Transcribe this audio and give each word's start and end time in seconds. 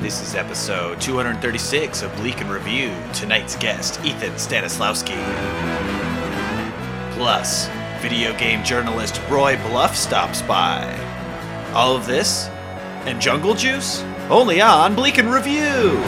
This 0.00 0.22
is 0.22 0.36
episode 0.36 1.00
236 1.00 2.02
of 2.02 2.14
Bleak 2.14 2.40
and 2.40 2.48
Review. 2.48 2.94
Tonight's 3.12 3.56
guest, 3.56 3.98
Ethan 4.04 4.32
Stanislawski. 4.34 5.18
Plus, 7.14 7.68
video 8.00 8.32
game 8.38 8.62
journalist 8.62 9.20
Roy 9.28 9.56
Bluff 9.56 9.96
stops 9.96 10.40
by. 10.42 10.86
All 11.74 11.96
of 11.96 12.06
this 12.06 12.46
and 13.06 13.20
Jungle 13.20 13.54
Juice 13.54 14.04
only 14.30 14.60
on 14.60 14.94
Bleak 14.94 15.18
and 15.18 15.32
Review. 15.32 16.00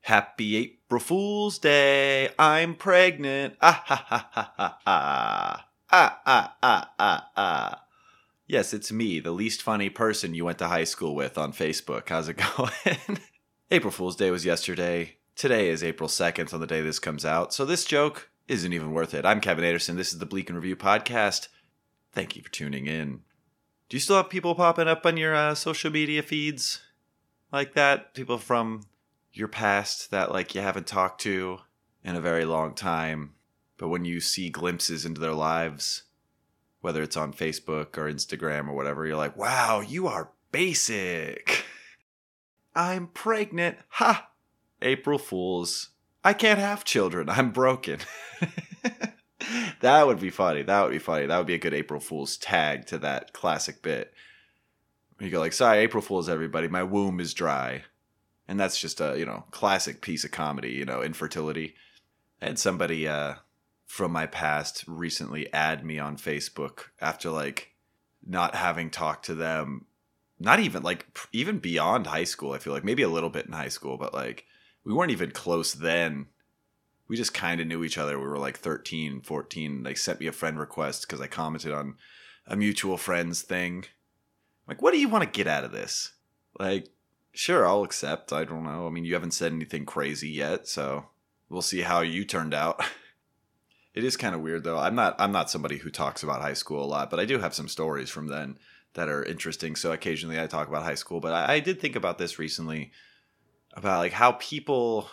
Happy 0.00 0.56
April 0.56 1.00
Fool's 1.00 1.58
Day. 1.58 2.30
I'm 2.38 2.74
pregnant. 2.74 3.56
Ah 3.60 3.82
ha 3.84 4.06
ha 4.08 4.30
ha 4.32 4.52
ha 4.56 4.78
ha. 4.86 5.66
Ah 5.92 6.20
ah 6.24 6.56
ah 6.62 6.90
ah 6.98 7.30
ah. 7.36 7.85
Yes, 8.48 8.72
it's 8.72 8.92
me, 8.92 9.18
the 9.18 9.32
least 9.32 9.60
funny 9.60 9.90
person 9.90 10.32
you 10.32 10.44
went 10.44 10.58
to 10.58 10.68
high 10.68 10.84
school 10.84 11.16
with 11.16 11.36
on 11.36 11.52
Facebook. 11.52 12.08
How's 12.08 12.28
it 12.28 12.36
going? 12.56 13.18
April 13.72 13.90
Fool's 13.90 14.14
Day 14.14 14.30
was 14.30 14.44
yesterday. 14.46 15.16
Today 15.34 15.68
is 15.68 15.82
April 15.82 16.08
2nd 16.08 16.54
on 16.54 16.60
the 16.60 16.66
day 16.66 16.80
this 16.80 17.00
comes 17.00 17.24
out, 17.24 17.52
so 17.52 17.64
this 17.64 17.84
joke 17.84 18.30
isn't 18.46 18.72
even 18.72 18.92
worth 18.92 19.14
it. 19.14 19.26
I'm 19.26 19.40
Kevin 19.40 19.64
Anderson. 19.64 19.96
This 19.96 20.12
is 20.12 20.20
the 20.20 20.26
Bleak 20.26 20.48
and 20.48 20.56
Review 20.56 20.76
podcast. 20.76 21.48
Thank 22.12 22.36
you 22.36 22.42
for 22.42 22.48
tuning 22.50 22.86
in. 22.86 23.22
Do 23.88 23.96
you 23.96 24.00
still 24.00 24.16
have 24.16 24.30
people 24.30 24.54
popping 24.54 24.86
up 24.86 25.04
on 25.04 25.16
your 25.16 25.34
uh, 25.34 25.56
social 25.56 25.90
media 25.90 26.22
feeds 26.22 26.80
like 27.52 27.74
that? 27.74 28.14
People 28.14 28.38
from 28.38 28.82
your 29.32 29.48
past 29.48 30.12
that 30.12 30.30
like 30.30 30.54
you 30.54 30.60
haven't 30.60 30.86
talked 30.86 31.20
to 31.22 31.58
in 32.04 32.14
a 32.14 32.20
very 32.20 32.44
long 32.44 32.74
time, 32.74 33.34
but 33.76 33.88
when 33.88 34.04
you 34.04 34.20
see 34.20 34.50
glimpses 34.50 35.04
into 35.04 35.20
their 35.20 35.34
lives, 35.34 36.04
whether 36.86 37.02
it's 37.02 37.16
on 37.16 37.32
Facebook 37.32 37.98
or 37.98 38.08
Instagram 38.08 38.68
or 38.68 38.72
whatever, 38.72 39.04
you're 39.04 39.16
like, 39.16 39.36
wow, 39.36 39.80
you 39.80 40.06
are 40.06 40.30
basic. 40.52 41.64
I'm 42.76 43.08
pregnant. 43.08 43.78
Ha! 43.88 44.28
April 44.80 45.18
Fools. 45.18 45.88
I 46.22 46.32
can't 46.32 46.60
have 46.60 46.84
children. 46.84 47.28
I'm 47.28 47.50
broken. 47.50 47.98
that 49.80 50.06
would 50.06 50.20
be 50.20 50.30
funny. 50.30 50.62
That 50.62 50.84
would 50.84 50.92
be 50.92 51.00
funny. 51.00 51.26
That 51.26 51.38
would 51.38 51.48
be 51.48 51.54
a 51.54 51.58
good 51.58 51.74
April 51.74 51.98
Fool's 51.98 52.36
tag 52.36 52.86
to 52.86 52.98
that 52.98 53.32
classic 53.32 53.82
bit. 53.82 54.14
You 55.18 55.30
go 55.30 55.40
like, 55.40 55.54
sorry, 55.54 55.78
April 55.78 56.02
Fool's 56.02 56.28
everybody. 56.28 56.68
My 56.68 56.84
womb 56.84 57.18
is 57.18 57.34
dry. 57.34 57.82
And 58.46 58.60
that's 58.60 58.80
just 58.80 59.00
a, 59.00 59.18
you 59.18 59.26
know, 59.26 59.42
classic 59.50 60.02
piece 60.02 60.22
of 60.22 60.30
comedy, 60.30 60.70
you 60.70 60.84
know, 60.84 61.02
infertility. 61.02 61.74
Had 62.40 62.60
somebody 62.60 63.08
uh 63.08 63.34
from 63.86 64.12
my 64.12 64.26
past 64.26 64.84
recently 64.86 65.52
add 65.52 65.84
me 65.84 65.98
on 65.98 66.16
Facebook 66.16 66.86
after 67.00 67.30
like 67.30 67.72
not 68.26 68.54
having 68.54 68.90
talked 68.90 69.24
to 69.26 69.34
them 69.34 69.86
not 70.38 70.60
even 70.60 70.82
like 70.82 71.06
even 71.32 71.58
beyond 71.58 72.06
high 72.06 72.24
school 72.24 72.52
I 72.52 72.58
feel 72.58 72.72
like 72.72 72.84
maybe 72.84 73.02
a 73.02 73.08
little 73.08 73.30
bit 73.30 73.46
in 73.46 73.52
high 73.52 73.68
school 73.68 73.96
but 73.96 74.12
like 74.12 74.44
we 74.84 74.92
weren't 74.92 75.12
even 75.12 75.30
close 75.30 75.72
then. 75.72 76.26
We 77.08 77.16
just 77.16 77.34
kind 77.34 77.60
of 77.60 77.66
knew 77.66 77.84
each 77.84 77.98
other. 77.98 78.18
We 78.18 78.26
were 78.26 78.38
like 78.38 78.58
13 78.58 79.22
14 79.22 79.82
they 79.84 79.94
sent 79.94 80.20
me 80.20 80.26
a 80.26 80.32
friend 80.32 80.58
request 80.58 81.08
cuz 81.08 81.20
I 81.20 81.28
commented 81.28 81.72
on 81.72 81.96
a 82.46 82.56
mutual 82.56 82.96
friends 82.96 83.42
thing. 83.42 83.84
Like 84.66 84.82
what 84.82 84.92
do 84.92 84.98
you 84.98 85.08
want 85.08 85.24
to 85.24 85.30
get 85.30 85.46
out 85.46 85.64
of 85.64 85.72
this? 85.72 86.12
Like 86.58 86.88
sure 87.32 87.66
I'll 87.66 87.84
accept. 87.84 88.32
I 88.32 88.44
don't 88.44 88.64
know. 88.64 88.86
I 88.86 88.90
mean 88.90 89.04
you 89.04 89.14
haven't 89.14 89.34
said 89.34 89.52
anything 89.52 89.86
crazy 89.86 90.30
yet 90.30 90.66
so 90.66 91.06
we'll 91.48 91.62
see 91.62 91.82
how 91.82 92.00
you 92.00 92.24
turned 92.24 92.52
out 92.52 92.82
It 93.96 94.04
is 94.04 94.18
kind 94.18 94.34
of 94.34 94.42
weird 94.42 94.62
though. 94.62 94.78
I'm 94.78 94.94
not 94.94 95.16
I'm 95.18 95.32
not 95.32 95.50
somebody 95.50 95.78
who 95.78 95.90
talks 95.90 96.22
about 96.22 96.42
high 96.42 96.52
school 96.52 96.84
a 96.84 96.86
lot, 96.86 97.08
but 97.08 97.18
I 97.18 97.24
do 97.24 97.38
have 97.38 97.54
some 97.54 97.66
stories 97.66 98.10
from 98.10 98.28
then 98.28 98.58
that 98.92 99.08
are 99.08 99.24
interesting. 99.24 99.74
So 99.74 99.90
occasionally 99.90 100.38
I 100.38 100.46
talk 100.46 100.68
about 100.68 100.84
high 100.84 100.94
school, 100.94 101.18
but 101.18 101.32
I, 101.32 101.54
I 101.54 101.60
did 101.60 101.80
think 101.80 101.96
about 101.96 102.18
this 102.18 102.38
recently 102.38 102.92
about 103.72 104.00
like 104.00 104.12
how 104.12 104.32
people 104.32 105.08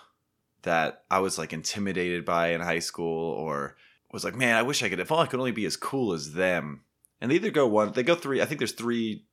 that 0.63 1.03
I 1.09 1.19
was 1.19 1.37
like 1.37 1.53
intimidated 1.53 2.25
by 2.25 2.49
in 2.49 2.59
high 2.59 2.79
school 2.79 3.31
or 3.31 3.77
was 4.11 4.25
like, 4.25 4.35
man, 4.35 4.57
I 4.57 4.61
wish 4.63 4.83
I 4.83 4.89
could 4.89 4.99
if 4.99 5.13
only 5.13 5.23
I 5.23 5.27
could 5.27 5.39
only 5.39 5.51
be 5.51 5.65
as 5.65 5.77
cool 5.77 6.11
as 6.11 6.33
them. 6.33 6.83
And 7.21 7.31
they 7.31 7.35
either 7.35 7.51
go 7.51 7.65
one, 7.65 7.93
they 7.93 8.03
go 8.03 8.15
three. 8.15 8.41
I 8.41 8.45
think 8.45 8.59
there's 8.59 8.73
three 8.73 9.25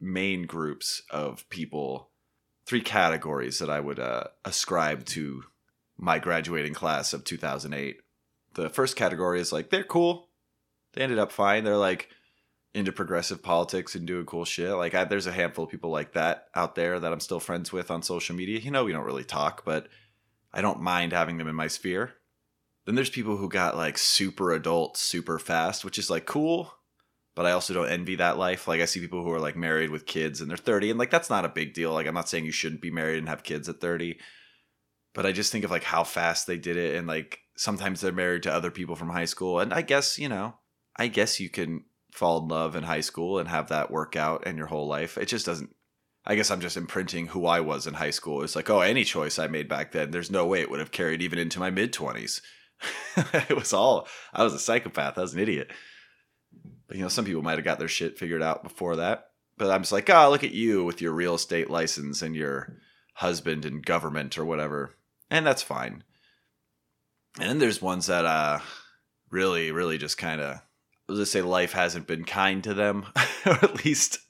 main 0.00 0.46
groups 0.46 1.02
of 1.10 1.46
people, 1.50 2.08
three 2.64 2.80
categories 2.80 3.58
that 3.58 3.68
I 3.68 3.80
would 3.80 3.98
uh, 3.98 4.24
ascribe 4.46 5.04
to 5.06 5.44
my 5.98 6.18
graduating 6.18 6.72
class 6.72 7.12
of 7.12 7.24
2008 7.24 8.00
the 8.54 8.70
first 8.70 8.96
category 8.96 9.40
is 9.40 9.52
like 9.52 9.70
they're 9.70 9.84
cool. 9.84 10.28
They 10.94 11.02
ended 11.02 11.18
up 11.18 11.32
fine. 11.32 11.64
They're 11.64 11.76
like 11.76 12.08
into 12.74 12.92
progressive 12.92 13.42
politics 13.42 13.94
and 13.94 14.06
doing 14.06 14.26
cool 14.26 14.44
shit. 14.44 14.72
Like 14.72 14.94
I, 14.94 15.04
there's 15.04 15.28
a 15.28 15.32
handful 15.32 15.64
of 15.64 15.70
people 15.70 15.90
like 15.90 16.12
that 16.14 16.48
out 16.54 16.74
there 16.74 16.98
that 16.98 17.12
I'm 17.12 17.20
still 17.20 17.40
friends 17.40 17.72
with 17.72 17.90
on 17.90 18.02
social 18.02 18.34
media. 18.34 18.58
You 18.58 18.70
know, 18.70 18.84
we 18.84 18.92
don't 18.92 19.04
really 19.06 19.24
talk, 19.24 19.64
but 19.64 19.88
I 20.52 20.60
don't 20.60 20.80
mind 20.80 21.12
having 21.12 21.38
them 21.38 21.48
in 21.48 21.54
my 21.54 21.68
sphere. 21.68 22.14
Then 22.84 22.96
there's 22.96 23.10
people 23.10 23.36
who 23.36 23.48
got 23.48 23.76
like 23.76 23.96
super 23.96 24.52
adult 24.52 24.96
super 24.96 25.38
fast, 25.38 25.84
which 25.84 25.98
is 25.98 26.10
like 26.10 26.26
cool, 26.26 26.74
but 27.34 27.46
I 27.46 27.52
also 27.52 27.74
don't 27.74 27.88
envy 27.88 28.16
that 28.16 28.38
life. 28.38 28.68
Like 28.68 28.80
I 28.80 28.86
see 28.86 29.00
people 29.00 29.22
who 29.22 29.32
are 29.32 29.40
like 29.40 29.56
married 29.56 29.90
with 29.90 30.06
kids 30.06 30.40
and 30.40 30.50
they're 30.50 30.56
30 30.56 30.90
and 30.90 30.98
like 30.98 31.10
that's 31.10 31.30
not 31.30 31.44
a 31.44 31.48
big 31.48 31.74
deal. 31.74 31.92
Like 31.92 32.06
I'm 32.06 32.14
not 32.14 32.28
saying 32.28 32.44
you 32.44 32.52
shouldn't 32.52 32.82
be 32.82 32.90
married 32.90 33.18
and 33.18 33.28
have 33.28 33.44
kids 33.44 33.68
at 33.68 33.80
30, 33.80 34.18
but 35.14 35.24
I 35.24 35.32
just 35.32 35.50
think 35.50 35.64
of 35.64 35.70
like 35.70 35.84
how 35.84 36.04
fast 36.04 36.46
they 36.46 36.58
did 36.58 36.76
it 36.76 36.96
and 36.96 37.06
like 37.06 37.40
sometimes 37.56 38.00
they're 38.00 38.12
married 38.12 38.42
to 38.42 38.52
other 38.52 38.70
people 38.70 38.96
from 38.96 39.10
high 39.10 39.24
school 39.24 39.60
and 39.60 39.72
i 39.72 39.80
guess 39.80 40.18
you 40.18 40.28
know 40.28 40.54
i 40.96 41.06
guess 41.06 41.38
you 41.38 41.48
can 41.48 41.84
fall 42.14 42.42
in 42.42 42.48
love 42.48 42.76
in 42.76 42.84
high 42.84 43.00
school 43.00 43.38
and 43.38 43.48
have 43.48 43.68
that 43.68 43.90
work 43.90 44.14
out 44.14 44.46
in 44.46 44.56
your 44.56 44.68
whole 44.68 44.86
life. 44.86 45.18
It 45.18 45.26
just 45.26 45.44
doesn't 45.44 45.74
i 46.26 46.36
guess 46.36 46.50
i'm 46.50 46.60
just 46.60 46.78
imprinting 46.78 47.26
who 47.26 47.44
i 47.44 47.60
was 47.60 47.86
in 47.86 47.94
high 47.94 48.10
school. 48.10 48.42
It's 48.42 48.56
like 48.56 48.70
oh 48.70 48.80
any 48.80 49.04
choice 49.04 49.38
i 49.38 49.46
made 49.46 49.68
back 49.68 49.92
then 49.92 50.10
there's 50.10 50.30
no 50.30 50.46
way 50.46 50.60
it 50.60 50.70
would 50.70 50.80
have 50.80 50.92
carried 50.92 51.20
even 51.20 51.38
into 51.38 51.58
my 51.58 51.70
mid 51.70 51.92
20s 51.92 52.40
it 53.16 53.56
was 53.56 53.72
all 53.72 54.06
i 54.32 54.42
was 54.42 54.54
a 54.54 54.58
psychopath 54.58 55.18
i 55.18 55.22
was 55.22 55.34
an 55.34 55.40
idiot. 55.40 55.70
But 56.86 56.96
you 56.96 57.02
know 57.02 57.08
some 57.08 57.24
people 57.24 57.42
might 57.42 57.58
have 57.58 57.64
got 57.64 57.78
their 57.78 57.88
shit 57.88 58.18
figured 58.18 58.42
out 58.42 58.62
before 58.62 58.96
that 58.96 59.26
but 59.58 59.70
i'm 59.70 59.82
just 59.82 59.92
like 59.92 60.08
oh 60.08 60.30
look 60.30 60.44
at 60.44 60.52
you 60.52 60.84
with 60.84 61.02
your 61.02 61.12
real 61.12 61.34
estate 61.34 61.68
license 61.68 62.22
and 62.22 62.34
your 62.34 62.78
husband 63.14 63.64
and 63.64 63.84
government 63.84 64.38
or 64.38 64.44
whatever 64.44 64.96
and 65.34 65.46
that's 65.46 65.62
fine 65.62 66.02
and 67.38 67.48
then 67.48 67.58
there's 67.58 67.82
ones 67.82 68.06
that 68.06 68.24
uh 68.24 68.60
really, 69.30 69.72
really 69.72 69.98
just 69.98 70.16
kind 70.16 70.40
of 70.40 70.60
let's 71.08 71.30
say 71.30 71.42
life 71.42 71.72
hasn't 71.72 72.06
been 72.06 72.24
kind 72.24 72.64
to 72.64 72.72
them, 72.72 73.06
or 73.46 73.52
at 73.52 73.84
least 73.84 74.20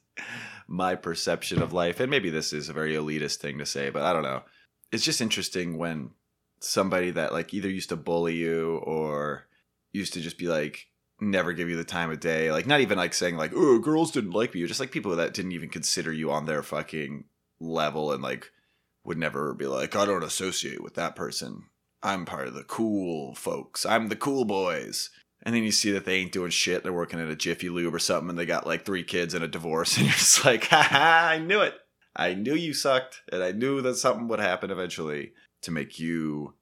my 0.67 0.95
perception 0.97 1.63
of 1.63 1.73
life. 1.73 2.01
And 2.01 2.11
maybe 2.11 2.31
this 2.31 2.53
is 2.53 2.69
a 2.69 2.73
very 2.73 2.95
elitist 2.95 3.37
thing 3.37 3.59
to 3.59 3.67
say, 3.67 3.91
but 3.91 4.03
I 4.03 4.13
don't 4.13 4.25
know. 4.25 4.43
It's 4.91 5.05
just 5.05 5.21
interesting 5.21 5.79
when 5.79 6.11
somebody 6.61 7.11
that 7.13 7.33
like 7.33 7.53
either 7.53 7.69
used 7.69 7.91
to 7.91 7.97
bully 7.97 8.35
you 8.35 8.79
or 8.79 9.47
used 9.93 10.15
to 10.15 10.21
just 10.21 10.39
be 10.39 10.49
like 10.49 10.87
never 11.21 11.53
give 11.53 11.69
you 11.69 11.77
the 11.77 11.85
time 11.85 12.11
of 12.11 12.19
day, 12.19 12.51
like 12.51 12.67
not 12.67 12.81
even 12.81 12.99
like 12.99 13.15
saying 13.15 13.37
like, 13.37 13.53
oh, 13.55 13.79
girls 13.79 14.11
didn't 14.11 14.33
like 14.33 14.55
me, 14.55 14.67
just 14.67 14.81
like 14.81 14.91
people 14.91 15.15
that 15.15 15.35
didn't 15.35 15.53
even 15.53 15.69
consider 15.69 16.13
you 16.13 16.33
on 16.33 16.47
their 16.47 16.63
fucking 16.63 17.25
level 17.61 18.11
and 18.13 18.23
like 18.23 18.51
would 19.05 19.19
never 19.19 19.55
be 19.55 19.67
like, 19.67 19.95
I 19.95 20.05
don't 20.05 20.25
associate 20.25 20.83
with 20.83 20.95
that 20.95 21.17
person. 21.17 21.65
I'm 22.03 22.25
part 22.25 22.49
of 22.49 22.55
the 22.55 22.65
cool 22.65 23.35
folks. 23.35 23.87
I'm 23.87 24.09
the 24.09 24.17
cool 24.17 24.45
boys. 24.45 25.11
And 25.43 25.55
then 25.55 25.63
you 25.63 25.73
see 25.73 25.91
that 25.93 26.07
they 26.07 26.17
ain't 26.17 26.33
doing 26.33 26.51
shit. 26.51 26.83
They're 26.83 26.93
working 26.93 27.21
at 27.21 27.29
a 27.29 27.37
Jiffy 27.37 27.69
Lube 27.69 27.95
or 27.95 27.99
something, 27.99 28.31
and 28.31 28.39
they 28.39 28.47
got 28.47 28.67
like 28.67 28.85
three 28.85 29.05
kids 29.05 29.35
and 29.35 29.45
a 29.45 29.49
divorce. 29.49 29.97
And 29.99 30.07
you're 30.07 30.15
just 30.15 30.45
like, 30.45 30.69
ha 30.69 30.83
ha, 30.83 31.29
I 31.31 31.39
knew 31.39 31.61
it. 31.61 31.75
I 32.17 32.35
knew 32.35 32.55
you 32.55 32.73
sucked. 32.73 33.23
And 33.31 33.43
I 33.43 33.53
knew 33.53 33.83
that 33.83 33.97
something 33.97 34.29
would 34.29 34.41
happen 34.41 34.71
eventually 34.71 35.33
to 35.63 35.71
make 35.71 35.99
you 35.99 36.55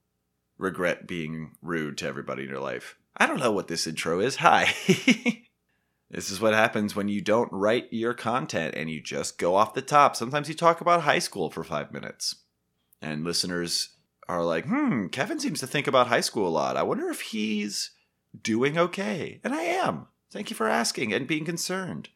regret 0.57 1.07
being 1.07 1.55
rude 1.61 1.97
to 1.99 2.07
everybody 2.07 2.43
in 2.43 2.49
your 2.49 2.59
life. 2.59 2.97
I 3.15 3.25
don't 3.25 3.39
know 3.39 3.51
what 3.51 3.67
this 3.67 3.87
intro 3.87 4.19
is. 4.19 4.37
Hi. 4.37 4.73
this 6.13 6.29
is 6.29 6.39
what 6.39 6.53
happens 6.53 6.95
when 6.95 7.07
you 7.07 7.21
don't 7.21 7.51
write 7.51 7.87
your 7.91 8.13
content 8.13 8.75
and 8.75 8.89
you 8.89 9.01
just 9.01 9.39
go 9.39 9.55
off 9.55 9.73
the 9.73 9.81
top. 9.81 10.15
Sometimes 10.15 10.47
you 10.47 10.53
talk 10.53 10.79
about 10.79 11.01
high 11.01 11.19
school 11.19 11.49
for 11.49 11.63
five 11.63 11.91
minutes. 11.91 12.35
And 13.01 13.23
listeners 13.23 13.89
are 14.29 14.43
like, 14.43 14.65
hmm, 14.65 15.07
Kevin 15.07 15.39
seems 15.39 15.59
to 15.61 15.67
think 15.67 15.87
about 15.87 16.07
high 16.07 16.21
school 16.21 16.47
a 16.47 16.49
lot. 16.49 16.77
I 16.77 16.83
wonder 16.83 17.09
if 17.09 17.21
he's 17.21 17.91
doing 18.39 18.77
okay. 18.77 19.39
And 19.43 19.55
I 19.55 19.63
am. 19.63 20.07
Thank 20.31 20.51
you 20.51 20.55
for 20.55 20.67
asking 20.69 21.11
and 21.13 21.27
being 21.27 21.45
concerned. 21.45 22.09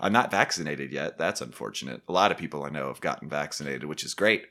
I'm 0.00 0.12
not 0.12 0.30
vaccinated 0.30 0.90
yet. 0.90 1.18
That's 1.18 1.42
unfortunate. 1.42 2.02
A 2.08 2.12
lot 2.12 2.32
of 2.32 2.38
people 2.38 2.64
I 2.64 2.70
know 2.70 2.88
have 2.88 3.02
gotten 3.02 3.28
vaccinated, 3.28 3.84
which 3.84 4.04
is 4.04 4.14
great. 4.14 4.46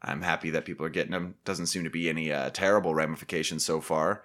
I'm 0.00 0.22
happy 0.22 0.50
that 0.50 0.64
people 0.64 0.86
are 0.86 0.90
getting 0.90 1.12
them. 1.12 1.34
Doesn't 1.44 1.66
seem 1.66 1.82
to 1.84 1.90
be 1.90 2.08
any 2.08 2.32
uh, 2.32 2.50
terrible 2.50 2.94
ramifications 2.94 3.64
so 3.64 3.80
far 3.80 4.24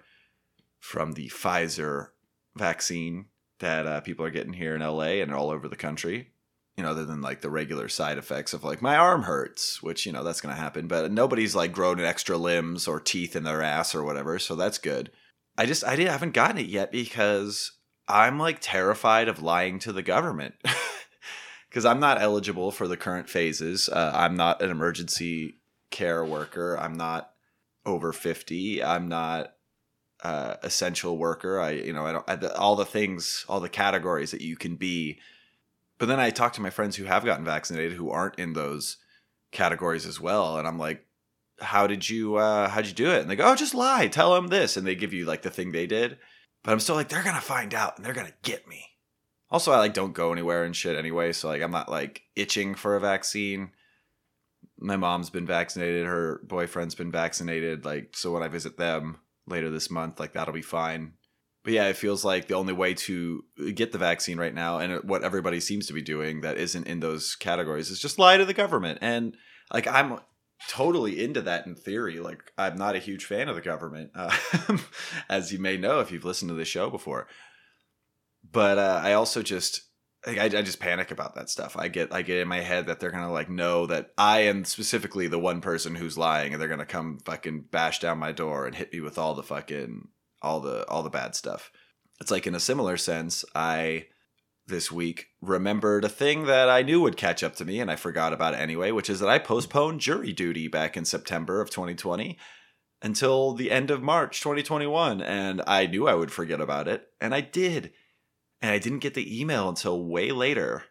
from 0.78 1.12
the 1.12 1.28
Pfizer 1.28 2.08
vaccine 2.54 3.26
that 3.60 3.86
uh, 3.86 4.00
people 4.00 4.24
are 4.24 4.30
getting 4.30 4.52
here 4.52 4.74
in 4.74 4.80
LA 4.80 5.20
and 5.22 5.32
all 5.32 5.50
over 5.50 5.68
the 5.68 5.76
country 5.76 6.30
you 6.78 6.84
know, 6.84 6.92
other 6.92 7.04
than 7.04 7.20
like 7.20 7.40
the 7.40 7.50
regular 7.50 7.88
side 7.88 8.18
effects 8.18 8.52
of 8.52 8.62
like 8.62 8.80
my 8.80 8.96
arm 8.96 9.24
hurts, 9.24 9.82
which 9.82 10.06
you 10.06 10.12
know 10.12 10.22
that's 10.22 10.40
gonna 10.40 10.54
happen. 10.54 10.86
But 10.86 11.10
nobody's 11.10 11.56
like 11.56 11.72
grown 11.72 11.98
extra 11.98 12.36
limbs 12.36 12.86
or 12.86 13.00
teeth 13.00 13.34
in 13.34 13.42
their 13.42 13.62
ass 13.62 13.96
or 13.96 14.04
whatever, 14.04 14.38
so 14.38 14.54
that's 14.54 14.78
good. 14.78 15.10
I 15.58 15.66
just 15.66 15.84
I 15.84 15.96
didn't 15.96 16.12
haven't 16.12 16.34
gotten 16.34 16.56
it 16.58 16.66
yet 16.66 16.92
because 16.92 17.72
I'm 18.06 18.38
like 18.38 18.58
terrified 18.60 19.26
of 19.26 19.42
lying 19.42 19.80
to 19.80 19.92
the 19.92 20.02
government. 20.02 20.54
because 21.68 21.84
I'm 21.84 21.98
not 21.98 22.22
eligible 22.22 22.70
for 22.70 22.86
the 22.86 22.96
current 22.96 23.28
phases. 23.28 23.88
Uh, 23.88 24.12
I'm 24.14 24.36
not 24.36 24.62
an 24.62 24.70
emergency 24.70 25.56
care 25.90 26.24
worker. 26.24 26.78
I'm 26.78 26.94
not 26.94 27.32
over 27.84 28.12
50. 28.12 28.84
I'm 28.84 29.08
not 29.08 29.52
uh, 30.22 30.56
essential 30.62 31.16
worker. 31.18 31.60
I, 31.60 31.70
you 31.70 31.92
know, 31.92 32.06
I 32.06 32.12
don't, 32.12 32.24
I, 32.28 32.36
the, 32.36 32.56
all 32.56 32.76
the 32.76 32.84
things, 32.84 33.44
all 33.48 33.60
the 33.60 33.68
categories 33.68 34.30
that 34.30 34.40
you 34.40 34.56
can 34.56 34.76
be. 34.76 35.18
But 35.98 36.06
then 36.06 36.20
I 36.20 36.30
talk 36.30 36.52
to 36.54 36.60
my 36.60 36.70
friends 36.70 36.96
who 36.96 37.04
have 37.04 37.24
gotten 37.24 37.44
vaccinated 37.44 37.92
who 37.92 38.10
aren't 38.10 38.38
in 38.38 38.52
those 38.52 38.98
categories 39.50 40.06
as 40.06 40.20
well. 40.20 40.58
And 40.58 40.66
I'm 40.66 40.78
like, 40.78 41.04
how 41.60 41.86
did 41.86 42.08
you, 42.08 42.36
uh, 42.36 42.68
how'd 42.68 42.86
you 42.86 42.92
do 42.92 43.10
it? 43.10 43.20
And 43.20 43.30
they 43.30 43.36
go, 43.36 43.50
oh, 43.50 43.56
just 43.56 43.74
lie, 43.74 44.06
tell 44.06 44.34
them 44.34 44.48
this. 44.48 44.76
And 44.76 44.86
they 44.86 44.94
give 44.94 45.12
you 45.12 45.24
like 45.24 45.42
the 45.42 45.50
thing 45.50 45.72
they 45.72 45.86
did. 45.86 46.18
But 46.62 46.72
I'm 46.72 46.80
still 46.80 46.94
like, 46.94 47.08
they're 47.08 47.22
to 47.34 47.40
find 47.40 47.74
out 47.74 47.96
and 47.96 48.04
they're 48.04 48.14
to 48.26 48.34
get 48.42 48.68
me. 48.68 48.84
Also, 49.50 49.72
I 49.72 49.78
like 49.78 49.94
don't 49.94 50.12
go 50.12 50.32
anywhere 50.32 50.64
and 50.64 50.76
shit 50.76 50.96
anyway. 50.96 51.32
So 51.32 51.48
like, 51.48 51.62
I'm 51.62 51.70
not 51.70 51.90
like 51.90 52.22
itching 52.36 52.74
for 52.74 52.94
a 52.94 53.00
vaccine 53.00 53.70
my 54.80 54.96
mom's 54.96 55.30
been 55.30 55.46
vaccinated, 55.46 56.06
her 56.06 56.40
boyfriend's 56.44 56.94
been 56.94 57.10
vaccinated. 57.10 57.84
Like, 57.84 58.16
so 58.16 58.32
when 58.32 58.42
I 58.42 58.48
visit 58.48 58.76
them 58.76 59.18
later 59.48 59.70
this 59.70 59.90
month, 59.90 60.20
like 60.20 60.32
that'll 60.32 60.54
be 60.54 60.62
fine. 60.62 61.14
But 61.64 61.72
yeah, 61.72 61.88
it 61.88 61.96
feels 61.96 62.24
like 62.24 62.46
the 62.46 62.54
only 62.54 62.72
way 62.72 62.94
to 62.94 63.44
get 63.74 63.92
the 63.92 63.98
vaccine 63.98 64.38
right 64.38 64.54
now, 64.54 64.78
and 64.78 65.02
what 65.04 65.24
everybody 65.24 65.60
seems 65.60 65.86
to 65.86 65.92
be 65.92 66.02
doing 66.02 66.40
that 66.40 66.56
isn't 66.56 66.86
in 66.86 67.00
those 67.00 67.34
categories, 67.34 67.90
is 67.90 68.00
just 68.00 68.18
lie 68.18 68.36
to 68.36 68.44
the 68.44 68.54
government. 68.54 69.00
And 69.02 69.36
like, 69.72 69.86
I'm 69.86 70.20
totally 70.68 71.22
into 71.22 71.42
that 71.42 71.66
in 71.66 71.74
theory. 71.74 72.20
Like, 72.20 72.52
I'm 72.56 72.76
not 72.76 72.96
a 72.96 73.00
huge 73.00 73.24
fan 73.24 73.48
of 73.48 73.54
the 73.54 73.60
government, 73.60 74.12
uh, 74.14 74.34
as 75.28 75.52
you 75.52 75.58
may 75.58 75.76
know 75.76 76.00
if 76.00 76.10
you've 76.10 76.24
listened 76.24 76.48
to 76.48 76.54
the 76.54 76.64
show 76.64 76.90
before. 76.90 77.26
But 78.50 78.78
uh, 78.78 79.00
I 79.02 79.12
also 79.12 79.42
just 79.42 79.82
I, 80.26 80.44
I 80.44 80.48
just 80.48 80.80
panic 80.80 81.10
about 81.10 81.36
that 81.36 81.48
stuff. 81.48 81.76
I 81.76 81.88
get 81.88 82.12
I 82.12 82.22
get 82.22 82.38
in 82.38 82.48
my 82.48 82.60
head 82.60 82.86
that 82.86 82.98
they're 82.98 83.10
gonna 83.10 83.32
like 83.32 83.48
know 83.48 83.86
that 83.86 84.10
I 84.18 84.40
am 84.40 84.64
specifically 84.64 85.28
the 85.28 85.38
one 85.38 85.60
person 85.60 85.94
who's 85.94 86.18
lying, 86.18 86.52
and 86.52 86.60
they're 86.60 86.68
gonna 86.68 86.84
come 86.86 87.18
fucking 87.24 87.66
bash 87.70 88.00
down 88.00 88.18
my 88.18 88.32
door 88.32 88.66
and 88.66 88.74
hit 88.74 88.92
me 88.92 89.00
with 89.00 89.18
all 89.18 89.34
the 89.34 89.42
fucking 89.42 90.08
all 90.42 90.60
the 90.60 90.86
all 90.88 91.02
the 91.02 91.10
bad 91.10 91.34
stuff. 91.34 91.70
It's 92.20 92.30
like 92.30 92.46
in 92.46 92.54
a 92.54 92.60
similar 92.60 92.96
sense, 92.96 93.44
I 93.54 94.06
this 94.66 94.92
week 94.92 95.28
remembered 95.40 96.04
a 96.04 96.10
thing 96.10 96.44
that 96.44 96.68
I 96.68 96.82
knew 96.82 97.00
would 97.00 97.16
catch 97.16 97.42
up 97.42 97.56
to 97.56 97.64
me, 97.64 97.80
and 97.80 97.90
I 97.90 97.96
forgot 97.96 98.32
about 98.32 98.54
it 98.54 98.60
anyway, 98.60 98.90
which 98.90 99.08
is 99.08 99.20
that 99.20 99.28
I 99.28 99.38
postponed 99.38 100.00
jury 100.00 100.32
duty 100.32 100.68
back 100.68 100.96
in 100.96 101.04
September 101.04 101.60
of 101.60 101.70
2020 101.70 102.38
until 103.00 103.54
the 103.54 103.70
end 103.70 103.90
of 103.90 104.02
March 104.02 104.40
2021, 104.40 105.22
and 105.22 105.62
I 105.66 105.86
knew 105.86 106.08
I 106.08 106.14
would 106.14 106.32
forget 106.32 106.60
about 106.60 106.88
it, 106.88 107.06
and 107.20 107.34
I 107.34 107.40
did 107.40 107.92
and 108.60 108.70
I 108.70 108.78
didn't 108.78 109.00
get 109.00 109.14
the 109.14 109.40
email 109.40 109.68
until 109.68 110.04
way 110.04 110.32
later. 110.32 110.84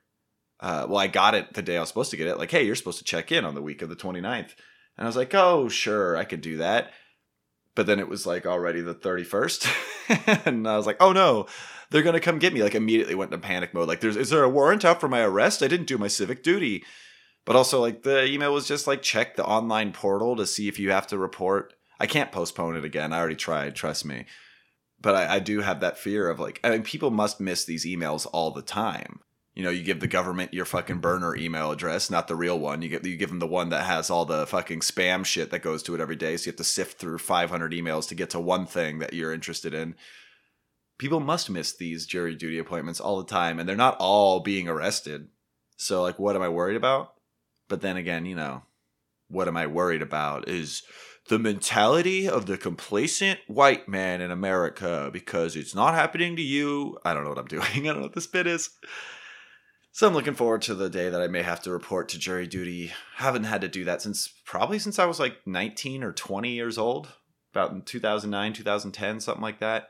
Uh, 0.59 0.87
well, 0.89 0.97
I 0.97 1.07
got 1.07 1.35
it 1.35 1.53
the 1.53 1.61
day 1.61 1.77
I 1.77 1.81
was 1.81 1.89
supposed 1.89 2.11
to 2.11 2.17
get 2.17 2.27
it. 2.27 2.37
Like, 2.37 2.51
hey, 2.51 2.63
you're 2.63 2.75
supposed 2.75 2.97
to 2.99 3.03
check 3.03 3.31
in 3.31 3.45
on 3.45 3.55
the 3.55 3.61
week 3.61 3.81
of 3.81 3.89
the 3.89 3.95
29th. 3.95 4.53
And 4.97 5.05
I 5.05 5.05
was 5.05 5.15
like, 5.15 5.33
oh, 5.35 5.69
sure, 5.69 6.17
I 6.17 6.23
could 6.23 6.41
do 6.41 6.57
that. 6.57 6.91
But 7.75 7.85
then 7.85 7.99
it 7.99 8.09
was 8.09 8.25
like 8.25 8.45
already 8.45 8.81
the 8.81 8.95
31st. 8.95 10.45
and 10.45 10.67
I 10.67 10.77
was 10.77 10.87
like, 10.87 10.97
oh 10.99 11.11
no, 11.13 11.45
they're 11.91 12.01
going 12.01 12.13
to 12.13 12.19
come 12.19 12.39
get 12.39 12.53
me. 12.53 12.63
Like, 12.63 12.75
immediately 12.75 13.15
went 13.15 13.31
into 13.31 13.45
panic 13.45 13.73
mode. 13.73 13.87
Like, 13.87 14.01
there's, 14.01 14.17
is 14.17 14.29
there 14.29 14.43
a 14.43 14.49
warrant 14.49 14.83
out 14.83 14.99
for 14.99 15.07
my 15.07 15.21
arrest? 15.21 15.61
I 15.61 15.67
didn't 15.67 15.87
do 15.87 15.97
my 15.97 16.07
civic 16.07 16.43
duty. 16.43 16.83
But 17.45 17.55
also, 17.55 17.79
like, 17.79 18.03
the 18.03 18.25
email 18.25 18.53
was 18.53 18.67
just 18.67 18.87
like, 18.87 19.01
check 19.01 19.35
the 19.35 19.45
online 19.45 19.93
portal 19.93 20.35
to 20.35 20.45
see 20.45 20.67
if 20.67 20.79
you 20.79 20.91
have 20.91 21.07
to 21.07 21.17
report. 21.17 21.73
I 21.99 22.05
can't 22.05 22.31
postpone 22.31 22.75
it 22.75 22.83
again. 22.83 23.13
I 23.13 23.19
already 23.19 23.35
tried, 23.35 23.75
trust 23.75 24.03
me 24.05 24.25
but 25.01 25.15
I, 25.15 25.35
I, 25.35 25.39
do 25.39 25.61
have 25.61 25.79
that 25.81 25.97
fear 25.97 26.29
of 26.29 26.39
like 26.39 26.59
I 26.63 26.71
mean 26.71 26.83
people 26.83 27.11
must 27.11 27.39
miss 27.39 27.65
these 27.65 27.85
emails 27.85 28.27
all 28.31 28.51
the 28.51 28.61
time. 28.61 29.19
You 29.53 29.63
know, 29.63 29.69
you 29.71 29.83
give 29.83 29.99
the 29.99 30.07
government 30.07 30.53
your 30.53 30.65
fucking 30.65 30.99
burner 30.99 31.35
email 31.35 31.71
address, 31.71 32.11
not 32.11 32.27
the 32.27 32.35
real 32.35 32.59
one. 32.59 32.81
You 32.81 32.89
get 32.89 33.05
you 33.05 33.17
give 33.17 33.29
them 33.29 33.39
the 33.39 33.47
one 33.47 33.69
that 33.69 33.85
has 33.85 34.09
all 34.09 34.25
the 34.25 34.45
fucking 34.45 34.81
spam 34.81 35.25
shit 35.25 35.49
that 35.51 35.63
goes 35.63 35.81
to 35.83 35.95
it 35.95 36.01
every 36.01 36.15
day. 36.15 36.38
So 36.38 36.45
you 36.45 36.51
have 36.51 36.57
to 36.57 36.63
sift 36.63 36.99
through 36.99 37.17
500 37.17 37.71
emails 37.71 38.07
to 38.09 38.15
get 38.15 38.29
to 38.31 38.39
one 38.39 38.65
thing 38.65 38.99
that 38.99 39.13
you're 39.13 39.33
interested 39.33 39.73
in. 39.73 39.95
People 41.00 41.19
must 41.19 41.50
miss 41.50 41.75
these 41.75 42.05
jury 42.05 42.35
duty 42.35 42.57
appointments 42.57 43.00
all 43.00 43.17
the 43.17 43.29
time, 43.29 43.59
and 43.59 43.67
they're 43.67 43.75
not 43.75 43.97
all 44.00 44.39
being 44.39 44.67
arrested. 44.67 45.27
So 45.75 46.01
like, 46.01 46.17
what 46.17 46.35
am 46.35 46.41
I 46.41 46.50
worried 46.50 46.77
about? 46.77 47.13
But 47.67 47.81
then 47.81 47.97
again, 47.97 48.25
you 48.25 48.35
know, 48.35 48.63
what 49.27 49.47
am 49.47 49.57
I 49.57 49.67
worried 49.67 50.01
about 50.01 50.47
is 50.47 50.83
the 51.27 51.39
mentality 51.39 52.27
of 52.27 52.45
the 52.45 52.57
complacent 52.57 53.39
white 53.47 53.88
man 53.88 54.21
in 54.21 54.31
America 54.31 55.09
because 55.12 55.56
it's 55.56 55.75
not 55.75 55.94
happening 55.94 56.35
to 56.35 56.41
you. 56.41 56.97
I 57.03 57.13
don't 57.13 57.24
know 57.24 57.29
what 57.29 57.39
I'm 57.39 57.45
doing. 57.47 57.63
I 57.63 57.79
don't 57.79 57.97
know 57.97 58.03
what 58.03 58.13
this 58.13 58.27
bit 58.27 58.47
is. 58.47 58.69
So 59.91 60.07
I'm 60.07 60.13
looking 60.13 60.35
forward 60.35 60.62
to 60.63 60.75
the 60.75 60.91
day 60.91 61.09
that 61.09 61.21
I 61.21 61.27
may 61.27 61.41
have 61.41 61.62
to 61.63 61.71
report 61.71 62.09
to 62.09 62.19
jury 62.19 62.45
duty. 62.45 62.91
Haven't 63.15 63.45
had 63.45 63.62
to 63.62 63.68
do 63.68 63.83
that 63.85 64.01
since 64.01 64.27
probably 64.45 64.77
since 64.77 65.00
I 65.00 65.06
was 65.06 65.19
like 65.19 65.45
19 65.47 66.03
or 66.03 66.13
20 66.13 66.51
years 66.51 66.77
old, 66.77 67.09
about 67.51 67.71
in 67.71 67.81
2009, 67.81 68.53
2010, 68.53 69.19
something 69.19 69.41
like 69.41 69.59
that. 69.59 69.89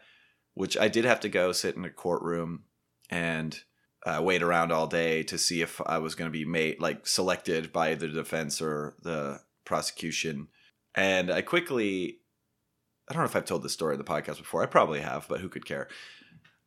Which 0.53 0.77
I 0.77 0.87
did 0.87 1.03
have 1.03 1.19
to 1.19 1.29
go 1.29 1.51
sit 1.51 1.75
in 1.75 1.83
a 1.83 1.89
courtroom 1.89 2.63
and 3.09 3.59
uh, 4.05 4.21
wait 4.23 4.41
around 4.41 4.71
all 4.71 4.87
day 4.87 5.23
to 5.23 5.37
see 5.37 5.61
if 5.61 5.81
I 5.85 5.97
was 5.97 6.15
going 6.15 6.31
to 6.31 6.37
be 6.37 6.45
made 6.45 6.79
like 6.79 7.05
selected 7.05 7.73
by 7.73 7.93
the 7.93 8.07
defense 8.07 8.61
or 8.61 8.95
the 9.03 9.41
prosecution 9.65 10.47
and 10.97 11.31
I 11.31 11.43
quickly, 11.43 12.17
I 13.07 13.13
don't 13.13 13.21
know 13.21 13.27
if 13.27 13.35
I've 13.35 13.45
told 13.45 13.61
this 13.61 13.71
story 13.71 13.93
in 13.93 13.99
the 13.99 14.03
podcast 14.03 14.39
before. 14.39 14.63
I 14.63 14.65
probably 14.65 14.99
have, 14.99 15.27
but 15.29 15.39
who 15.39 15.47
could 15.47 15.65
care? 15.65 15.87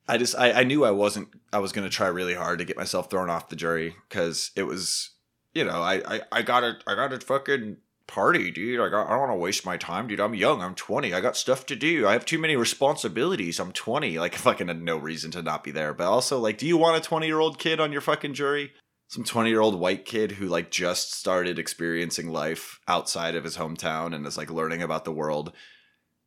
I 0.09 0.17
just, 0.17 0.38
I, 0.38 0.53
I 0.53 0.62
knew 0.62 0.85
I 0.85 0.93
wasn't, 0.93 1.29
I 1.53 1.59
was 1.59 1.73
going 1.73 1.88
to 1.88 1.94
try 1.94 2.06
really 2.06 2.35
hard 2.35 2.61
to 2.61 2.65
get 2.65 2.77
myself 2.77 3.11
thrown 3.11 3.29
off 3.29 3.49
the 3.49 3.56
jury 3.56 3.97
because 4.09 4.53
it 4.55 4.62
was, 4.62 5.11
you 5.53 5.65
know, 5.65 5.82
I, 5.82 6.03
I, 6.06 6.21
I 6.31 6.43
got 6.43 6.62
it, 6.62 6.77
I 6.87 6.94
got 6.94 7.12
a 7.12 7.19
fucking 7.19 7.79
party, 8.06 8.53
dude. 8.53 8.81
I 8.81 8.88
got, 8.88 9.09
I 9.09 9.11
don't 9.11 9.21
want 9.21 9.32
to 9.32 9.37
waste 9.37 9.67
my 9.67 9.77
time, 9.77 10.06
dude. 10.06 10.21
I'm 10.21 10.35
young. 10.35 10.62
I'm 10.62 10.77
20. 10.77 11.12
I 11.12 11.21
got 11.21 11.37
stuff 11.37 11.67
to 11.67 11.77
do. 11.77 12.06
I 12.06 12.12
have 12.12 12.25
too 12.25 12.38
many 12.38 12.55
responsibilities. 12.55 13.59
I'm 13.59 13.73
20. 13.73 14.17
Like, 14.19 14.35
fucking 14.37 14.69
had 14.69 14.81
no 14.81 14.97
reason 14.97 15.32
to 15.32 15.43
not 15.43 15.65
be 15.65 15.73
there. 15.73 15.93
But 15.93 16.06
also, 16.06 16.38
like, 16.38 16.59
do 16.59 16.67
you 16.67 16.77
want 16.77 17.05
a 17.05 17.06
20 17.06 17.27
year 17.27 17.41
old 17.41 17.59
kid 17.59 17.81
on 17.81 17.91
your 17.91 18.00
fucking 18.00 18.35
jury? 18.35 18.73
Some 19.10 19.24
20 19.24 19.50
year 19.50 19.60
old 19.60 19.78
white 19.78 20.04
kid 20.04 20.32
who 20.32 20.46
like 20.46 20.70
just 20.70 21.12
started 21.12 21.58
experiencing 21.58 22.30
life 22.30 22.78
outside 22.86 23.34
of 23.34 23.42
his 23.42 23.56
hometown 23.56 24.14
and 24.14 24.24
is 24.24 24.38
like 24.38 24.50
learning 24.50 24.82
about 24.82 25.04
the 25.04 25.12
world. 25.12 25.52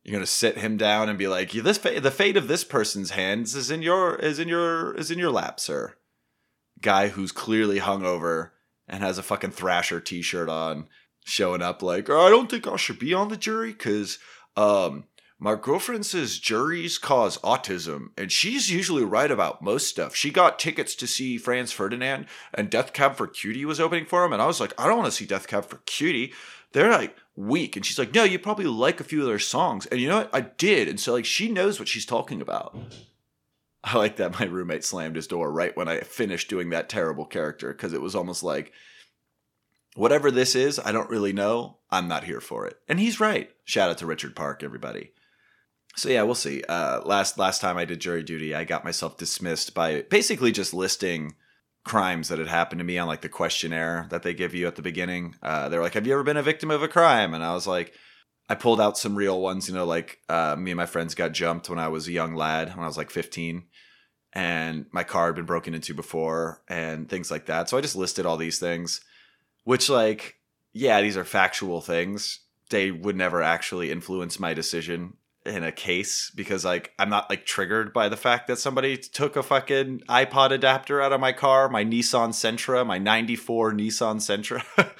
You're 0.02 0.12
gonna 0.12 0.26
sit 0.26 0.58
him 0.58 0.76
down 0.76 1.08
and 1.08 1.18
be 1.18 1.26
like 1.26 1.50
this 1.50 1.78
the 1.78 2.10
fate 2.10 2.36
of 2.36 2.46
this 2.46 2.62
person's 2.62 3.10
hands 3.10 3.54
is 3.54 3.70
in 3.70 3.80
your 3.80 4.16
is 4.16 4.38
in 4.38 4.48
your 4.48 4.94
is 4.96 5.10
in 5.10 5.18
your 5.18 5.30
lap 5.30 5.58
sir. 5.60 5.94
Guy 6.82 7.08
who's 7.08 7.32
clearly 7.32 7.80
hungover 7.80 8.50
and 8.86 9.02
has 9.02 9.16
a 9.16 9.22
fucking 9.22 9.52
thrasher 9.52 9.98
t-shirt 9.98 10.50
on 10.50 10.86
showing 11.24 11.62
up 11.62 11.82
like 11.82 12.10
oh, 12.10 12.26
i 12.26 12.28
don't 12.28 12.50
think 12.50 12.68
i 12.68 12.76
should 12.76 12.98
be 12.98 13.14
on 13.14 13.30
the 13.30 13.36
jury 13.38 13.72
because 13.72 14.18
um 14.58 15.04
my 15.38 15.56
girlfriend 15.56 16.06
says 16.06 16.38
juries 16.38 16.96
cause 16.96 17.38
autism, 17.38 18.10
and 18.16 18.30
she's 18.30 18.70
usually 18.70 19.04
right 19.04 19.30
about 19.30 19.62
most 19.62 19.88
stuff. 19.88 20.14
She 20.14 20.30
got 20.30 20.58
tickets 20.58 20.94
to 20.94 21.06
see 21.06 21.38
Franz 21.38 21.72
Ferdinand, 21.72 22.26
and 22.54 22.70
Death 22.70 22.92
Cab 22.92 23.16
for 23.16 23.26
Cutie 23.26 23.64
was 23.64 23.80
opening 23.80 24.06
for 24.06 24.24
him, 24.24 24.32
and 24.32 24.40
I 24.40 24.46
was 24.46 24.60
like, 24.60 24.72
I 24.78 24.86
don't 24.86 24.98
want 24.98 25.10
to 25.10 25.16
see 25.16 25.26
Death 25.26 25.48
Cab 25.48 25.64
for 25.64 25.78
Cutie. 25.86 26.32
They're 26.72 26.90
like 26.90 27.16
weak, 27.34 27.74
and 27.76 27.84
she's 27.84 27.98
like, 27.98 28.14
No, 28.14 28.22
you 28.22 28.38
probably 28.38 28.66
like 28.66 29.00
a 29.00 29.04
few 29.04 29.20
of 29.22 29.26
their 29.26 29.40
songs, 29.40 29.86
and 29.86 30.00
you 30.00 30.08
know 30.08 30.18
what? 30.18 30.30
I 30.32 30.42
did, 30.42 30.88
and 30.88 31.00
so 31.00 31.12
like 31.12 31.24
she 31.24 31.50
knows 31.50 31.78
what 31.78 31.88
she's 31.88 32.06
talking 32.06 32.40
about. 32.40 32.76
I 33.84 33.98
like 33.98 34.16
that 34.16 34.38
my 34.38 34.46
roommate 34.46 34.84
slammed 34.84 35.16
his 35.16 35.26
door 35.26 35.52
right 35.52 35.76
when 35.76 35.88
I 35.88 36.00
finished 36.00 36.48
doing 36.48 36.70
that 36.70 36.88
terrible 36.88 37.26
character 37.26 37.70
because 37.70 37.92
it 37.92 38.00
was 38.00 38.14
almost 38.14 38.42
like, 38.42 38.72
whatever 39.94 40.30
this 40.30 40.54
is, 40.54 40.78
I 40.78 40.90
don't 40.90 41.10
really 41.10 41.34
know. 41.34 41.78
I'm 41.90 42.08
not 42.08 42.24
here 42.24 42.40
for 42.40 42.66
it. 42.66 42.78
And 42.88 42.98
he's 42.98 43.20
right. 43.20 43.50
Shout 43.64 43.90
out 43.90 43.98
to 43.98 44.06
Richard 44.06 44.34
Park, 44.34 44.62
everybody 44.62 45.10
so 45.96 46.08
yeah, 46.08 46.22
we'll 46.22 46.34
see. 46.34 46.62
Uh, 46.68 47.00
last 47.04 47.38
last 47.38 47.60
time 47.60 47.76
I 47.76 47.84
did 47.84 48.00
jury 48.00 48.22
duty, 48.22 48.54
I 48.54 48.64
got 48.64 48.84
myself 48.84 49.16
dismissed 49.16 49.74
by 49.74 50.02
basically 50.02 50.52
just 50.52 50.74
listing 50.74 51.34
crimes 51.84 52.28
that 52.28 52.38
had 52.38 52.48
happened 52.48 52.80
to 52.80 52.84
me 52.84 52.98
on 52.98 53.06
like 53.06 53.20
the 53.20 53.28
questionnaire 53.28 54.06
that 54.10 54.22
they 54.22 54.34
give 54.34 54.54
you 54.54 54.66
at 54.66 54.76
the 54.76 54.82
beginning. 54.82 55.36
Uh, 55.42 55.68
they're 55.68 55.82
like, 55.82 55.94
"Have 55.94 56.06
you 56.06 56.12
ever 56.14 56.24
been 56.24 56.36
a 56.36 56.42
victim 56.42 56.70
of 56.70 56.82
a 56.82 56.88
crime?" 56.88 57.32
And 57.32 57.44
I 57.44 57.54
was 57.54 57.66
like, 57.66 57.94
I 58.48 58.54
pulled 58.56 58.80
out 58.80 58.98
some 58.98 59.14
real 59.14 59.40
ones. 59.40 59.68
You 59.68 59.74
know, 59.74 59.84
like 59.84 60.18
uh, 60.28 60.56
me 60.58 60.72
and 60.72 60.78
my 60.78 60.86
friends 60.86 61.14
got 61.14 61.32
jumped 61.32 61.68
when 61.68 61.78
I 61.78 61.88
was 61.88 62.08
a 62.08 62.12
young 62.12 62.34
lad, 62.34 62.70
when 62.70 62.84
I 62.84 62.88
was 62.88 62.96
like 62.96 63.10
15, 63.10 63.64
and 64.32 64.86
my 64.92 65.04
car 65.04 65.26
had 65.26 65.36
been 65.36 65.44
broken 65.44 65.74
into 65.74 65.94
before, 65.94 66.62
and 66.68 67.08
things 67.08 67.30
like 67.30 67.46
that. 67.46 67.68
So 67.68 67.78
I 67.78 67.82
just 67.82 67.96
listed 67.96 68.26
all 68.26 68.36
these 68.36 68.58
things, 68.58 69.00
which 69.62 69.88
like, 69.88 70.36
yeah, 70.72 71.00
these 71.00 71.16
are 71.16 71.24
factual 71.24 71.80
things. 71.80 72.40
They 72.70 72.90
would 72.90 73.16
never 73.16 73.42
actually 73.42 73.92
influence 73.92 74.40
my 74.40 74.54
decision 74.54 75.14
in 75.46 75.62
a 75.62 75.72
case 75.72 76.30
because 76.34 76.64
like 76.64 76.92
I'm 76.98 77.10
not 77.10 77.28
like 77.28 77.44
triggered 77.44 77.92
by 77.92 78.08
the 78.08 78.16
fact 78.16 78.46
that 78.46 78.58
somebody 78.58 78.96
took 78.96 79.36
a 79.36 79.42
fucking 79.42 80.00
iPod 80.08 80.50
adapter 80.50 81.02
out 81.02 81.12
of 81.12 81.20
my 81.20 81.32
car, 81.32 81.68
my 81.68 81.84
Nissan 81.84 82.30
Sentra, 82.30 82.86
my 82.86 82.98
94 82.98 83.72
Nissan 83.72 84.16
Sentra. 84.16 84.64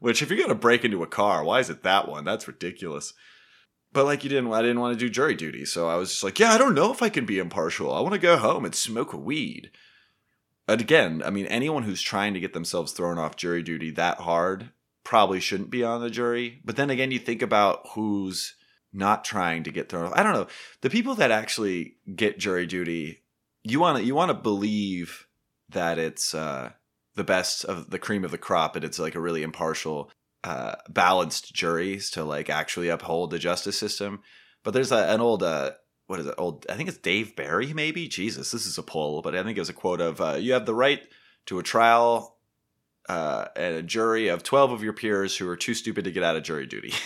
Which 0.00 0.22
if 0.22 0.30
you're 0.30 0.38
going 0.38 0.48
to 0.48 0.54
break 0.54 0.84
into 0.84 1.02
a 1.02 1.08
car, 1.08 1.42
why 1.42 1.58
is 1.58 1.70
it 1.70 1.82
that 1.82 2.08
one? 2.08 2.24
That's 2.24 2.46
ridiculous. 2.46 3.14
But 3.92 4.04
like 4.04 4.22
you 4.22 4.30
didn't 4.30 4.52
I 4.52 4.62
didn't 4.62 4.80
want 4.80 4.98
to 4.98 5.04
do 5.04 5.10
jury 5.10 5.34
duty, 5.34 5.64
so 5.64 5.88
I 5.88 5.96
was 5.96 6.10
just 6.10 6.24
like, 6.24 6.38
yeah, 6.38 6.52
I 6.52 6.58
don't 6.58 6.74
know 6.74 6.92
if 6.92 7.02
I 7.02 7.08
can 7.08 7.26
be 7.26 7.38
impartial. 7.38 7.92
I 7.92 8.00
want 8.00 8.14
to 8.14 8.20
go 8.20 8.36
home 8.36 8.64
and 8.64 8.74
smoke 8.74 9.12
a 9.12 9.18
weed. 9.18 9.70
And 10.66 10.80
again, 10.80 11.22
I 11.24 11.30
mean, 11.30 11.46
anyone 11.46 11.82
who's 11.82 12.02
trying 12.02 12.34
to 12.34 12.40
get 12.40 12.52
themselves 12.52 12.92
thrown 12.92 13.18
off 13.18 13.36
jury 13.36 13.62
duty 13.62 13.90
that 13.92 14.18
hard 14.18 14.70
probably 15.02 15.40
shouldn't 15.40 15.70
be 15.70 15.82
on 15.82 16.02
the 16.02 16.10
jury. 16.10 16.60
But 16.64 16.76
then 16.76 16.90
again, 16.90 17.10
you 17.10 17.18
think 17.18 17.40
about 17.40 17.80
who's 17.94 18.54
not 18.92 19.24
trying 19.24 19.64
to 19.64 19.70
get 19.70 19.88
thrown 19.88 20.06
off. 20.06 20.12
I 20.14 20.22
don't 20.22 20.32
know. 20.32 20.46
The 20.80 20.90
people 20.90 21.14
that 21.16 21.30
actually 21.30 21.96
get 22.14 22.38
jury 22.38 22.66
duty, 22.66 23.22
you 23.62 23.80
want 23.80 23.98
to 23.98 24.04
you 24.04 24.14
want 24.14 24.30
to 24.30 24.34
believe 24.34 25.26
that 25.70 25.98
it's 25.98 26.34
uh, 26.34 26.72
the 27.14 27.24
best 27.24 27.64
of 27.64 27.90
the 27.90 27.98
cream 27.98 28.24
of 28.24 28.30
the 28.30 28.38
crop, 28.38 28.76
and 28.76 28.84
it's 28.84 28.98
like 28.98 29.14
a 29.14 29.20
really 29.20 29.42
impartial, 29.42 30.10
uh, 30.44 30.76
balanced 30.88 31.54
juries 31.54 32.10
to 32.10 32.24
like 32.24 32.48
actually 32.48 32.88
uphold 32.88 33.30
the 33.30 33.38
justice 33.38 33.78
system. 33.78 34.20
But 34.64 34.72
there's 34.72 34.92
a, 34.92 35.12
an 35.12 35.20
old 35.20 35.42
uh, 35.42 35.72
what 36.06 36.20
is 36.20 36.26
it? 36.26 36.34
Old 36.38 36.66
I 36.68 36.74
think 36.74 36.88
it's 36.88 36.98
Dave 36.98 37.36
Barry, 37.36 37.72
maybe. 37.72 38.08
Jesus, 38.08 38.50
this 38.50 38.66
is 38.66 38.78
a 38.78 38.82
poll, 38.82 39.22
but 39.22 39.34
I 39.34 39.42
think 39.42 39.58
it 39.58 39.60
was 39.60 39.68
a 39.68 39.74
quote 39.74 40.00
of 40.00 40.20
uh, 40.20 40.36
"You 40.38 40.54
have 40.54 40.66
the 40.66 40.74
right 40.74 41.02
to 41.46 41.58
a 41.58 41.62
trial 41.62 42.38
uh, 43.08 43.46
and 43.54 43.76
a 43.76 43.82
jury 43.82 44.28
of 44.28 44.42
twelve 44.42 44.72
of 44.72 44.82
your 44.82 44.94
peers 44.94 45.36
who 45.36 45.48
are 45.48 45.56
too 45.56 45.74
stupid 45.74 46.04
to 46.04 46.10
get 46.10 46.22
out 46.22 46.36
of 46.36 46.42
jury 46.42 46.66
duty." 46.66 46.92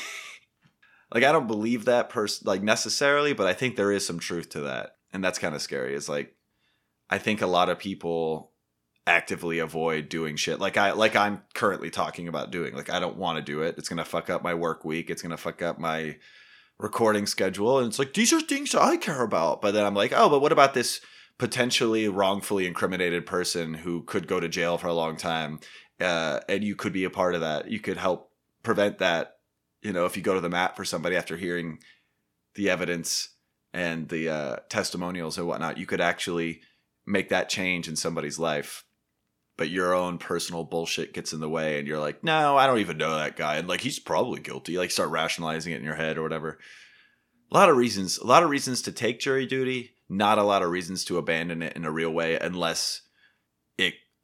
like 1.13 1.25
I 1.25 1.33
don't 1.33 1.47
believe 1.47 1.85
that 1.85 2.11
person 2.11 2.47
like 2.47 2.63
necessarily, 2.63 3.33
but 3.33 3.47
I 3.47 3.53
think 3.53 3.77
there 3.77 3.93
is 3.93 4.07
some 4.07 4.19
truth 4.19 4.51
to 4.51 4.61
that, 4.63 4.97
and 5.13 5.23
that's 5.23 5.39
kind 5.39 5.55
of 5.55 5.63
scary. 5.63 5.95
It's 5.95 6.09
like 6.09 6.35
I 7.11 7.19
think 7.19 7.43
a 7.43 7.47
lot 7.47 7.69
of 7.69 7.79
people 7.79 8.51
actively 9.05 9.59
avoid 9.59 10.09
doing 10.09 10.37
shit 10.37 10.61
like 10.61 10.77
I 10.77 10.93
like 10.93 11.17
I'm 11.17 11.43
currently 11.55 11.91
talking 11.91 12.29
about 12.29 12.51
doing. 12.51 12.75
Like 12.75 12.91
I 12.91 13.01
don't 13.01 13.17
want 13.17 13.37
to 13.37 13.43
do 13.43 13.63
it. 13.63 13.77
It's 13.79 13.89
gonna 13.89 14.05
fuck 14.05 14.31
up 14.31 14.43
my 14.43 14.55
work 14.55 14.85
week. 14.85 15.11
It's 15.11 15.23
gonna 15.23 15.37
fuck 15.37 15.63
up 15.63 15.79
my 15.79 16.17
recording 16.83 17.27
schedule. 17.27 17.79
And 17.79 17.89
it's 17.89 17.99
like, 17.99 18.13
these 18.13 18.33
are 18.33 18.41
things 18.41 18.73
that 18.73 18.83
I 18.83 18.97
care 18.97 19.23
about. 19.23 19.63
But 19.63 19.73
then 19.73 19.87
I'm 19.87 19.95
like, 19.95 20.13
oh, 20.15 20.29
but 20.29 20.43
what 20.43 20.53
about 20.53 20.75
this 20.75 21.01
potentially 21.39 22.09
wrongfully 22.09 22.67
incriminated 22.67 23.25
person 23.25 23.75
who 23.75 24.03
could 24.03 24.27
go 24.27 24.41
to 24.41 24.49
jail 24.49 24.77
for 24.77 24.89
a 24.89 24.95
long 24.95 25.17
time? 25.17 25.61
Uh, 26.01 26.41
and 26.49 26.65
you 26.65 26.75
could 26.75 26.93
be 26.93 27.05
a 27.05 27.11
part 27.11 27.35
of 27.35 27.41
that. 27.41 27.71
You 27.71 27.81
could 27.81 27.97
help 27.97 28.31
prevent 28.63 28.99
that. 28.99 29.37
You 29.83 29.93
know, 29.93 30.07
if 30.07 30.17
you 30.17 30.23
go 30.23 30.35
to 30.35 30.41
the 30.41 30.49
mat 30.49 30.77
for 30.77 30.85
somebody 30.85 31.17
after 31.17 31.37
hearing 31.37 31.79
the 32.55 32.71
evidence 32.71 33.31
and 33.73 34.09
the 34.09 34.29
uh, 34.29 34.57
testimonials 34.69 35.39
and 35.39 35.47
whatnot, 35.47 35.79
you 35.79 35.87
could 35.87 36.01
actually 36.01 36.61
make 37.07 37.31
that 37.31 37.49
change 37.49 37.89
in 37.89 37.97
somebody's 37.97 38.39
life. 38.39 38.85
But 39.57 39.71
your 39.71 39.95
own 39.95 40.19
personal 40.19 40.65
bullshit 40.65 41.13
gets 41.13 41.33
in 41.33 41.41
the 41.41 41.49
way 41.49 41.79
and 41.79 41.87
you're 41.87 41.99
like 41.99 42.25
no 42.25 42.57
i 42.57 42.67
don't 42.67 42.79
even 42.79 42.97
know 42.97 43.17
that 43.17 43.37
guy. 43.37 43.57
And 43.57 43.69
like 43.69 43.81
he's 43.81 43.99
probably 43.99 44.41
guilty. 44.41 44.79
Like 44.79 44.91
start 44.91 45.11
rationalizing 45.11 45.73
it 45.73 45.79
in 45.79 45.85
your 45.85 45.95
head 45.95 46.17
or 46.17 46.23
whatever. 46.23 46.59
A 47.51 47.55
lot 47.55 47.69
of 47.69 47.77
reasons 47.77 48.19
a 48.19 48.27
lot 48.27 48.43
of 48.43 48.51
reasons 48.51 48.83
to 48.83 48.93
take 48.93 49.21
jury 49.21 49.47
duty 49.47 49.93
not 50.13 50.39
a 50.39 50.43
lot 50.43 50.63
of 50.63 50.71
reasons 50.71 51.05
to 51.07 51.17
abandon 51.17 51.63
it 51.63 51.75
in 51.75 51.85
a 51.85 51.91
real 51.91 52.11
way 52.11 52.39
unless 52.39 53.03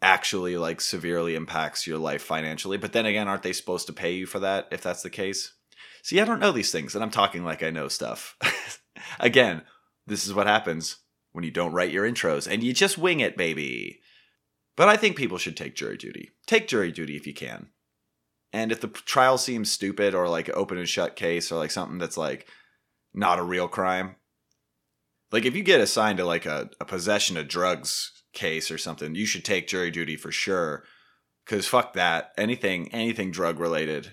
actually 0.00 0.56
like 0.56 0.80
severely 0.80 1.34
impacts 1.34 1.86
your 1.86 1.98
life 1.98 2.22
financially 2.22 2.76
but 2.76 2.92
then 2.92 3.06
again 3.06 3.26
aren't 3.26 3.42
they 3.42 3.52
supposed 3.52 3.86
to 3.86 3.92
pay 3.92 4.12
you 4.12 4.26
for 4.26 4.38
that 4.38 4.68
if 4.70 4.80
that's 4.80 5.02
the 5.02 5.10
case 5.10 5.54
see 6.02 6.20
i 6.20 6.24
don't 6.24 6.38
know 6.38 6.52
these 6.52 6.70
things 6.70 6.94
and 6.94 7.02
i'm 7.02 7.10
talking 7.10 7.44
like 7.44 7.62
i 7.62 7.70
know 7.70 7.88
stuff 7.88 8.36
again 9.20 9.62
this 10.06 10.24
is 10.26 10.32
what 10.32 10.46
happens 10.46 10.98
when 11.32 11.44
you 11.44 11.50
don't 11.50 11.72
write 11.72 11.92
your 11.92 12.08
intros 12.08 12.46
and 12.50 12.62
you 12.62 12.72
just 12.72 12.96
wing 12.96 13.18
it 13.18 13.36
baby 13.36 14.00
but 14.78 14.88
I 14.88 14.96
think 14.96 15.16
people 15.16 15.38
should 15.38 15.56
take 15.56 15.74
jury 15.74 15.96
duty. 15.96 16.30
Take 16.46 16.68
jury 16.68 16.92
duty 16.92 17.16
if 17.16 17.26
you 17.26 17.34
can. 17.34 17.66
And 18.52 18.70
if 18.70 18.80
the 18.80 18.86
trial 18.86 19.36
seems 19.36 19.72
stupid 19.72 20.14
or 20.14 20.28
like 20.28 20.48
open 20.50 20.78
and 20.78 20.88
shut 20.88 21.16
case 21.16 21.50
or 21.50 21.56
like 21.56 21.72
something 21.72 21.98
that's 21.98 22.16
like 22.16 22.46
not 23.12 23.40
a 23.40 23.42
real 23.42 23.66
crime, 23.66 24.14
like 25.32 25.44
if 25.44 25.56
you 25.56 25.64
get 25.64 25.80
assigned 25.80 26.18
to 26.18 26.24
like 26.24 26.46
a, 26.46 26.70
a 26.80 26.84
possession 26.84 27.36
of 27.36 27.48
drugs 27.48 28.17
case 28.32 28.70
or 28.70 28.78
something, 28.78 29.14
you 29.14 29.26
should 29.26 29.44
take 29.44 29.68
jury 29.68 29.90
duty 29.90 30.16
for 30.16 30.32
sure. 30.32 30.84
Cause 31.46 31.66
fuck 31.66 31.94
that. 31.94 32.32
Anything, 32.36 32.92
anything 32.92 33.30
drug 33.30 33.58
related. 33.58 34.12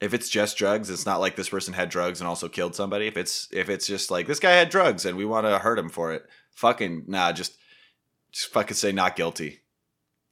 If 0.00 0.14
it's 0.14 0.28
just 0.28 0.56
drugs, 0.56 0.90
it's 0.90 1.06
not 1.06 1.20
like 1.20 1.36
this 1.36 1.50
person 1.50 1.74
had 1.74 1.88
drugs 1.88 2.20
and 2.20 2.26
also 2.26 2.48
killed 2.48 2.74
somebody. 2.74 3.06
If 3.06 3.16
it's 3.16 3.46
if 3.52 3.68
it's 3.68 3.86
just 3.86 4.10
like 4.10 4.26
this 4.26 4.40
guy 4.40 4.52
had 4.52 4.68
drugs 4.68 5.04
and 5.04 5.16
we 5.16 5.24
want 5.24 5.46
to 5.46 5.58
hurt 5.58 5.78
him 5.78 5.90
for 5.90 6.12
it, 6.12 6.26
fucking 6.50 7.04
nah, 7.06 7.30
just 7.32 7.56
just 8.32 8.48
fucking 8.48 8.74
say 8.74 8.90
not 8.90 9.14
guilty 9.14 9.62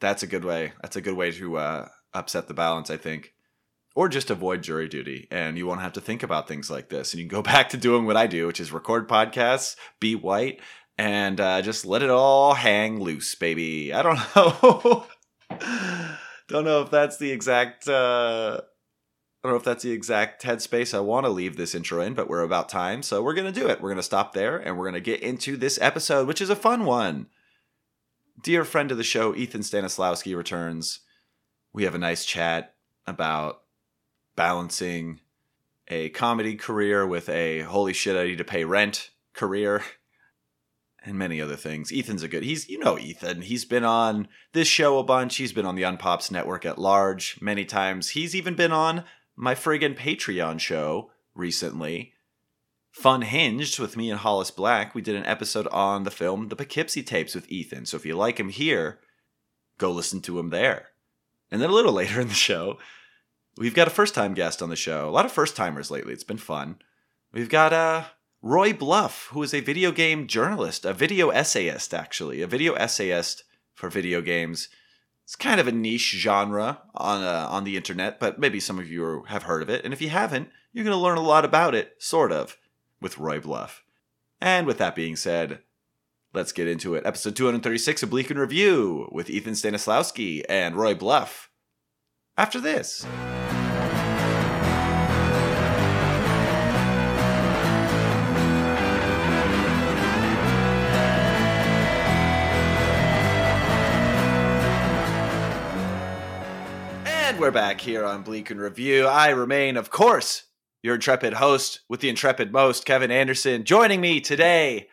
that's 0.00 0.22
a 0.22 0.26
good 0.26 0.44
way. 0.44 0.72
That's 0.82 0.96
a 0.96 1.00
good 1.00 1.14
way 1.14 1.30
to 1.30 1.56
uh, 1.58 1.88
upset 2.12 2.48
the 2.48 2.54
balance, 2.54 2.90
I 2.90 2.96
think. 2.96 3.34
Or 3.94 4.08
just 4.08 4.30
avoid 4.30 4.62
jury 4.62 4.88
duty, 4.88 5.28
and 5.30 5.58
you 5.58 5.66
won't 5.66 5.80
have 5.80 5.92
to 5.94 6.00
think 6.00 6.22
about 6.22 6.48
things 6.48 6.70
like 6.70 6.88
this. 6.88 7.12
And 7.12 7.20
you 7.20 7.28
can 7.28 7.36
go 7.36 7.42
back 7.50 7.68
to 7.70 7.76
doing 7.76 8.06
what 8.06 8.16
I 8.16 8.26
do, 8.26 8.46
which 8.46 8.60
is 8.60 8.72
record 8.72 9.08
podcasts, 9.08 9.76
be 10.00 10.14
white, 10.14 10.60
and 11.00 11.40
uh, 11.40 11.62
just 11.62 11.87
let 11.87 12.02
it 12.02 12.11
all 12.11 12.52
hang 12.52 13.00
loose, 13.00 13.35
baby. 13.35 13.90
I 13.90 14.02
don't 14.02 14.19
know. 14.37 15.07
don't 16.47 16.64
know 16.64 16.83
if 16.83 16.90
that's 16.90 17.16
the 17.16 17.30
exact. 17.33 17.88
Uh, 17.88 18.61
I 19.42 19.49
don't 19.49 19.52
know 19.52 19.59
if 19.59 19.64
that's 19.64 19.83
the 19.83 19.92
exact 19.92 20.42
headspace 20.42 20.92
I 20.92 21.00
want 21.00 21.25
to 21.25 21.30
leave 21.30 21.57
this 21.57 21.75
intro 21.75 22.02
in, 22.02 22.12
but 22.12 22.28
we're 22.28 22.42
about 22.42 22.69
time, 22.69 23.02
so 23.02 23.23
we're 23.23 23.33
gonna 23.33 23.50
do 23.50 23.66
it. 23.66 23.80
We're 23.80 23.88
gonna 23.88 24.02
stop 24.02 24.35
there, 24.35 24.59
and 24.59 24.76
we're 24.76 24.85
gonna 24.85 25.00
get 25.00 25.23
into 25.23 25.57
this 25.57 25.78
episode, 25.80 26.28
which 26.28 26.42
is 26.42 26.50
a 26.50 26.57
fun 26.57 26.85
one 26.85 27.28
dear 28.42 28.66
friend 28.66 28.90
of 28.90 28.99
the 28.99 29.04
show, 29.04 29.35
Ethan 29.35 29.62
Stanislawski, 29.62 30.37
returns. 30.37 31.00
We 31.73 31.85
have 31.85 31.95
a 31.95 31.99
nice 31.99 32.26
chat 32.26 32.75
about 33.07 33.62
balancing 34.37 35.21
a 35.88 36.11
comedy 36.11 36.57
career 36.57 37.07
with 37.07 37.30
a 37.30 37.61
holy 37.61 37.95
shit, 37.95 38.16
I 38.16 38.25
need 38.25 38.38
to 38.38 38.45
pay 38.45 38.64
rent 38.64 39.09
career 39.33 39.83
and 41.04 41.16
many 41.16 41.40
other 41.40 41.57
things. 41.57 41.92
Ethan's 41.92 42.23
a 42.23 42.28
good, 42.28 42.42
he's, 42.42 42.69
you 42.69 42.78
know, 42.78 42.99
Ethan. 42.99 43.42
He's 43.42 43.64
been 43.64 43.85
on 43.85 44.28
this 44.52 44.69
show 44.69 44.99
a 44.99 45.04
bunch. 45.04 45.37
He's 45.37 45.52
been 45.52 45.66
on 45.66 45.75
the 45.75 45.83
Unpops 45.83 46.30
network 46.30 46.66
at 46.66 46.78
large 46.78 47.38
many 47.40 47.64
times. 47.64 48.11
He's 48.11 48.37
even 48.37 48.54
been 48.54 48.73
on 48.73 49.04
my 49.37 49.54
friggin' 49.54 49.97
Patreon 49.97 50.61
show 50.61 51.11
recently. 51.35 52.12
Fun 52.92 53.23
Hinged 53.23 53.78
with 53.78 53.97
me 53.97 54.11
and 54.11 54.19
Hollis 54.19 54.50
Black, 54.50 54.95
we 54.95 55.00
did 55.00 55.14
an 55.14 55.25
episode 55.25 55.69
on 55.69 56.02
the 56.02 56.11
film 56.11 56.49
The 56.49 56.57
Poughkeepsie 56.57 57.04
Tapes 57.04 57.35
with 57.35 57.50
Ethan. 57.50 57.87
So 57.87 57.97
if 57.97 58.04
you 58.04 58.16
like 58.16 58.38
him 58.38 58.49
here, 58.49 58.99
go 59.78 59.92
listen 59.92 60.21
to 60.23 60.38
him 60.38 60.50
there. 60.50 60.88
And 61.50 61.62
then 61.62 61.71
a 61.71 61.75
little 61.75 61.92
later 62.00 62.21
in 62.21 62.28
the 62.28 62.35
show, 62.35 62.78
we've 63.57 63.75
got 63.75 63.87
a 63.87 63.90
first 63.92 64.14
time 64.14 64.35
guest 64.35 64.61
on 64.61 64.71
the 64.71 64.76
show. 64.76 65.09
A 65.09 65.11
lot 65.11 65.25
of 65.25 65.33
first 65.33 65.57
timers 65.57 65.90
lately. 65.90 66.12
It's 66.12 66.25
been 66.25 66.37
fun. 66.37 66.76
We've 67.33 67.49
got 67.49 67.73
uh, 67.73 68.04
Roy 68.42 68.73
Bluff, 68.73 69.28
who 69.32 69.42
is 69.42 69.52
a 69.52 69.61
video 69.61 69.92
game 69.92 70.26
journalist, 70.26 70.87
a 70.87 70.94
video 70.94 71.28
essayist, 71.28 71.92
actually, 71.92 72.40
a 72.40 72.47
video 72.47 72.73
essayist 72.75 73.44
for 73.75 73.90
video 73.90 74.23
games. 74.23 74.68
It's 75.25 75.37
kind 75.37 75.61
of 75.61 75.68
a 75.68 75.73
niche 75.73 76.16
genre 76.16 76.82
on 76.94 77.23
uh, 77.23 77.47
on 77.50 77.64
the 77.64 77.76
internet, 77.76 78.18
but 78.18 78.38
maybe 78.38 78.59
some 78.59 78.78
of 78.78 78.90
you 78.90 79.25
have 79.28 79.42
heard 79.42 79.62
of 79.62 79.68
it. 79.68 79.85
And 79.85 79.92
if 79.92 80.00
you 80.00 80.09
haven't, 80.09 80.49
you're 80.73 80.85
going 80.85 80.97
to 80.97 81.02
learn 81.02 81.18
a 81.18 81.23
lot 81.23 81.44
about 81.44 81.75
it, 81.75 81.94
sort 81.99 82.32
of 82.32 82.56
with 83.00 83.18
Roy 83.18 83.40
Bluff. 83.40 83.85
And 84.40 84.66
with 84.66 84.78
that 84.78 84.94
being 84.94 85.16
said, 85.16 85.61
let's 86.32 86.52
get 86.52 86.66
into 86.66 86.94
it. 86.94 87.04
Episode 87.04 87.37
236 87.37 88.02
of 88.02 88.11
Bleak 88.11 88.30
in 88.30 88.38
Review 88.38 89.09
with 89.12 89.28
Ethan 89.28 89.52
Stanislawski 89.52 90.42
and 90.49 90.76
Roy 90.76 90.94
Bluff. 90.94 91.50
After 92.38 92.59
this. 92.59 93.06
We're 107.50 107.54
back 107.54 107.80
here 107.80 108.04
on 108.04 108.23
Bleak 108.23 108.49
and 108.52 108.61
Review. 108.61 109.07
I 109.07 109.30
remain, 109.30 109.76
of 109.76 109.90
course, 109.90 110.45
your 110.85 110.95
intrepid 110.95 111.33
host 111.33 111.80
with 111.88 111.99
the 111.99 112.09
intrepid 112.09 112.52
most, 112.52 112.85
Kevin 112.85 113.11
Anderson, 113.11 113.64
joining 113.64 114.00
me 114.00 114.21
today 114.21 114.87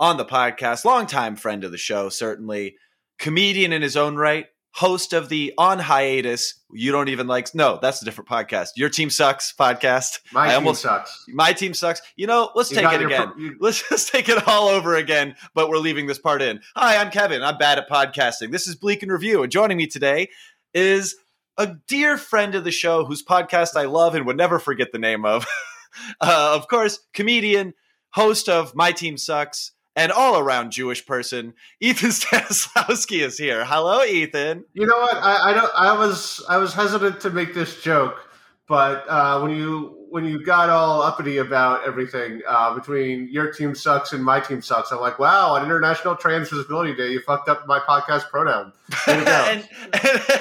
on 0.00 0.16
the 0.16 0.24
podcast. 0.24 0.84
Longtime 0.84 1.36
friend 1.36 1.62
of 1.62 1.70
the 1.70 1.78
show, 1.78 2.08
certainly. 2.08 2.74
Comedian 3.20 3.72
in 3.72 3.80
his 3.80 3.96
own 3.96 4.16
right, 4.16 4.46
host 4.72 5.12
of 5.12 5.28
the 5.28 5.54
On 5.56 5.78
Hiatus. 5.78 6.54
You 6.72 6.90
don't 6.90 7.10
even 7.10 7.28
like. 7.28 7.54
No, 7.54 7.78
that's 7.80 8.02
a 8.02 8.04
different 8.04 8.28
podcast. 8.28 8.70
Your 8.74 8.88
team 8.88 9.08
sucks 9.08 9.54
podcast. 9.56 10.18
My 10.32 10.46
I 10.46 10.48
team 10.48 10.54
almost, 10.56 10.82
sucks. 10.82 11.24
My 11.28 11.52
team 11.52 11.74
sucks. 11.74 12.02
You 12.16 12.26
know, 12.26 12.50
let's 12.56 12.72
you 12.72 12.78
take 12.78 12.92
it 12.92 13.02
again. 13.06 13.28
Pro- 13.28 13.40
you- 13.40 13.56
let's 13.60 13.88
just 13.88 14.08
take 14.08 14.28
it 14.28 14.48
all 14.48 14.66
over 14.66 14.96
again. 14.96 15.36
But 15.54 15.68
we're 15.68 15.78
leaving 15.78 16.08
this 16.08 16.18
part 16.18 16.42
in. 16.42 16.58
Hi, 16.74 16.96
I'm 16.96 17.12
Kevin. 17.12 17.44
I'm 17.44 17.56
bad 17.56 17.78
at 17.78 17.88
podcasting. 17.88 18.50
This 18.50 18.66
is 18.66 18.74
Bleak 18.74 19.04
and 19.04 19.12
Review, 19.12 19.44
and 19.44 19.52
joining 19.52 19.76
me 19.76 19.86
today 19.86 20.28
is 20.74 21.14
a 21.56 21.74
dear 21.86 22.16
friend 22.16 22.54
of 22.54 22.64
the 22.64 22.70
show 22.70 23.04
whose 23.04 23.24
podcast 23.24 23.76
I 23.76 23.84
love 23.84 24.14
and 24.14 24.26
would 24.26 24.36
never 24.36 24.58
forget 24.58 24.92
the 24.92 24.98
name 24.98 25.24
of. 25.24 25.46
uh, 26.20 26.52
of 26.56 26.68
course, 26.68 27.00
comedian, 27.12 27.74
host 28.10 28.48
of 28.48 28.74
My 28.74 28.92
Team 28.92 29.16
Sucks, 29.16 29.72
and 29.96 30.12
all 30.12 30.38
around 30.38 30.72
Jewish 30.72 31.04
person, 31.04 31.54
Ethan 31.80 32.10
Stanislawski 32.10 33.20
is 33.20 33.36
here. 33.36 33.64
Hello, 33.64 34.02
Ethan. 34.04 34.64
You 34.72 34.86
know 34.86 34.98
what? 34.98 35.16
I, 35.16 35.50
I 35.50 35.54
don't. 35.54 35.72
I 35.76 35.98
was 35.98 36.44
I 36.48 36.56
was 36.56 36.72
hesitant 36.72 37.20
to 37.20 37.30
make 37.30 37.54
this 37.54 37.82
joke, 37.82 38.28
but 38.70 39.04
uh, 39.08 39.40
when 39.40 39.50
you 39.50 39.96
when 40.10 40.24
you 40.24 40.44
got 40.44 40.70
all 40.70 41.02
uppity 41.02 41.38
about 41.38 41.84
everything 41.84 42.40
uh, 42.46 42.72
between 42.72 43.28
your 43.28 43.52
team 43.52 43.74
sucks 43.74 44.12
and 44.12 44.24
my 44.24 44.38
team 44.38 44.62
sucks, 44.62 44.92
I'm 44.92 45.00
like, 45.00 45.18
wow, 45.18 45.54
on 45.54 45.64
International 45.64 46.14
Trans 46.14 46.50
Visibility 46.50 46.94
Day, 46.94 47.10
you 47.10 47.20
fucked 47.20 47.48
up 47.48 47.66
my 47.66 47.80
podcast 47.80 48.30
pronoun. 48.30 48.72
and, 49.08 49.28
and, 49.28 49.68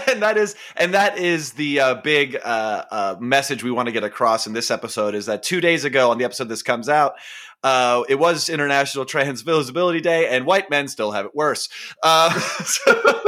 and, 0.08 0.22
that 0.22 0.38
is 0.38 0.56
and 0.76 0.94
that 0.94 1.18
is 1.18 1.54
the 1.54 1.80
uh, 1.80 1.96
big 1.96 2.36
uh, 2.36 2.86
uh, 2.92 3.16
message 3.20 3.64
we 3.64 3.72
want 3.72 3.88
to 3.88 3.92
get 3.92 4.04
across 4.04 4.46
in 4.46 4.54
this 4.54 4.70
episode 4.70 5.16
is 5.16 5.26
that 5.26 5.42
two 5.42 5.60
days 5.60 5.84
ago 5.84 6.12
on 6.12 6.20
the 6.20 6.24
episode 6.24 6.50
this 6.50 6.62
comes 6.62 6.88
out. 6.88 7.16
Uh, 7.64 8.04
it 8.08 8.20
was 8.20 8.48
International 8.48 9.06
Trans 9.06 9.42
Visibility 9.42 10.02
Day, 10.02 10.30
and 10.30 10.46
white 10.46 10.70
men 10.70 10.88
still 10.88 11.12
have 11.12 11.26
it 11.26 11.36
worse. 11.36 11.68
Uh, 12.04 12.40
so 12.40 13.24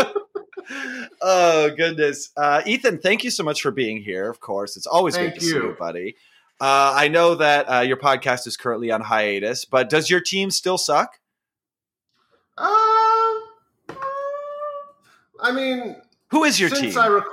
oh 1.22 1.72
goodness, 1.76 2.30
uh, 2.38 2.62
Ethan! 2.66 3.00
Thank 3.00 3.24
you 3.24 3.32
so 3.32 3.44
much 3.44 3.62
for 3.62 3.72
being 3.72 4.02
here. 4.02 4.30
Of 4.30 4.40
course, 4.40 4.78
it's 4.78 4.88
always 4.88 5.16
thank 5.16 5.34
great 5.34 5.40
to 5.42 5.46
you. 5.46 5.52
see 5.52 5.58
you, 5.58 5.76
buddy. 5.78 6.16
Uh, 6.60 6.94
I 6.96 7.08
know 7.08 7.36
that 7.36 7.66
uh, 7.66 7.80
your 7.80 7.98
podcast 7.98 8.46
is 8.46 8.56
currently 8.56 8.92
on 8.92 9.02
hiatus, 9.02 9.66
but 9.66 9.90
does 9.90 10.10
your 10.10 10.22
team 10.22 10.52
still 10.52 10.78
suck? 10.78 11.20
Uh, 12.58 12.68
I 15.42 15.52
mean, 15.52 15.96
who 16.30 16.44
is 16.44 16.60
your 16.60 16.70
since 16.70 16.94
team? 16.94 16.98
I, 16.98 17.08
rec- 17.08 17.26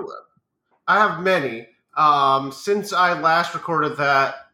I 0.87 0.99
have 0.99 1.23
many. 1.23 1.69
Um, 1.97 2.53
since 2.53 2.93
I 2.93 3.21
last 3.21 3.55
recorded 3.55 3.99
that 3.99 4.47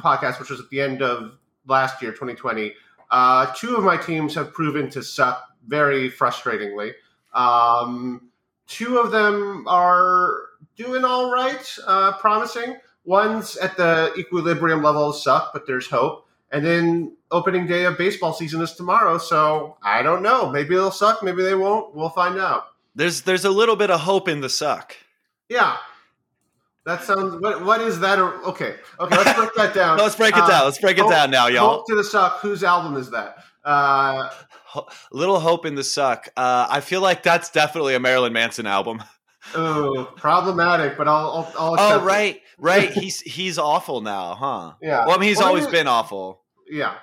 podcast, 0.00 0.40
which 0.40 0.50
was 0.50 0.58
at 0.58 0.68
the 0.70 0.80
end 0.80 1.00
of 1.02 1.38
last 1.66 2.02
year, 2.02 2.10
2020, 2.10 2.72
uh, 3.10 3.52
two 3.54 3.76
of 3.76 3.84
my 3.84 3.96
teams 3.96 4.34
have 4.34 4.52
proven 4.52 4.90
to 4.90 5.02
suck 5.02 5.46
very 5.68 6.10
frustratingly. 6.10 6.92
Um, 7.34 8.30
two 8.66 8.98
of 8.98 9.10
them 9.10 9.64
are 9.68 10.38
doing 10.76 11.04
all 11.04 11.30
right, 11.30 11.76
uh, 11.86 12.12
promising. 12.18 12.76
One's 13.04 13.56
at 13.56 13.76
the 13.76 14.12
equilibrium 14.18 14.82
level 14.82 15.12
suck, 15.12 15.52
but 15.52 15.66
there's 15.66 15.86
hope. 15.86 16.26
And 16.50 16.64
then 16.64 17.16
opening 17.30 17.66
day 17.66 17.84
of 17.84 17.98
baseball 17.98 18.32
season 18.32 18.60
is 18.62 18.74
tomorrow, 18.74 19.18
so 19.18 19.76
I 19.82 20.02
don't 20.02 20.22
know. 20.22 20.50
Maybe 20.50 20.74
they'll 20.74 20.90
suck, 20.90 21.22
maybe 21.22 21.42
they 21.42 21.54
won't. 21.54 21.94
We'll 21.94 22.10
find 22.10 22.38
out. 22.38 22.68
There's 22.94 23.22
there's 23.22 23.44
a 23.44 23.50
little 23.50 23.76
bit 23.76 23.90
of 23.90 24.00
hope 24.00 24.28
in 24.28 24.40
the 24.40 24.48
suck. 24.48 24.96
Yeah. 25.48 25.76
That 26.86 27.02
sounds. 27.02 27.40
What 27.42 27.64
what 27.64 27.80
is 27.80 27.98
that? 28.00 28.18
Okay, 28.18 28.76
okay. 29.00 29.16
Let's 29.16 29.36
break 29.36 29.54
that 29.54 29.74
down. 29.74 29.98
let's 29.98 30.14
break 30.14 30.36
it 30.36 30.46
down. 30.46 30.64
Let's 30.64 30.78
break 30.78 30.98
it 30.98 31.08
down 31.08 31.32
now, 31.32 31.48
y'all. 31.48 31.78
Hope 31.78 31.86
to 31.88 31.96
the 31.96 32.04
suck. 32.04 32.38
Whose 32.40 32.62
album 32.62 32.96
is 32.96 33.10
that? 33.10 33.38
Uh, 33.64 34.30
Little 35.12 35.40
Hope 35.40 35.66
in 35.66 35.74
the 35.74 35.84
Suck. 35.84 36.28
Uh, 36.36 36.66
I 36.68 36.80
feel 36.80 37.00
like 37.00 37.22
that's 37.22 37.50
definitely 37.50 37.94
a 37.94 38.00
Marilyn 38.00 38.32
Manson 38.32 38.66
album. 38.66 39.02
Oh, 39.54 40.12
problematic, 40.16 40.98
but 40.98 41.06
I'll. 41.06 41.48
I'll, 41.56 41.76
I'll 41.78 42.00
oh, 42.00 42.04
right, 42.04 42.40
right. 42.58 42.90
He's 42.92 43.20
he's 43.20 43.58
awful 43.58 44.00
now, 44.00 44.34
huh? 44.34 44.72
Yeah. 44.82 45.06
Well, 45.06 45.14
I 45.14 45.20
mean, 45.20 45.28
he's 45.28 45.38
well, 45.38 45.46
always 45.46 45.68
been 45.68 45.86
awful. 45.86 46.42
Yeah. 46.68 46.94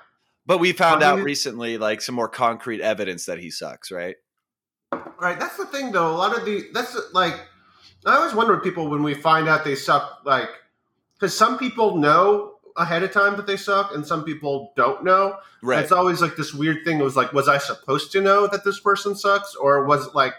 But 0.45 0.57
we 0.57 0.73
found 0.73 1.03
out 1.03 1.19
recently, 1.23 1.77
like 1.77 2.01
some 2.01 2.15
more 2.15 2.27
concrete 2.27 2.81
evidence 2.81 3.27
that 3.27 3.39
he 3.39 3.49
sucks, 3.49 3.91
right? 3.91 4.17
Right. 5.21 5.39
That's 5.39 5.55
the 5.55 5.65
thing, 5.67 5.93
though. 5.93 6.09
A 6.09 6.17
lot 6.17 6.37
of 6.37 6.43
the 6.43 6.65
that's 6.73 6.97
like 7.13 7.39
I 8.05 8.17
always 8.17 8.33
wonder 8.33 8.55
with 8.55 8.63
people 8.63 8.89
when 8.89 9.03
we 9.03 9.13
find 9.13 9.47
out 9.47 9.63
they 9.63 9.75
suck, 9.75 10.19
like 10.25 10.49
because 11.13 11.35
some 11.35 11.57
people 11.57 11.95
know 11.95 12.52
ahead 12.77 13.03
of 13.03 13.11
time 13.11 13.35
that 13.37 13.47
they 13.47 13.57
suck, 13.57 13.93
and 13.93 14.05
some 14.05 14.23
people 14.23 14.73
don't 14.75 15.03
know. 15.03 15.37
Right. 15.61 15.81
it's 15.81 15.91
always 15.91 16.21
like 16.21 16.35
this 16.35 16.53
weird 16.53 16.83
thing. 16.83 16.99
It 16.99 17.03
was 17.03 17.15
like, 17.15 17.33
was 17.33 17.47
I 17.47 17.57
supposed 17.57 18.11
to 18.13 18.21
know 18.21 18.47
that 18.47 18.63
this 18.63 18.79
person 18.79 19.15
sucks, 19.15 19.55
or 19.55 19.85
was 19.85 20.07
it 20.07 20.15
like? 20.15 20.33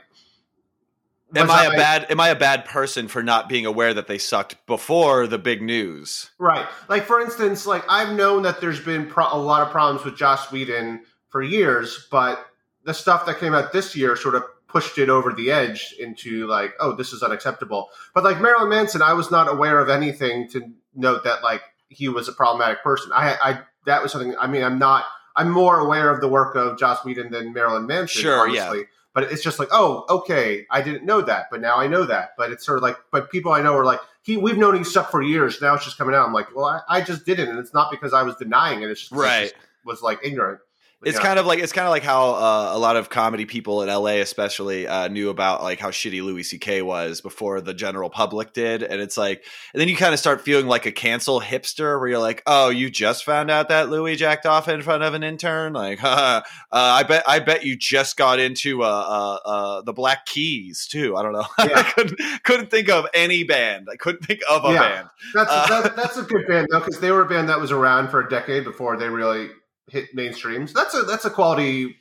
am 1.36 1.50
I, 1.50 1.54
I, 1.54 1.64
a 1.64 1.70
bad 1.76 2.06
am 2.10 2.20
I 2.20 2.28
a 2.28 2.36
bad 2.36 2.64
person 2.64 3.08
for 3.08 3.22
not 3.22 3.48
being 3.48 3.66
aware 3.66 3.92
that 3.94 4.06
they 4.06 4.18
sucked 4.18 4.66
before 4.66 5.26
the 5.26 5.38
big 5.38 5.62
news? 5.62 6.30
Right. 6.38 6.66
Like 6.88 7.04
for 7.04 7.20
instance, 7.20 7.66
like 7.66 7.84
I've 7.88 8.14
known 8.14 8.42
that 8.42 8.60
there's 8.60 8.80
been 8.80 9.06
pro- 9.06 9.32
a 9.32 9.38
lot 9.38 9.62
of 9.62 9.70
problems 9.70 10.04
with 10.04 10.16
Joss 10.16 10.52
Whedon 10.52 11.02
for 11.28 11.42
years, 11.42 12.06
but 12.10 12.46
the 12.84 12.94
stuff 12.94 13.26
that 13.26 13.38
came 13.38 13.54
out 13.54 13.72
this 13.72 13.96
year 13.96 14.14
sort 14.16 14.34
of 14.34 14.44
pushed 14.68 14.98
it 14.98 15.08
over 15.08 15.32
the 15.32 15.52
edge 15.52 15.94
into 16.00 16.46
like, 16.48 16.74
oh, 16.80 16.94
this 16.96 17.12
is 17.12 17.22
unacceptable. 17.22 17.90
But 18.12 18.24
like 18.24 18.40
Marilyn 18.40 18.68
Manson, 18.68 19.02
I 19.02 19.12
was 19.12 19.30
not 19.30 19.48
aware 19.48 19.78
of 19.78 19.88
anything 19.88 20.48
to 20.50 20.72
note 20.94 21.24
that 21.24 21.42
like 21.42 21.62
he 21.94 22.08
was 22.08 22.28
a 22.28 22.32
problematic 22.32 22.82
person. 22.82 23.10
I, 23.14 23.36
I 23.42 23.60
that 23.86 24.02
was 24.02 24.12
something. 24.12 24.34
I 24.38 24.46
mean, 24.46 24.62
I'm 24.62 24.78
not. 24.78 25.04
I'm 25.36 25.50
more 25.50 25.80
aware 25.80 26.10
of 26.10 26.20
the 26.20 26.28
work 26.28 26.54
of 26.54 26.78
Joss 26.78 27.04
Whedon 27.04 27.30
than 27.30 27.52
Marilyn 27.52 27.86
Manson. 27.86 28.22
Sure, 28.22 28.40
honestly. 28.48 28.78
yeah. 28.78 28.84
But 29.14 29.32
it's 29.32 29.42
just 29.42 29.58
like, 29.58 29.68
oh, 29.70 30.04
okay, 30.08 30.66
I 30.70 30.80
didn't 30.80 31.04
know 31.04 31.20
that, 31.20 31.46
but 31.50 31.60
now 31.60 31.76
I 31.76 31.86
know 31.86 32.04
that. 32.04 32.30
But 32.36 32.50
it's 32.50 32.66
sort 32.66 32.78
of 32.78 32.82
like, 32.82 32.96
but 33.12 33.30
people 33.30 33.52
I 33.52 33.62
know 33.62 33.76
are 33.76 33.84
like, 33.84 34.00
he, 34.22 34.36
we've 34.36 34.58
known 34.58 34.76
he 34.76 34.82
sucked 34.82 35.12
for 35.12 35.22
years. 35.22 35.60
Now 35.60 35.74
it's 35.74 35.84
just 35.84 35.98
coming 35.98 36.14
out. 36.14 36.26
I'm 36.26 36.32
like, 36.32 36.54
well, 36.54 36.64
I, 36.64 36.80
I 36.88 37.00
just 37.00 37.24
didn't, 37.24 37.48
and 37.48 37.58
it's 37.58 37.72
not 37.72 37.90
because 37.90 38.12
I 38.12 38.22
was 38.22 38.34
denying 38.36 38.82
it. 38.82 38.90
It's 38.90 39.00
just 39.00 39.12
right. 39.12 39.42
Just 39.42 39.54
was 39.84 40.02
like 40.02 40.18
ignorant. 40.22 40.60
It's 41.04 41.16
yeah. 41.16 41.22
kind 41.22 41.38
of 41.38 41.46
like 41.46 41.58
it's 41.58 41.72
kind 41.72 41.86
of 41.86 41.90
like 41.90 42.02
how 42.02 42.34
uh, 42.34 42.70
a 42.72 42.78
lot 42.78 42.96
of 42.96 43.10
comedy 43.10 43.44
people 43.44 43.82
in 43.82 43.88
LA, 43.88 44.20
especially, 44.20 44.86
uh, 44.86 45.08
knew 45.08 45.30
about 45.30 45.62
like 45.62 45.78
how 45.78 45.90
shitty 45.90 46.22
Louis 46.22 46.42
C.K. 46.42 46.82
was 46.82 47.20
before 47.20 47.60
the 47.60 47.74
general 47.74 48.10
public 48.10 48.52
did, 48.52 48.82
and 48.82 49.00
it's 49.00 49.16
like, 49.16 49.44
and 49.72 49.80
then 49.80 49.88
you 49.88 49.96
kind 49.96 50.14
of 50.14 50.20
start 50.20 50.40
feeling 50.40 50.66
like 50.66 50.86
a 50.86 50.92
cancel 50.92 51.40
hipster, 51.40 51.98
where 51.98 52.08
you're 52.08 52.18
like, 52.18 52.42
oh, 52.46 52.70
you 52.70 52.90
just 52.90 53.24
found 53.24 53.50
out 53.50 53.68
that 53.68 53.90
Louis 53.90 54.16
jacked 54.16 54.46
off 54.46 54.68
in 54.68 54.82
front 54.82 55.02
of 55.02 55.14
an 55.14 55.22
intern, 55.22 55.72
like, 55.72 55.98
uh, 56.02 56.42
I 56.70 57.02
bet, 57.02 57.24
I 57.26 57.38
bet 57.40 57.64
you 57.64 57.76
just 57.76 58.16
got 58.16 58.38
into 58.38 58.82
uh, 58.82 58.86
uh, 58.86 59.48
uh, 59.48 59.82
the 59.82 59.92
Black 59.92 60.26
Keys 60.26 60.86
too. 60.86 61.16
I 61.16 61.22
don't 61.22 61.32
know, 61.32 61.46
yeah. 61.58 61.70
I 61.74 61.82
couldn't 61.82 62.20
couldn't 62.44 62.70
think 62.70 62.88
of 62.88 63.06
any 63.14 63.44
band. 63.44 63.88
I 63.92 63.96
couldn't 63.96 64.24
think 64.24 64.40
of 64.48 64.64
a 64.64 64.72
yeah. 64.72 64.80
band. 64.80 65.08
That's 65.34 65.50
that, 65.50 65.96
that's 65.96 66.16
a 66.16 66.22
good 66.22 66.46
band 66.46 66.68
though, 66.70 66.80
because 66.80 67.00
they 67.00 67.10
were 67.10 67.22
a 67.22 67.28
band 67.28 67.48
that 67.48 67.60
was 67.60 67.72
around 67.72 68.08
for 68.08 68.20
a 68.20 68.28
decade 68.28 68.64
before 68.64 68.96
they 68.96 69.08
really 69.08 69.48
hit 69.88 70.14
mainstreams. 70.14 70.72
That's 70.72 70.94
a 70.94 71.02
that's 71.02 71.24
a 71.24 71.30
quality 71.30 71.96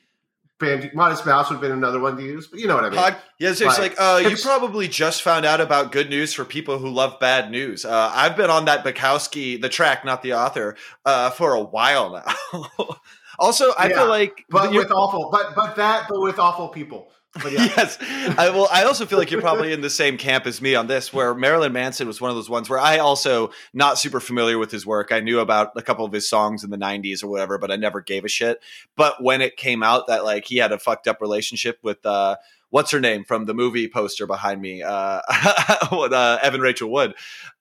band. 0.60 0.92
Modest 0.94 1.26
Mouse 1.26 1.50
would 1.50 1.56
have 1.56 1.62
been 1.62 1.72
another 1.72 2.00
one 2.00 2.18
to 2.18 2.24
use, 2.24 2.48
but 2.48 2.60
you 2.60 2.68
know 2.68 2.76
what 2.76 2.86
I 2.86 2.90
mean. 2.90 3.00
Pod, 3.00 3.18
yes, 3.40 3.62
it's 3.62 3.78
like, 3.78 4.00
like 4.00 4.26
uh, 4.26 4.28
you 4.30 4.38
probably 4.38 4.88
just 4.88 5.22
found 5.22 5.46
out 5.46 5.62
about 5.62 5.92
good 5.92 6.10
news 6.10 6.34
for 6.34 6.46
people 6.46 6.78
who 6.78 6.90
love 6.90 7.20
bad 7.20 7.52
news. 7.52 7.86
Uh, 7.86 8.12
I've 8.14 8.36
been 8.36 8.50
on 8.50 8.66
that 8.66 8.84
Bukowski, 8.84 9.62
the 9.62 9.70
track, 9.70 10.06
not 10.06 10.22
the 10.22 10.34
author, 10.34 10.76
uh, 11.06 11.30
for 11.32 11.54
a 11.54 11.62
while 11.62 12.12
now. 12.12 12.66
also, 13.40 13.72
I 13.78 13.90
yeah, 13.90 14.00
feel 14.00 14.08
like, 14.08 14.46
but 14.50 14.72
with 14.72 14.92
awful, 14.92 15.30
but 15.32 15.56
but 15.56 15.76
that, 15.76 16.08
but 16.10 16.22
with 16.22 16.40
awful 16.40 16.70
people. 16.70 17.12
Yeah. 17.46 17.66
yes, 17.66 17.98
I 18.38 18.52
will. 18.52 18.68
I 18.72 18.84
also 18.84 19.08
feel 19.08 19.18
like 19.18 19.32
you're 19.32 19.42
probably 19.42 19.74
in 19.74 19.82
the 19.82 19.90
same 19.90 20.18
camp 20.18 20.46
as 20.46 20.62
me 20.62 20.76
on 20.76 20.86
this, 20.86 21.12
where 21.12 21.34
Marilyn 21.34 21.74
Manson 21.74 22.08
was 22.08 22.22
one 22.22 22.30
of 22.30 22.36
those 22.36 22.50
ones 22.50 22.70
where 22.70 22.80
I 22.80 23.00
also 23.00 23.50
not 23.74 23.98
super 23.98 24.20
familiar 24.20 24.60
with 24.60 24.70
his 24.70 24.86
work. 24.86 25.12
I 25.12 25.20
knew 25.20 25.40
about 25.40 25.72
a 25.76 25.82
couple 25.82 26.06
of 26.06 26.12
his 26.12 26.30
songs 26.30 26.64
in 26.64 26.70
the 26.70 26.78
'90s 26.78 27.24
or 27.24 27.28
whatever, 27.28 27.58
but 27.58 27.72
I 27.72 27.76
never 27.76 28.02
gave 28.02 28.24
a 28.24 28.28
shit. 28.28 28.62
But 28.96 29.22
when 29.22 29.42
it 29.42 29.58
came 29.58 29.82
out 29.82 30.06
that 30.08 30.24
like 30.24 30.46
he 30.46 30.58
had 30.58 30.72
a 30.72 30.78
fucked 30.78 31.08
up 31.08 31.22
relationship 31.22 31.80
with 31.82 32.06
uh, 32.06 32.36
what's 32.74 32.90
her 32.90 33.00
name 33.00 33.24
from 33.24 33.46
the 33.46 33.54
movie 33.54 33.88
poster 33.88 34.26
behind 34.26 34.60
me, 34.60 34.82
uh, 34.82 34.90
uh, 35.30 36.40
Evan 36.42 36.60
Rachel 36.60 36.90
Wood. 36.90 37.14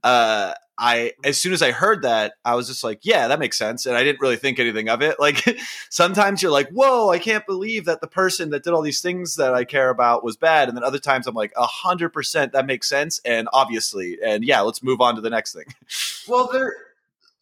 Uh, 0.02 0.54
I 0.78 1.12
as 1.22 1.38
soon 1.38 1.52
as 1.52 1.60
I 1.60 1.70
heard 1.70 2.00
that, 2.00 2.32
I 2.46 2.54
was 2.54 2.66
just 2.66 2.82
like, 2.82 3.00
yeah, 3.02 3.28
that 3.28 3.38
makes 3.38 3.58
sense. 3.58 3.84
And 3.84 3.94
I 3.94 4.04
didn't 4.04 4.22
really 4.22 4.36
think 4.36 4.58
anything 4.58 4.88
of 4.88 5.02
it. 5.02 5.16
Like 5.22 5.60
sometimes 5.90 6.42
you're 6.42 6.50
like, 6.50 6.70
whoa, 6.70 7.10
I 7.10 7.18
can't 7.18 7.46
believe 7.46 7.84
that 7.84 8.00
the 8.00 8.08
person 8.08 8.50
that 8.50 8.64
did 8.64 8.72
all 8.72 8.80
these 8.80 9.02
things 9.02 9.36
that 9.36 9.54
I 9.54 9.64
care 9.64 9.90
about 9.90 10.24
was 10.24 10.36
bad. 10.36 10.68
And 10.68 10.76
then 10.76 10.82
other 10.82 10.98
times 10.98 11.26
I'm 11.26 11.34
like, 11.34 11.52
a 11.56 11.66
hundred 11.66 12.08
percent 12.08 12.52
that 12.52 12.66
makes 12.66 12.88
sense. 12.88 13.20
And 13.24 13.48
obviously, 13.52 14.18
and 14.24 14.42
yeah, 14.42 14.62
let's 14.62 14.82
move 14.82 15.00
on 15.02 15.14
to 15.14 15.20
the 15.20 15.30
next 15.30 15.52
thing. 15.52 15.66
Well, 16.28 16.48
there 16.52 16.74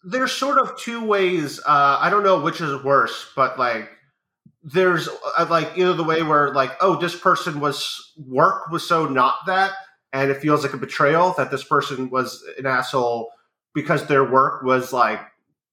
there's 0.03 0.33
sort 0.33 0.59
of 0.59 0.77
two 0.79 1.05
ways. 1.05 1.61
Uh, 1.61 1.99
I 2.01 2.11
don't 2.11 2.25
know 2.25 2.41
which 2.41 2.61
is 2.61 2.83
worse, 2.83 3.31
but 3.37 3.59
like 3.59 3.91
there's 4.63 5.09
like 5.49 5.71
either 5.77 5.95
the 5.95 6.05
way 6.05 6.23
where 6.23 6.53
like, 6.53 6.73
oh, 6.81 6.97
this 6.97 7.19
person 7.19 7.61
was 7.61 8.13
work 8.17 8.69
was 8.71 8.87
so 8.87 9.07
not 9.07 9.47
that 9.47 9.73
and 10.13 10.31
it 10.31 10.41
feels 10.41 10.63
like 10.63 10.73
a 10.73 10.77
betrayal 10.77 11.35
that 11.37 11.51
this 11.51 11.65
person 11.65 12.11
was 12.11 12.45
an 12.59 12.67
asshole 12.67 13.31
because 13.75 14.07
their 14.07 14.25
work 14.25 14.63
was 14.63 14.93
like 14.93 15.21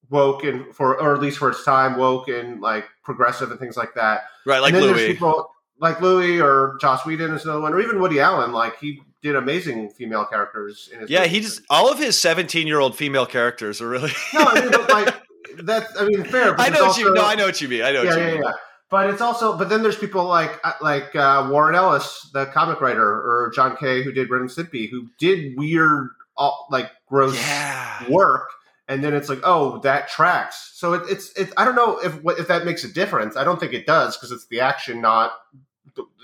woke 0.10 0.44
and 0.44 0.74
for 0.76 1.00
or 1.02 1.14
at 1.14 1.22
least 1.22 1.38
for 1.38 1.50
its 1.50 1.64
time 1.64 1.98
woke 1.98 2.28
and 2.28 2.62
like 2.62 2.86
progressive 3.04 3.52
and 3.52 3.60
things 3.60 3.78
like 3.78 3.96
that. 3.96 4.22
Right, 4.46 4.60
like 4.60 4.74
Louis. 4.74 5.08
people 5.08 5.50
like 5.80 6.02
Louis 6.02 6.40
or 6.40 6.78
Joss 6.80 7.06
Whedon 7.06 7.34
is 7.34 7.44
another 7.44 7.62
one, 7.62 7.74
or 7.74 7.82
even 7.82 8.00
Woody 8.00 8.20
Allen. 8.20 8.52
Like 8.52 8.80
he 8.80 9.02
did 9.22 9.36
amazing 9.36 9.90
female 9.90 10.26
characters 10.26 10.90
in 10.94 11.00
his. 11.02 11.10
Yeah, 11.10 11.26
he 11.26 11.40
just 11.40 11.62
all 11.70 11.92
of 11.92 11.98
his 11.98 12.18
seventeen-year-old 12.18 12.96
female 12.96 13.26
characters 13.26 13.82
are 13.82 13.90
really. 13.90 14.12
no, 14.34 14.46
I 14.46 14.62
mean, 14.62 14.72
but 14.72 14.90
like 14.90 15.16
that. 15.66 15.88
I 16.00 16.06
mean, 16.06 16.24
fair. 16.24 16.60
I 16.60 16.70
know 16.70 16.82
what 16.82 16.88
also, 16.90 17.02
you. 17.02 17.14
No, 17.14 17.26
I 17.26 17.36
know 17.36 17.46
what 17.46 17.60
you 17.60 17.68
mean. 17.68 17.82
I 17.82 17.92
know. 17.92 18.04
Yeah, 18.04 18.10
what 18.10 18.20
you 18.20 18.26
yeah, 18.26 18.34
mean. 18.34 18.44
yeah. 18.44 18.52
But 18.90 19.10
it's 19.10 19.22
also, 19.22 19.58
but 19.58 19.68
then 19.68 19.84
there's 19.84 19.98
people 19.98 20.24
like 20.26 20.60
uh, 20.64 20.74
like 20.82 21.14
uh, 21.16 21.48
Warren 21.52 21.76
Ellis, 21.76 22.30
the 22.34 22.46
comic 22.48 22.80
writer, 22.80 23.04
or 23.04 23.52
John 23.54 23.76
K., 23.76 24.02
who 24.02 24.14
did 24.14 24.30
Ren 24.30 24.42
and 24.42 24.50
Stimpy, 24.50 24.90
who 24.90 25.08
did 25.18 25.58
weird, 25.58 26.10
like 26.70 26.92
gross 27.08 27.36
yeah. 27.36 28.10
work, 28.10 28.50
and 28.88 29.04
then 29.04 29.14
it's 29.14 29.28
like, 29.28 29.42
oh, 29.44 29.80
that 29.80 30.08
tracks. 30.08 30.72
So 30.76 30.94
it, 30.94 31.04
it's 31.10 31.38
it. 31.38 31.52
I 31.58 31.66
don't 31.66 31.76
know 31.76 32.00
if 32.00 32.18
if 32.40 32.48
that 32.48 32.64
makes 32.64 32.86
a 32.86 32.94
difference. 32.94 33.36
I 33.36 33.44
don't 33.44 33.60
think 33.60 33.74
it 33.74 33.86
does 33.86 34.16
because 34.16 34.32
it's 34.32 34.48
the 34.48 34.62
action, 34.62 35.02
not 35.02 35.34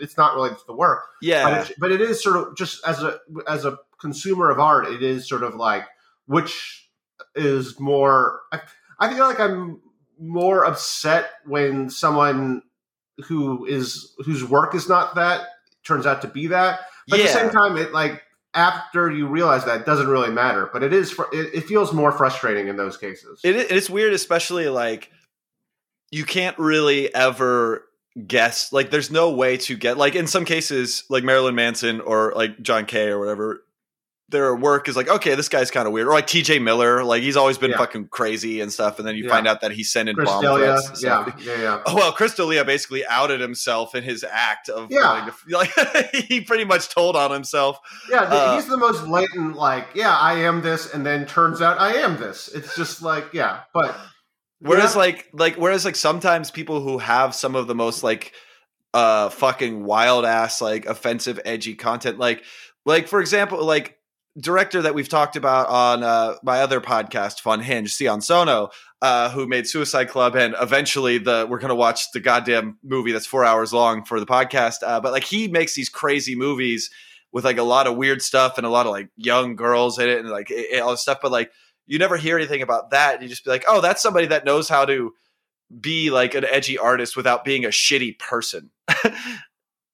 it's 0.02 0.17
not 0.17 0.36
really 0.36 0.52
the 0.67 0.73
work. 0.73 1.04
Yeah, 1.21 1.43
but 1.43 1.69
it, 1.69 1.76
but 1.80 1.91
it 1.91 2.02
is 2.02 2.23
sort 2.23 2.36
of 2.38 2.56
just 2.56 2.86
as 2.86 3.02
a 3.04 3.19
as 3.47 3.65
a 3.65 3.78
consumer 3.99 4.49
of 4.49 4.60
art, 4.60 4.88
it 4.88 5.04
is 5.04 5.28
sort 5.28 5.43
of 5.43 5.56
like 5.56 5.86
which 6.28 6.89
is 7.36 7.80
more. 7.80 8.41
I, 8.52 8.62
I 8.99 9.13
feel 9.13 9.26
like 9.26 9.39
I'm 9.39 9.82
more 10.19 10.65
upset 10.65 11.32
when 11.45 11.89
someone 11.89 12.62
who 13.26 13.65
is 13.65 14.13
whose 14.26 14.43
work 14.43 14.73
is 14.76 14.89
not 14.89 15.15
that 15.15 15.47
turns 15.84 16.06
out 16.06 16.21
to 16.21 16.28
be 16.28 16.47
that. 16.47 16.82
But 17.08 17.19
at 17.19 17.23
the 17.23 17.32
same 17.32 17.49
time, 17.49 17.78
it 17.78 17.93
like 17.93 18.23
after 18.54 19.12
you 19.12 19.28
realize 19.28 19.65
that 19.65 19.82
it 19.82 19.86
doesn't 19.86 20.08
really 20.08 20.32
matter. 20.32 20.69
But 20.71 20.84
it 20.84 20.93
is 20.93 21.12
fr- 21.12 21.23
it, 21.32 21.54
it 21.54 21.62
feels 21.65 21.93
more 21.93 22.12
frustrating 22.12 22.67
in 22.67 22.78
those 22.78 22.97
cases. 22.97 23.41
It, 23.43 23.56
it's 23.56 23.89
weird, 23.89 24.13
especially 24.13 24.69
like 24.69 25.12
you 26.12 26.23
can't 26.23 26.58
really 26.58 27.13
ever 27.13 27.86
guess. 28.28 28.71
Like, 28.71 28.91
there's 28.91 29.12
no 29.12 29.32
way 29.32 29.58
to 29.58 29.76
get 29.76 29.97
like 29.97 30.15
in 30.15 30.28
some 30.28 30.45
cases, 30.45 31.04
like 31.10 31.23
Marilyn 31.23 31.56
Manson 31.56 32.02
or 32.02 32.34
like 32.36 32.62
John 32.62 32.86
K. 32.86 33.08
or 33.08 33.19
whatever. 33.19 33.63
Their 34.30 34.56
work 34.56 34.88
is 34.88 34.96
like, 34.96 35.10
okay, 35.10 35.36
this 35.36 35.50
guy's 35.50 35.70
kind 35.70 35.86
of 35.86 35.94
weird. 35.94 36.08
Or 36.08 36.14
like 36.14 36.26
T.J. 36.28 36.58
Miller, 36.60 37.04
like 37.04 37.22
he's 37.22 37.36
always 37.38 37.58
been 37.58 37.72
Yeah. 37.72 37.78
fucking 37.78 38.08
crazy 38.08 38.62
and 38.62 38.72
stuff, 38.74 38.98
and 38.98 39.08
then 39.08 39.16
you 39.16 39.26
Yeah. 39.26 39.30
find 39.30 39.48
out 39.48 39.62
that 39.62 39.72
he's 39.72 39.92
sending 39.92 40.16
Chris 40.16 40.28
bomb 40.30 40.42
Delia, 40.42 40.82
threats. 40.82 41.04
Yeah, 41.04 41.26
yeah, 41.40 41.62
yeah. 41.62 41.82
Oh 41.86 41.94
well, 41.96 42.12
Chris 42.14 42.34
D'Elia 42.34 42.64
basically 42.66 43.06
outed 43.06 43.42
himself 43.42 43.94
in 43.94 44.04
his 44.04 44.24
act 44.24 44.70
of 44.70 44.88
Yeah. 44.90 45.30
to- 45.30 45.34
like 45.58 46.16
he 46.16 46.42
pretty 46.42 46.64
much 46.66 46.90
told 46.90 47.16
on 47.16 47.32
himself. 47.32 47.78
Yeah, 48.10 48.26
the, 48.26 48.36
Uh, 48.36 48.56
he's 48.56 48.68
the 48.68 48.78
most 48.78 49.06
blatant. 49.06 49.56
Like, 49.56 49.90
yeah, 49.94 50.18
I 50.18 50.36
am 50.40 50.62
this, 50.62 50.92
and 50.94 51.06
then 51.06 51.26
turns 51.28 51.62
out 51.62 51.80
I 51.80 51.94
am 51.98 52.18
this. 52.18 52.48
It's 52.48 52.76
just 52.76 53.02
like, 53.02 53.26
yeah, 53.34 53.60
but 53.74 53.96
Whereas 54.60 54.94
Yeah. 54.94 55.00
like 55.00 55.28
like 55.34 55.56
whereas 55.58 55.84
like 55.84 55.98
sometimes 55.98 56.50
people 56.50 56.80
who 56.82 56.98
have 56.98 57.36
some 57.36 57.56
of 57.56 57.68
the 57.68 57.76
most 57.76 58.02
like 58.02 58.32
uh 58.94 59.28
fucking 59.30 59.84
wild 59.84 60.24
ass 60.24 60.62
like 60.62 60.86
offensive 60.86 61.40
edgy 61.44 61.76
content 61.76 62.18
like 62.20 62.44
like 62.86 63.08
for 63.10 63.20
example 63.20 63.62
like 63.66 63.98
director 64.39 64.82
that 64.82 64.96
we've 64.96 65.10
talked 65.10 65.36
about 65.36 65.67
on 65.67 66.04
uh 66.04 66.36
my 66.43 66.62
other 66.62 66.82
podcast 66.82 67.39
Fun 67.39 67.60
Hinge 67.60 67.93
Sion 67.96 68.22
Sono 68.22 68.69
uh 69.02 69.30
who 69.30 69.48
made 69.48 69.67
Suicide 69.67 70.06
Club 70.10 70.36
and 70.36 70.56
eventually 70.60 71.17
the 71.19 71.46
we're 71.50 71.60
going 71.60 71.69
to 71.69 71.76
watch 71.76 72.12
the 72.13 72.19
goddamn 72.19 72.78
movie 72.84 73.12
that's 73.12 73.26
4 73.28 73.46
hours 73.46 73.74
long 73.74 74.04
for 74.06 74.19
the 74.19 74.26
podcast 74.26 74.78
uh 74.84 75.00
but 75.00 75.12
like 75.12 75.24
he 75.24 75.48
makes 75.48 75.76
these 75.76 75.89
crazy 75.89 76.36
movies 76.36 76.89
with 77.32 77.46
like 77.46 77.58
a 77.58 77.63
lot 77.63 77.86
of 77.88 77.96
weird 77.96 78.22
stuff 78.22 78.58
and 78.58 78.65
a 78.65 78.69
lot 78.69 78.86
of 78.86 78.91
like 78.91 79.10
young 79.17 79.56
girls 79.56 80.00
in 80.00 80.10
it 80.10 80.19
and 80.19 80.30
like 80.30 80.50
it, 80.50 80.67
it- 80.72 80.82
all 80.82 80.91
this 80.91 81.02
stuff 81.02 81.19
but 81.22 81.32
like 81.32 81.52
you 81.86 82.00
never 82.00 82.15
hear 82.15 82.38
anything 82.38 82.62
about 82.62 82.91
that. 82.91 83.22
You 83.22 83.28
just 83.28 83.43
be 83.43 83.52
like, 83.52 83.65
oh, 83.67 83.82
that's 83.82 84.02
somebody 84.02 84.28
that 84.28 84.46
knows 84.46 84.69
how 84.69 84.86
to 84.86 85.12
be 85.82 86.12
like 86.12 86.34
an 86.34 86.46
edgy 86.50 86.78
artist 86.78 87.17
without 87.17 87.43
being 87.43 87.65
a 87.65 87.69
shitty 87.69 88.17
person. 88.19 88.69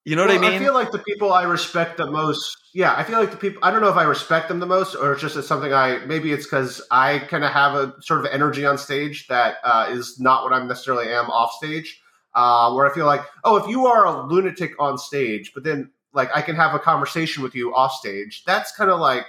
you 0.06 0.16
know 0.16 0.22
what 0.22 0.30
I 0.30 0.38
mean? 0.38 0.54
I 0.54 0.60
feel 0.60 0.76
like 0.76 0.92
the 0.92 1.00
people 1.00 1.34
I 1.34 1.44
respect 1.46 1.98
the 1.98 2.06
most. 2.06 2.56
Yeah, 2.74 2.94
I 2.96 3.04
feel 3.04 3.20
like 3.20 3.32
the 3.32 3.38
people. 3.38 3.60
I 3.64 3.72
don't 3.72 3.82
know 3.82 3.90
if 3.90 3.96
I 3.96 4.04
respect 4.04 4.48
them 4.48 4.60
the 4.60 4.68
most, 4.68 4.96
or 4.96 5.12
it's 5.14 5.22
just 5.22 5.36
it's 5.36 5.48
something 5.48 5.74
I. 5.74 6.06
Maybe 6.06 6.32
it's 6.32 6.46
because 6.46 6.82
I 6.92 7.20
kind 7.20 7.44
of 7.44 7.52
have 7.52 7.74
a 7.74 7.96
sort 8.02 8.20
of 8.20 8.28
energy 8.28 8.66
on 8.66 8.78
stage 8.78 9.28
that 9.28 9.56
uh, 9.64 9.88
is 9.90 10.20
not 10.20 10.44
what 10.44 10.54
I 10.54 10.64
necessarily 10.64 11.12
am 11.12 11.26
off 11.32 11.52
stage. 11.54 12.00
Uh, 12.36 12.72
where 12.74 12.90
I 12.90 12.94
feel 12.94 13.08
like, 13.08 13.22
oh, 13.44 13.58
if 13.58 13.68
you 13.68 13.88
are 13.88 14.06
a 14.06 14.28
lunatic 14.28 14.74
on 14.80 15.00
stage, 15.00 15.52
but 15.56 15.64
then 15.64 15.90
like 16.14 16.30
I 16.36 16.44
can 16.44 16.56
have 16.56 16.76
a 16.76 16.80
conversation 16.80 17.42
with 17.42 17.56
you 17.56 17.74
off 17.74 17.92
stage. 17.94 18.44
That's 18.46 18.72
kind 18.76 18.92
of 18.92 19.00
like 19.00 19.26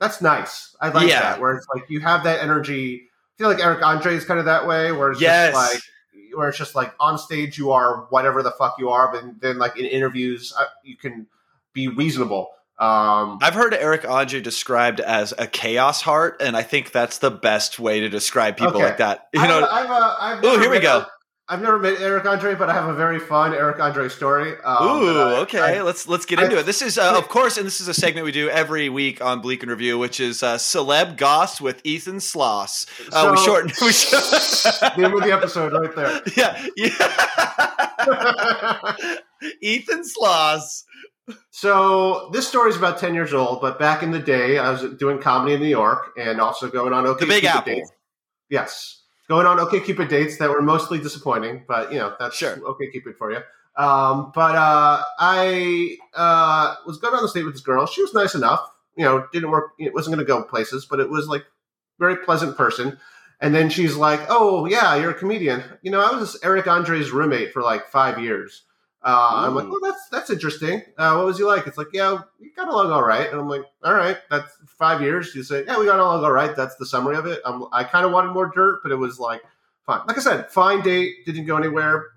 that's 0.00 0.20
nice. 0.20 0.74
I 0.80 0.88
like 0.88 1.08
Yeah. 1.08 1.20
that. 1.20 1.40
Where 1.40 1.54
it's 1.54 1.66
like 1.72 1.88
you 1.88 2.00
have 2.00 2.24
that 2.24 2.42
energy. 2.42 3.02
I 3.04 3.38
feel 3.38 3.48
like 3.48 3.62
Eric 3.64 3.84
Andre 3.84 4.14
is 4.16 4.24
kind 4.24 4.40
of 4.40 4.46
that 4.46 4.66
way. 4.66 4.90
Where 4.90 5.12
it's 5.12 5.20
Yes. 5.20 5.54
just 5.54 5.74
like 5.74 5.82
where 6.34 6.48
it's 6.48 6.58
just 6.58 6.74
like 6.74 6.92
on 6.98 7.18
stage 7.18 7.56
you 7.56 7.70
are 7.70 8.06
whatever 8.10 8.42
the 8.42 8.50
fuck 8.52 8.74
you 8.80 8.88
are, 8.88 9.12
but 9.12 9.40
then 9.40 9.58
like 9.58 9.76
in 9.78 9.86
interviews 9.86 10.52
uh, 10.58 10.64
you 10.82 10.96
can 10.96 11.28
be 11.72 11.86
reasonable. 11.86 12.50
Um, 12.80 13.38
I've 13.42 13.52
heard 13.54 13.74
Eric 13.74 14.08
Andre 14.08 14.40
described 14.40 15.00
as 15.00 15.34
a 15.36 15.46
chaos 15.46 16.00
heart, 16.00 16.40
and 16.40 16.56
I 16.56 16.62
think 16.62 16.92
that's 16.92 17.18
the 17.18 17.30
best 17.30 17.78
way 17.78 18.00
to 18.00 18.08
describe 18.08 18.56
people 18.56 18.76
Okay. 18.76 18.84
like 18.84 18.96
that. 18.96 19.28
You 19.34 19.40
I've, 19.42 19.48
know, 19.50 19.68
I've, 19.70 19.90
uh, 19.90 20.14
I've 20.18 20.42
Ooh, 20.44 20.58
here 20.58 20.70
we 20.70 20.80
go. 20.80 21.04
I've 21.46 21.60
never 21.60 21.78
met 21.80 22.00
Eric 22.00 22.24
Andre, 22.26 22.54
but 22.54 22.70
I 22.70 22.74
have 22.74 22.88
a 22.88 22.94
very 22.94 23.18
fun 23.18 23.52
Eric 23.52 23.80
Andre 23.80 24.08
story. 24.08 24.54
Um, 24.64 24.86
Ooh, 24.86 25.20
I- 25.20 25.36
okay. 25.40 25.78
I- 25.78 25.82
let's 25.82 26.06
let's 26.08 26.24
get 26.24 26.38
into 26.38 26.56
it. 26.58 26.64
This 26.64 26.80
is, 26.80 26.96
uh, 26.96 27.18
of 27.18 27.28
course, 27.28 27.56
and 27.58 27.66
this 27.66 27.80
is 27.80 27.88
a 27.88 27.94
segment 27.94 28.24
we 28.24 28.30
do 28.32 28.48
every 28.48 28.88
week 28.88 29.20
on 29.20 29.40
Bleak 29.40 29.62
and 29.64 29.70
Review, 29.70 29.98
which 29.98 30.20
is 30.20 30.44
uh, 30.44 30.56
celeb 30.58 31.16
goss 31.16 31.60
with 31.60 31.80
Ethan 31.84 32.18
Sloss. 32.18 32.86
Uh, 33.12 33.32
we 33.32 33.36
shortened. 33.44 33.72
We 33.82 33.90
short- 33.92 34.22
name 34.96 35.12
of 35.12 35.24
the 35.24 35.32
episode 35.32 35.72
right 35.72 35.92
there. 35.96 36.22
yeah, 36.36 36.66
yeah. 36.76 36.92
Ethan 39.60 40.02
Sloss. 40.04 40.84
So 41.50 42.30
this 42.32 42.48
story 42.48 42.70
is 42.70 42.76
about 42.76 42.98
ten 42.98 43.14
years 43.14 43.32
old, 43.32 43.60
but 43.60 43.78
back 43.78 44.02
in 44.02 44.10
the 44.10 44.18
day, 44.18 44.58
I 44.58 44.70
was 44.70 44.82
doing 44.98 45.18
comedy 45.20 45.54
in 45.54 45.60
New 45.60 45.68
York 45.68 46.12
and 46.18 46.40
also 46.40 46.68
going 46.70 46.92
on 46.92 47.06
OK 47.06 47.20
The 47.20 47.26
Big 47.26 47.42
Cupid 47.42 47.56
Apple. 47.56 47.74
dates. 47.74 47.92
Yes, 48.48 49.02
going 49.28 49.46
on 49.46 49.60
OK 49.60 49.80
Cupid 49.80 50.08
dates 50.08 50.38
that 50.38 50.50
were 50.50 50.62
mostly 50.62 50.98
disappointing, 50.98 51.64
but 51.68 51.92
you 51.92 51.98
know 51.98 52.14
that's 52.18 52.36
Sure. 52.36 52.58
OK 52.66 52.90
Cupid 52.90 53.16
for 53.16 53.30
you. 53.30 53.38
Um, 53.76 54.32
but 54.34 54.56
uh, 54.56 55.04
I 55.18 55.96
uh, 56.14 56.74
was 56.86 56.98
going 56.98 57.14
on 57.14 57.22
the 57.22 57.30
date 57.32 57.44
with 57.44 57.54
this 57.54 57.62
girl. 57.62 57.86
She 57.86 58.02
was 58.02 58.12
nice 58.12 58.34
enough. 58.34 58.68
You 58.96 59.04
know, 59.04 59.26
didn't 59.32 59.50
work. 59.50 59.70
It 59.78 59.94
wasn't 59.94 60.16
going 60.16 60.26
to 60.26 60.30
go 60.30 60.42
places, 60.42 60.84
but 60.84 60.98
it 61.00 61.08
was 61.08 61.28
like 61.28 61.44
very 61.98 62.16
pleasant 62.16 62.56
person. 62.56 62.98
And 63.40 63.54
then 63.54 63.70
she's 63.70 63.94
like, 63.96 64.20
"Oh 64.28 64.66
yeah, 64.66 64.96
you're 64.96 65.12
a 65.12 65.14
comedian. 65.14 65.62
You 65.82 65.90
know, 65.92 66.00
I 66.00 66.14
was 66.18 66.36
Eric 66.42 66.66
Andre's 66.66 67.10
roommate 67.12 67.52
for 67.52 67.62
like 67.62 67.86
five 67.88 68.18
years." 68.18 68.64
Uh, 69.02 69.46
I'm 69.46 69.54
like. 69.54 69.68
"Well, 69.68 69.80
that's 69.82 70.08
that's 70.10 70.28
interesting. 70.30 70.82
Uh, 70.98 71.14
what 71.14 71.26
was 71.26 71.38
he 71.38 71.44
like?" 71.44 71.66
It's 71.66 71.78
like, 71.78 71.88
"Yeah, 71.92 72.18
we 72.38 72.50
got 72.54 72.68
along 72.68 72.90
all 72.92 73.02
right." 73.02 73.30
And 73.30 73.40
I'm 73.40 73.48
like, 73.48 73.62
"All 73.82 73.94
right, 73.94 74.18
that's 74.30 74.52
five 74.78 75.00
years." 75.00 75.34
You 75.34 75.42
say, 75.42 75.64
"Yeah, 75.66 75.78
we 75.78 75.86
got 75.86 75.98
along 75.98 76.22
all 76.22 76.32
right." 76.32 76.54
That's 76.54 76.76
the 76.76 76.84
summary 76.84 77.16
of 77.16 77.24
it. 77.26 77.40
Um, 77.46 77.66
I 77.72 77.84
kind 77.84 78.04
of 78.04 78.12
wanted 78.12 78.32
more 78.32 78.50
dirt, 78.54 78.80
but 78.82 78.92
it 78.92 78.96
was 78.96 79.18
like 79.18 79.42
fine. 79.86 80.00
Like 80.06 80.18
I 80.18 80.20
said, 80.20 80.50
fine 80.50 80.82
date. 80.82 81.24
Didn't 81.24 81.46
go 81.46 81.56
anywhere. 81.56 82.08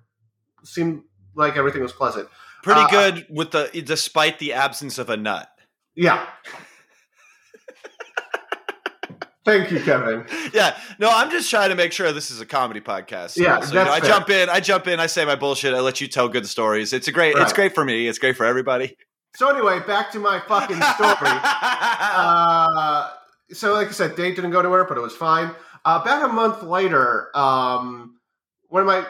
Seemed 0.63 1.03
like 1.35 1.55
everything 1.55 1.81
was 1.83 1.93
pleasant. 1.93 2.27
Pretty 2.63 2.81
Uh, 2.81 2.87
good 2.89 3.27
with 3.29 3.51
the 3.51 3.69
despite 3.85 4.39
the 4.39 4.53
absence 4.53 4.97
of 4.97 5.09
a 5.09 5.15
nut. 5.17 5.47
Yeah. 5.95 6.27
Thank 9.45 9.71
you, 9.71 9.79
Kevin. 9.81 10.25
Yeah, 10.53 10.77
no, 10.99 11.09
I'm 11.11 11.31
just 11.31 11.49
trying 11.49 11.69
to 11.69 11.75
make 11.75 11.91
sure 11.91 12.11
this 12.11 12.29
is 12.29 12.39
a 12.39 12.45
comedy 12.45 12.79
podcast. 12.79 13.37
Yeah, 13.37 13.59
so, 13.61 13.73
you 13.73 13.83
know, 13.83 13.91
I 13.91 13.99
jump 13.99 14.29
in, 14.29 14.49
I 14.49 14.59
jump 14.59 14.87
in, 14.87 14.99
I 14.99 15.07
say 15.07 15.25
my 15.25 15.35
bullshit, 15.35 15.73
I 15.73 15.79
let 15.79 15.99
you 15.99 16.07
tell 16.07 16.29
good 16.29 16.47
stories. 16.47 16.93
It's 16.93 17.07
a 17.07 17.11
great, 17.11 17.35
it's 17.37 17.53
great 17.53 17.73
for 17.73 17.83
me, 17.83 18.07
it's 18.07 18.19
great 18.19 18.37
for 18.37 18.45
everybody. 18.45 18.95
So 19.35 19.49
anyway, 19.49 19.79
back 19.79 20.11
to 20.11 20.19
my 20.19 20.39
fucking 20.47 20.75
story. 20.75 21.17
uh, 21.23 23.09
so 23.51 23.73
like 23.73 23.87
I 23.87 23.91
said, 23.91 24.15
date 24.15 24.35
didn't 24.35 24.51
go 24.51 24.59
anywhere, 24.59 24.85
but 24.85 24.97
it 24.97 25.01
was 25.01 25.15
fine. 25.15 25.51
Uh, 25.85 25.99
about 26.01 26.29
a 26.29 26.33
month 26.33 26.61
later, 26.61 27.35
um, 27.35 28.19
one 28.69 28.81
of 28.81 28.87
my 28.87 29.05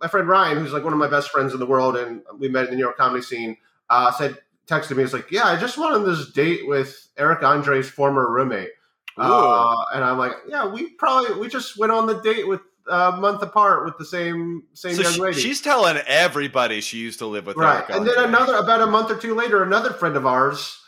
my 0.00 0.08
friend 0.08 0.28
Ryan, 0.28 0.58
who's 0.58 0.72
like 0.72 0.84
one 0.84 0.92
of 0.92 0.98
my 0.98 1.08
best 1.08 1.30
friends 1.30 1.52
in 1.54 1.58
the 1.58 1.66
world, 1.66 1.96
and 1.96 2.22
we 2.38 2.48
met 2.48 2.64
in 2.64 2.70
the 2.70 2.76
New 2.76 2.82
York 2.82 2.96
comedy 2.96 3.22
scene, 3.22 3.56
uh, 3.90 4.12
said 4.12 4.38
texted 4.68 4.96
me. 4.96 5.02
He's 5.02 5.12
like, 5.12 5.30
"Yeah, 5.30 5.44
I 5.44 5.58
just 5.58 5.78
went 5.78 5.94
on 5.94 6.04
this 6.04 6.30
date 6.30 6.68
with 6.68 7.08
Eric 7.16 7.42
Andre's 7.42 7.88
former 7.90 8.30
roommate," 8.30 8.70
uh, 9.16 9.84
and 9.94 10.04
I'm 10.04 10.18
like, 10.18 10.32
"Yeah, 10.46 10.66
we 10.66 10.90
probably 10.90 11.38
we 11.38 11.48
just 11.48 11.76
went 11.78 11.92
on 11.92 12.06
the 12.06 12.20
date 12.20 12.46
with 12.48 12.60
a 12.88 13.12
month 13.12 13.42
apart 13.42 13.84
with 13.84 13.96
the 13.98 14.04
same 14.04 14.64
same 14.74 14.94
so 14.94 15.02
young 15.02 15.12
she- 15.12 15.20
lady." 15.20 15.40
she's 15.40 15.60
telling 15.60 15.96
everybody 16.06 16.80
she 16.80 16.98
used 16.98 17.18
to 17.20 17.26
live 17.26 17.46
with 17.46 17.56
right 17.56 17.84
Eric 17.88 17.90
and 17.90 18.06
then 18.06 18.18
another 18.18 18.56
about 18.56 18.80
a 18.80 18.86
month 18.86 19.10
or 19.10 19.16
two 19.16 19.34
later 19.34 19.62
another 19.62 19.92
friend 19.92 20.16
of 20.16 20.26
ours 20.26 20.80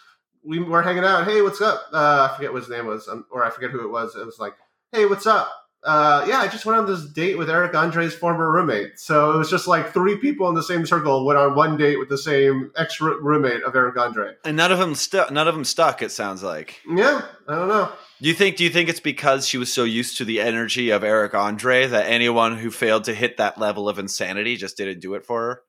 we 0.42 0.58
were 0.58 0.82
hanging 0.82 1.04
out 1.04 1.24
hey 1.24 1.40
what's 1.40 1.60
up 1.60 1.84
uh, 1.92 2.28
i 2.28 2.36
forget 2.36 2.52
what 2.52 2.62
his 2.62 2.68
name 2.68 2.86
was 2.86 3.06
um, 3.06 3.24
or 3.30 3.44
i 3.44 3.50
forget 3.50 3.70
who 3.70 3.84
it 3.84 3.90
was 3.90 4.16
it 4.16 4.26
was 4.26 4.40
like 4.40 4.54
hey 4.90 5.06
what's 5.06 5.24
up 5.26 5.52
uh, 5.84 6.24
yeah 6.28 6.38
i 6.40 6.48
just 6.48 6.66
went 6.66 6.76
on 6.78 6.84
this 6.84 7.04
date 7.12 7.38
with 7.38 7.48
eric 7.48 7.76
andre's 7.76 8.12
former 8.12 8.50
roommate 8.50 8.98
so 8.98 9.30
it 9.32 9.38
was 9.38 9.48
just 9.48 9.68
like 9.68 9.92
three 9.92 10.16
people 10.16 10.48
in 10.48 10.54
the 10.56 10.62
same 10.64 10.84
circle 10.84 11.24
went 11.24 11.38
on 11.38 11.54
one 11.54 11.76
date 11.76 11.98
with 12.00 12.08
the 12.08 12.18
same 12.18 12.72
ex 12.76 13.00
roommate 13.00 13.62
of 13.62 13.76
eric 13.76 13.96
andre 13.96 14.32
and 14.44 14.56
none 14.56 14.72
of 14.72 14.80
them 14.80 14.96
stuck. 14.96 15.30
None 15.30 15.46
of 15.46 15.54
them 15.54 15.64
stuck. 15.64 16.02
It 16.02 16.10
sounds 16.10 16.42
like. 16.42 16.80
yeah 16.88 17.22
i 17.46 17.54
don't 17.54 17.68
know 17.68 17.92
you 18.20 18.34
think? 18.34 18.56
Do 18.56 18.64
you 18.64 18.70
think 18.70 18.88
it's 18.88 19.00
because 19.00 19.46
she 19.48 19.58
was 19.58 19.72
so 19.72 19.84
used 19.84 20.16
to 20.18 20.24
the 20.24 20.40
energy 20.40 20.90
of 20.90 21.02
Eric 21.04 21.34
Andre 21.34 21.86
that 21.86 22.06
anyone 22.06 22.58
who 22.58 22.70
failed 22.70 23.04
to 23.04 23.14
hit 23.14 23.36
that 23.38 23.58
level 23.58 23.88
of 23.88 23.98
insanity 23.98 24.56
just 24.56 24.76
didn't 24.76 25.00
do 25.00 25.14
it 25.14 25.24
for 25.26 25.40
her? 25.42 25.62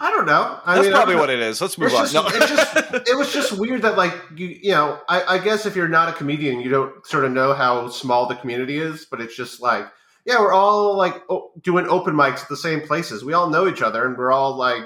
i 0.00 0.10
don't 0.10 0.26
know 0.26 0.58
I 0.66 0.74
That's 0.74 0.86
mean, 0.88 0.92
probably 0.96 1.14
what 1.14 1.30
it 1.30 1.38
is. 1.38 1.60
Let's 1.60 1.78
move 1.78 1.94
on. 1.94 2.02
just- 2.02 2.14
No. 2.14 2.24
it's 2.26 2.48
just- 2.48 3.08
it 3.08 3.16
was 3.16 3.32
just 3.32 3.52
weird 3.52 3.82
that 3.82 3.96
like 3.96 4.12
you 4.34 4.48
you 4.48 4.72
know 4.72 4.98
I, 5.08 5.36
I 5.36 5.38
guess 5.38 5.66
if 5.66 5.76
you're 5.76 5.86
not 5.88 6.08
a 6.08 6.12
comedian 6.12 6.58
you 6.60 6.68
don't 6.68 7.06
sort 7.06 7.24
of 7.24 7.30
know 7.30 7.54
how 7.54 7.88
small 7.88 8.26
the 8.26 8.34
community 8.34 8.76
is 8.76 9.06
but 9.08 9.20
it's 9.20 9.36
just 9.36 9.60
like 9.62 9.86
yeah 10.26 10.40
we're 10.40 10.52
all 10.52 10.96
like 10.96 11.22
doing 11.62 11.86
open 11.86 12.14
mics 12.16 12.42
at 12.42 12.48
the 12.48 12.56
same 12.56 12.80
places 12.80 13.24
we 13.24 13.34
all 13.34 13.48
know 13.50 13.68
each 13.68 13.82
other 13.82 14.04
and 14.04 14.18
we're 14.18 14.32
all 14.32 14.56
like 14.56 14.82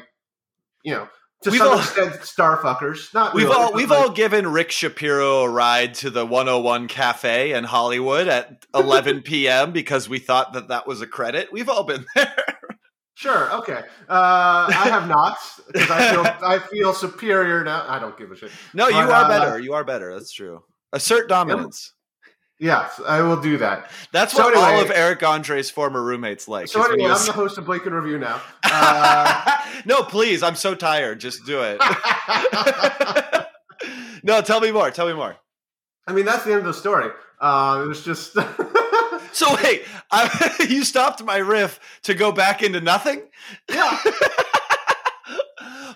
you 0.84 0.92
know 0.92 1.08
to 1.42 1.50
We've 1.50 1.58
some 1.60 1.68
all- 1.68 1.78
extent 1.78 2.22
star 2.24 2.56
fuckers 2.58 3.12
not 3.14 3.32
We've 3.34 3.46
really, 3.48 3.56
all 3.62 3.72
we've 3.72 3.90
like, 3.90 3.98
all 3.98 4.10
given 4.10 4.46
Rick 4.48 4.70
Shapiro 4.72 5.42
a 5.42 5.48
ride 5.48 5.94
to 5.94 6.10
the 6.10 6.26
101 6.26 6.88
Cafe 6.88 7.52
in 7.52 7.64
Hollywood 7.64 8.26
at 8.28 8.66
11 8.74 9.22
p.m. 9.24 9.72
because 9.72 10.08
we 10.08 10.18
thought 10.18 10.52
that 10.54 10.68
that 10.68 10.86
was 10.86 11.00
a 11.00 11.06
credit. 11.06 11.52
We've 11.52 11.68
all 11.68 11.84
been 11.84 12.04
there. 12.16 12.34
Sure. 13.14 13.52
Okay. 13.54 13.80
Uh, 14.08 14.66
I 14.68 14.88
have 14.90 15.08
not 15.08 15.36
because 15.72 15.90
I 15.90 16.12
feel 16.12 16.22
I 16.48 16.58
feel 16.60 16.92
superior 16.94 17.64
now. 17.64 17.84
I 17.88 17.98
don't 17.98 18.16
give 18.16 18.30
a 18.30 18.36
shit. 18.36 18.50
No, 18.74 18.86
you 18.88 18.94
But, 18.94 19.10
are 19.10 19.24
uh, 19.24 19.28
better. 19.28 19.58
You 19.58 19.74
are 19.74 19.84
better. 19.84 20.12
That's 20.14 20.32
true. 20.32 20.62
Assert 20.92 21.28
dominance. 21.28 21.94
Yes, 22.60 23.00
I 23.06 23.22
will 23.22 23.40
do 23.40 23.56
that. 23.58 23.88
That's 24.12 24.32
So 24.32 24.42
what 24.42 24.56
all 24.56 24.80
of 24.80 24.90
Eric 24.90 25.22
Andre's 25.22 25.70
former 25.70 26.02
roommates 26.02 26.48
like. 26.48 26.66
So 26.68 26.82
anyway, 26.82 27.08
I'm 27.10 27.24
the 27.24 27.32
host 27.32 27.56
of 27.56 27.66
Blake 27.66 27.86
and 27.86 27.94
Review 27.94 28.18
now. 28.18 28.40
Uh, 28.70 29.58
no, 29.86 30.02
please. 30.02 30.42
I'm 30.42 30.54
so 30.54 30.74
tired. 30.74 31.20
Just 31.20 31.46
do 31.46 31.60
it. 31.62 31.78
no, 34.22 34.42
tell 34.42 34.60
me 34.60 34.70
more. 34.72 34.90
Tell 34.90 35.06
me 35.06 35.14
more. 35.14 35.36
I 36.06 36.12
mean, 36.12 36.26
that's 36.26 36.44
the 36.44 36.50
end 36.50 36.60
of 36.60 36.66
the 36.66 36.74
story. 36.74 37.10
Uh, 37.40 37.80
it 37.84 37.88
was 37.88 38.04
just. 38.04 38.36
So 39.30 39.54
wait, 39.62 39.82
I, 40.10 40.66
you 40.68 40.84
stopped 40.84 41.22
my 41.22 41.36
riff 41.36 41.78
to 42.04 42.14
go 42.14 42.32
back 42.32 42.62
into 42.62 42.80
nothing. 42.80 43.22
yeah. 43.70 43.96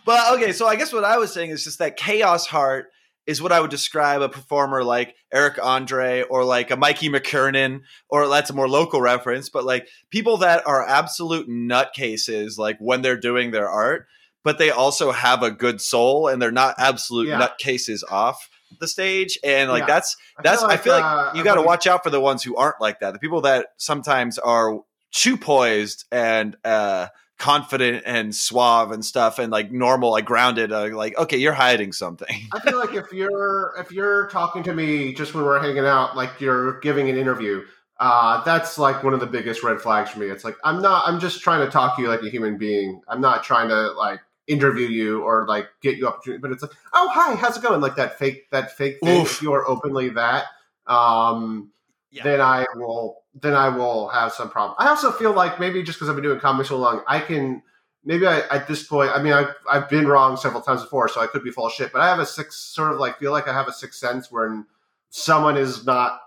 But 0.04 0.34
okay, 0.34 0.52
so 0.52 0.66
I 0.66 0.76
guess 0.76 0.92
what 0.92 1.04
I 1.04 1.18
was 1.18 1.32
saying 1.32 1.50
is 1.50 1.64
just 1.64 1.78
that 1.78 1.96
chaos 1.96 2.46
heart 2.46 2.90
is 3.26 3.40
what 3.40 3.52
I 3.52 3.60
would 3.60 3.70
describe 3.70 4.20
a 4.20 4.28
performer 4.28 4.82
like 4.82 5.14
Eric 5.32 5.58
Andre 5.62 6.22
or 6.22 6.44
like 6.44 6.70
a 6.70 6.76
Mikey 6.76 7.08
McKernan, 7.08 7.82
or 8.08 8.28
that's 8.28 8.50
a 8.50 8.54
more 8.54 8.68
local 8.68 9.00
reference, 9.00 9.48
but 9.48 9.64
like 9.64 9.86
people 10.10 10.38
that 10.38 10.66
are 10.66 10.86
absolute 10.86 11.48
nutcases, 11.48 12.58
like 12.58 12.78
when 12.80 13.02
they're 13.02 13.16
doing 13.16 13.50
their 13.50 13.68
art, 13.68 14.06
but 14.44 14.58
they 14.58 14.70
also 14.70 15.12
have 15.12 15.42
a 15.42 15.50
good 15.50 15.80
soul 15.80 16.28
and 16.28 16.40
they're 16.42 16.50
not 16.50 16.74
absolute 16.78 17.28
Yeah. 17.28 17.40
nutcases 17.48 18.02
off 18.10 18.48
the 18.80 18.88
stage. 18.88 19.38
And 19.44 19.70
like 19.70 19.82
Yeah. 19.82 19.86
that's 19.86 20.16
that's 20.42 20.62
I 20.62 20.76
feel 20.76 20.94
like 20.94 21.04
uh, 21.04 21.32
you 21.36 21.44
got 21.44 21.54
to 21.56 21.62
watch 21.62 21.86
out 21.86 22.02
for 22.02 22.10
the 22.10 22.20
ones 22.20 22.42
who 22.42 22.56
aren't 22.56 22.80
like 22.80 23.00
that. 23.00 23.12
The 23.12 23.18
people 23.18 23.42
that 23.42 23.68
sometimes 23.76 24.38
are 24.38 24.80
too 25.12 25.36
poised 25.36 26.06
and 26.10 26.56
uh 26.64 27.08
confident 27.42 28.04
and 28.06 28.32
suave 28.32 28.92
and 28.92 29.04
stuff 29.04 29.40
and 29.40 29.50
like 29.50 29.72
normal 29.72 30.12
like 30.12 30.24
grounded 30.24 30.70
uh, 30.70 30.86
like 30.96 31.18
okay 31.18 31.36
you're 31.36 31.52
hiding 31.52 31.92
something 31.92 32.36
I 32.52 32.60
feel 32.60 32.78
like 32.78 32.94
if 32.94 33.12
you're 33.12 33.74
if 33.80 33.90
you're 33.90 34.28
talking 34.28 34.62
to 34.62 34.72
me 34.72 35.12
just 35.12 35.34
when 35.34 35.44
we're 35.44 35.58
hanging 35.60 35.84
out, 35.84 36.16
like 36.16 36.40
you're 36.40 36.78
giving 36.80 37.10
an 37.10 37.16
interview, 37.16 37.62
uh, 37.98 38.44
that's 38.44 38.78
like 38.78 39.02
one 39.02 39.12
of 39.12 39.18
the 39.20 39.26
biggest 39.26 39.62
red 39.64 39.80
flags 39.80 40.10
for 40.10 40.20
me. 40.20 40.26
It's 40.26 40.44
like 40.44 40.56
I'm 40.62 40.80
not. 40.80 41.08
I'm 41.08 41.18
just 41.18 41.40
trying 41.40 41.64
to 41.64 41.70
talk 41.70 41.96
to 41.96 42.02
you 42.02 42.08
like 42.08 42.22
a 42.22 42.30
human 42.30 42.58
being. 42.58 43.00
I'm 43.08 43.20
not 43.20 43.42
trying 43.42 43.68
to 43.70 43.90
like 43.92 44.20
interview 44.46 44.86
you 44.86 45.22
or 45.22 45.46
like 45.48 45.66
get 45.82 45.96
you 45.96 46.06
opportunity. 46.06 46.40
But 46.40 46.52
it's 46.52 46.62
like, 46.62 46.72
oh 46.92 47.08
hi, 47.12 47.34
how's 47.34 47.56
it 47.56 47.62
going? 47.62 47.80
Like 47.80 47.96
that 47.96 48.18
fake 48.18 48.50
that 48.50 48.76
fake 48.76 48.98
thing. 49.02 49.22
Oof. 49.22 49.32
If 49.32 49.42
you 49.42 49.52
are 49.52 49.66
openly 49.68 50.10
that, 50.10 50.44
um, 50.86 51.70
Yeah. 52.10 52.22
then 52.24 52.40
I 52.40 52.66
will 52.76 53.21
then 53.34 53.54
I 53.54 53.68
will 53.68 54.08
have 54.08 54.32
some 54.32 54.50
problem. 54.50 54.76
I 54.78 54.88
also 54.88 55.10
feel 55.10 55.32
like 55.32 55.58
maybe 55.58 55.82
just 55.82 55.98
because 55.98 56.08
I've 56.08 56.16
been 56.16 56.24
doing 56.24 56.40
comedy 56.40 56.68
so 56.68 56.78
long, 56.78 57.02
I 57.06 57.18
can 57.20 57.62
maybe 58.04 58.26
I, 58.26 58.40
at 58.48 58.68
this 58.68 58.82
point. 58.82 59.10
I 59.14 59.22
mean, 59.22 59.32
I've 59.32 59.54
I've 59.70 59.88
been 59.88 60.06
wrong 60.06 60.36
several 60.36 60.62
times 60.62 60.82
before, 60.82 61.08
so 61.08 61.20
I 61.20 61.26
could 61.26 61.44
be 61.44 61.50
full 61.50 61.66
of 61.66 61.72
shit. 61.72 61.92
But 61.92 62.02
I 62.02 62.08
have 62.08 62.18
a 62.18 62.26
six 62.26 62.56
sort 62.56 62.92
of 62.92 62.98
like 62.98 63.18
feel 63.18 63.32
like 63.32 63.48
I 63.48 63.52
have 63.52 63.68
a 63.68 63.72
sixth 63.72 63.98
sense 63.98 64.30
when 64.30 64.66
someone 65.10 65.56
is 65.56 65.86
not 65.86 66.20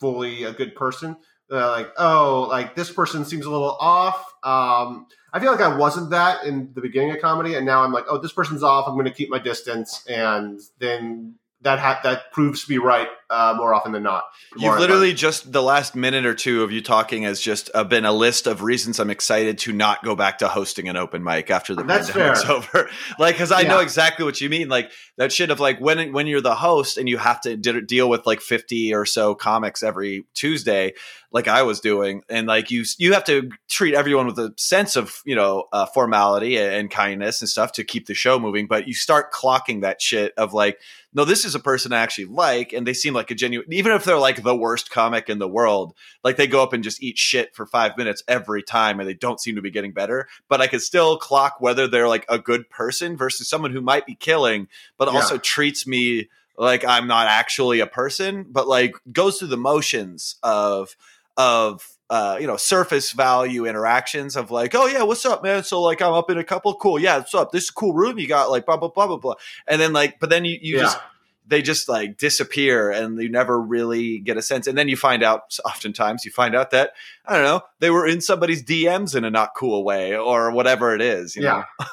fully 0.00 0.44
a 0.44 0.52
good 0.52 0.74
person. 0.74 1.16
Uh, 1.50 1.70
like 1.70 1.90
oh, 1.98 2.46
like 2.48 2.74
this 2.74 2.90
person 2.90 3.24
seems 3.24 3.46
a 3.46 3.50
little 3.50 3.76
off. 3.80 4.18
Um, 4.42 5.06
I 5.32 5.40
feel 5.40 5.52
like 5.52 5.60
I 5.60 5.76
wasn't 5.76 6.10
that 6.10 6.44
in 6.44 6.70
the 6.74 6.80
beginning 6.80 7.10
of 7.12 7.20
comedy, 7.20 7.54
and 7.54 7.66
now 7.66 7.82
I'm 7.82 7.92
like, 7.92 8.04
oh, 8.08 8.18
this 8.18 8.32
person's 8.32 8.62
off. 8.62 8.86
I'm 8.86 8.94
going 8.94 9.06
to 9.06 9.12
keep 9.12 9.30
my 9.30 9.38
distance, 9.38 10.04
and 10.08 10.60
then 10.78 11.34
that 11.62 11.80
ha- 11.80 12.00
that 12.04 12.30
proves 12.32 12.62
to 12.62 12.68
be 12.68 12.78
right 12.78 13.08
uh, 13.30 13.54
more 13.56 13.74
often 13.74 13.92
than 13.92 14.02
not. 14.04 14.24
You've 14.56 14.78
literally 14.78 15.12
just 15.12 15.52
the 15.52 15.62
last 15.62 15.96
minute 15.96 16.24
or 16.24 16.34
two 16.34 16.62
of 16.62 16.70
you 16.70 16.80
talking 16.80 17.24
has 17.24 17.40
just 17.40 17.68
uh, 17.74 17.84
been 17.84 18.04
a 18.04 18.12
list 18.12 18.46
of 18.46 18.62
reasons 18.62 19.00
I'm 19.00 19.10
excited 19.10 19.58
to 19.58 19.72
not 19.72 20.02
go 20.04 20.14
back 20.14 20.38
to 20.38 20.48
hosting 20.48 20.88
an 20.88 20.96
open 20.96 21.22
mic 21.22 21.50
after 21.50 21.74
the 21.74 21.82
That's 21.82 22.10
pandemic's 22.10 22.44
fair. 22.44 22.52
over. 22.56 22.90
like, 23.18 23.34
because 23.34 23.52
I 23.52 23.62
know 23.62 23.80
exactly 23.80 24.24
what 24.24 24.40
you 24.40 24.48
mean. 24.48 24.68
Like 24.68 24.90
that 25.16 25.32
shit 25.32 25.50
of 25.50 25.58
like 25.58 25.80
when 25.80 26.12
when 26.12 26.26
you're 26.28 26.40
the 26.40 26.54
host 26.54 26.96
and 26.96 27.08
you 27.08 27.18
have 27.18 27.40
to 27.42 27.56
de- 27.56 27.82
deal 27.82 28.08
with 28.08 28.24
like 28.24 28.40
50 28.40 28.94
or 28.94 29.04
so 29.04 29.34
comics 29.34 29.82
every 29.82 30.26
Tuesday, 30.34 30.94
like 31.30 31.48
I 31.48 31.62
was 31.62 31.80
doing, 31.80 32.22
and 32.30 32.46
like 32.46 32.70
you 32.70 32.84
you 32.98 33.12
have 33.12 33.24
to 33.24 33.50
treat 33.68 33.94
everyone 33.94 34.26
with 34.26 34.38
a 34.38 34.54
sense 34.56 34.96
of 34.96 35.20
you 35.26 35.34
know 35.34 35.64
uh, 35.72 35.86
formality 35.86 36.56
and, 36.56 36.72
and 36.72 36.90
kindness 36.90 37.42
and 37.42 37.48
stuff 37.48 37.72
to 37.72 37.84
keep 37.84 38.06
the 38.06 38.14
show 38.14 38.38
moving. 38.38 38.66
But 38.66 38.88
you 38.88 38.94
start 38.94 39.32
clocking 39.32 39.82
that 39.82 40.00
shit 40.00 40.32
of 40.38 40.54
like 40.54 40.78
no, 41.14 41.24
this 41.24 41.44
is 41.44 41.54
a 41.54 41.60
person 41.60 41.92
I 41.92 42.00
actually 42.00 42.26
like, 42.26 42.72
and 42.72 42.86
they 42.86 42.92
seem 42.92 43.14
like 43.14 43.30
a 43.30 43.34
genuine, 43.34 43.72
even 43.72 43.92
if 43.92 44.04
they're 44.04 44.18
like 44.18 44.42
the 44.42 44.56
worst 44.56 44.90
comic 44.90 45.28
in 45.28 45.38
the 45.38 45.48
world, 45.48 45.94
like 46.22 46.36
they 46.36 46.46
go 46.46 46.62
up 46.62 46.72
and 46.72 46.84
just 46.84 47.02
eat 47.02 47.16
shit 47.16 47.54
for 47.54 47.66
five 47.66 47.96
minutes 47.96 48.22
every 48.28 48.62
time, 48.62 49.00
and 49.00 49.08
they 49.08 49.14
don't 49.14 49.40
seem 49.40 49.56
to 49.56 49.62
be 49.62 49.70
getting 49.70 49.92
better. 49.92 50.28
But 50.48 50.60
I 50.60 50.66
could 50.66 50.82
still 50.82 51.16
clock 51.18 51.60
whether 51.60 51.88
they're 51.88 52.08
like 52.08 52.26
a 52.28 52.38
good 52.38 52.68
person 52.68 53.16
versus 53.16 53.48
someone 53.48 53.72
who 53.72 53.80
might 53.80 54.06
be 54.06 54.14
killing, 54.14 54.68
but 54.98 55.08
Yeah. 55.08 55.14
also 55.14 55.38
treats 55.38 55.86
me 55.86 56.28
like 56.56 56.84
I'm 56.84 57.06
not 57.06 57.26
actually 57.28 57.80
a 57.80 57.86
person, 57.86 58.44
but 58.48 58.68
like 58.68 58.94
goes 59.12 59.38
through 59.38 59.48
the 59.48 59.56
motions 59.56 60.36
of 60.42 60.94
of 61.36 61.97
uh, 62.10 62.36
you 62.40 62.46
know 62.46 62.56
surface 62.56 63.12
value 63.12 63.66
interactions 63.66 64.36
of 64.36 64.50
like, 64.50 64.74
oh 64.74 64.86
yeah, 64.86 65.02
what's 65.02 65.24
up, 65.26 65.42
man? 65.42 65.62
So 65.64 65.80
like 65.82 66.00
I'm 66.02 66.12
up 66.12 66.30
in 66.30 66.38
a 66.38 66.44
couple, 66.44 66.74
cool, 66.74 66.98
yeah, 66.98 67.18
what's 67.18 67.34
up? 67.34 67.52
This 67.52 67.64
is 67.64 67.70
a 67.70 67.74
cool 67.74 67.92
room 67.92 68.18
you 68.18 68.26
got, 68.26 68.50
like 68.50 68.66
blah 68.66 68.76
blah 68.76 68.88
blah 68.88 69.06
blah 69.06 69.16
blah, 69.18 69.34
and 69.66 69.80
then 69.80 69.92
like, 69.92 70.18
but 70.20 70.30
then 70.30 70.44
you 70.44 70.58
you 70.60 70.76
Yeah. 70.76 70.82
just 70.82 70.98
they 71.46 71.62
just 71.62 71.88
like 71.88 72.18
disappear 72.18 72.90
and 72.90 73.18
you 73.20 73.30
never 73.30 73.58
really 73.58 74.18
get 74.18 74.36
a 74.36 74.42
sense. 74.42 74.66
And 74.66 74.76
then 74.76 74.86
you 74.86 74.96
find 74.98 75.22
out, 75.22 75.56
oftentimes 75.64 76.26
you 76.26 76.30
find 76.30 76.54
out 76.54 76.72
that, 76.72 76.92
I 77.24 77.36
don't 77.36 77.44
know, 77.44 77.62
they 77.78 77.88
were 77.88 78.06
in 78.06 78.20
somebody's 78.20 78.62
DMs 78.62 79.16
in 79.16 79.24
a 79.24 79.30
not 79.30 79.54
cool 79.56 79.82
way 79.82 80.14
or 80.14 80.50
whatever 80.50 80.94
it 80.94 81.00
is. 81.00 81.34
You 81.36 81.44
Yeah. 81.44 81.64
Know? 81.80 81.86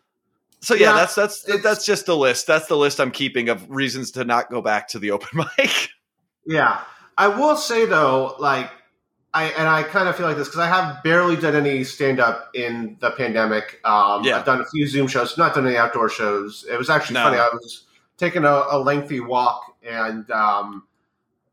so 0.60 0.74
yeah, 0.74 0.86
Yeah, 0.90 0.96
that's, 0.96 1.14
that's, 1.14 1.62
that's 1.62 1.86
just 1.86 2.06
the 2.06 2.16
list. 2.16 2.48
That's 2.48 2.66
the 2.66 2.76
list 2.76 2.98
I'm 3.00 3.12
keeping 3.12 3.48
of 3.48 3.70
reasons 3.70 4.10
to 4.12 4.24
not 4.24 4.50
go 4.50 4.60
back 4.60 4.88
to 4.88 4.98
the 4.98 5.12
open 5.12 5.44
mic. 5.58 5.90
Yeah, 6.44 6.80
I 7.16 7.28
will 7.28 7.54
say 7.56 7.86
though, 7.86 8.34
like 8.40 8.68
I 9.38 9.44
and 9.58 9.68
I 9.68 9.82
kind 9.82 10.08
of 10.08 10.16
feel 10.16 10.26
like 10.26 10.36
this 10.36 10.48
because 10.48 10.60
I 10.60 10.66
have 10.68 11.02
barely 11.02 11.36
done 11.36 11.54
any 11.54 11.84
stand 11.84 12.20
up 12.20 12.50
in 12.54 12.96
the 13.00 13.10
pandemic. 13.12 13.80
Um, 13.84 14.24
Yeah. 14.24 14.38
I've 14.38 14.44
done 14.44 14.60
a 14.60 14.64
few 14.66 14.86
Zoom 14.86 15.06
shows, 15.08 15.36
not 15.38 15.54
done 15.54 15.66
any 15.66 15.76
outdoor 15.76 16.08
shows. 16.08 16.64
It 16.70 16.76
was 16.76 16.88
actually 16.90 17.14
No. 17.14 17.24
funny. 17.24 17.38
I 17.38 17.48
was 17.52 17.84
taking 18.16 18.44
a, 18.44 18.64
a 18.70 18.78
lengthy 18.78 19.20
walk 19.20 19.62
and 19.82 20.28
um, 20.30 20.84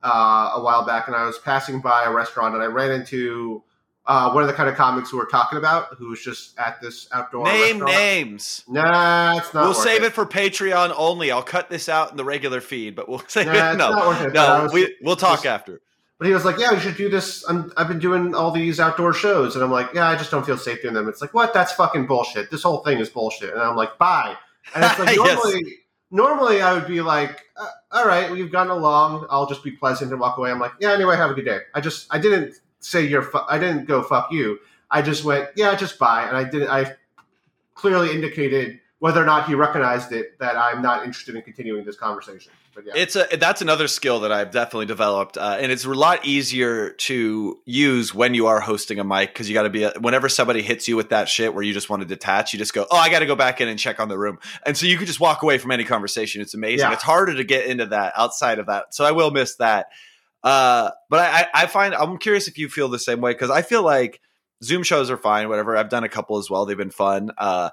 uh, 0.04 0.52
a 0.56 0.62
while 0.62 0.86
back, 0.86 1.08
and 1.08 1.16
I 1.16 1.26
was 1.26 1.38
passing 1.40 1.80
by 1.82 2.04
a 2.04 2.12
restaurant, 2.12 2.54
and 2.56 2.64
I 2.64 2.68
ran 2.68 2.92
into 2.92 3.64
uh, 4.08 4.32
one 4.32 4.44
of 4.44 4.48
the 4.48 4.54
kind 4.54 4.70
of 4.70 4.76
comics 4.76 5.10
who 5.10 5.18
we're 5.18 5.26
talking 5.26 5.58
about, 5.58 5.96
who 5.98 6.10
was 6.10 6.22
just 6.22 6.58
at 6.60 6.80
this 6.80 7.08
outdoor 7.12 7.46
Name 7.46 7.80
restaurant. 7.80 7.92
names. 7.92 8.64
Nah, 8.68 9.38
it's 9.38 9.52
not. 9.54 9.64
we'll 9.64 9.74
save 9.74 10.04
it. 10.04 10.14
for 10.14 10.26
Patreon 10.28 10.94
only. 10.96 11.32
I'll 11.32 11.42
cut 11.42 11.70
this 11.72 11.90
out 11.90 12.12
in 12.12 12.18
the 12.18 12.24
regular 12.26 12.62
feed, 12.62 12.96
but 12.96 13.10
we'll 13.10 13.24
save 13.28 13.48
Nah, 13.48 13.72
it. 13.72 13.78
No, 13.78 14.12
it. 14.12 14.34
no, 14.34 14.70
we, 14.72 14.96
we'll 15.02 15.16
talk 15.16 15.38
just- 15.38 15.46
after. 15.48 15.82
But 16.18 16.28
he 16.28 16.34
was 16.34 16.46
like, 16.46 16.58
"Yeah, 16.58 16.74
we 16.74 16.80
should 16.80 16.96
do 16.96 17.10
this. 17.10 17.44
I'm, 17.50 17.74
I've 17.76 17.90
been 17.90 18.00
doing 18.00 18.34
all 18.34 18.52
these 18.52 18.80
outdoor 18.80 19.14
shows," 19.14 19.56
and 19.56 19.64
I'm 19.64 19.72
like, 19.72 19.90
"Yeah, 19.94 20.08
I 20.08 20.16
just 20.16 20.32
don't 20.32 20.46
feel 20.46 20.58
safe 20.58 20.82
doing 20.82 20.94
them." 20.94 21.10
It's 21.10 21.22
like, 21.22 21.34
"What? 21.34 21.54
That's 21.54 21.74
fucking 21.74 22.06
bullshit. 22.08 22.50
This 22.52 22.64
whole 22.64 22.78
thing 22.80 23.00
is 23.00 23.10
bullshit." 23.10 23.52
And 23.54 23.62
I'm 23.62 23.76
like, 23.76 23.98
"Bye." 23.98 24.36
And 24.74 24.84
it's 24.86 24.98
like 25.00 25.16
Yes. 25.18 25.36
normally, 25.44 25.64
normally 26.12 26.62
I 26.62 26.74
would 26.74 26.88
be 26.88 27.02
like, 27.02 27.42
uh, 27.58 27.68
"All 27.92 28.08
right, 28.08 28.32
we've 28.32 28.52
gotten 28.52 28.72
along. 28.72 29.28
I'll 29.30 29.46
just 29.46 29.64
be 29.64 29.72
pleasant 29.72 30.12
and 30.12 30.20
walk 30.22 30.38
away." 30.38 30.52
I'm 30.52 30.60
like, 30.60 30.72
"Yeah, 30.80 30.94
anyway, 30.94 31.18
have 31.18 31.32
a 31.32 31.34
good 31.34 31.46
day." 31.46 31.60
I 31.74 31.82
just, 31.82 32.08
I 32.10 32.18
didn't 32.18 32.56
say 32.80 33.06
you're, 33.06 33.22
fu- 33.24 33.40
I 33.50 33.58
didn't 33.58 33.86
go 33.86 34.02
fuck 34.02 34.32
you. 34.32 34.60
I 34.90 35.02
just 35.02 35.26
went, 35.26 35.50
"Yeah, 35.58 35.76
just 35.76 36.00
bye," 36.00 36.24
and 36.28 36.38
I 36.38 36.46
didn't. 36.46 36.70
I 36.70 36.96
clearly 37.74 38.12
indicated 38.16 38.80
whether 39.00 39.22
or 39.22 39.26
not 39.26 39.48
he 39.48 39.54
recognized 39.56 40.14
it 40.14 40.40
that 40.40 40.56
I'm 40.56 40.82
not 40.82 41.04
interested 41.06 41.36
in 41.36 41.42
continuing 41.42 41.84
this 41.84 41.98
conversation. 41.98 42.54
But 42.76 42.86
yeah, 42.88 42.94
It's 42.98 43.16
a 43.16 43.26
that's 43.40 43.62
another 43.62 43.88
skill 43.88 44.20
that 44.20 44.34
I've 44.34 44.52
definitely 44.52 44.86
developed, 44.86 45.38
uh, 45.38 45.58
and 45.60 45.72
it's 45.72 45.86
a 45.86 45.90
lot 45.90 46.26
easier 46.26 46.92
to 46.92 47.58
use 47.64 48.14
when 48.14 48.34
you 48.34 48.48
are 48.48 48.60
hosting 48.60 49.00
a 49.00 49.04
mic 49.06 49.30
because 49.30 49.48
you 49.48 49.54
got 49.54 49.64
to 49.64 49.70
be. 49.70 49.84
A, 49.84 49.94
whenever 50.02 50.28
somebody 50.28 50.62
hits 50.62 50.86
you 50.86 50.98
with 50.98 51.10
that 51.10 51.30
shit 51.30 51.54
where 51.54 51.64
you 51.64 51.72
just 51.72 51.90
want 51.90 52.02
to 52.02 52.06
detach, 52.06 52.52
you 52.52 52.60
just 52.60 52.74
go, 52.74 52.86
"Oh, 52.92 52.98
I 52.98 53.10
got 53.10 53.20
to 53.20 53.26
go 53.26 53.36
back 53.36 53.62
in 53.62 53.70
and 53.70 53.80
check 53.80 54.02
on 54.02 54.10
the 54.10 54.18
room," 54.18 54.40
and 54.66 54.76
so 54.76 54.88
you 54.88 54.98
could 54.98 55.08
just 55.08 55.22
walk 55.22 55.42
away 55.42 55.58
from 55.58 55.72
any 55.72 55.86
conversation. 55.86 56.42
It's 56.42 56.54
amazing. 56.54 56.80
Yeah. 56.80 56.94
It's 56.94 57.04
harder 57.04 57.34
to 57.34 57.44
get 57.46 57.66
into 57.66 57.86
that 57.88 58.12
outside 58.18 58.60
of 58.60 58.66
that, 58.66 58.94
so 58.94 59.06
I 59.06 59.12
will 59.12 59.32
miss 59.32 59.56
that. 59.56 59.88
Uh, 60.44 60.92
but 61.10 61.22
I, 61.22 61.42
I 61.42 61.64
I 61.64 61.66
find 61.68 61.96
I'm 61.96 62.18
curious 62.18 62.50
if 62.50 62.58
you 62.58 62.68
feel 62.68 62.90
the 62.90 63.00
same 63.00 63.22
way 63.22 63.32
because 63.32 63.50
I 63.50 63.62
feel 63.62 63.84
like 63.84 64.20
Zoom 64.64 64.84
shows 64.84 65.10
are 65.10 65.18
fine. 65.18 65.48
Whatever, 65.48 65.78
I've 65.78 65.90
done 65.90 66.04
a 66.04 66.10
couple 66.10 66.38
as 66.40 66.50
well. 66.50 66.66
They've 66.66 66.76
been 66.78 66.92
fun. 66.92 67.32
Uh, 67.38 67.70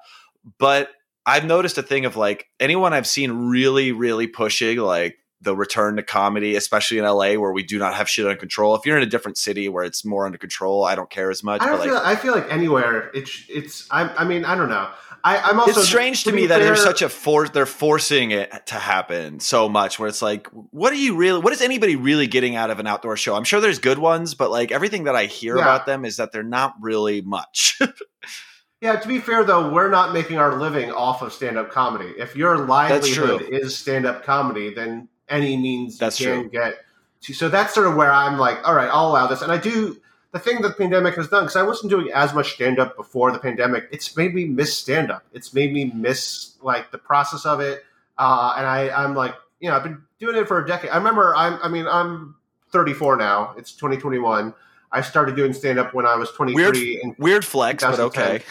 but 0.58 0.90
I've 1.26 1.44
noticed 1.44 1.78
a 1.78 1.82
thing 1.82 2.04
of 2.04 2.16
like 2.16 2.46
anyone 2.60 2.92
I've 2.92 3.06
seen 3.06 3.48
really, 3.48 3.92
really 3.92 4.26
pushing 4.26 4.78
like 4.78 5.16
the 5.40 5.56
return 5.56 5.96
to 5.96 6.02
comedy, 6.02 6.54
especially 6.54 6.98
in 6.98 7.04
LA 7.04 7.34
where 7.34 7.52
we 7.52 7.62
do 7.64 7.78
not 7.78 7.94
have 7.94 8.08
shit 8.08 8.24
under 8.24 8.38
control. 8.38 8.74
If 8.76 8.86
you're 8.86 8.96
in 8.96 9.02
a 9.02 9.06
different 9.06 9.36
city 9.38 9.68
where 9.68 9.84
it's 9.84 10.04
more 10.04 10.24
under 10.24 10.38
control, 10.38 10.84
I 10.84 10.94
don't 10.94 11.10
care 11.10 11.30
as 11.30 11.42
much. 11.42 11.60
I 11.62 11.70
but 11.70 11.82
feel. 11.82 11.94
like, 11.94 12.04
I 12.04 12.16
feel 12.16 12.32
like 12.32 12.46
anywhere 12.50 13.10
it's 13.14 13.44
it's. 13.48 13.88
I, 13.90 14.08
I 14.14 14.24
mean, 14.24 14.44
I 14.44 14.54
don't 14.54 14.68
know. 14.68 14.88
I, 15.24 15.38
I'm 15.38 15.60
also. 15.60 15.78
it's 15.80 15.88
strange 15.88 16.24
to 16.24 16.30
be 16.32 16.38
me 16.42 16.46
that 16.48 16.58
there's 16.58 16.82
such 16.82 17.00
a 17.02 17.08
force. 17.08 17.50
They're 17.50 17.66
forcing 17.66 18.32
it 18.32 18.66
to 18.66 18.74
happen 18.74 19.38
so 19.38 19.68
much. 19.68 19.98
Where 19.98 20.08
it's 20.08 20.22
like, 20.22 20.48
what 20.48 20.92
are 20.92 20.96
you 20.96 21.14
really? 21.16 21.38
What 21.40 21.52
is 21.52 21.60
anybody 21.62 21.94
really 21.94 22.26
getting 22.26 22.56
out 22.56 22.70
of 22.70 22.80
an 22.80 22.88
outdoor 22.88 23.16
show? 23.16 23.36
I'm 23.36 23.44
sure 23.44 23.60
there's 23.60 23.78
good 23.78 23.98
ones, 23.98 24.34
but 24.34 24.50
like 24.50 24.72
everything 24.72 25.04
that 25.04 25.14
I 25.14 25.26
hear 25.26 25.56
Yeah. 25.56 25.62
about 25.62 25.86
them 25.86 26.04
is 26.04 26.16
that 26.16 26.32
they're 26.32 26.42
not 26.42 26.74
really 26.80 27.20
much. 27.20 27.80
Yeah, 28.82 28.96
to 28.96 29.06
be 29.06 29.20
fair 29.20 29.44
though, 29.44 29.70
we're 29.70 29.90
not 29.90 30.12
making 30.12 30.38
our 30.38 30.56
living 30.56 30.90
off 30.90 31.22
of 31.22 31.32
stand-up 31.32 31.70
comedy. 31.70 32.12
If 32.18 32.34
your 32.34 32.66
livelihood 32.66 33.42
is 33.42 33.78
stand-up 33.78 34.24
comedy, 34.24 34.74
then 34.74 35.08
any 35.28 35.56
means 35.56 35.98
that's 35.98 36.18
you 36.18 36.26
can 36.26 36.40
true. 36.40 36.50
get 36.50 36.74
to. 37.20 37.32
So 37.32 37.48
that's 37.48 37.72
sort 37.72 37.86
of 37.86 37.94
where 37.94 38.10
I'm 38.10 38.38
like, 38.38 38.58
all 38.66 38.74
right, 38.74 38.90
I'll 38.92 39.06
allow 39.06 39.28
this. 39.28 39.40
And 39.40 39.52
I 39.52 39.58
do 39.58 40.00
the 40.32 40.40
thing 40.40 40.62
that 40.62 40.68
the 40.70 40.74
pandemic 40.74 41.14
has 41.14 41.28
done 41.28 41.44
because 41.44 41.54
I 41.54 41.62
wasn't 41.62 41.90
doing 41.90 42.10
as 42.12 42.34
much 42.34 42.54
stand-up 42.54 42.96
before 42.96 43.30
the 43.30 43.38
pandemic. 43.38 43.84
It's 43.92 44.16
made 44.16 44.34
me 44.34 44.46
miss 44.46 44.76
stand-up. 44.76 45.22
It's 45.32 45.54
made 45.54 45.72
me 45.72 45.92
miss 45.94 46.54
like 46.60 46.90
the 46.90 46.98
process 46.98 47.46
of 47.46 47.60
it. 47.60 47.84
Uh, 48.18 48.54
and 48.56 48.66
I, 48.66 48.90
I'm 48.90 49.14
like, 49.14 49.36
you 49.60 49.70
know, 49.70 49.76
I've 49.76 49.84
been 49.84 50.02
doing 50.18 50.34
it 50.34 50.48
for 50.48 50.58
a 50.58 50.66
decade. 50.66 50.90
I 50.90 50.96
remember, 50.96 51.36
I'm, 51.36 51.56
I 51.62 51.68
mean, 51.68 51.86
I'm 51.86 52.34
34 52.72 53.16
now. 53.16 53.54
It's 53.56 53.70
2021. 53.74 54.52
I 54.90 55.00
started 55.02 55.36
doing 55.36 55.52
stand-up 55.52 55.94
when 55.94 56.04
I 56.04 56.16
was 56.16 56.32
23. 56.32 56.54
Weird, 56.54 57.04
and 57.04 57.14
weird 57.16 57.44
flex, 57.44 57.84
but 57.84 58.00
okay. 58.00 58.42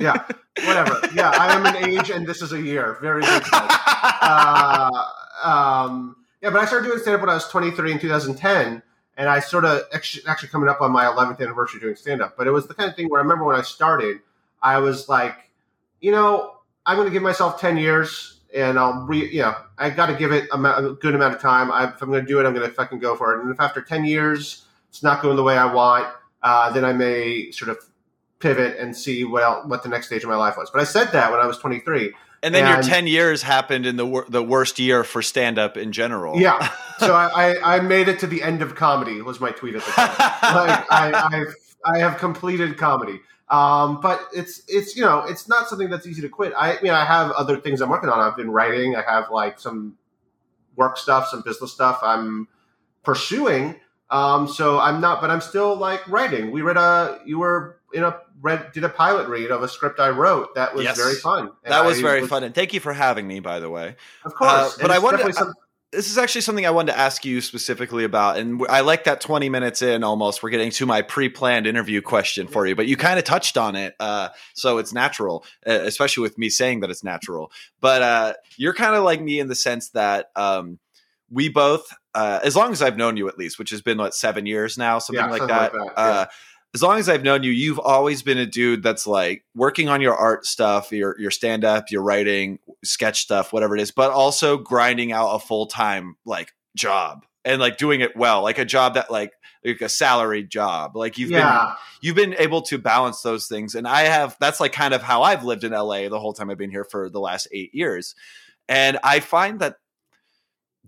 Yeah, 0.00 0.24
whatever. 0.64 0.98
Yeah, 1.14 1.30
I 1.30 1.54
am 1.54 1.66
an 1.66 1.76
age, 1.76 2.10
and 2.10 2.26
this 2.26 2.42
is 2.42 2.52
a 2.52 2.60
year. 2.60 2.98
Very 3.00 3.22
flex. 3.22 3.48
uh, 3.52 4.90
um, 5.44 6.16
yeah, 6.42 6.50
but 6.50 6.60
I 6.60 6.64
started 6.64 6.86
doing 6.86 6.98
stand 6.98 7.16
up 7.16 7.20
when 7.20 7.30
I 7.30 7.34
was 7.34 7.48
23 7.48 7.92
in 7.92 7.98
2010, 7.98 8.82
and 9.16 9.28
I 9.28 9.40
sort 9.40 9.64
of 9.64 9.82
actually, 9.92 10.26
actually 10.26 10.48
coming 10.48 10.68
up 10.68 10.80
on 10.80 10.90
my 10.90 11.04
11th 11.04 11.40
anniversary 11.40 11.80
doing 11.80 11.96
stand 11.96 12.22
up. 12.22 12.36
But 12.36 12.46
it 12.46 12.50
was 12.50 12.66
the 12.66 12.74
kind 12.74 12.88
of 12.88 12.96
thing 12.96 13.08
where 13.08 13.20
I 13.20 13.22
remember 13.22 13.44
when 13.44 13.56
I 13.56 13.62
started, 13.62 14.20
I 14.62 14.78
was 14.78 15.08
like, 15.08 15.36
you 16.00 16.12
know, 16.12 16.54
I'm 16.86 16.96
going 16.96 17.06
to 17.06 17.12
give 17.12 17.22
myself 17.22 17.60
10 17.60 17.76
years, 17.76 18.40
and 18.54 18.78
I'll 18.78 19.04
re, 19.06 19.30
you 19.30 19.42
know, 19.42 19.54
I 19.76 19.90
got 19.90 20.06
to 20.06 20.14
give 20.14 20.32
it 20.32 20.48
a 20.52 20.96
good 21.00 21.14
amount 21.14 21.34
of 21.34 21.40
time. 21.40 21.70
I, 21.70 21.88
if 21.88 22.00
I'm 22.00 22.08
going 22.10 22.24
to 22.24 22.26
do 22.26 22.40
it, 22.40 22.46
I'm 22.46 22.54
going 22.54 22.66
to 22.66 22.74
fucking 22.74 22.98
go 22.98 23.16
for 23.16 23.36
it. 23.36 23.42
And 23.42 23.50
if 23.52 23.60
after 23.60 23.82
10 23.82 24.04
years 24.06 24.64
it's 24.88 25.02
not 25.02 25.22
going 25.22 25.36
the 25.36 25.42
way 25.42 25.56
I 25.56 25.72
want, 25.72 26.08
uh, 26.42 26.72
then 26.72 26.84
I 26.84 26.92
may 26.92 27.50
sort 27.50 27.70
of 27.70 27.78
pivot 28.40 28.76
and 28.78 28.96
see 28.96 29.24
what 29.24 29.42
el 29.42 29.62
what 29.68 29.82
the 29.82 29.88
next 29.88 30.06
stage 30.06 30.22
of 30.24 30.28
my 30.28 30.36
life 30.36 30.56
was. 30.56 30.70
But 30.70 30.80
I 30.80 30.84
said 30.84 31.12
that 31.12 31.30
when 31.30 31.40
I 31.40 31.46
was 31.46 31.58
23. 31.58 32.12
And 32.42 32.54
then 32.54 32.66
your 32.66 32.82
10 32.82 33.06
years 33.06 33.42
happened 33.42 33.84
in 33.84 33.96
the 33.96 34.06
wor- 34.06 34.24
the 34.26 34.42
worst 34.42 34.78
year 34.78 35.04
for 35.04 35.20
stand 35.20 35.58
up 35.58 35.76
in 35.76 35.92
general. 35.92 36.40
Yeah. 36.40 36.72
So 37.00 37.14
I, 37.14 37.54
I, 37.54 37.76
I 37.76 37.80
made 37.80 38.08
it 38.08 38.18
to 38.18 38.26
the 38.26 38.42
end 38.42 38.60
of 38.60 38.74
comedy 38.74 39.22
was 39.22 39.40
my 39.40 39.52
tweet 39.52 39.74
at 39.74 39.82
the 39.82 39.90
time. 39.92 40.10
like 40.18 40.92
I, 40.92 41.28
I've, 41.32 41.54
I 41.82 41.98
have 41.98 42.18
completed 42.18 42.76
comedy. 42.76 43.20
Um, 43.48 44.02
but 44.02 44.20
it's 44.34 44.60
it's 44.68 44.94
you 44.96 45.02
know 45.02 45.20
it's 45.20 45.48
not 45.48 45.66
something 45.66 45.88
that's 45.88 46.06
easy 46.06 46.20
to 46.20 46.28
quit. 46.28 46.52
I 46.54 46.78
mean 46.82 46.92
I 46.92 47.06
have 47.06 47.30
other 47.30 47.56
things 47.56 47.80
I'm 47.80 47.88
working 47.88 48.10
on. 48.10 48.20
I've 48.20 48.36
been 48.36 48.50
writing. 48.50 48.96
I 48.96 49.02
have 49.10 49.30
like 49.30 49.58
some 49.58 49.96
work 50.76 50.98
stuff, 50.98 51.28
some 51.28 51.40
business 51.40 51.72
stuff 51.72 52.00
I'm 52.02 52.48
pursuing. 53.02 53.76
Um, 54.10 54.46
so 54.46 54.78
I'm 54.78 55.00
not, 55.00 55.20
but 55.20 55.30
I'm 55.30 55.40
still 55.40 55.74
like 55.76 56.06
writing. 56.06 56.50
We 56.50 56.62
read 56.62 56.76
a 56.76 57.20
you 57.24 57.38
were 57.38 57.80
in 57.92 58.02
a 58.02 58.20
read 58.42 58.72
did 58.72 58.84
a 58.84 58.88
pilot 58.88 59.28
read 59.28 59.50
of 59.50 59.62
a 59.62 59.68
script 59.68 60.00
I 60.00 60.10
wrote 60.10 60.54
that 60.54 60.74
was 60.74 60.84
Yes. 60.84 60.96
very 60.96 61.14
fun. 61.14 61.50
That 61.64 61.84
was 61.84 61.98
I 61.98 62.02
very 62.02 62.26
fun. 62.26 62.42
And 62.44 62.54
thank 62.54 62.72
you 62.72 62.80
for 62.80 62.92
having 62.92 63.26
me, 63.26 63.40
by 63.40 63.60
the 63.60 63.68
way. 63.70 63.96
Of 64.24 64.34
course, 64.34 64.50
Uh, 64.50 64.70
but 64.82 64.90
I 64.90 64.98
wanted- 64.98 65.34
some- 65.34 65.52
This 65.92 66.08
is 66.08 66.18
actually 66.18 66.42
something 66.42 66.64
I 66.64 66.70
wanted 66.70 66.92
to 66.92 66.98
ask 66.98 67.24
you 67.24 67.40
specifically 67.40 68.04
about. 68.04 68.36
And 68.36 68.64
I 68.68 68.78
like 68.78 69.02
that 69.04 69.20
20 69.20 69.48
minutes 69.48 69.82
in 69.82 70.04
almost, 70.04 70.40
we're 70.40 70.50
getting 70.50 70.70
to 70.70 70.86
my 70.86 71.02
pre 71.02 71.28
planned 71.28 71.66
interview 71.66 72.00
question 72.00 72.46
for 72.46 72.64
you, 72.64 72.76
but 72.76 72.86
you 72.86 72.96
kind 72.96 73.18
of 73.18 73.24
touched 73.24 73.58
on 73.58 73.74
it. 73.74 73.96
Uh, 73.98 74.28
so 74.54 74.78
it's 74.78 74.92
natural, 74.92 75.44
uh, 75.66 75.72
especially 75.72 76.22
with 76.22 76.38
me 76.38 76.48
saying 76.48 76.78
that 76.80 76.90
it's 76.90 77.02
natural. 77.02 77.50
But 77.80 78.02
uh, 78.02 78.34
you're 78.56 78.72
kind 78.74 78.94
of 78.94 79.02
like 79.02 79.20
me 79.20 79.40
in 79.40 79.48
the 79.48 79.56
sense 79.56 79.88
that 79.88 80.30
um, 80.36 80.78
we 81.28 81.48
both, 81.48 81.92
uh, 82.14 82.38
as 82.44 82.54
long 82.54 82.70
as 82.70 82.82
I've 82.82 82.96
known 82.96 83.16
you 83.16 83.26
at 83.26 83.36
least, 83.36 83.58
which 83.58 83.70
has 83.70 83.82
been 83.82 83.98
what, 83.98 84.14
seven 84.14 84.46
years 84.46 84.78
now, 84.78 85.00
something 85.00 85.24
Yeah, 85.24 85.28
like 85.30 85.38
something 85.38 85.56
that. 85.56 85.74
like 85.74 85.96
that, 85.96 86.00
uh, 86.00 86.26
as 86.74 86.82
long 86.82 86.98
as 86.98 87.08
I've 87.08 87.24
known 87.24 87.42
you, 87.42 87.50
you've 87.50 87.80
always 87.80 88.22
been 88.22 88.38
a 88.38 88.46
dude 88.46 88.82
that's 88.82 89.06
like 89.06 89.44
working 89.54 89.88
on 89.88 90.00
your 90.00 90.14
art 90.14 90.46
stuff, 90.46 90.92
your 90.92 91.18
your 91.18 91.30
stand 91.30 91.64
up, 91.64 91.90
your 91.90 92.02
writing, 92.02 92.58
sketch 92.84 93.22
stuff, 93.22 93.52
whatever 93.52 93.74
it 93.74 93.80
is, 93.80 93.90
but 93.90 94.12
also 94.12 94.56
grinding 94.56 95.12
out 95.12 95.34
a 95.34 95.38
full 95.40 95.66
time 95.66 96.16
like 96.24 96.52
job 96.76 97.24
and 97.44 97.60
like 97.60 97.76
doing 97.76 98.00
it 98.00 98.16
well, 98.16 98.42
like 98.42 98.58
a 98.58 98.64
job 98.64 98.94
that 98.94 99.10
like 99.10 99.32
like 99.64 99.80
a 99.80 99.88
salaried 99.88 100.50
job. 100.50 100.96
Like 100.96 101.18
you've 101.18 101.30
been 101.30 101.58
you've 102.00 102.16
been 102.16 102.36
able 102.38 102.62
to 102.62 102.78
balance 102.78 103.22
those 103.22 103.48
things, 103.48 103.74
and 103.74 103.86
I 103.86 104.02
have. 104.02 104.36
That's 104.40 104.60
like 104.60 104.72
kind 104.72 104.94
of 104.94 105.02
how 105.02 105.22
I've 105.22 105.44
lived 105.44 105.64
in 105.64 105.72
LA 105.72 106.08
the 106.08 106.20
whole 106.20 106.32
time 106.32 106.50
I've 106.50 106.58
been 106.58 106.70
here 106.70 106.84
for 106.84 107.10
the 107.10 107.20
last 107.20 107.48
eight 107.52 107.74
years, 107.74 108.14
and 108.68 108.98
I 109.02 109.20
find 109.20 109.60
that. 109.60 109.76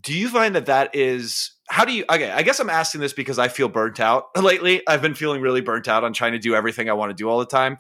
Do 0.01 0.19
you 0.19 0.29
find 0.29 0.57
that 0.57 0.67
that 0.67 0.97
is 0.97 1.53
how 1.73 1.87
do 1.87 1.93
you 1.93 2.05
okay 2.11 2.31
i 2.31 2.43
guess 2.43 2.61
i'm 2.61 2.69
asking 2.69 3.01
this 3.01 3.15
because 3.15 3.39
i 3.39 3.49
feel 3.49 3.67
burnt 3.69 3.99
out 3.99 4.27
lately. 4.37 4.83
I've 4.87 5.01
been 5.01 5.15
feeling 5.15 5.41
really 5.41 5.63
burnt 5.63 5.89
out 5.89 6.05
on 6.05 6.13
trying 6.13 6.33
to 6.33 6.39
do 6.39 6.55
everything 6.55 6.91
i 6.91 6.93
want 6.93 7.09
to 7.11 7.15
do 7.15 7.31
all 7.31 7.39
the 7.39 7.47
time. 7.47 7.79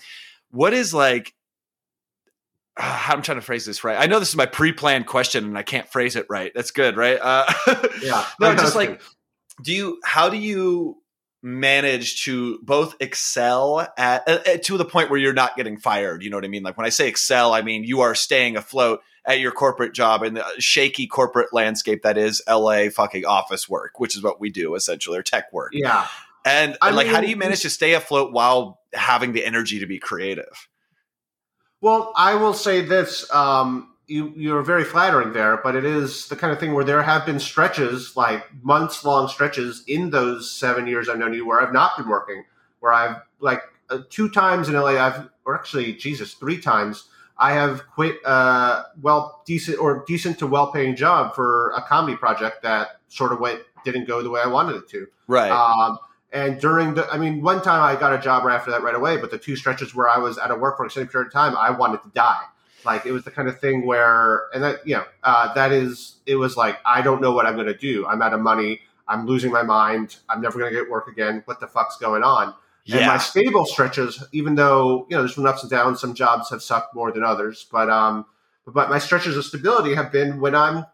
What 0.50 0.72
is 0.72 0.94
like 0.94 1.34
how 2.78 3.14
i'm 3.14 3.20
trying 3.20 3.36
to 3.38 3.42
phrase 3.42 3.66
this 3.66 3.84
right. 3.84 3.98
I 4.00 4.06
know 4.06 4.18
this 4.18 4.30
is 4.30 4.36
my 4.36 4.46
pre-planned 4.46 5.04
question 5.06 5.44
and 5.44 5.58
i 5.58 5.62
can't 5.62 5.86
phrase 5.88 6.16
it 6.16 6.24
right. 6.30 6.52
That's 6.54 6.70
good 6.70 6.96
right? 6.96 7.18
Uh, 7.20 7.44
Yeah. 8.02 8.24
no 8.40 8.54
just 8.54 8.74
like 8.74 9.02
do 9.62 9.72
you 9.74 10.00
how 10.04 10.30
do 10.30 10.38
you 10.38 11.01
manage 11.42 12.22
to 12.24 12.58
both 12.62 12.94
excel 13.00 13.80
at 13.98 14.28
uh, 14.28 14.38
uh, 14.46 14.56
to 14.62 14.76
the 14.76 14.84
point 14.84 15.10
where 15.10 15.18
you're 15.18 15.32
not 15.32 15.56
getting 15.56 15.76
fired 15.76 16.22
you 16.22 16.30
know 16.30 16.36
what 16.36 16.44
i 16.44 16.48
mean 16.48 16.62
like 16.62 16.76
when 16.76 16.86
i 16.86 16.88
say 16.88 17.08
excel 17.08 17.52
i 17.52 17.62
mean 17.62 17.82
you 17.82 18.00
are 18.00 18.14
staying 18.14 18.56
afloat 18.56 19.00
at 19.26 19.40
your 19.40 19.50
corporate 19.50 19.92
job 19.92 20.22
in 20.22 20.34
the 20.34 20.44
shaky 20.58 21.06
corporate 21.06 21.52
landscape 21.52 22.02
that 22.02 22.16
is 22.16 22.40
la 22.48 22.88
fucking 22.90 23.24
office 23.26 23.68
work 23.68 23.98
which 23.98 24.16
is 24.16 24.22
what 24.22 24.40
we 24.40 24.50
do 24.50 24.76
essentially 24.76 25.18
or 25.18 25.22
tech 25.22 25.52
work 25.52 25.72
Yeah. 25.74 26.06
and, 26.44 26.76
I 26.80 26.88
and, 26.88 26.96
like 26.96 27.08
how 27.08 27.20
do 27.20 27.28
you 27.28 27.36
manage 27.36 27.62
to 27.62 27.70
stay 27.70 27.94
afloat 27.94 28.32
while 28.32 28.78
having 28.92 29.32
the 29.32 29.44
energy 29.44 29.80
to 29.80 29.86
be 29.86 29.98
creative 29.98 30.68
Well, 31.80 32.12
I 32.16 32.36
will 32.36 32.54
say 32.54 32.82
this. 32.82 33.28
Um, 33.34 33.91
you, 34.12 34.32
you're 34.36 34.62
very 34.62 34.84
flattering 34.84 35.32
there, 35.32 35.56
but 35.56 35.74
it 35.74 35.86
is 35.86 36.28
the 36.28 36.36
kind 36.36 36.52
of 36.52 36.60
thing 36.60 36.74
where 36.74 36.84
there 36.84 37.02
have 37.02 37.24
been 37.24 37.40
stretches, 37.40 38.14
like 38.16 38.44
months 38.62 39.04
long 39.04 39.26
stretches 39.26 39.82
in 39.86 40.10
those 40.10 40.50
seven 40.50 40.86
years 40.86 41.08
I've 41.08 41.18
known 41.18 41.32
you, 41.32 41.46
where 41.46 41.60
I've 41.60 41.72
not 41.72 41.96
been 41.96 42.08
working, 42.08 42.44
where 42.80 42.92
I've 42.92 43.16
like 43.40 43.62
uh, 43.88 44.00
two 44.10 44.28
times 44.28 44.68
in 44.68 44.74
LA, 44.74 44.98
I've, 44.98 45.30
or 45.46 45.54
actually, 45.54 45.94
Jesus, 45.94 46.34
three 46.34 46.60
times, 46.60 47.08
I 47.38 47.52
have 47.52 47.86
quit 47.86 48.16
a 48.26 48.84
well 49.00 49.42
decent 49.46 49.78
or 49.78 50.04
decent 50.06 50.38
to 50.40 50.46
well 50.46 50.70
paying 50.70 50.94
job 50.94 51.34
for 51.34 51.70
a 51.70 51.80
comedy 51.80 52.16
project 52.16 52.62
that 52.62 53.00
sort 53.08 53.32
of 53.32 53.40
went 53.40 53.62
didn't 53.84 54.06
go 54.06 54.22
the 54.22 54.30
way 54.30 54.42
I 54.44 54.46
wanted 54.46 54.76
it 54.76 54.88
to. 54.90 55.06
right 55.26 55.50
Um, 55.50 55.98
and 56.32 56.60
during 56.60 56.94
the, 56.94 57.06
I 57.10 57.18
mean, 57.18 57.42
one 57.42 57.60
time 57.62 57.82
I 57.82 57.98
got 57.98 58.14
a 58.14 58.18
job 58.18 58.44
right 58.44 58.54
after 58.54 58.70
that 58.70 58.82
right 58.82 58.94
away, 58.94 59.16
but 59.16 59.30
the 59.30 59.38
two 59.38 59.56
stretches 59.56 59.94
where 59.94 60.08
I 60.08 60.18
was 60.18 60.38
out 60.38 60.50
of 60.50 60.60
work 60.60 60.76
for 60.76 60.84
an 60.84 60.86
extended 60.86 61.10
period 61.10 61.26
of 61.26 61.32
time, 61.32 61.56
I 61.56 61.70
wanted 61.70 62.02
to 62.04 62.10
die. 62.14 62.42
Like 62.84 63.06
it 63.06 63.12
was 63.12 63.24
the 63.24 63.30
kind 63.30 63.48
of 63.48 63.60
thing 63.60 63.86
where, 63.86 64.48
and 64.54 64.62
that, 64.62 64.86
you 64.86 64.94
know, 64.94 65.04
uh, 65.22 65.52
that 65.54 65.72
is, 65.72 66.16
it 66.26 66.36
was 66.36 66.56
like, 66.56 66.78
I 66.84 67.02
don't 67.02 67.20
know 67.20 67.32
what 67.32 67.46
I'm 67.46 67.54
going 67.54 67.66
to 67.66 67.76
do. 67.76 68.06
I'm 68.06 68.22
out 68.22 68.32
of 68.34 68.40
money. 68.40 68.80
I'm 69.08 69.26
losing 69.26 69.50
my 69.50 69.62
mind. 69.62 70.16
I'm 70.28 70.40
never 70.40 70.58
going 70.58 70.72
to 70.72 70.78
get 70.78 70.90
work 70.90 71.08
again. 71.08 71.42
What 71.46 71.60
the 71.60 71.66
fuck's 71.66 71.96
going 71.98 72.22
on? 72.22 72.54
And 72.90 73.06
my 73.06 73.14
yeah 73.14 73.18
stable 73.18 73.64
stretches, 73.64 74.24
even 74.32 74.54
though 74.56 75.06
you 75.08 75.16
know 75.16 75.22
there's 75.22 75.36
been 75.36 75.46
ups 75.46 75.62
and 75.62 75.70
downs, 75.70 76.00
some 76.00 76.14
jobs 76.14 76.50
have 76.50 76.62
sucked 76.62 76.94
more 76.94 77.12
than 77.12 77.22
others, 77.22 77.66
but 77.70 77.88
um, 77.88 78.26
but 78.66 78.90
my 78.90 78.98
stretches 78.98 79.36
of 79.36 79.44
stability 79.44 79.94
have 79.94 80.10
been 80.10 80.40
when 80.40 80.54
I'm 80.54 80.86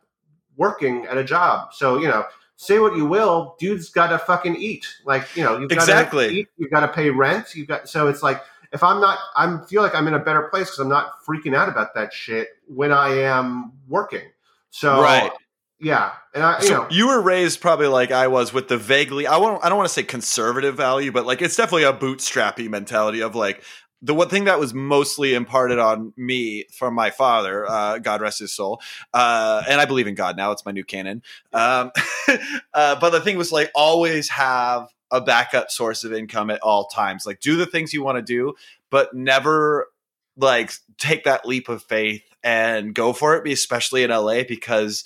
working 0.56 1.06
at 1.06 1.16
a 1.16 1.24
job. 1.24 1.72
So 1.72 1.98
you 1.98 2.08
know, 2.08 2.24
say 2.56 2.78
what 2.78 2.96
you 2.96 3.06
will, 3.06 3.56
dude's 3.58 3.88
got 3.88 4.08
to 4.08 4.18
fucking 4.18 4.56
eat. 4.56 4.86
Like 5.04 5.34
you 5.34 5.42
know, 5.42 5.58
you've 5.58 5.70
got 5.70 5.78
Exactly. 5.78 6.28
to 6.28 6.34
eat, 6.34 6.48
you've 6.58 6.70
got 6.70 6.80
to 6.80 6.88
pay 6.88 7.10
rent. 7.10 7.54
You've 7.54 7.68
got 7.68 7.88
so 7.88 8.08
it's 8.08 8.22
like 8.22 8.42
if 8.72 8.82
I'm 8.82 9.00
not, 9.00 9.18
I 9.36 9.58
feel 9.68 9.82
like 9.82 9.94
I'm 9.94 10.06
in 10.08 10.14
a 10.14 10.18
better 10.18 10.42
place 10.42 10.66
because 10.66 10.78
I'm 10.78 10.88
not 10.88 11.24
freaking 11.26 11.56
out 11.56 11.68
about 11.68 11.94
that 11.94 12.12
shit 12.12 12.48
when 12.66 12.92
I 12.92 13.20
am 13.20 13.72
working. 13.88 14.28
So 14.70 15.00
Right. 15.00 15.32
yeah, 15.80 16.12
and 16.34 16.42
I 16.42 16.60
you 16.60 16.66
so 16.66 16.74
know 16.74 16.88
you 16.90 17.08
were 17.08 17.20
raised 17.20 17.60
probably 17.60 17.86
like 17.86 18.10
I 18.10 18.26
was 18.26 18.52
with 18.52 18.68
the 18.68 18.76
vaguely 18.76 19.26
I 19.26 19.36
won't 19.38 19.64
I 19.64 19.68
don't 19.68 19.78
want 19.78 19.88
to 19.88 19.94
say 19.94 20.02
conservative 20.02 20.76
value, 20.76 21.12
but 21.12 21.24
like 21.26 21.40
it's 21.40 21.56
definitely 21.56 21.84
a 21.84 21.92
bootstrappy 21.92 22.68
mentality 22.68 23.22
of 23.22 23.34
like 23.34 23.62
the 24.00 24.14
one 24.14 24.28
thing 24.28 24.44
that 24.44 24.60
was 24.60 24.72
mostly 24.74 25.34
imparted 25.34 25.78
on 25.78 26.12
me 26.16 26.64
from 26.72 26.94
my 26.94 27.10
father, 27.10 27.66
uh, 27.68 27.98
God 27.98 28.20
rest 28.20 28.38
his 28.38 28.54
soul, 28.54 28.80
uh, 29.12 29.62
and 29.68 29.80
I 29.80 29.86
believe 29.86 30.06
in 30.06 30.14
God 30.14 30.36
now. 30.36 30.52
It's 30.52 30.64
my 30.64 30.70
new 30.70 30.84
canon. 30.84 31.22
Um, 31.52 31.90
uh, 32.74 33.00
but 33.00 33.10
the 33.10 33.20
thing 33.20 33.36
was 33.36 33.50
like 33.50 33.70
always 33.74 34.28
have 34.28 34.88
a 35.10 35.20
backup 35.20 35.70
source 35.70 36.04
of 36.04 36.12
income 36.12 36.50
at 36.50 36.60
all 36.60 36.86
times. 36.88 37.26
Like 37.26 37.40
do 37.40 37.56
the 37.56 37.66
things 37.66 37.92
you 37.92 38.02
want 38.02 38.16
to 38.16 38.22
do, 38.22 38.54
but 38.90 39.14
never 39.14 39.88
like 40.36 40.72
take 40.98 41.24
that 41.24 41.46
leap 41.46 41.68
of 41.68 41.82
faith 41.82 42.22
and 42.42 42.94
go 42.94 43.12
for 43.12 43.36
it, 43.36 43.50
especially 43.50 44.02
in 44.02 44.10
LA 44.10 44.42
because 44.44 45.04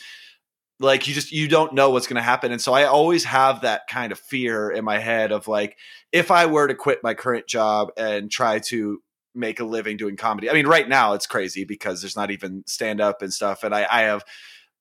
like 0.83 1.07
you 1.07 1.15
just 1.15 1.33
you 1.33 1.49
don't 1.49 1.73
know 1.73 1.91
what's 1.91 2.07
going 2.07 2.17
to 2.17 2.23
happen 2.23 2.51
and 2.51 2.61
so 2.61 2.73
i 2.73 2.85
always 2.85 3.25
have 3.25 3.61
that 3.61 3.83
kind 3.89 4.11
of 4.13 4.19
fear 4.19 4.71
in 4.71 4.85
my 4.85 4.99
head 4.99 5.33
of 5.33 5.49
like 5.49 5.79
if 6.11 6.31
i 6.31 6.47
were 6.47 6.67
to 6.67 6.75
quit 6.75 6.99
my 7.03 7.15
current 7.15 7.47
job 7.47 7.91
and 7.97 8.31
try 8.31 8.59
to 8.59 9.01
make 9.35 9.61
a 9.61 9.65
living 9.65 9.97
doing 9.97 10.17
comedy 10.17 10.51
i 10.51 10.53
mean 10.53 10.67
right 10.67 10.89
now 10.89 11.13
it's 11.13 11.27
crazy 11.27 11.65
because 11.65 12.03
there's 12.03 12.17
not 12.17 12.31
even 12.31 12.65
stand 12.67 13.01
up 13.01 13.23
and 13.23 13.33
stuff 13.33 13.65
and 13.65 13.75
i, 13.75 13.87
I 13.91 14.03
have 14.03 14.25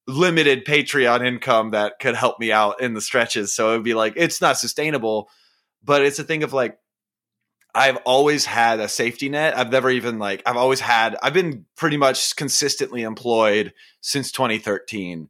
limited 0.07 0.65
patreon 0.65 1.25
income 1.25 1.71
that 1.71 1.99
could 1.99 2.15
help 2.15 2.39
me 2.39 2.51
out 2.51 2.81
in 2.81 2.93
the 2.93 3.01
stretches 3.01 3.53
so 3.53 3.69
it 3.69 3.77
would 3.77 3.83
be 3.83 3.93
like 3.93 4.13
it's 4.15 4.41
not 4.41 4.57
sustainable 4.57 5.29
but 5.83 6.01
it's 6.03 6.19
a 6.19 6.23
thing 6.23 6.43
of 6.43 6.53
like 6.53 6.77
I've 7.73 7.97
always 7.97 8.45
had 8.45 8.79
a 8.79 8.89
safety 8.89 9.29
net. 9.29 9.57
I've 9.57 9.71
never 9.71 9.89
even 9.89 10.19
like 10.19 10.43
I've 10.45 10.57
always 10.57 10.79
had 10.79 11.15
I've 11.23 11.33
been 11.33 11.65
pretty 11.77 11.97
much 11.97 12.35
consistently 12.35 13.03
employed 13.03 13.73
since 14.01 14.31
2013. 14.31 15.29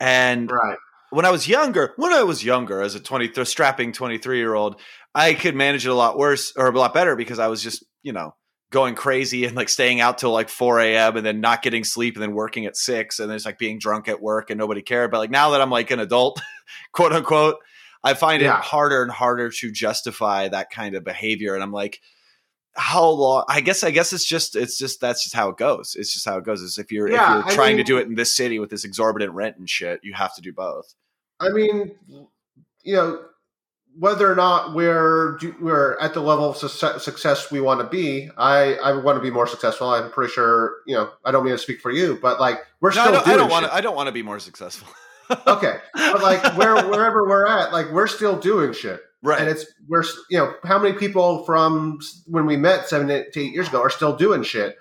And 0.00 0.50
Right. 0.50 0.78
when 1.10 1.26
I 1.26 1.30
was 1.30 1.46
younger, 1.46 1.92
when 1.96 2.12
I 2.12 2.22
was 2.22 2.42
younger 2.42 2.80
as 2.80 2.94
a 2.94 3.00
20 3.00 3.44
strapping 3.44 3.92
23 3.92 4.38
year 4.38 4.54
old, 4.54 4.80
I 5.14 5.34
could 5.34 5.54
manage 5.54 5.84
it 5.84 5.90
a 5.90 5.94
lot 5.94 6.16
worse 6.16 6.52
or 6.56 6.68
a 6.68 6.78
lot 6.78 6.94
better 6.94 7.14
because 7.14 7.38
I 7.38 7.48
was 7.48 7.62
just, 7.62 7.84
you 8.02 8.12
know, 8.12 8.34
going 8.72 8.94
crazy 8.96 9.44
and 9.44 9.54
like 9.54 9.68
staying 9.68 10.00
out 10.00 10.18
till 10.18 10.32
like 10.32 10.48
4 10.48 10.80
a.m. 10.80 11.16
and 11.16 11.24
then 11.24 11.40
not 11.40 11.62
getting 11.62 11.84
sleep 11.84 12.14
and 12.16 12.22
then 12.22 12.32
working 12.32 12.66
at 12.66 12.76
six 12.76 13.20
and 13.20 13.28
then 13.30 13.36
it's 13.36 13.46
like 13.46 13.58
being 13.58 13.78
drunk 13.78 14.08
at 14.08 14.20
work 14.20 14.50
and 14.50 14.58
nobody 14.58 14.82
cared. 14.82 15.10
But 15.12 15.18
like 15.18 15.30
now 15.30 15.50
that 15.50 15.60
I'm 15.60 15.70
like 15.70 15.90
an 15.90 16.00
adult, 16.00 16.40
quote 16.92 17.12
unquote, 17.12 17.56
I 18.02 18.14
find 18.14 18.42
Yeah. 18.42 18.58
it 18.58 18.64
harder 18.64 19.02
and 19.02 19.12
harder 19.12 19.50
to 19.50 19.70
justify 19.70 20.48
that 20.48 20.70
kind 20.70 20.96
of 20.96 21.04
behavior. 21.04 21.54
And 21.54 21.62
I'm 21.62 21.70
like, 21.72 22.00
how 22.74 23.06
long? 23.08 23.44
I 23.48 23.60
guess, 23.60 23.84
I 23.84 23.90
guess 23.90 24.12
it's 24.14 24.24
just, 24.24 24.56
it's 24.56 24.78
just, 24.78 25.00
that's 25.00 25.22
just 25.22 25.36
how 25.36 25.50
it 25.50 25.58
goes. 25.58 25.94
It's 25.96 26.12
just 26.12 26.24
how 26.24 26.38
it 26.38 26.44
goes. 26.44 26.62
Is 26.62 26.78
if 26.78 26.90
you're, 26.90 27.08
Yeah, 27.10 27.40
if 27.40 27.44
you're 27.46 27.54
trying 27.54 27.76
mean- 27.76 27.84
to 27.84 27.92
do 27.92 27.98
it 27.98 28.08
in 28.08 28.14
this 28.14 28.34
city 28.34 28.58
with 28.58 28.70
this 28.70 28.84
exorbitant 28.84 29.32
rent 29.34 29.56
and 29.58 29.68
shit, 29.68 30.00
you 30.02 30.14
have 30.14 30.34
to 30.36 30.40
do 30.40 30.52
both. 30.52 30.94
I 31.38 31.50
mean, 31.50 31.92
you 32.82 32.96
know, 32.96 33.20
whether 33.98 34.30
or 34.30 34.34
not 34.34 34.74
we're 34.74 35.38
we're 35.60 35.98
at 36.00 36.14
the 36.14 36.20
level 36.20 36.50
of 36.50 36.56
success, 36.56 37.50
we 37.50 37.60
want 37.60 37.80
to 37.80 37.86
be, 37.86 38.30
I 38.36 38.74
I 38.76 38.92
want 38.92 39.16
to 39.16 39.22
be 39.22 39.30
more 39.30 39.46
successful. 39.46 39.90
I'm 39.90 40.10
pretty 40.10 40.32
sure. 40.32 40.76
You 40.86 40.96
know, 40.96 41.10
I 41.24 41.30
don't 41.30 41.44
mean 41.44 41.52
to 41.52 41.58
speak 41.58 41.80
for 41.80 41.90
you, 41.90 42.18
but 42.20 42.40
like 42.40 42.60
we're 42.80 42.90
No, 42.90 43.02
still 43.02 43.08
I 43.08 43.10
don't, 43.12 43.28
I 43.28 43.36
don't 43.36 43.50
want 43.50 43.66
to. 43.66 43.74
I 43.74 43.80
don't 43.80 43.96
want 43.96 44.06
to 44.08 44.12
be 44.12 44.22
more 44.22 44.38
successful. 44.38 44.88
okay, 45.46 45.78
but 45.94 46.22
like 46.22 46.56
where 46.56 46.74
wherever 46.88 47.26
we're 47.28 47.46
at, 47.46 47.72
like 47.72 47.90
we're 47.90 48.06
still 48.06 48.38
doing 48.38 48.72
shit, 48.72 49.00
right. 49.22 49.40
and 49.40 49.48
it's 49.48 49.66
we're 49.88 50.04
you 50.30 50.38
know 50.38 50.54
how 50.64 50.78
many 50.78 50.96
people 50.98 51.44
from 51.44 51.98
when 52.26 52.46
we 52.46 52.56
met 52.56 52.88
seven 52.88 53.10
eight, 53.10 53.32
to 53.32 53.40
eight 53.40 53.52
years 53.52 53.68
ago 53.68 53.80
are 53.80 53.90
still 53.90 54.16
doing 54.16 54.42
shit. 54.42 54.76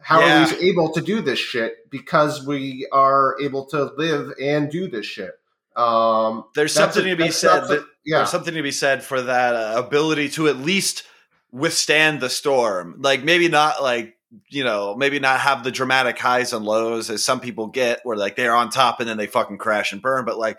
How 0.00 0.20
Yeah. 0.20 0.44
are 0.44 0.54
we 0.60 0.68
able 0.68 0.92
to 0.92 1.00
do 1.00 1.22
this 1.22 1.38
shit? 1.38 1.90
Because 1.90 2.46
we 2.46 2.86
are 2.92 3.36
able 3.40 3.64
to 3.66 3.84
live 3.96 4.32
and 4.40 4.70
do 4.70 4.88
this 4.88 5.06
shit. 5.06 5.32
Um, 5.76 6.44
There's 6.54 6.72
something 6.74 7.04
a- 7.06 7.10
to 7.10 7.16
be 7.16 7.30
said. 7.30 7.60
that, 7.68 7.86
yeah, 8.04 8.18
There's 8.18 8.30
something 8.30 8.54
to 8.54 8.62
be 8.62 8.70
said 8.70 9.02
for 9.02 9.22
that 9.22 9.54
uh, 9.54 9.74
ability 9.76 10.28
to 10.30 10.48
at 10.48 10.58
least 10.58 11.04
withstand 11.50 12.20
the 12.20 12.28
storm. 12.28 12.96
Like 12.98 13.24
maybe 13.24 13.48
not 13.48 13.82
like 13.82 14.18
you 14.48 14.64
know 14.64 14.94
maybe 14.94 15.20
not 15.20 15.40
have 15.40 15.64
the 15.64 15.70
dramatic 15.70 16.18
highs 16.18 16.52
and 16.52 16.64
lows 16.64 17.08
as 17.08 17.24
some 17.24 17.40
people 17.40 17.68
get, 17.68 18.00
where 18.04 18.16
like 18.16 18.36
they're 18.36 18.54
on 18.54 18.70
top 18.70 19.00
and 19.00 19.08
then 19.08 19.16
they 19.16 19.26
fucking 19.26 19.58
crash 19.58 19.92
and 19.92 20.02
burn. 20.02 20.24
But 20.24 20.38
like 20.38 20.58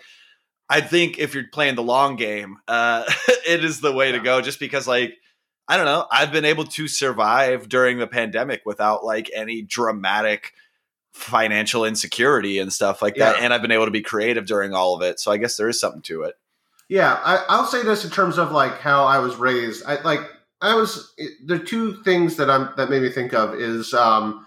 I 0.70 0.82
think 0.82 1.20
if 1.20 1.36
you're 1.36 1.48
playing 1.52 1.76
the 1.76 1.84
long 1.84 2.16
game, 2.16 2.58
uh, 2.68 3.04
it 3.48 3.64
is 3.64 3.80
the 3.80 3.94
way 3.94 4.12
to 4.12 4.20
go. 4.20 4.42
Just 4.42 4.60
because 4.60 4.88
like. 4.88 5.16
I 5.68 5.78
don't 5.78 5.88
know. 5.88 6.06
I've 6.12 6.32
been 6.32 6.46
able 6.46 6.66
to 6.66 6.88
survive 6.88 7.68
during 7.68 7.98
the 7.98 8.06
pandemic 8.06 8.62
without 8.68 9.04
like 9.04 9.32
any 9.34 9.64
dramatic 9.64 10.54
financial 11.16 11.86
insecurity 11.86 12.60
and 12.60 12.72
stuff 12.72 13.02
like 13.02 13.16
that. 13.16 13.40
And 13.40 13.52
I've 13.52 13.64
been 13.64 13.72
able 13.72 13.86
to 13.86 13.92
be 13.92 14.04
creative 14.04 14.46
during 14.46 14.76
all 14.76 14.94
of 14.94 15.02
it. 15.02 15.20
So 15.20 15.32
I 15.32 15.38
guess 15.38 15.58
there 15.58 15.68
is 15.68 15.80
something 15.80 16.04
to 16.04 16.22
it. 16.22 16.36
Yeah, 16.88 17.20
I, 17.24 17.44
I'll 17.50 17.66
say 17.66 17.84
this 17.84 18.06
in 18.06 18.12
terms 18.12 18.38
of 18.38 18.52
like 18.52 18.80
how 18.80 19.06
I 19.06 19.20
was 19.20 19.36
raised. 19.36 19.84
I 19.86 20.02
like 20.02 20.20
I 20.62 20.76
was 20.76 21.14
the 21.46 21.60
two 21.60 22.02
things 22.04 22.36
that 22.38 22.50
I'm 22.50 22.70
that 22.78 22.90
made 22.90 23.02
me 23.02 23.10
think 23.10 23.34
of 23.34 23.56
is 23.56 23.94
um 23.94 24.46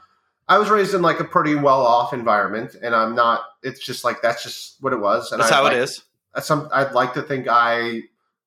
I 0.49 0.59
was 0.59 0.71
raised 0.71 0.95
in 0.95 1.03
like 1.03 1.21
a 1.21 1.25
pretty 1.25 1.55
well 1.55 1.85
off 1.85 2.13
environment, 2.13 2.75
and 2.83 2.95
I'm 2.95 3.15
not. 3.15 3.43
It's 3.63 3.85
just 3.85 4.03
like 4.03 4.23
that's 4.23 4.43
just 4.43 4.77
what 4.81 4.93
it 4.93 5.01
was. 5.01 5.31
And 5.31 5.41
That's 5.41 5.53
I'd 5.53 5.55
how 5.55 5.65
like, 5.65 5.75
it 5.75 5.81
is. 5.81 6.03
Some 6.41 6.69
I'd 6.73 6.93
like 6.93 7.13
to 7.15 7.23
think 7.23 7.47
I 7.51 8.03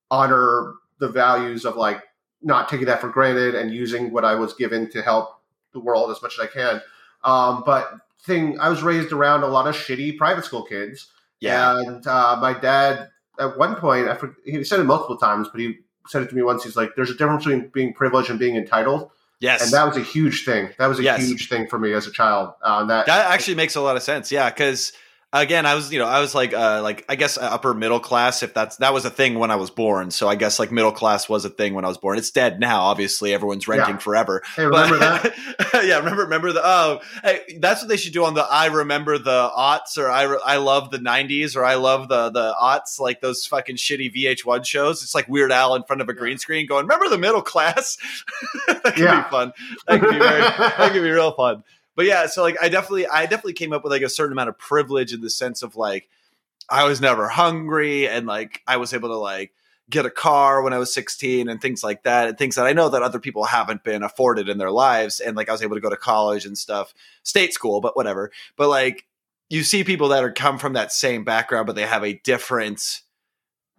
honor 0.10 0.74
the 1.00 1.10
values 1.10 1.66
of 1.66 1.76
like 1.76 2.02
not 2.42 2.70
taking 2.70 2.88
that 2.88 3.02
for 3.02 3.10
granted 3.10 3.56
and 3.56 3.72
using 3.72 4.12
what 4.12 4.26
I 4.26 4.36
was 4.36 4.54
given 4.54 4.90
to 4.92 5.02
help 5.02 5.42
the 5.74 5.80
world 5.80 6.10
as 6.12 6.22
much 6.22 6.40
as 6.40 6.46
I 6.46 6.48
can. 6.48 6.82
Um, 7.24 7.64
but 7.66 7.94
thing 8.24 8.60
I 8.60 8.70
was 8.70 8.82
raised 8.82 9.12
around 9.12 9.44
a 9.44 9.48
lot 9.48 9.68
of 9.68 9.76
shitty 9.76 10.18
private 10.18 10.46
school 10.46 10.64
kids. 10.64 11.08
Yeah. 11.40 11.80
And 11.80 12.06
uh, 12.06 12.38
my 12.42 12.54
dad, 12.54 13.10
at 13.42 13.58
one 13.58 13.76
point, 13.76 14.08
I 14.08 14.16
for, 14.16 14.36
he 14.46 14.64
said 14.64 14.80
it 14.80 14.84
multiple 14.84 15.18
times, 15.18 15.48
but 15.52 15.60
he 15.60 15.80
said 16.08 16.22
it 16.24 16.30
to 16.30 16.36
me 16.36 16.42
once. 16.44 16.64
He's 16.64 16.76
like, 16.76 16.92
"There's 16.96 17.10
a 17.10 17.16
difference 17.16 17.44
between 17.44 17.70
being 17.74 17.94
privileged 17.94 18.30
and 18.30 18.40
being 18.40 18.56
entitled," 18.56 19.10
yes. 19.40 19.64
and 19.64 19.72
that 19.74 19.86
was 19.86 19.98
a 19.98 20.02
huge 20.02 20.46
thing. 20.46 20.70
That 20.78 20.88
was 20.88 21.00
a 21.00 21.04
Yes. 21.04 21.28
huge 21.28 21.50
thing 21.50 21.68
for 21.68 21.78
me 21.80 21.94
as 21.94 22.08
a 22.08 22.12
child. 22.12 22.54
Uh, 22.64 22.86
that, 22.86 23.08
that 23.08 23.32
actually 23.32 23.56
makes 23.56 23.76
a 23.76 23.82
lot 23.82 23.98
of 23.98 24.04
sense. 24.04 24.32
Yeah, 24.32 24.50
because 24.50 24.94
again, 25.34 25.66
I 25.66 25.76
was 25.76 25.92
you 25.94 26.00
know 26.00 26.06
I 26.08 26.20
was 26.20 26.34
like 26.36 26.54
uh, 26.54 26.82
like 26.82 27.06
I 27.10 27.16
guess 27.16 27.38
upper 27.38 27.74
middle 27.74 28.00
class 28.00 28.44
if 28.44 28.54
that's 28.54 28.78
that 28.78 28.94
was 28.94 29.06
a 29.06 29.10
thing 29.10 29.40
when 29.40 29.52
I 29.52 29.56
was 29.56 29.70
born. 29.70 30.12
So 30.12 30.28
I 30.28 30.36
guess 30.36 30.60
like 30.60 30.72
middle 30.72 30.92
class 30.92 31.30
was 31.30 31.46
a 31.46 31.50
thing 31.50 31.74
when 31.74 31.86
I 31.86 31.88
was 31.88 31.98
born. 31.98 32.18
It's 32.18 32.32
dead 32.32 32.60
now. 32.60 32.82
Obviously, 32.82 33.34
everyone's 33.34 33.68
renting 33.68 33.96
Yeah. 33.96 34.00
forever. 34.00 34.42
hey, 34.56 34.66
remember 34.66 35.00
But- 35.00 35.34
that? 35.72 35.86
yeah, 35.86 35.98
remember 36.00 36.24
remember 36.24 36.52
the 36.52 36.62
oh 36.64 37.00
hey, 37.24 37.58
that's 37.60 37.82
what 37.82 37.88
they 37.90 37.98
should 37.98 38.14
do 38.14 38.26
on 38.26 38.34
the 38.34 38.44
I 38.44 38.68
remember 38.68 39.18
the 39.18 39.50
aughts 39.58 39.98
or 39.98 40.10
I 40.10 40.24
re- 40.24 40.40
I 40.46 40.58
love 40.58 40.92
the 40.92 41.00
'90s 41.00 41.56
or 41.56 41.64
I 41.64 41.76
love 41.76 42.10
the 42.10 42.30
the 42.30 42.54
aughts 42.62 43.00
like 43.00 43.22
those 43.22 43.46
fucking 43.46 43.78
shitty 43.78 44.14
VH1 44.16 44.66
shows. 44.66 45.04
It's 45.04 45.16
like 45.16 45.28
Weird 45.28 45.52
Al 45.52 45.76
in 45.76 45.84
front 45.84 46.02
of 46.02 46.10
a 46.10 46.14
green 46.14 46.38
screen 46.38 46.68
going, 46.68 46.86
"Remember 46.86 47.10
the 47.10 47.18
middle 47.18 47.42
class?" 47.42 47.98
that 48.68 48.84
could 48.84 48.98
Yeah. 49.00 49.24
be 49.24 49.30
fun. 49.30 49.54
That 49.88 50.00
could 50.02 50.10
be 50.12 50.20
very 50.20 50.42
that 50.42 50.92
could 50.92 51.02
be 51.04 51.10
real 51.10 51.32
fun. 51.34 51.64
But 51.96 52.06
yeah, 52.06 52.28
so 52.28 52.42
like 52.42 52.58
I 52.62 52.70
definitely 52.70 53.08
I 53.08 53.24
definitely 53.24 53.54
came 53.54 53.74
up 53.74 53.84
with 53.84 53.92
like 53.92 54.02
a 54.02 54.10
certain 54.10 54.32
amount 54.32 54.50
of 54.50 54.58
privilege 54.58 55.14
in 55.14 55.22
the 55.22 55.30
sense 55.30 55.62
of 55.62 55.76
like 55.76 56.10
I 56.70 56.86
was 56.86 57.02
never 57.02 57.28
hungry 57.28 58.08
and 58.08 58.26
like 58.26 58.62
I 58.68 58.78
was 58.78 58.94
able 58.94 59.10
to 59.10 59.18
like 59.18 59.52
get 59.90 60.06
a 60.06 60.10
car 60.10 60.62
when 60.62 60.72
I 60.74 60.78
was 60.78 60.94
16 60.94 61.50
and 61.50 61.62
things 61.62 61.84
like 61.84 62.04
that 62.04 62.30
and 62.30 62.38
things 62.38 62.56
that 62.56 62.66
I 62.66 62.72
know 62.72 62.88
that 62.90 63.02
other 63.02 63.20
people 63.20 63.44
haven't 63.44 63.84
been 63.84 64.04
afforded 64.04 64.48
in 64.48 64.58
their 64.58 64.72
lives 64.72 65.20
and 65.20 65.36
like 65.36 65.50
I 65.50 65.52
was 65.52 65.62
able 65.62 65.76
to 65.76 65.82
go 65.82 65.90
to 65.90 65.98
college 65.98 66.46
and 66.46 66.58
stuff 66.58 66.94
state 67.24 67.54
school 67.54 67.82
but 67.82 67.96
whatever. 67.96 68.32
But 68.56 68.70
like 68.70 69.06
you 69.50 69.64
see 69.64 69.84
people 69.84 70.08
that 70.10 70.24
are 70.24 70.32
come 70.32 70.58
from 70.58 70.74
that 70.74 70.94
same 70.94 71.26
background 71.26 71.68
but 71.68 71.76
they 71.76 71.86
have 71.86 72.06
a 72.06 72.14
different 72.14 73.02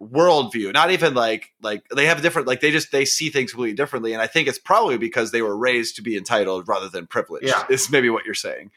worldview 0.03 0.73
not 0.73 0.91
even 0.91 1.13
like 1.13 1.51
like 1.61 1.87
they 1.89 2.05
have 2.05 2.19
a 2.19 2.21
different 2.21 2.47
like 2.47 2.61
they 2.61 2.71
just 2.71 2.91
they 2.91 3.05
see 3.05 3.29
things 3.29 3.51
completely 3.51 3.75
differently 3.75 4.13
and 4.13 4.21
I 4.21 4.27
think 4.27 4.47
it's 4.47 4.59
probably 4.59 4.97
because 4.97 5.31
they 5.31 5.41
were 5.41 5.55
raised 5.57 5.95
to 5.97 6.01
be 6.01 6.17
entitled 6.17 6.67
rather 6.67 6.89
than 6.89 7.07
privileged 7.07 7.47
Yeah. 7.47 7.63
is 7.69 7.89
maybe 7.89 8.09
what 8.09 8.25
you're 8.25 8.33
saying 8.35 8.71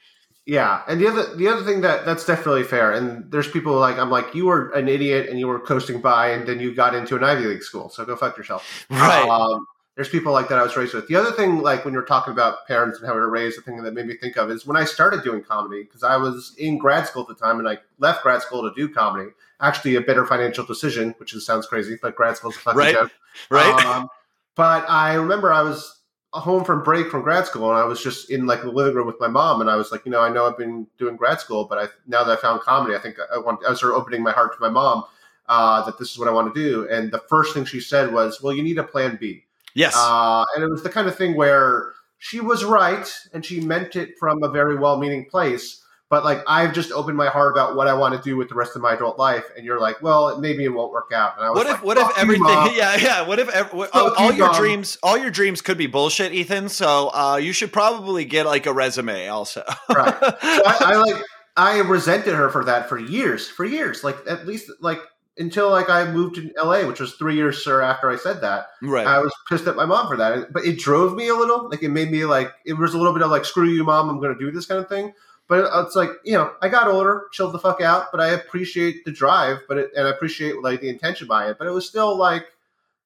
Yeah, 0.47 0.83
and 0.87 1.01
the 1.01 1.09
other 1.09 1.35
the 1.35 1.49
other 1.49 1.65
thing 1.65 1.81
that 1.81 2.05
that's 2.07 2.25
definitely 2.25 2.63
fair. 2.63 2.93
And 2.93 3.31
there's 3.33 3.49
people 3.51 3.75
like 3.81 3.99
I'm 3.99 4.11
like 4.11 4.33
you 4.35 4.47
were 4.47 4.71
an 4.71 4.89
idiot 4.89 5.29
and 5.29 5.41
you 5.41 5.49
were 5.49 5.59
coasting 5.59 6.01
by, 6.01 6.31
and 6.31 6.47
then 6.47 6.61
you 6.61 6.73
got 6.73 6.95
into 6.95 7.17
an 7.17 7.25
Ivy 7.25 7.47
League 7.47 7.65
school, 7.65 7.89
so 7.89 8.05
go 8.05 8.15
fuck 8.15 8.37
yourself. 8.37 8.87
right 8.89 9.29
Um, 9.29 9.67
there's 9.97 10.09
people 10.11 10.33
like 10.33 10.49
that 10.51 10.59
I 10.59 10.63
was 10.63 10.77
raised 10.77 10.95
with. 10.95 11.09
The 11.09 11.17
other 11.17 11.33
thing, 11.33 11.63
like 11.63 11.85
when 11.85 11.95
you're 11.95 12.05
talking 12.05 12.33
about 12.33 12.67
parents 12.69 12.99
and 12.99 13.09
how 13.09 13.15
we 13.15 13.21
were 13.21 13.31
raised, 13.31 13.59
the 13.59 13.63
thing 13.63 13.83
that 13.83 13.95
made 13.95 14.07
me 14.07 14.15
think 14.17 14.37
of 14.37 14.51
is 14.51 14.65
when 14.67 14.77
I 14.77 14.85
started 14.85 15.25
doing 15.25 15.43
comedy 15.43 15.83
because 15.83 16.03
I 16.05 16.17
was 16.17 16.55
in 16.59 16.79
grad 16.79 17.07
school 17.09 17.23
at 17.23 17.29
the 17.29 17.35
time 17.35 17.59
and 17.59 17.67
I 17.69 17.79
left 17.99 18.23
grad 18.23 18.41
school 18.43 18.63
to 18.69 18.73
do 18.77 18.93
comedy. 18.93 19.31
Actually, 19.61 19.97
a 19.97 20.01
better 20.01 20.27
financial 20.27 20.65
decision, 20.65 21.15
which 21.19 21.35
is, 21.35 21.47
sounds 21.47 21.67
crazy, 21.67 21.99
but 22.01 22.15
grad 22.15 22.37
school's 22.37 22.57
a 22.57 22.61
fucking 22.61 22.79
Right. 22.79 22.95
joke. 22.95 23.11
right 23.51 23.85
Um, 23.85 24.09
but 24.55 24.89
I 24.89 25.15
remember 25.15 25.53
I 25.53 25.63
was 25.63 26.01
home 26.33 26.65
from 26.65 26.83
break 26.83 27.11
from 27.11 27.23
grad 27.23 27.47
school, 27.47 27.71
and 27.71 27.79
I 27.79 27.85
was 27.85 28.03
just 28.03 28.31
in 28.31 28.47
like 28.47 28.63
the 28.63 28.71
living 28.71 28.95
room 28.95 29.07
with 29.07 29.21
my 29.21 29.29
mom, 29.29 29.61
and 29.61 29.71
I 29.71 29.77
was 29.77 29.93
like, 29.93 30.05
you 30.05 30.13
know, 30.13 30.21
I 30.21 30.29
know 30.29 30.47
I've 30.47 30.59
been 30.59 30.87
doing 30.99 31.17
grad 31.17 31.41
school, 31.41 31.65
but 31.65 31.79
I 31.79 31.89
now 32.07 32.25
that 32.25 32.39
I 32.39 32.41
found 32.41 32.61
comedy, 32.61 32.95
I 32.95 32.99
think 32.99 33.17
I 33.33 33.39
want. 33.39 33.65
I 33.65 33.71
was 33.71 33.81
sort 33.81 33.93
of 33.93 33.99
opening 33.99 34.23
my 34.23 34.33
heart 34.33 34.55
to 34.55 34.61
my 34.61 34.69
mom 34.69 35.05
uh, 35.49 35.83
that 35.85 35.99
this 35.99 36.11
is 36.11 36.19
what 36.19 36.29
I 36.29 36.33
want 36.33 36.55
to 36.55 36.61
do, 36.61 36.89
and 36.91 37.11
the 37.11 37.23
first 37.29 37.55
thing 37.55 37.65
she 37.65 37.81
said 37.81 38.13
was, 38.13 38.43
"Well, 38.43 38.55
you 38.55 38.63
need 38.63 38.79
a 38.79 38.85
plan 38.85 39.17
B," 39.21 39.45
yes 39.75 39.95
uh, 39.97 40.45
and 40.55 40.65
it 40.65 40.71
was 40.71 40.83
the 40.83 40.91
kind 40.91 41.09
of 41.09 41.17
thing 41.17 41.37
where 41.37 41.93
she 42.19 42.41
was 42.41 42.65
right, 42.65 43.11
and 43.33 43.45
she 43.45 43.61
meant 43.61 43.97
it 43.97 44.19
from 44.19 44.43
a 44.43 44.49
very 44.49 44.77
well-meaning 44.77 45.27
place. 45.27 45.83
But 46.09 46.25
like 46.25 46.39
I've 46.47 46.73
just 46.73 46.93
opened 46.93 47.17
my 47.17 47.27
heart 47.27 47.53
about 47.53 47.75
what 47.75 47.89
I 47.89 47.95
want 47.95 48.15
to 48.15 48.23
do 48.23 48.37
with 48.37 48.49
the 48.49 48.55
rest 48.55 48.77
of 48.77 48.83
my 48.83 48.95
adult 48.95 49.19
life, 49.19 49.45
and 49.57 49.65
you're 49.67 49.81
like, 49.81 50.01
well, 50.03 50.39
maybe 50.39 50.65
it 50.65 50.69
won't 50.69 50.93
work 50.93 51.11
out. 51.13 51.37
And 51.37 51.45
I 51.45 51.51
was 51.51 51.59
what 51.59 51.67
if 51.67 51.73
like, 51.73 51.85
what 51.85 51.97
if 51.99 52.05
"Fuck 52.05 52.17
you, 52.17 52.23
everything 52.23 52.47
yeah 52.77 52.97
yeah 52.97 53.27
what 53.27 53.39
if 53.41 53.49
ev- 53.49 53.73
what, 53.73 53.91
all, 53.93 54.15
all 54.15 54.31
you, 54.31 54.39
your 54.39 54.47
Mom. 54.49 54.57
dreams 54.57 54.99
all 55.03 55.19
your 55.19 55.31
dreams 55.31 55.61
could 55.63 55.77
be 55.77 55.87
bullshit 55.89 56.33
ethan 56.33 56.69
so 56.69 57.11
uh 57.13 57.37
you 57.37 57.53
should 57.53 57.73
probably 57.73 58.25
get 58.25 58.47
like 58.47 58.67
a 58.67 58.73
resume 58.73 59.27
also 59.29 59.65
Right. 59.89 60.15
So 60.21 60.63
I, 60.65 60.77
I 60.81 60.97
like 60.97 61.23
I 61.57 61.79
resented 61.81 62.35
her 62.35 62.51
for 62.51 62.65
that 62.65 62.89
for 62.89 62.99
years, 62.99 63.49
for 63.49 63.65
years, 63.65 64.05
like 64.05 64.17
at 64.29 64.47
least 64.47 64.71
like 64.81 64.99
until 65.39 65.71
like 65.71 65.89
I 65.91 66.11
moved 66.11 66.37
to 66.37 66.51
LA, 66.63 66.87
which 66.87 67.01
was 67.01 67.15
three 67.15 67.35
years 67.35 67.65
sir 67.65 67.81
after 67.83 68.11
I 68.11 68.17
said 68.17 68.41
that. 68.43 68.67
right 68.83 69.07
I 69.07 69.19
was 69.19 69.33
pissed 69.49 69.67
at 69.67 69.77
my 69.77 69.87
mom 69.87 70.07
for 70.09 70.17
that, 70.19 70.53
but 70.53 70.65
it 70.65 70.79
drove 70.79 71.15
me 71.15 71.29
a 71.29 71.35
little. 71.35 71.69
Like 71.69 71.83
it 71.83 71.89
made 71.89 72.11
me 72.11 72.25
like 72.27 72.53
it 72.65 72.75
was 72.75 72.95
a 72.95 72.99
little 72.99 73.13
bit 73.13 73.23
of 73.23 73.31
like 73.31 73.45
screw 73.45 73.69
you, 73.69 73.85
mom, 73.85 74.09
I'm 74.09 74.21
going 74.21 74.35
to 74.37 74.39
do 74.39 74.51
this 74.51 74.67
kind 74.67 74.81
of 74.81 74.89
thing. 74.89 75.13
But 75.49 75.71
it's 75.85 75.95
like 75.95 76.11
you 76.25 76.33
know 76.33 76.53
I 76.61 76.69
got 76.69 76.89
older, 76.89 77.27
chilled 77.33 77.53
the 77.53 77.59
fuck 77.59 77.81
out, 77.81 78.07
but 78.11 78.21
I 78.21 78.29
appreciate 78.29 79.05
the 79.05 79.13
drive, 79.13 79.59
but 79.69 79.79
it, 79.79 79.91
and 79.97 80.07
I 80.07 80.11
appreciate 80.11 80.63
like 80.63 80.81
the 80.81 80.89
intention 80.89 81.29
by 81.29 81.49
it. 81.51 81.59
But 81.59 81.67
it 81.67 81.71
was 81.71 81.87
still 81.87 82.17
like 82.17 82.47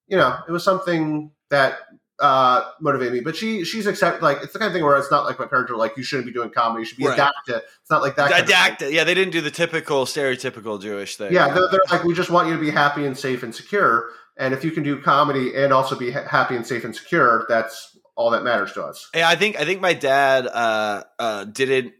you 0.07 0.17
know 0.17 0.37
it 0.47 0.51
was 0.51 0.63
something 0.63 1.31
that 1.49 1.77
uh, 2.19 2.63
motivate 2.79 3.11
me. 3.11 3.19
But 3.19 3.35
she 3.35 3.63
she's 3.65 3.87
accept 3.87 4.21
like 4.21 4.37
it's 4.41 4.53
the 4.53 4.59
kind 4.59 4.67
of 4.67 4.73
thing 4.73 4.83
where 4.83 4.95
it's 4.97 5.11
not 5.11 5.25
like 5.25 5.39
my 5.39 5.45
parents 5.45 5.71
are 5.71 5.75
like 5.75 5.97
you 5.97 6.03
shouldn't 6.03 6.27
be 6.27 6.31
doing 6.33 6.49
comedy. 6.49 6.81
You 6.81 6.85
should 6.85 6.97
be 6.97 7.05
Right. 7.05 7.13
adapted. 7.13 7.61
It's 7.81 7.89
not 7.89 8.01
like 8.01 8.15
that. 8.15 8.31
kind 8.31 8.81
of 8.81 8.91
Yeah, 8.91 9.03
they 9.03 9.13
didn't 9.13 9.33
do 9.33 9.41
the 9.41 9.51
typical 9.51 10.05
stereotypical 10.05 10.81
Jewish 10.81 11.17
thing. 11.17 11.33
Yeah, 11.33 11.53
they're, 11.53 11.67
they're 11.69 11.79
like 11.89 12.03
we 12.03 12.13
just 12.13 12.29
want 12.29 12.47
you 12.47 12.53
to 12.53 12.59
be 12.59 12.71
happy 12.71 13.05
and 13.05 13.17
safe 13.17 13.43
and 13.43 13.53
secure. 13.53 14.09
And 14.37 14.53
if 14.53 14.63
you 14.63 14.71
can 14.71 14.83
do 14.83 14.99
comedy 15.01 15.55
and 15.55 15.73
also 15.73 15.97
be 15.97 16.11
ha- 16.11 16.27
happy 16.27 16.55
and 16.55 16.65
safe 16.65 16.83
and 16.83 16.95
secure, 16.95 17.45
that's 17.49 17.97
all 18.15 18.31
that 18.31 18.43
matters 18.43 18.73
to 18.73 18.83
us. 18.83 19.09
Yeah, 19.15 19.27
I 19.27 19.35
think 19.35 19.59
I 19.59 19.65
think 19.65 19.81
my 19.81 19.93
dad 19.93 20.47
uh, 20.47 21.03
uh, 21.19 21.43
didn't 21.45 21.93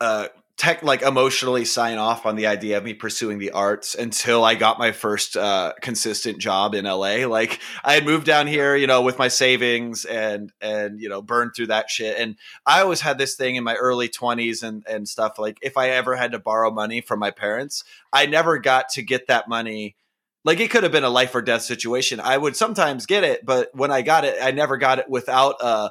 uh, 0.00 0.28
tech 0.56 0.82
like 0.82 1.02
emotionally 1.02 1.66
sign 1.66 1.98
off 1.98 2.24
on 2.24 2.34
the 2.34 2.46
idea 2.46 2.78
of 2.78 2.84
me 2.84 2.94
pursuing 2.94 3.38
the 3.38 3.50
arts 3.50 3.94
until 3.94 4.42
I 4.42 4.54
got 4.54 4.78
my 4.78 4.90
first 4.90 5.36
uh, 5.36 5.74
consistent 5.82 6.38
job 6.38 6.74
in 6.74 6.86
LA. 6.86 7.26
Like 7.26 7.60
I 7.84 7.92
had 7.92 8.06
moved 8.06 8.24
down 8.24 8.46
here, 8.46 8.74
you 8.74 8.86
know, 8.86 9.02
with 9.02 9.18
my 9.18 9.28
savings 9.28 10.04
and 10.04 10.52
and 10.60 11.00
you 11.00 11.08
know 11.08 11.20
burned 11.20 11.52
through 11.54 11.68
that 11.68 11.90
shit. 11.90 12.16
And 12.18 12.36
I 12.64 12.80
always 12.80 13.02
had 13.02 13.18
this 13.18 13.34
thing 13.34 13.56
in 13.56 13.64
my 13.64 13.74
early 13.74 14.08
twenties 14.08 14.62
and 14.62 14.84
and 14.88 15.06
stuff. 15.06 15.38
Like 15.38 15.58
if 15.60 15.76
I 15.76 15.90
ever 15.90 16.16
had 16.16 16.32
to 16.32 16.38
borrow 16.38 16.70
money 16.70 17.00
from 17.02 17.18
my 17.18 17.30
parents, 17.30 17.84
I 18.12 18.26
never 18.26 18.58
got 18.58 18.88
to 18.90 19.02
get 19.02 19.26
that 19.26 19.48
money. 19.48 19.96
Like 20.44 20.60
it 20.60 20.70
could 20.70 20.84
have 20.84 20.92
been 20.92 21.04
a 21.04 21.10
life 21.10 21.34
or 21.34 21.42
death 21.42 21.62
situation. 21.62 22.20
I 22.20 22.38
would 22.38 22.56
sometimes 22.56 23.04
get 23.04 23.24
it, 23.24 23.44
but 23.44 23.74
when 23.74 23.90
I 23.90 24.02
got 24.02 24.24
it, 24.24 24.36
I 24.40 24.52
never 24.52 24.78
got 24.78 25.00
it 25.00 25.10
without 25.10 25.56
uh 25.60 25.90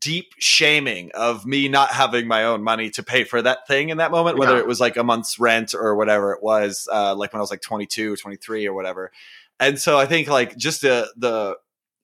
deep 0.00 0.32
shaming 0.38 1.10
of 1.14 1.44
me 1.44 1.68
not 1.68 1.90
having 1.90 2.26
my 2.28 2.44
own 2.44 2.62
money 2.62 2.88
to 2.90 3.02
pay 3.02 3.24
for 3.24 3.42
that 3.42 3.66
thing 3.66 3.88
in 3.88 3.96
that 3.98 4.10
moment, 4.10 4.38
whether 4.38 4.54
Yeah. 4.54 4.60
it 4.60 4.66
was 4.66 4.80
like 4.80 4.96
a 4.96 5.02
month's 5.02 5.38
rent 5.38 5.74
or 5.74 5.96
whatever 5.96 6.32
it 6.32 6.42
was, 6.42 6.88
uh, 6.92 7.14
like 7.16 7.32
when 7.32 7.40
I 7.40 7.42
was 7.42 7.50
like 7.50 7.62
22 7.62 8.12
or 8.12 8.16
23 8.16 8.66
or 8.66 8.74
whatever. 8.74 9.10
And 9.58 9.78
so 9.80 9.98
I 9.98 10.06
think 10.06 10.28
like 10.28 10.56
just 10.56 10.82
the, 10.82 11.12
the 11.16 11.56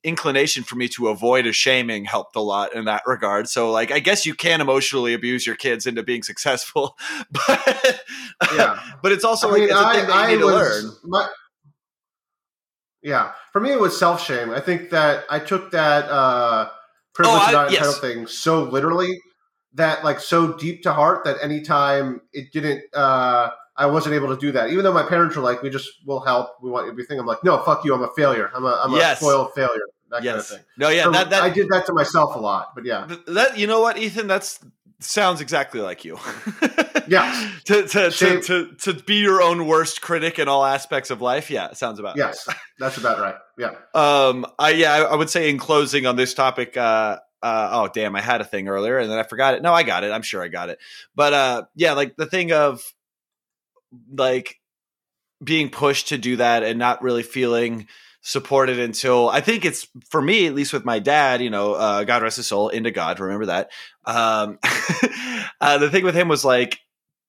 inclination 0.04 0.62
for 0.64 0.76
me 0.76 0.88
to 0.88 1.08
avoid 1.08 1.46
a 1.46 1.52
shaming 1.52 2.04
helped 2.04 2.34
a 2.36 2.40
lot 2.40 2.74
in 2.74 2.84
that 2.86 3.02
regard. 3.06 3.48
So 3.48 3.70
like, 3.70 3.90
I 3.92 3.98
guess 4.00 4.26
you 4.26 4.34
can 4.34 4.60
emotionally 4.60 5.14
abuse 5.14 5.46
your 5.46 5.56
kids 5.56 5.86
into 5.86 6.02
being 6.02 6.22
successful, 6.22 6.96
but, 7.30 8.00
Yeah. 8.54 8.80
but 9.02 9.12
it's 9.12 9.24
also 9.24 9.48
I 9.48 9.50
like, 9.52 9.60
mean, 9.60 9.68
it's 9.70 9.78
a 9.78 9.84
I, 9.86 9.94
thing 9.94 10.06
that 10.06 10.14
I 10.16 10.28
you 10.30 10.36
need 10.36 10.40
to 10.40 10.46
was 10.46 10.84
learn. 10.84 10.92
my 11.04 11.28
yeah. 13.02 13.32
For 13.52 13.60
me, 13.60 13.70
it 13.72 13.80
was 13.80 13.96
self 13.98 14.22
shame. 14.22 14.50
I 14.50 14.60
think 14.60 14.90
that 14.90 15.24
I 15.30 15.38
took 15.38 15.70
that 15.70 16.06
uh, 16.10 16.68
privilege 17.18 17.40
Oh, 17.40 17.44
I- 17.44 17.48
and 17.48 17.52
not 17.60 17.70
yes. 17.72 17.80
entitled 17.82 18.00
thing 18.06 18.26
so 18.26 18.62
literally 18.62 19.12
that 19.74 20.02
like 20.08 20.18
so 20.20 20.54
deep 20.64 20.82
to 20.84 20.92
heart 20.92 21.24
that 21.24 21.36
anytime 21.42 22.20
it 22.32 22.46
didn't. 22.52 22.82
Uh, 22.94 23.50
I 23.80 23.86
wasn't 23.86 24.14
able 24.16 24.34
to 24.34 24.40
do 24.40 24.50
that, 24.52 24.70
even 24.70 24.82
though 24.82 24.92
my 24.92 25.04
parents 25.04 25.36
were 25.36 25.42
like, 25.42 25.62
"We 25.62 25.70
just 25.70 25.88
will 26.04 26.18
help. 26.20 26.46
We 26.60 26.68
want 26.68 26.86
you 26.86 26.92
to 26.92 26.96
be 26.96 27.04
thing." 27.04 27.20
I'm 27.20 27.26
like, 27.26 27.44
"No, 27.44 27.58
fuck 27.62 27.84
you. 27.84 27.94
I'm 27.94 28.02
a 28.02 28.10
failure. 28.16 28.50
I'm 28.52 28.64
a 28.64 28.80
I'm 28.82 28.92
Yes. 28.92 29.20
a 29.20 29.24
spoiled 29.24 29.52
failure." 29.54 29.86
That 30.10 30.24
kind 30.24 30.38
of 30.38 30.46
thing. 30.46 30.64
No, 30.78 30.88
yeah, 30.88 31.04
So 31.04 31.10
that, 31.12 31.30
that, 31.30 31.42
I 31.42 31.50
did 31.50 31.68
that 31.68 31.84
to 31.86 31.92
myself 31.92 32.34
a 32.34 32.38
lot, 32.40 32.68
but 32.74 32.84
yeah, 32.86 33.06
Th- 33.06 33.20
that 33.28 33.58
you 33.58 33.66
know 33.68 33.80
what 33.80 33.98
ethan 33.98 34.26
that's 34.26 34.58
sounds 35.00 35.40
exactly 35.40 35.80
like 35.80 36.04
you. 36.04 36.18
Yeah. 37.08 37.52
to, 37.64 37.82
to, 37.84 37.88
to, 37.88 38.10
Shame- 38.10 38.42
to, 38.42 38.72
to 38.80 38.92
be 38.92 39.14
your 39.14 39.40
own 39.40 39.66
worst 39.66 40.02
critic 40.02 40.38
in 40.38 40.46
all 40.46 40.62
aspects 40.62 41.08
of 41.08 41.22
life? 41.22 41.50
Yeah 41.50 41.72
sounds 41.72 41.98
about 41.98 42.18
yes, 42.18 42.46
that's 42.78 42.98
about 42.98 43.18
right. 43.18 43.36
Yeah, 43.56 43.70
um 43.94 44.44
i 44.58 44.70
yeah 44.72 44.92
I, 44.92 44.98
I 45.04 45.14
would 45.14 45.30
say 45.30 45.48
in 45.48 45.56
closing 45.56 46.04
on 46.04 46.16
this 46.16 46.34
topic 46.34 46.76
uh 46.76 47.16
uh, 47.42 47.68
oh 47.72 47.88
damn 47.94 48.14
i 48.14 48.20
had 48.20 48.42
a 48.42 48.44
thing 48.44 48.68
earlier 48.68 48.98
and 48.98 49.10
then 49.10 49.18
i 49.18 49.22
forgot 49.22 49.54
it. 49.54 49.62
No 49.62 49.72
i 49.72 49.84
got 49.84 50.04
it. 50.04 50.12
I'm 50.12 50.20
sure 50.20 50.42
i 50.42 50.48
got 50.48 50.68
it. 50.68 50.80
But 51.14 51.32
uh 51.32 51.62
yeah 51.74 51.94
like 51.94 52.16
the 52.16 52.26
thing 52.26 52.52
of 52.52 52.82
like 54.12 54.56
being 55.42 55.70
pushed 55.70 56.08
to 56.08 56.18
do 56.18 56.36
that 56.36 56.62
and 56.62 56.78
not 56.78 57.00
really 57.02 57.22
feeling 57.22 57.86
supported 58.28 58.78
until 58.78 59.30
I 59.30 59.40
think 59.40 59.64
it's 59.64 59.88
for 60.10 60.20
me, 60.20 60.46
at 60.46 60.54
least 60.54 60.74
with 60.74 60.84
my 60.84 60.98
dad, 60.98 61.40
you 61.40 61.48
know, 61.48 61.72
uh, 61.72 62.04
God 62.04 62.22
rest 62.22 62.36
his 62.36 62.46
soul, 62.46 62.68
into 62.68 62.90
God, 62.90 63.18
remember 63.20 63.46
that. 63.46 63.70
Um, 64.04 64.58
uh, 65.62 65.78
the 65.78 65.88
thing 65.88 66.04
with 66.04 66.14
him 66.14 66.28
was 66.28 66.44
like, 66.44 66.78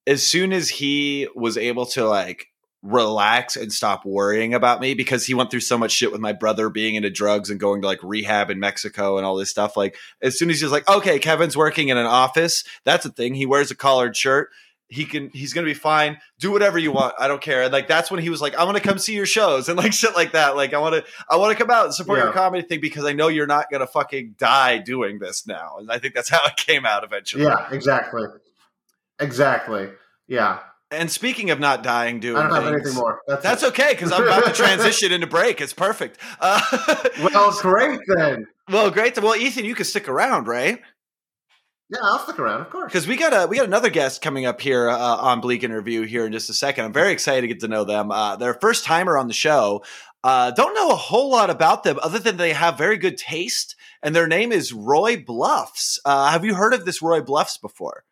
as 0.05 0.27
soon 0.27 0.51
as 0.51 0.67
he 0.67 1.29
was 1.33 1.55
able 1.55 1.85
to 1.85 2.05
like 2.05 2.47
relax 2.81 3.55
and 3.55 3.71
stop 3.71 4.05
worrying 4.05 4.53
about 4.53 4.81
me 4.81 4.93
because 4.93 5.25
he 5.25 5.33
went 5.33 5.51
through 5.51 5.61
so 5.61 5.77
much 5.77 5.91
shit 5.91 6.11
with 6.11 6.19
my 6.19 6.33
brother 6.33 6.69
being 6.69 6.95
into 6.95 7.09
drugs 7.09 7.49
and 7.49 7.61
going 7.61 7.81
to 7.81 7.87
like 7.87 8.03
rehab 8.03 8.49
in 8.49 8.59
Mexico 8.59 9.15
and 9.15 9.25
all 9.25 9.37
this 9.37 9.49
stuff. 9.49 9.77
Like, 9.77 9.95
as 10.21 10.37
soon 10.37 10.49
as 10.49 10.59
he's 10.59 10.71
like, 10.71 10.89
okay, 10.89 11.17
Kevin's 11.17 11.55
working 11.55 11.87
in 11.87 11.97
an 11.97 12.07
office, 12.07 12.65
that's 12.83 13.05
a 13.05 13.09
thing. 13.09 13.35
He 13.35 13.45
wears 13.45 13.71
a 13.71 13.75
collared 13.75 14.17
shirt 14.17 14.49
he 14.91 15.05
can 15.05 15.29
he's 15.29 15.53
gonna 15.53 15.65
be 15.65 15.73
fine. 15.75 16.17
Do 16.39 16.51
whatever 16.51 16.77
you 16.79 16.91
want. 16.91 17.13
I 17.19 17.27
don't 17.27 17.41
care. 17.41 17.61
And 17.63 17.71
like 17.71 17.87
that's 17.87 18.09
when 18.09 18.19
he 18.21 18.29
was 18.29 18.41
like 18.41 18.55
i 18.55 18.63
want 18.63 18.75
to 18.75 18.83
come 18.83 18.97
see 18.97 19.13
your 19.13 19.27
shows 19.27 19.69
and 19.69 19.77
like 19.77 19.93
shit 19.93 20.15
like 20.15 20.31
that. 20.33 20.55
Like 20.55 20.73
i 20.73 20.79
want 20.79 20.95
to 20.95 21.03
i 21.29 21.35
want 21.37 21.55
to 21.55 21.63
come 21.63 21.71
out 21.71 21.85
and 21.85 21.93
support 21.93 22.19
your 22.19 22.31
comedy 22.33 22.67
thing 22.67 22.81
because 22.81 23.05
i 23.05 23.13
know 23.13 23.27
you're 23.27 23.47
not 23.47 23.69
gonna 23.71 23.87
fucking 23.87 24.35
die 24.37 24.79
doing 24.79 25.19
this 25.19 25.45
now. 25.47 25.77
And 25.77 25.91
i 25.91 25.99
think 25.99 26.15
that's 26.15 26.29
how 26.29 26.43
it 26.45 26.55
came 26.57 26.85
out 26.85 27.03
eventually. 27.03 27.43
Yeah, 27.43 27.67
exactly, 27.71 28.23
exactly. 29.19 29.89
Yeah, 30.27 30.59
and 30.91 31.09
speaking 31.11 31.51
of 31.51 31.59
not 31.59 31.83
dying 31.83 32.19
doing 32.19 32.37
I 32.37 32.43
don't 32.43 32.51
have 32.53 32.63
things, 32.63 32.75
anything 32.81 32.95
more. 32.95 33.21
That's, 33.27 33.43
that's 33.43 33.63
okay 33.65 33.89
because 33.91 34.11
i'm 34.11 34.23
about 34.23 34.45
to 34.45 34.51
transition 34.63 35.11
into 35.11 35.27
break. 35.27 35.61
It's 35.61 35.73
perfect. 35.73 36.17
Uh, 36.39 36.59
Well, 37.21 37.51
great 37.61 37.99
then. 38.07 38.47
well 38.69 38.89
great 38.91 39.21
well 39.21 39.35
ethan 39.35 39.65
you 39.65 39.75
can 39.75 39.85
stick 39.85 40.07
around 40.07 40.47
right 40.47 40.79
Yeah, 41.91 41.99
I'll 42.03 42.19
stick 42.19 42.37
around, 42.37 42.61
of 42.61 42.69
course. 42.69 42.91
because 42.91 43.07
we 43.07 43.17
got 43.17 43.33
a 43.33 43.47
we 43.47 43.57
got 43.57 43.65
another 43.65 43.89
guest 43.89 44.21
coming 44.21 44.45
up 44.45 44.61
here 44.61 44.89
uh, 44.89 44.97
on 44.97 45.41
Bleak 45.41 45.63
Interview 45.63 46.05
here 46.05 46.25
in 46.25 46.31
just 46.31 46.49
a 46.49 46.53
second. 46.53 46.85
I'm 46.85 46.93
very 46.93 47.11
excited 47.11 47.41
to 47.41 47.47
get 47.47 47.61
to 47.61 47.67
know 47.67 47.83
them. 47.83 48.11
Uh, 48.11 48.35
they're 48.35 48.51
a 48.51 48.59
first 48.59 48.85
timer 48.85 49.17
on 49.17 49.27
the 49.27 49.33
show. 49.33 49.83
Uh, 50.23 50.51
don't 50.51 50.75
know 50.75 50.91
a 50.91 50.95
whole 50.95 51.31
lot 51.31 51.49
about 51.49 51.83
them 51.83 51.97
other 52.03 52.19
than 52.19 52.37
they 52.37 52.53
have 52.53 52.77
very 52.77 52.97
good 52.97 53.17
taste, 53.17 53.75
and 54.03 54.15
their 54.15 54.27
name 54.27 54.51
is 54.51 54.71
Roy 54.71 55.17
Bluffs. 55.17 55.99
Uh, 56.05 56.29
have 56.29 56.45
you 56.45 56.53
heard 56.53 56.73
of 56.73 56.85
this 56.85 57.01
Roy 57.01 57.21
Bluffs 57.21 57.57
before? 57.57 58.03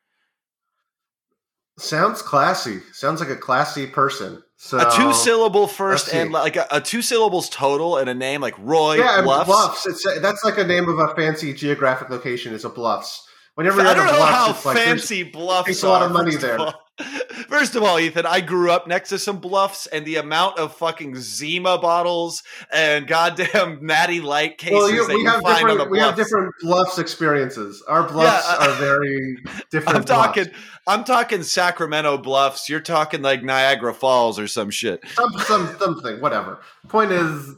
Sounds 1.77 2.23
classy. 2.23 2.79
Sounds 2.93 3.19
like 3.19 3.29
a 3.29 3.35
classy 3.35 3.85
person. 3.85 4.41
So 4.55 4.79
a 4.79 4.91
two 4.91 5.13
syllable 5.13 5.67
first 5.67 6.11
and 6.11 6.31
like 6.31 6.55
a, 6.55 6.65
a 6.71 6.81
two 6.81 7.03
syllables 7.03 7.47
total 7.47 7.97
and 7.97 8.09
a 8.09 8.15
name 8.15 8.41
like 8.41 8.55
Roy 8.57 8.95
yeah, 8.95 9.21
Bluffs. 9.21 9.45
bluffs. 9.45 9.85
It's 9.85 10.19
that's 10.19 10.43
like 10.43 10.57
a 10.57 10.63
name 10.63 10.89
of 10.89 10.97
a 10.97 11.13
fancy 11.13 11.53
geographic 11.53 12.09
location. 12.09 12.55
Is 12.55 12.65
a 12.65 12.69
bluffs. 12.69 13.26
Whenever 13.57 13.81
I 13.81 13.95
don't 13.95 14.05
know 14.05 14.17
bluffs, 14.17 14.63
how 14.63 14.69
like 14.69 14.77
fancy 14.77 15.23
bluffs 15.23 15.65
takes 15.67 15.81
a 15.83 15.87
lot 15.89 16.03
of 16.03 16.11
money 16.11 16.31
first 16.33 16.41
there. 16.41 16.59
all. 16.59 16.73
First 17.47 17.75
of 17.75 17.83
all, 17.83 17.99
Ethan, 17.99 18.25
I 18.25 18.41
grew 18.41 18.71
up 18.71 18.87
next 18.87 19.09
to 19.09 19.19
some 19.19 19.37
bluffs, 19.39 19.85
and 19.87 20.03
the 20.03 20.15
amount 20.15 20.57
of 20.57 20.75
fucking 20.75 21.15
Zima 21.15 21.77
bottles 21.77 22.41
and 22.73 23.05
goddamn 23.07 23.79
Natty 23.85 24.19
Light 24.19 24.57
cases 24.57 24.73
Well, 24.77 24.89
you, 24.91 25.07
that 25.07 25.15
we 25.15 25.23
have 25.25 25.41
find 25.41 25.69
on 25.69 25.77
the 25.77 25.83
different 25.85 25.91
we 25.91 25.99
have 25.99 26.15
bluffs. 26.15 26.29
different 26.29 26.53
bluffs 26.61 26.97
experiences. 26.99 27.83
Our 27.87 28.07
bluffs 28.07 28.47
Yeah, 28.49 28.67
are 28.67 28.73
very 28.73 29.37
different. 29.71 29.97
I'm 29.97 30.05
talking, 30.05 30.45
bluffs. 30.45 30.59
I'm 30.87 31.03
talking 31.03 31.43
Sacramento 31.43 32.17
bluffs. 32.17 32.67
You're 32.67 32.79
talking 32.79 33.21
like 33.21 33.43
Niagara 33.43 33.93
Falls 33.93 34.39
or 34.39 34.47
some 34.47 34.71
shit. 34.71 35.03
some 35.09 35.33
some 35.39 35.75
something, 35.79 36.19
whatever. 36.19 36.59
Point 36.87 37.11
is, 37.11 37.55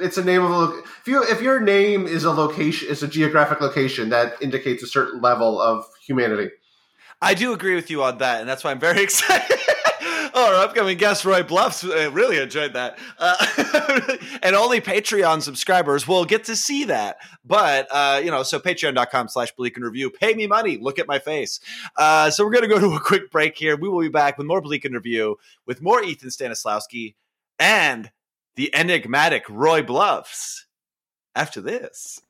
it's 0.00 0.16
a 0.16 0.24
name 0.24 0.42
of 0.42 0.50
a 0.50 0.78
if 0.78 1.06
you 1.06 1.22
if 1.22 1.42
your 1.42 1.60
name 1.60 2.06
is 2.06 2.24
a 2.24 2.30
location 2.30 2.88
is 2.88 3.02
a 3.02 3.08
geographic 3.08 3.60
location 3.60 4.08
that 4.10 4.34
indicates 4.40 4.82
a 4.82 4.86
certain 4.86 5.20
level 5.20 5.60
of 5.60 5.86
humanity. 6.06 6.50
I 7.22 7.34
do 7.34 7.52
agree 7.52 7.74
with 7.74 7.90
you 7.90 8.02
on 8.02 8.18
that, 8.18 8.40
and 8.40 8.48
that's 8.48 8.64
why 8.64 8.70
I'm 8.70 8.80
very 8.80 9.02
excited. 9.04 9.58
Oh, 10.36 10.52
our 10.52 10.64
upcoming 10.64 10.98
guest, 10.98 11.24
Roy 11.24 11.44
Bluffs, 11.44 11.84
uh, 11.84 12.10
really 12.12 12.38
enjoyed 12.38 12.72
that. 12.72 12.98
Uh, 13.18 14.16
and 14.42 14.56
only 14.56 14.80
Patreon 14.80 15.40
subscribers 15.42 16.08
will 16.08 16.24
get 16.24 16.42
to 16.44 16.56
see 16.56 16.86
that. 16.86 17.18
But, 17.44 17.86
uh, 17.92 18.20
you 18.22 18.32
know, 18.32 18.42
so 18.42 18.58
patreon.com 18.58 19.28
slash 19.28 19.52
bleak 19.52 19.76
and 19.76 19.84
review. 19.84 20.10
Pay 20.10 20.34
me 20.34 20.48
money. 20.48 20.76
Look 20.76 20.98
at 20.98 21.06
my 21.06 21.20
face. 21.20 21.60
Uh, 21.96 22.30
so 22.30 22.44
we're 22.44 22.50
going 22.50 22.68
to 22.68 22.68
go 22.68 22.80
to 22.80 22.96
a 22.96 23.00
quick 23.00 23.30
break 23.30 23.56
here. 23.56 23.76
We 23.76 23.88
will 23.88 24.00
be 24.00 24.08
back 24.08 24.36
with 24.36 24.48
more 24.48 24.60
bleak 24.60 24.84
and 24.84 24.92
review, 24.92 25.36
with 25.66 25.80
more 25.80 26.02
Ethan 26.02 26.30
Stanislawski 26.30 27.14
and 27.60 28.10
the 28.56 28.74
enigmatic 28.74 29.44
Roy 29.48 29.82
Bluffs 29.82 30.66
after 31.34 31.60
this. 31.60 32.20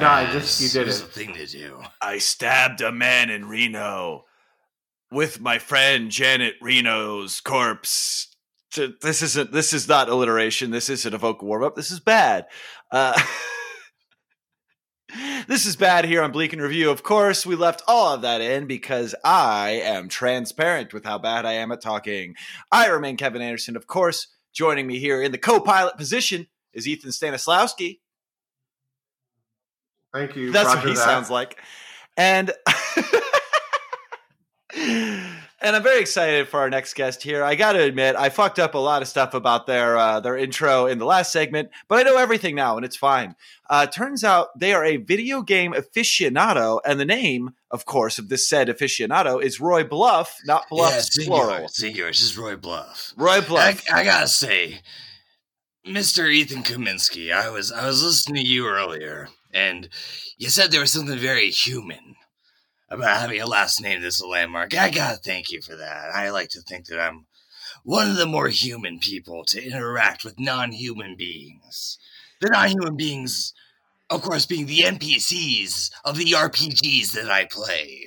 No, 0.00 0.10
I 0.10 0.28
just 0.32 0.60
you 0.60 0.68
did 0.68 0.88
it. 0.88 1.00
a 1.00 1.06
thing 1.06 1.32
to 1.34 1.46
do. 1.46 1.80
I 2.02 2.18
stabbed 2.18 2.80
a 2.80 2.90
man 2.90 3.30
in 3.30 3.46
Reno 3.46 4.24
with 5.10 5.40
my 5.40 5.58
friend 5.58 6.10
Janet 6.10 6.54
Reno's 6.60 7.40
corpse. 7.40 8.34
This 8.76 9.22
isn't. 9.22 9.52
This 9.52 9.72
is 9.72 9.88
not 9.88 10.08
alliteration. 10.08 10.72
This 10.72 10.90
isn't 10.90 11.14
a 11.14 11.18
vocal 11.18 11.46
warm 11.46 11.62
up. 11.62 11.76
This 11.76 11.92
is 11.92 12.00
bad. 12.00 12.46
Uh, 12.90 13.18
this 15.46 15.66
is 15.66 15.76
bad 15.76 16.04
here 16.04 16.22
on 16.22 16.32
Bleak 16.32 16.52
and 16.52 16.62
Review. 16.62 16.90
Of 16.90 17.02
course, 17.02 17.46
we 17.46 17.54
left 17.56 17.82
all 17.86 18.14
of 18.14 18.22
that 18.22 18.40
in 18.40 18.66
because 18.66 19.14
I 19.24 19.80
am 19.84 20.08
transparent 20.08 20.92
with 20.92 21.04
how 21.04 21.18
bad 21.18 21.46
I 21.46 21.52
am 21.54 21.72
at 21.72 21.80
talking. 21.80 22.34
I 22.72 22.88
remain 22.88 23.16
Kevin 23.16 23.42
Anderson. 23.42 23.76
Of 23.76 23.86
course, 23.86 24.28
joining 24.52 24.86
me 24.86 24.98
here 24.98 25.22
in 25.22 25.32
the 25.32 25.38
co-pilot 25.38 25.96
position 25.96 26.46
is 26.72 26.88
Ethan 26.88 27.10
Stanislawski. 27.10 28.00
Thank 30.12 30.36
you. 30.36 30.52
That's 30.52 30.68
Roger 30.68 30.78
what 30.78 30.88
he 30.88 30.94
that. 30.94 31.04
sounds 31.04 31.30
like. 31.30 31.60
And 32.16 32.52
and 35.64 35.74
I'm 35.74 35.82
very 35.82 36.00
excited 36.00 36.46
for 36.46 36.60
our 36.60 36.68
next 36.68 36.92
guest 36.92 37.22
here. 37.22 37.42
I 37.42 37.54
got 37.54 37.72
to 37.72 37.82
admit, 37.82 38.16
I 38.16 38.28
fucked 38.28 38.58
up 38.58 38.74
a 38.74 38.78
lot 38.78 39.00
of 39.00 39.08
stuff 39.08 39.32
about 39.32 39.66
their 39.66 39.96
uh, 39.96 40.20
their 40.20 40.36
intro 40.36 40.86
in 40.86 40.98
the 40.98 41.06
last 41.06 41.32
segment, 41.32 41.70
but 41.88 41.98
I 41.98 42.02
know 42.02 42.18
everything 42.18 42.54
now, 42.54 42.76
and 42.76 42.84
it's 42.84 42.96
fine. 42.96 43.34
Uh, 43.70 43.86
turns 43.86 44.22
out 44.22 44.58
they 44.58 44.74
are 44.74 44.84
a 44.84 44.98
video 44.98 45.40
game 45.40 45.72
aficionado, 45.72 46.80
and 46.84 47.00
the 47.00 47.06
name, 47.06 47.54
of 47.70 47.86
course, 47.86 48.18
of 48.18 48.28
this 48.28 48.46
said 48.46 48.68
aficionado 48.68 49.42
is 49.42 49.58
Roy 49.58 49.84
Bluff, 49.84 50.36
not 50.44 50.68
Bluff 50.68 51.08
yeah, 51.18 51.24
plural. 51.24 51.68
Senor, 51.68 51.94
senor, 51.94 52.06
this 52.08 52.22
is 52.22 52.36
Roy 52.36 52.56
Bluff. 52.56 53.14
Roy 53.16 53.40
Bluff. 53.40 53.82
I, 53.90 54.00
I 54.00 54.04
gotta 54.04 54.28
say, 54.28 54.82
Mr. 55.86 56.30
Ethan 56.30 56.62
Kaminsky, 56.62 57.32
I 57.32 57.48
was 57.48 57.72
I 57.72 57.86
was 57.86 58.04
listening 58.04 58.44
to 58.44 58.50
you 58.50 58.68
earlier, 58.68 59.30
and 59.54 59.88
you 60.36 60.50
said 60.50 60.70
there 60.70 60.80
was 60.82 60.92
something 60.92 61.18
very 61.18 61.48
human 61.48 62.16
about 62.88 63.20
having 63.20 63.40
a 63.40 63.46
last 63.46 63.80
name 63.80 64.02
that's 64.02 64.20
a 64.20 64.26
landmark. 64.26 64.76
I 64.76 64.90
gotta 64.90 65.16
thank 65.16 65.50
you 65.50 65.60
for 65.62 65.76
that. 65.76 66.10
I 66.14 66.30
like 66.30 66.50
to 66.50 66.60
think 66.60 66.86
that 66.86 67.00
I'm 67.00 67.26
one 67.82 68.10
of 68.10 68.16
the 68.16 68.26
more 68.26 68.48
human 68.48 68.98
people 68.98 69.44
to 69.44 69.64
interact 69.64 70.24
with 70.24 70.40
non-human 70.40 71.16
beings. 71.16 71.98
The 72.40 72.50
non-human 72.50 72.96
beings, 72.96 73.52
of 74.10 74.22
course, 74.22 74.46
being 74.46 74.66
the 74.66 74.80
NPCs 74.80 75.90
of 76.04 76.16
the 76.16 76.32
RPGs 76.32 77.12
that 77.12 77.30
I 77.30 77.46
play. 77.46 78.06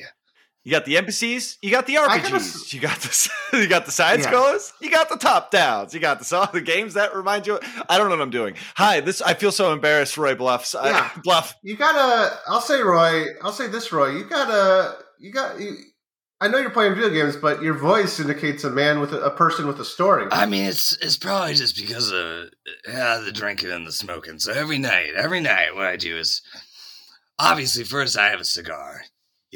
You 0.68 0.72
got 0.72 0.84
the 0.84 0.95
NPCs, 0.95 1.59
you 1.61 1.72
got 1.72 1.88
the 1.88 1.97
I 1.97 2.18
gotta 2.18 2.36
RPGs, 2.36 2.36
s- 2.36 2.74
you 2.74 2.82
got 2.82 2.99
the 2.99 3.30
you 3.61 3.68
got 3.70 3.86
the 3.86 3.91
side 3.93 4.20
Yeah. 4.20 4.26
scrollers, 4.30 4.74
you 4.82 4.91
got 4.91 5.07
the 5.07 5.15
top 5.15 5.49
downs, 5.49 5.93
you 5.93 6.01
got 6.01 6.20
the 6.20 6.26
so- 6.26 6.45
the 6.51 6.59
games 6.59 6.95
that 6.95 7.15
remind 7.15 7.47
you. 7.47 7.57
I 7.88 7.97
don't 7.97 8.09
know 8.09 8.18
what 8.18 8.22
I'm 8.22 8.32
doing. 8.32 8.55
Hi, 8.76 8.99
this 8.99 9.22
I 9.22 9.34
feel 9.34 9.53
so 9.53 9.72
embarrassed, 9.72 10.18
Roy 10.18 10.36
Bluffs. 10.36 10.76
I- 10.76 11.09
Bluff. 11.24 11.55
You 11.63 11.78
gotta. 11.78 12.38
I'll 12.49 12.59
say, 12.59 12.82
Roy. 12.82 13.28
I'll 13.41 13.53
say 13.53 13.68
this, 13.68 13.93
Roy. 13.93 14.09
You 14.18 14.26
gotta. 14.26 14.97
You 15.22 15.32
got. 15.32 15.57
You, 15.57 15.74
I 16.41 16.49
know 16.49 16.57
you're 16.57 16.70
playing 16.70 16.95
video 16.95 17.11
games, 17.11 17.38
but 17.38 17.61
your 17.61 17.76
voice 17.76 18.20
indicates 18.20 18.65
a 18.65 18.70
man 18.70 18.99
with 18.99 19.13
a, 19.13 19.22
a 19.22 19.32
person 19.32 19.68
with 19.68 19.80
a 19.80 19.86
story. 19.86 20.28
I 20.34 20.47
mean, 20.47 20.65
it's 20.65 20.97
it's 20.97 21.15
probably 21.15 21.53
just 21.53 21.78
because 21.78 22.11
of 22.11 22.49
yeah, 22.86 23.22
the 23.24 23.32
drinking 23.32 23.72
and 23.72 23.88
the 23.88 23.93
smoking. 23.93 24.38
So 24.39 24.51
every 24.51 24.80
night, 24.80 25.11
every 25.15 25.39
night, 25.39 25.76
what 25.76 25.86
I 25.86 25.95
do 25.95 26.18
is 26.18 26.41
obviously 27.39 27.86
first 27.86 28.18
I 28.18 28.32
have 28.32 28.41
a 28.41 28.43
cigar. 28.45 29.03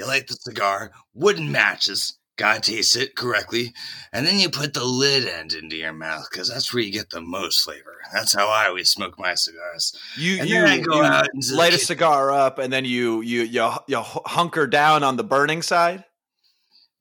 You 0.01 0.07
light 0.07 0.25
the 0.25 0.33
cigar, 0.33 0.89
wooden 1.13 1.51
matches, 1.51 2.17
gotta 2.35 2.59
taste 2.59 2.95
it 2.95 3.15
correctly, 3.15 3.71
and 4.11 4.25
then 4.25 4.39
you 4.39 4.49
put 4.49 4.73
the 4.73 4.83
lid 4.83 5.27
end 5.27 5.53
into 5.53 5.75
your 5.75 5.93
mouth 5.93 6.27
because 6.31 6.49
that's 6.49 6.73
where 6.73 6.81
you 6.81 6.91
get 6.91 7.11
the 7.11 7.21
most 7.21 7.61
flavor. 7.61 7.97
That's 8.11 8.33
how 8.33 8.47
I 8.47 8.65
always 8.65 8.89
smoke 8.89 9.19
my 9.19 9.35
cigars. 9.35 9.95
You 10.17 10.39
And 10.39 10.49
you, 10.49 10.55
then 10.55 10.67
I 10.67 10.79
go 10.79 10.95
you 10.95 11.03
out 11.03 11.27
into 11.35 11.51
the 11.51 11.55
light 11.55 11.75
a 11.75 11.77
cigar 11.77 12.31
up, 12.31 12.57
and 12.57 12.73
then 12.73 12.83
you 12.83 13.21
you 13.21 13.43
you 13.43 13.71
you 13.85 13.99
hunker 14.01 14.65
down 14.65 15.03
on 15.03 15.17
the 15.17 15.23
burning 15.23 15.61
side. 15.61 16.03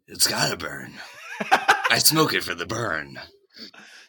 It's 0.06 0.26
gotta 0.26 0.58
burn. 0.58 0.92
I 1.90 1.96
smoke 2.00 2.34
it 2.34 2.44
for 2.44 2.54
the 2.54 2.66
burn. 2.66 3.18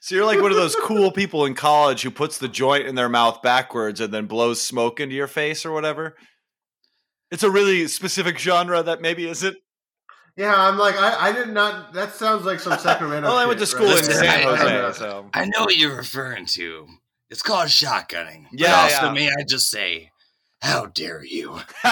So 0.04 0.16
you're 0.16 0.26
like 0.26 0.42
one 0.42 0.50
of 0.50 0.58
those 0.58 0.76
cool 0.76 1.12
people 1.12 1.46
in 1.46 1.54
college 1.54 2.02
who 2.02 2.10
puts 2.10 2.40
the 2.40 2.48
joint 2.48 2.88
in 2.88 2.96
their 2.96 3.08
mouth 3.08 3.44
backwards 3.44 4.02
and 4.02 4.12
then 4.12 4.26
blows 4.26 4.60
smoke 4.60 5.00
into 5.00 5.14
your 5.14 5.28
face 5.28 5.64
or 5.64 5.72
whatever. 5.72 6.16
It's 7.32 7.44
a 7.44 7.50
really 7.50 7.88
specific 7.88 8.38
genre 8.38 8.84
that 8.84 9.02
maybe 9.02 9.28
isn't. 9.28 9.58
yeah, 10.36 10.54
I'm 10.56 10.78
like, 10.78 10.96
I, 10.98 11.30
I 11.30 11.32
did 11.32 11.50
not. 11.50 11.94
That 11.94 12.14
sounds 12.14 12.46
like 12.46 12.60
some 12.60 12.78
Sacramento. 12.80 13.28
Well, 13.30 13.38
I 13.38 13.46
went 13.46 13.60
to 13.60 13.66
school 13.66 13.88
right? 13.88 14.00
in 14.00 14.06
Listen, 14.08 14.14
San 14.26 14.40
I- 14.48 14.56
Jose, 14.58 14.80
I- 14.86 14.92
so 14.92 15.30
I 15.34 15.46
know 15.46 15.62
what 15.62 15.78
you're 15.78 15.96
referring 15.96 16.46
to. 16.48 16.88
It's 17.30 17.42
called 17.42 17.70
shotgunning. 17.70 18.48
But 18.52 18.60
Yeah, 18.60 18.76
also, 18.76 19.06
yeah. 19.06 19.12
may 19.14 19.28
I 19.30 19.44
just 19.48 19.70
say, 19.70 20.12
how 20.62 20.88
dare 20.88 21.24
you? 21.24 21.52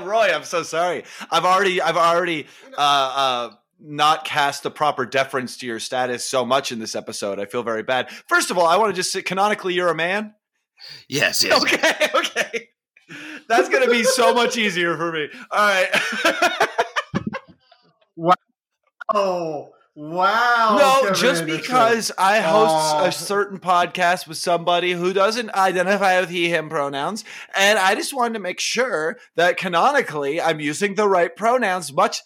Roy, 0.00 0.30
I'm 0.32 0.44
so 0.44 0.62
sorry. 0.62 1.02
I've 1.30 1.44
already, 1.44 1.82
I've 1.82 1.96
already 1.96 2.46
uh, 2.78 2.80
uh, 2.80 3.54
not 3.80 4.24
cast 4.24 4.62
the 4.62 4.70
proper 4.70 5.04
deference 5.04 5.56
to 5.58 5.66
your 5.66 5.80
status 5.80 6.24
so 6.24 6.44
much 6.44 6.70
in 6.70 6.78
this 6.78 6.94
episode. 6.94 7.40
I 7.40 7.46
feel 7.46 7.62
very 7.64 7.82
bad. 7.82 8.08
First 8.28 8.50
of 8.52 8.58
all, 8.58 8.66
I 8.66 8.76
want 8.76 8.94
to 8.94 8.96
just 8.96 9.10
say, 9.10 9.22
canonically, 9.22 9.74
you're 9.74 9.88
a 9.90 9.94
man. 9.96 10.34
Yes, 11.08 11.42
yes. 11.42 11.60
Okay, 11.62 12.08
okay. 12.14 12.68
That's 13.48 13.68
gonna 13.68 13.88
be 13.90 14.04
so 14.04 14.34
much 14.34 14.56
easier 14.56 14.96
for 14.96 15.12
me. 15.12 15.28
All 15.50 15.58
right. 15.68 15.88
wow. 18.16 18.34
Oh, 19.14 19.68
wow. 19.94 20.76
no, 20.78 21.00
Kevin 21.02 21.14
just 21.14 21.42
Anderson. 21.42 21.60
because 21.60 22.12
I 22.18 22.40
host 22.40 22.74
Oh. 22.96 23.04
a 23.04 23.12
certain 23.12 23.58
podcast 23.58 24.26
with 24.26 24.36
somebody 24.38 24.92
who 24.92 25.12
doesn't 25.12 25.54
identify 25.54 26.20
with 26.20 26.30
he, 26.30 26.48
him 26.48 26.68
pronouns, 26.68 27.24
and 27.56 27.78
I 27.78 27.94
just 27.94 28.12
wanted 28.14 28.34
to 28.34 28.40
make 28.40 28.58
sure 28.60 29.16
that 29.36 29.56
canonically 29.56 30.40
I'm 30.40 30.58
using 30.60 30.94
the 30.96 31.08
right 31.08 31.34
pronouns. 31.34 31.92
Much 31.92 32.22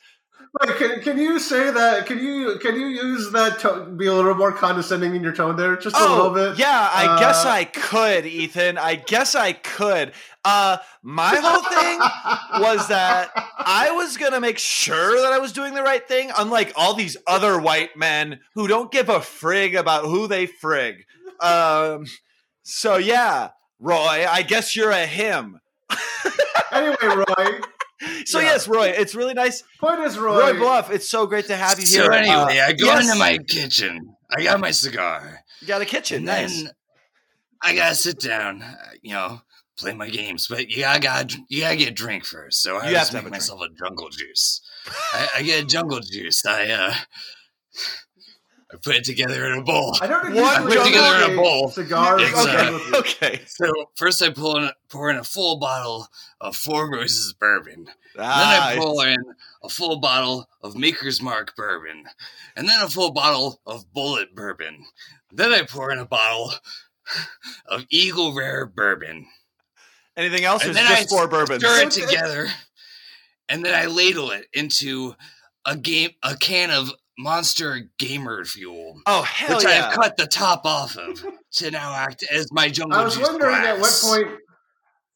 Wait, 0.59 0.77
can, 0.79 1.01
can 1.01 1.17
you 1.19 1.39
say 1.39 1.71
that? 1.71 2.07
Can 2.07 2.19
you 2.19 2.59
can 2.61 2.75
you 2.75 2.89
use 2.89 3.31
that 3.31 3.61
tone? 3.61 3.97
Be 3.97 4.07
a 4.07 4.13
little 4.13 4.35
more 4.35 4.51
condescending 4.51 5.15
in 5.15 5.23
your 5.23 5.33
tone 5.33 5.55
there, 5.55 5.77
just 5.77 5.95
a 5.97 6.01
little 6.01 6.31
bit. 6.31 6.49
Oh, 6.49 6.55
yeah, 6.57 6.91
I 6.93 7.07
Uh, 7.07 7.19
guess 7.21 7.45
I 7.45 7.65
could, 7.65 8.27
Ethan. 8.27 8.77
I 8.77 8.97
guess 8.97 9.37
I 9.37 9.53
could. 9.53 10.13
Uh, 10.45 10.79
my 11.03 11.37
whole 11.41 11.63
thing 11.63 12.61
was 12.63 12.89
that 12.89 13.31
I 13.59 13.93
was 13.93 14.17
gonna 14.17 14.41
make 14.41 14.59
sure 14.59 15.21
that 15.23 15.33
I 15.33 15.39
was 15.39 15.53
doing 15.53 15.75
the 15.75 15.85
right 15.85 16.07
thing, 16.07 16.33
unlike 16.37 16.73
all 16.75 16.95
these 16.95 17.17
other 17.29 17.61
white 17.61 17.97
men 17.97 18.41
who 18.57 18.67
don't 18.67 18.91
give 18.91 19.09
a 19.09 19.21
frig 19.21 19.79
about 19.79 20.05
who 20.07 20.27
they 20.27 20.49
frig. 20.49 21.05
Um, 21.39 22.07
so 22.65 22.97
yeah, 22.97 23.51
Roy, 23.79 24.27
I 24.29 24.43
guess 24.43 24.75
you're 24.75 24.91
a 24.91 25.07
him. 25.07 25.61
anyway, 26.73 26.97
Roy. 27.03 27.61
So 28.25 28.39
Yeah. 28.39 28.47
yes, 28.47 28.67
Roy, 28.69 28.89
it's 28.89 29.15
really 29.15 29.35
nice. 29.35 29.63
Point 29.79 30.01
is, 30.01 30.17
Roy. 30.19 30.39
Roy 30.39 30.59
Bluff, 30.59 30.91
it's 30.91 31.09
so 31.09 31.27
great 31.27 31.47
to 31.49 31.57
have 31.57 31.79
you 31.79 31.87
So 31.87 32.03
here. 32.03 32.13
anyway, 32.13 32.59
Uh, 32.59 32.67
I 32.69 32.73
go 32.73 32.87
yes, 32.87 33.07
into 33.07 33.19
my 33.19 33.37
kitchen. 33.39 34.15
I 34.35 34.43
got 34.43 34.59
my 34.61 34.71
cigar, 34.71 35.41
you 35.61 35.67
got 35.67 35.83
a 35.83 35.85
kitchen, 35.87 36.17
and 36.19 36.25
nice. 36.27 36.63
then 36.63 36.73
I 37.63 37.75
gotta 37.75 37.95
sit 37.95 38.19
down. 38.21 38.63
uh, 38.63 38.75
You 39.03 39.13
know, 39.13 39.41
play 39.79 39.93
my 39.93 40.09
games, 40.09 40.47
but 40.47 40.69
you 40.71 40.79
gotta, 40.83 41.01
gotta 41.01 41.39
you 41.49 41.61
gotta 41.63 41.77
get 41.77 41.89
a 41.89 41.93
drink 41.93 42.25
first. 42.25 42.63
So 42.63 42.77
I 42.77 42.89
You 42.89 42.97
have 42.97 43.03
just 43.03 43.11
to 43.11 43.17
have 43.19 43.25
make 43.25 43.29
a 43.29 43.31
drink. 43.33 43.43
myself 43.43 43.61
a 43.63 43.69
jungle 43.85 44.09
juice. 44.09 44.61
I, 45.13 45.29
I 45.37 45.43
get 45.43 45.63
a 45.65 45.67
jungle 45.67 46.01
juice. 46.01 46.45
I 46.47 46.71
uh, 46.71 46.95
I 46.95 48.10
put 48.83 48.97
it 48.97 49.05
together 49.05 49.47
in 49.47 49.59
a 49.59 49.63
bowl. 49.63 49.97
I 50.01 50.07
don't 50.07 50.35
What 50.35 50.63
usually 50.63 50.77
Put 50.77 50.87
it 50.87 50.91
together 50.91 51.25
in 51.25 51.33
a 51.33 51.37
bowl. 51.37 51.69
Cigars. 51.71 52.23
It's, 52.25 52.37
with 52.37 52.95
uh, 52.95 52.99
okay. 52.99 53.41
So 53.47 53.71
first, 53.97 54.23
I 54.23 54.31
pull 54.31 54.57
in, 54.57 54.71
pour 54.89 55.11
in 55.11 55.17
a 55.17 55.25
full 55.25 55.59
bottle 55.59 56.09
of 56.41 56.57
Four 56.57 56.91
Roses 56.91 57.33
bourbon. 57.33 57.85
Then 58.17 58.25
Ah, 58.27 58.69
I 58.71 58.77
pour 58.77 59.07
in 59.07 59.17
a 59.63 59.69
full 59.69 59.99
bottle 60.01 60.49
of 60.63 60.77
Maker's 60.77 61.23
Mark 61.23 61.55
bourbon, 61.57 62.05
and 62.57 62.69
then 62.69 62.81
a 62.83 62.89
full 62.89 63.13
bottle 63.13 63.61
of 63.67 63.85
Bulleit 63.95 64.35
bourbon. 64.35 64.85
Then 65.33 65.53
I 65.53 65.63
pour 65.63 65.93
in 65.93 65.99
a 65.99 66.05
bottle 66.07 66.53
of 67.67 67.85
Eagle 67.91 68.35
Rare 68.35 68.67
bourbon. 68.67 69.27
anything 70.17 70.45
else? 70.45 70.65
Or 70.65 70.69
And 70.69 70.77
then 70.77 70.87
just 70.87 71.03
I 71.13 71.17
four 71.17 71.29
bourbons? 71.29 71.63
Stir 71.65 71.87
it 71.87 71.91
together, 71.93 72.49
and 73.49 73.65
then 73.65 73.75
I 73.75 73.87
ladle 73.87 74.31
it 74.33 74.47
into 74.53 75.15
a 75.65 75.77
game, 75.77 76.11
a 76.23 76.37
can 76.37 76.71
of 76.71 76.91
Monster 77.23 77.91
Gamer 77.99 78.45
Fuel, 78.45 79.01
Oh 79.07 79.23
hell 79.23 79.59
which 79.59 79.67
yeah! 79.67 79.89
I've 79.89 79.95
cut 79.95 80.17
the 80.17 80.27
top 80.27 80.65
off 80.65 80.97
of 80.97 81.25
to 81.53 81.71
now 81.71 81.95
act 81.95 82.25
as 82.33 82.51
my 82.53 82.69
jungle 82.69 82.99
juice. 83.03 83.03
I 83.03 83.05
was 83.05 83.17
juice 83.17 83.29
wondering 83.29 83.55
at 83.57 83.79
what 83.79 84.01
point. 84.03 84.41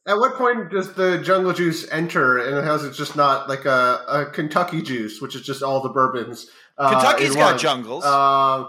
At 0.06 0.18
what 0.18 0.34
point 0.34 0.70
does 0.70 0.92
the 0.92 1.22
jungle 1.22 1.54
juice 1.54 1.90
enter, 1.90 2.36
and 2.38 2.66
how 2.66 2.74
is 2.74 2.84
it 2.84 2.92
just 2.92 3.16
not 3.16 3.48
like 3.48 3.64
a, 3.64 4.04
a 4.06 4.26
Kentucky 4.26 4.82
juice, 4.82 5.22
which 5.22 5.34
is 5.34 5.42
just 5.42 5.62
all 5.62 5.80
the 5.80 5.88
bourbons? 5.88 6.50
Uh, 6.76 6.90
Kentucky's 6.90 7.30
in 7.30 7.36
got 7.36 7.52
one? 7.52 7.58
jungles. 7.58 8.04
Uh, 8.04 8.66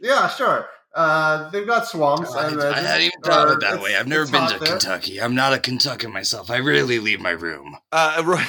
yeah, 0.00 0.28
sure. 0.28 0.66
Uh, 0.94 1.48
they've 1.50 1.66
got 1.66 1.86
swamps. 1.86 2.34
I, 2.34 2.48
and, 2.48 2.60
uh, 2.60 2.70
I 2.70 2.80
hadn't 2.80 3.06
even 3.06 3.20
thought 3.22 3.46
of 3.46 3.54
it 3.54 3.60
that 3.60 3.80
way. 3.80 3.96
I've 3.96 4.08
never 4.08 4.26
been 4.26 4.48
to 4.48 4.58
there. 4.58 4.68
Kentucky. 4.70 5.20
I'm 5.20 5.34
not 5.34 5.52
a 5.52 5.58
Kentuckian 5.58 6.12
myself. 6.12 6.50
I 6.50 6.58
rarely 6.58 6.98
leave 6.98 7.20
my 7.20 7.30
room. 7.30 7.76
Uh, 7.92 8.22
Roy, 8.26 8.42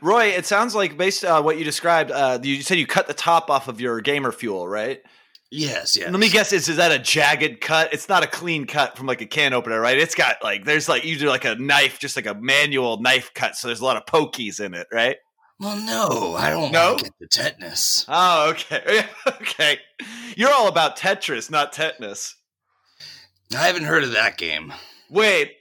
Roy, 0.00 0.24
it 0.26 0.46
sounds 0.46 0.74
like 0.74 0.96
based 0.96 1.24
on 1.24 1.44
what 1.44 1.58
you 1.58 1.64
described, 1.64 2.10
uh, 2.10 2.38
you 2.42 2.62
said 2.62 2.78
you 2.78 2.86
cut 2.86 3.06
the 3.06 3.14
top 3.14 3.50
off 3.50 3.68
of 3.68 3.80
your 3.80 4.00
gamer 4.00 4.32
fuel, 4.32 4.66
right? 4.66 5.02
Yes, 5.50 5.96
yes. 5.96 6.10
Let 6.10 6.18
me 6.18 6.30
guess, 6.30 6.52
is, 6.52 6.68
is 6.68 6.78
that 6.78 6.90
a 6.90 6.98
jagged 6.98 7.60
cut? 7.60 7.92
It's 7.92 8.08
not 8.08 8.24
a 8.24 8.26
clean 8.26 8.66
cut 8.66 8.96
from 8.96 9.06
like 9.06 9.20
a 9.20 9.26
can 9.26 9.52
opener, 9.52 9.80
right? 9.80 9.96
It's 9.96 10.14
got 10.14 10.42
like 10.42 10.64
there's 10.64 10.88
like 10.88 11.04
you 11.04 11.16
do 11.16 11.28
like 11.28 11.44
a 11.44 11.54
knife, 11.54 12.00
just 12.00 12.16
like 12.16 12.26
a 12.26 12.34
manual 12.34 13.00
knife 13.00 13.32
cut, 13.34 13.54
so 13.54 13.68
there's 13.68 13.80
a 13.80 13.84
lot 13.84 13.96
of 13.96 14.04
pokies 14.06 14.58
in 14.58 14.74
it, 14.74 14.88
right? 14.90 15.16
Well, 15.60 15.76
no, 15.76 16.34
I 16.34 16.50
don't 16.50 16.72
No? 16.72 16.86
want 16.88 16.98
to 16.98 17.04
get 17.04 17.12
the 17.20 17.26
tetanus. 17.28 18.04
Oh, 18.08 18.50
okay, 18.50 19.04
okay. 19.28 19.78
You're 20.36 20.52
all 20.52 20.68
about 20.68 20.96
Tetris, 20.98 21.50
not 21.50 21.72
tetanus. 21.72 22.34
I 23.56 23.66
haven't 23.66 23.84
heard 23.84 24.02
of 24.02 24.12
that 24.12 24.36
game. 24.36 24.72
Wait, 25.10 25.52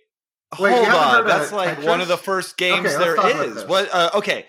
Wait, 0.59 0.71
hold 0.73 0.87
on. 0.87 1.27
That's 1.27 1.51
like 1.51 1.77
Tetris? 1.77 1.85
one 1.85 2.01
of 2.01 2.07
the 2.07 2.17
first 2.17 2.57
games 2.57 2.79
Okay, 2.87 2.97
let's 2.97 2.97
there 2.97 3.15
talk 3.15 3.31
about 3.31 3.45
is. 3.47 3.55
this. 3.55 3.67
What? 3.67 3.89
Uh, 3.93 4.09
okay, 4.15 4.45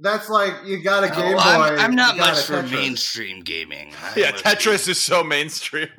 That's 0.00 0.28
like 0.28 0.54
you 0.64 0.82
got 0.82 1.02
a 1.04 1.08
No, 1.08 1.14
Game 1.16 1.32
Boy. 1.32 1.38
I'm, 1.40 1.78
I'm 1.80 1.94
not 1.96 2.16
much 2.16 2.42
for 2.44 2.62
Tetris. 2.62 2.70
mainstream 2.70 3.40
gaming. 3.42 3.92
I 4.02 4.12
yeah, 4.18 4.30
would- 4.32 4.40
Tetris 4.40 4.88
is 4.88 5.02
so 5.02 5.24
mainstream. 5.24 5.88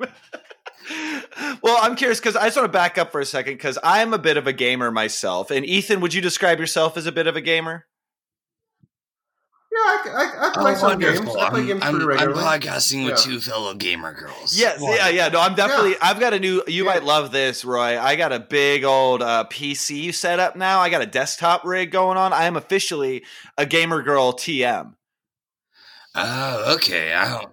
well, 1.62 1.78
I'm 1.82 1.94
curious 1.94 2.20
because 2.20 2.36
I 2.36 2.46
just 2.46 2.56
want 2.56 2.66
to 2.68 2.72
back 2.72 2.96
up 2.98 3.12
for 3.12 3.20
a 3.20 3.26
second 3.26 3.54
because 3.54 3.78
I'm 3.82 4.12
a 4.14 4.18
bit 4.18 4.36
of 4.36 4.46
a 4.46 4.52
gamer 4.52 4.90
myself. 4.90 5.50
And 5.50 5.64
Ethan, 5.66 6.00
would 6.00 6.14
you 6.14 6.20
describe 6.22 6.58
yourself 6.58 6.96
as 6.96 7.06
a 7.06 7.12
bit 7.12 7.26
of 7.26 7.36
a 7.36 7.40
gamer? 7.40 7.86
Yeah, 9.74 9.78
I, 9.78 10.10
I, 10.14 10.48
I 10.48 10.52
play 10.52 10.72
Oh, 10.72 10.74
some 10.76 10.98
games. 10.98 11.18
wonderful. 11.20 11.40
I 11.40 11.48
play 11.50 11.60
I'm, 11.60 11.66
games 11.66 11.80
I'm, 11.82 11.90
pretty 11.94 12.04
I'm 12.04 12.08
regularly. 12.28 12.42
podcasting 12.44 13.04
with 13.06 13.12
Yeah. 13.18 13.32
two 13.32 13.40
fellow 13.40 13.72
gamer 13.74 14.12
girls. 14.12 14.54
Yes, 14.58 14.78
yeah, 14.82 15.08
yeah. 15.08 15.28
No, 15.28 15.40
I'm 15.40 15.54
definitely. 15.54 15.94
I've 16.02 16.20
got 16.20 16.34
a 16.34 16.38
new. 16.38 16.62
You 16.66 16.84
Yeah. 16.84 16.90
might 16.92 17.04
love 17.04 17.32
this, 17.32 17.64
Roy. 17.64 17.98
I 17.98 18.16
got 18.16 18.32
a 18.32 18.38
big 18.40 18.84
old 18.84 19.22
uh, 19.22 19.44
PC 19.50 20.12
setup 20.12 20.56
now. 20.56 20.80
I 20.80 20.90
got 20.90 21.00
a 21.00 21.06
desktop 21.06 21.64
rig 21.64 21.90
going 21.90 22.18
on. 22.18 22.34
I 22.34 22.44
am 22.44 22.56
officially 22.56 23.24
a 23.56 23.64
gamer 23.64 24.02
girl 24.02 24.34
TM. 24.34 24.92
Oh, 26.14 26.74
okay. 26.74 27.14
I 27.14 27.28
don't. 27.30 27.52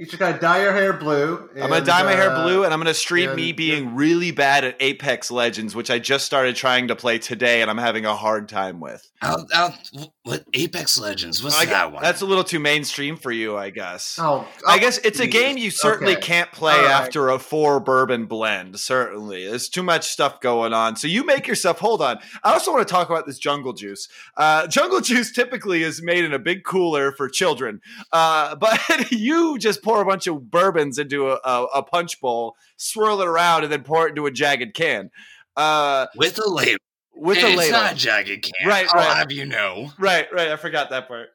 You 0.00 0.06
just 0.06 0.18
gotta 0.18 0.38
dye 0.38 0.62
your 0.62 0.72
hair 0.72 0.94
blue. 0.94 1.46
I'm 1.56 1.68
gonna 1.68 1.84
dye 1.84 2.02
my 2.04 2.12
hair 2.12 2.30
uh, 2.30 2.42
blue, 2.42 2.64
and 2.64 2.72
I'm 2.72 2.80
gonna 2.80 2.94
stream 2.94 3.28
and- 3.28 3.36
me 3.36 3.52
being 3.52 3.94
really 3.94 4.30
bad 4.30 4.64
at 4.64 4.76
Apex 4.80 5.30
Legends, 5.30 5.76
which 5.76 5.90
I 5.90 5.98
just 5.98 6.24
started 6.24 6.56
trying 6.56 6.88
to 6.88 6.96
play 6.96 7.18
today, 7.18 7.60
and 7.60 7.70
I'm 7.70 7.76
having 7.76 8.06
a 8.06 8.16
hard 8.16 8.48
time 8.48 8.80
with. 8.80 9.06
I'll, 9.20 9.46
I'll, 9.52 9.74
what 10.22 10.46
Apex 10.54 10.98
Legends? 10.98 11.44
What's 11.44 11.60
I 11.60 11.66
gu- 11.66 11.72
that 11.72 11.92
one? 11.92 12.02
That's 12.02 12.22
a 12.22 12.24
little 12.24 12.44
too 12.44 12.58
mainstream 12.60 13.18
for 13.18 13.30
you, 13.30 13.58
I 13.58 13.68
guess. 13.68 14.18
Oh, 14.18 14.48
I 14.66 14.76
oh, 14.76 14.78
guess 14.78 14.96
it's 15.04 15.20
a 15.20 15.26
game 15.26 15.58
you 15.58 15.70
certainly 15.70 16.14
Okay. 16.14 16.22
can't 16.22 16.50
play 16.50 16.72
All 16.72 16.80
right. 16.84 16.90
after 16.90 17.28
a 17.28 17.38
four 17.38 17.78
bourbon 17.78 18.24
blend. 18.24 18.80
Certainly, 18.80 19.48
there's 19.48 19.68
too 19.68 19.82
much 19.82 20.08
stuff 20.08 20.40
going 20.40 20.72
on. 20.72 20.96
So 20.96 21.08
you 21.08 21.26
make 21.26 21.46
yourself. 21.46 21.78
Hold 21.80 22.00
on. 22.00 22.20
I 22.42 22.54
also 22.54 22.72
want 22.72 22.88
to 22.88 22.90
talk 22.90 23.10
about 23.10 23.26
this 23.26 23.38
jungle 23.38 23.74
juice. 23.74 24.08
Uh, 24.38 24.66
jungle 24.66 25.00
juice 25.02 25.30
typically 25.30 25.82
is 25.82 26.00
made 26.00 26.24
in 26.24 26.32
a 26.32 26.38
big 26.38 26.64
cooler 26.64 27.12
for 27.12 27.28
children, 27.28 27.82
uh, 28.14 28.56
but 28.56 28.80
you 29.12 29.58
just 29.58 29.82
pour 29.90 30.00
a 30.00 30.04
bunch 30.06 30.26
of 30.28 30.50
bourbons 30.50 30.98
into 30.98 31.30
a, 31.30 31.40
a, 31.44 31.64
a 31.76 31.82
punch 31.82 32.20
bowl, 32.20 32.54
swirl 32.76 33.20
it 33.20 33.26
around, 33.26 33.64
and 33.64 33.72
then 33.72 33.82
pour 33.82 34.06
it 34.06 34.10
into 34.10 34.26
a 34.26 34.30
jagged 34.30 34.74
can. 34.74 35.10
Uh, 35.56 36.06
with 36.16 36.38
a 36.38 36.48
label. 36.48 36.78
with 37.14 37.38
And 37.38 37.58
a 37.58 37.60
it's 37.62 37.70
not 37.72 37.92
a 37.92 37.96
jagged 37.96 38.42
can. 38.42 38.68
Right, 38.68 38.86
I'll 38.88 38.94
right. 39.00 39.16
have 39.16 39.32
you 39.32 39.46
know. 39.46 39.90
Right, 39.98 40.32
right. 40.32 40.48
I 40.48 40.56
forgot 40.56 40.90
that 40.90 41.08
part. 41.08 41.30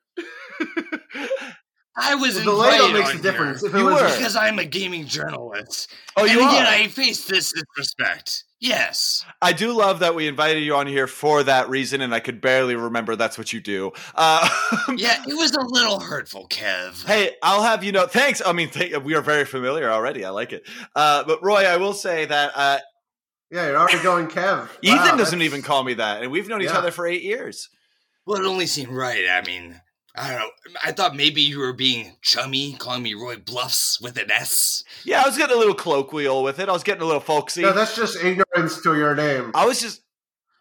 I 1.98 2.16
was 2.16 2.42
The 2.44 2.52
ladle 2.52 2.88
invited 2.88 2.94
makes 2.94 3.20
a 3.20 3.22
difference. 3.22 3.64
If 3.64 3.74
it 3.74 3.78
You 3.78 3.86
was 3.86 4.02
were. 4.02 4.18
because 4.18 4.36
I'm 4.36 4.60
a 4.60 4.66
gaming 4.66 5.06
journalist. 5.06 5.94
oh, 6.18 6.26
you 6.26 6.40
and 6.40 6.50
are. 6.50 6.54
yet 6.54 6.68
I 6.68 6.88
face 6.88 7.26
this 7.26 7.54
disrespect. 7.54 8.44
Yes. 8.66 9.24
I 9.42 9.54
do 9.54 9.72
love 9.74 10.00
that 10.00 10.16
we 10.16 10.28
invited 10.28 10.62
you 10.62 10.76
on 10.76 10.88
here 10.88 11.06
for 11.08 11.44
that 11.44 11.70
reason, 11.70 12.02
and 12.02 12.14
I 12.16 12.20
could 12.20 12.42
barely 12.42 12.76
remember 12.76 13.16
that's 13.16 13.38
what 13.38 13.54
you 13.54 13.62
do. 13.62 13.92
Uh, 14.16 14.48
Yeah, 14.96 15.22
it 15.28 15.36
was 15.36 15.52
a 15.52 15.62
little 15.62 16.00
hurtful, 16.00 16.48
Kev. 16.48 17.06
hey, 17.06 17.32
I'll 17.44 17.62
have 17.64 17.84
you 17.84 17.92
know. 17.92 18.08
Thanks. 18.08 18.42
I 18.46 18.54
mean, 18.54 18.70
th- 18.70 18.98
we 19.04 19.14
are 19.16 19.22
very 19.22 19.46
familiar 19.46 19.90
already. 19.92 20.26
I 20.26 20.30
like 20.32 20.54
it. 20.54 20.68
Uh, 20.96 21.24
but 21.26 21.44
Roy, 21.44 21.66
I 21.66 21.78
will 21.78 21.94
say 21.94 22.26
that 22.26 22.52
uh, 22.56 22.80
Yeah, 23.52 23.68
you're 23.68 23.78
already 23.78 24.02
going 24.02 24.28
Kev. 24.28 24.68
Ethan 24.82 24.98
Wow, 24.98 25.04
doesn't 25.18 25.40
that's- 25.40 25.42
even 25.42 25.62
call 25.62 25.84
me 25.84 25.94
that, 25.96 26.24
and 26.24 26.32
we've 26.32 26.48
known 26.48 26.62
each 26.62 26.70
Yeah. 26.70 26.78
other 26.78 26.92
for 26.92 27.06
eight 27.06 27.24
years. 27.24 27.70
Well, 28.26 28.42
it 28.42 28.48
only 28.48 28.66
seemed 28.66 28.92
right. 28.92 29.26
I 29.30 29.42
mean, 29.46 29.80
I 30.18 30.30
don't 30.30 30.40
know. 30.40 30.50
I 30.84 30.92
thought 30.92 31.16
maybe 31.16 31.42
you 31.42 31.60
were 31.60 31.74
being 31.74 32.16
chummy, 32.22 32.74
calling 32.74 33.04
me 33.04 33.14
Roy 33.14 33.38
Bluffs 33.38 34.00
with 34.00 34.18
an 34.18 34.32
S. 34.32 34.84
Yeah, 35.04 35.22
I 35.22 35.28
was 35.28 35.38
getting 35.38 35.56
a 35.56 35.60
little 35.60 35.74
colloquial 35.74 36.42
with 36.42 36.60
it. 36.60 36.70
I 36.70 36.72
was 36.72 36.84
getting 36.84 37.02
a 37.02 37.06
little 37.06 37.22
folksy. 37.22 37.64
No, 37.64 37.74
that's 37.74 37.96
just 37.96 38.24
ignorance 38.24 38.82
to 38.84 38.96
your 38.96 39.14
name. 39.14 39.52
I 39.54 39.66
was 39.66 39.82
just 39.82 40.02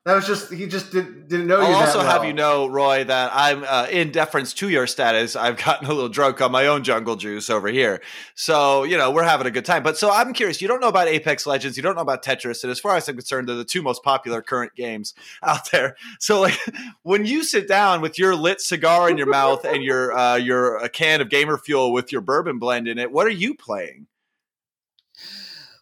That 0.04 0.16
was 0.16 0.26
just 0.26 0.52
he 0.52 0.66
just 0.66 0.92
did, 0.92 1.28
didn't 1.28 1.46
know 1.46 1.60
you. 1.60 1.66
I'll 1.66 1.80
that 1.80 1.88
also 1.88 2.00
have 2.00 2.20
well. 2.20 2.26
you 2.26 2.34
know, 2.34 2.66
Roy, 2.66 3.04
that 3.04 3.30
I'm 3.32 3.64
uh, 3.64 3.86
in 3.90 4.12
deference 4.12 4.52
to 4.54 4.68
your 4.68 4.86
status. 4.86 5.34
I've 5.34 5.56
gotten 5.56 5.86
a 5.86 5.94
little 5.94 6.10
drunk 6.10 6.42
on 6.42 6.52
my 6.52 6.66
own 6.66 6.84
jungle 6.84 7.16
juice 7.16 7.48
over 7.48 7.68
here, 7.68 8.02
so 8.34 8.82
you 8.82 8.98
know 8.98 9.10
we're 9.10 9.22
having 9.22 9.46
a 9.46 9.50
good 9.50 9.64
time. 9.64 9.82
But 9.82 9.96
so 9.96 10.10
I'm 10.10 10.34
curious. 10.34 10.60
You 10.60 10.68
don't 10.68 10.80
know 10.80 10.88
about 10.88 11.08
Apex 11.08 11.46
Legends. 11.46 11.78
You 11.78 11.82
don't 11.82 11.94
know 11.94 12.02
about 12.02 12.22
Tetris, 12.22 12.62
and 12.62 12.70
as 12.70 12.78
far 12.78 12.96
as 12.96 13.08
I'm 13.08 13.16
concerned, 13.16 13.48
they're 13.48 13.56
the 13.56 13.64
two 13.64 13.80
most 13.80 14.02
popular 14.02 14.42
current 14.42 14.74
games 14.74 15.14
out 15.42 15.70
there. 15.70 15.96
So 16.20 16.42
like 16.42 16.58
when 17.02 17.24
you 17.24 17.42
sit 17.42 17.66
down 17.66 18.02
with 18.02 18.18
your 18.18 18.36
lit 18.36 18.60
cigar 18.60 19.08
in 19.08 19.16
your 19.16 19.26
mouth 19.26 19.64
and 19.64 19.82
your 19.82 20.14
uh, 20.14 20.36
your 20.36 20.76
a 20.76 20.90
can 20.90 21.22
of 21.22 21.30
gamer 21.30 21.56
fuel 21.56 21.94
with 21.94 22.12
your 22.12 22.20
bourbon 22.20 22.58
blend 22.58 22.88
in 22.88 22.98
it, 22.98 23.10
what 23.10 23.26
are 23.26 23.30
you 23.30 23.54
playing? 23.54 24.06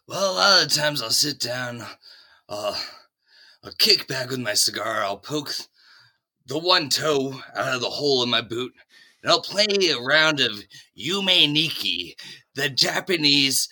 Well, 0.07 0.31
a 0.31 0.35
lot 0.35 0.63
of 0.63 0.71
times 0.71 1.01
I'll 1.01 1.09
sit 1.09 1.39
down, 1.39 1.83
uh, 2.47 2.77
I'll 3.63 3.71
kick 3.77 4.07
back 4.07 4.29
with 4.29 4.39
my 4.39 4.53
cigar, 4.53 5.03
I'll 5.03 5.17
poke 5.17 5.53
the 6.47 6.59
one 6.59 6.89
toe 6.89 7.39
out 7.55 7.75
of 7.75 7.81
the 7.81 7.89
hole 7.89 8.21
in 8.23 8.29
my 8.29 8.41
boot, 8.41 8.73
and 9.21 9.31
I'll 9.31 9.41
play 9.41 9.65
a 9.89 9.99
round 9.99 10.41
of 10.41 10.51
Yume 10.99 11.51
Nikki, 11.51 12.15
the 12.55 12.69
Japanese 12.69 13.69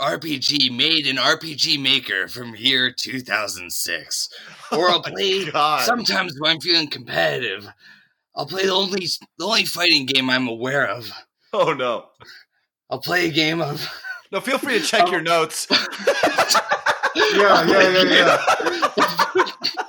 RPG 0.00 0.76
made 0.76 1.06
in 1.06 1.16
RPG 1.16 1.80
Maker 1.80 2.26
from 2.28 2.54
year 2.56 2.90
2006. 2.92 4.28
Or 4.72 4.88
I'll 4.90 4.98
Oh 4.98 5.02
play 5.02 5.44
God. 5.50 5.84
sometimes 5.84 6.34
when 6.38 6.52
I'm 6.52 6.60
feeling 6.60 6.88
competitive. 6.88 7.68
I'll 8.34 8.46
play 8.46 8.64
the 8.64 8.72
only 8.72 9.06
the 9.38 9.44
only 9.44 9.66
fighting 9.66 10.06
game 10.06 10.30
I'm 10.30 10.48
aware 10.48 10.86
of. 10.88 11.10
Oh 11.52 11.74
no! 11.74 12.06
I'll 12.88 12.98
play 13.00 13.28
a 13.28 13.30
game 13.30 13.60
of 13.60 13.86
No, 14.32 14.40
feel 14.40 14.56
free 14.56 14.78
to 14.78 14.84
check 14.84 15.10
your 15.10 15.20
notes. 15.34 15.66
Yeah, 17.34 17.64
yeah, 17.66 18.02
yeah, 18.02 18.38
yeah. 19.36 19.44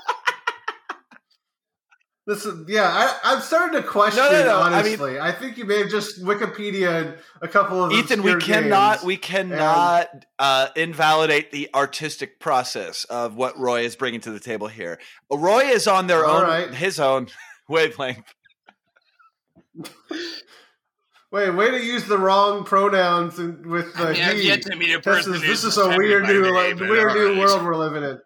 Is, 2.26 2.48
yeah, 2.70 2.84
I, 2.84 3.20
I'm 3.36 3.42
starting 3.42 3.82
to 3.82 3.86
question. 3.86 4.24
No, 4.24 4.32
no, 4.32 4.46
no, 4.46 4.62
I 4.62 4.70
mean- 4.70 4.74
honestly, 4.74 5.20
I, 5.20 5.34
think 5.34 5.58
you 5.58 5.66
may 5.66 5.80
have 5.80 5.90
just 5.90 6.24
Wikipedia 6.24 7.18
a 7.42 7.48
couple 7.50 7.84
of 7.84 7.92
Ethan, 7.92 8.24
we 8.24 8.38
cannot 8.38 9.04
we 9.04 9.18
cannot 9.18 10.08
uh, 10.40 10.70
invalidate 10.78 11.52
the 11.52 11.70
artistic 11.76 12.40
process 12.40 13.04
of 13.06 13.36
what 13.36 13.60
Roy 13.60 13.82
is 13.82 13.98
bringing 13.98 14.22
to 14.22 14.32
the 14.32 14.40
table 14.40 14.70
here. 14.70 15.00
Roy 15.30 15.64
is 15.64 15.86
on 15.86 16.08
their 16.08 16.26
All 16.26 16.38
own 16.38 16.44
right. 16.44 16.74
his 16.74 16.98
own 16.98 17.28
wavelength. 17.70 18.34
Wait, 21.34 21.50
way 21.50 21.72
to 21.72 21.84
use 21.84 22.06
the 22.06 22.18
wrong 22.18 22.64
pronouns 22.64 23.40
in- 23.40 23.68
with 23.68 23.92
the 23.96 24.04
I 24.10 24.14
mean, 24.14 24.22
I've 24.22 24.38
he. 24.38 24.48
yet 24.48 24.62
to 24.62 24.76
meet 24.76 24.92
a 24.94 24.98
This 24.98 25.04
person 25.04 25.34
is 25.34 25.42
this 25.42 25.64
is 25.64 25.78
a 25.80 25.88
weird 25.98 26.28
new 26.28 26.44
me, 26.44 26.52
like, 26.52 26.80
weird 26.80 27.14
new 27.16 27.30
alright. 27.30 27.38
world 27.40 27.64
we're 27.66 27.76
living 27.76 28.04
in. 28.04 28.20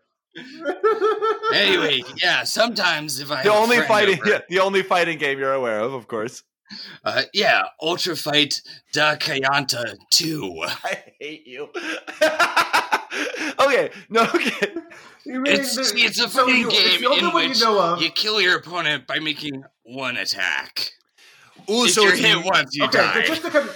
Anyway, 1.54 2.04
yeah, 2.22 2.44
sometimes 2.44 3.20
if 3.22 3.32
I 3.32 3.44
The 3.44 3.52
have 3.54 3.62
only 3.64 3.78
friend 3.78 3.88
fighting 3.88 4.20
over- 4.22 4.30
yeah, 4.30 4.40
the 4.50 4.60
only 4.60 4.84
fighting 4.84 5.18
game 5.18 5.40
you're 5.40 5.54
aware 5.54 5.80
of, 5.80 5.94
of 5.94 6.08
course. 6.10 6.44
uh, 7.06 7.22
yeah, 7.34 7.62
Ultra 7.82 8.18
Fight 8.18 8.62
Da 8.92 9.16
Kyanta 9.16 9.96
2. 10.12 10.64
I 10.84 11.04
hate 11.20 11.48
you. 11.48 11.70
okay, 13.60 13.90
no, 14.10 14.24
okay. 14.36 14.74
You 15.26 15.40
mean 15.40 15.54
It's, 15.54 15.76
the- 15.76 15.98
it's 16.02 16.20
a 16.20 16.28
so 16.30 16.46
fighting 16.46 16.62
you- 16.64 16.68
it's 16.70 16.78
game 16.92 17.02
the 17.02 17.08
only 17.08 17.20
in 17.20 17.26
one 17.34 17.50
which 17.50 17.60
you 17.60 17.66
know 17.66 17.80
of. 17.94 18.02
you 18.02 18.10
kill 18.12 18.42
your 18.42 18.58
opponent 18.58 19.08
by 19.08 19.20
making 19.20 19.64
one 19.84 20.18
attack. 20.18 20.92
Ooh, 21.70 21.86
if 21.86 21.92
so 21.92 22.04
you're 22.04 22.14
it's 22.14 22.22
hit 22.22 22.44
once, 22.46 22.76
you 22.76 22.86
okay, 22.86 22.98
die. 23.00 23.14
but 23.16 23.26
just 23.26 23.42
to 23.44 23.50
con- 23.50 23.70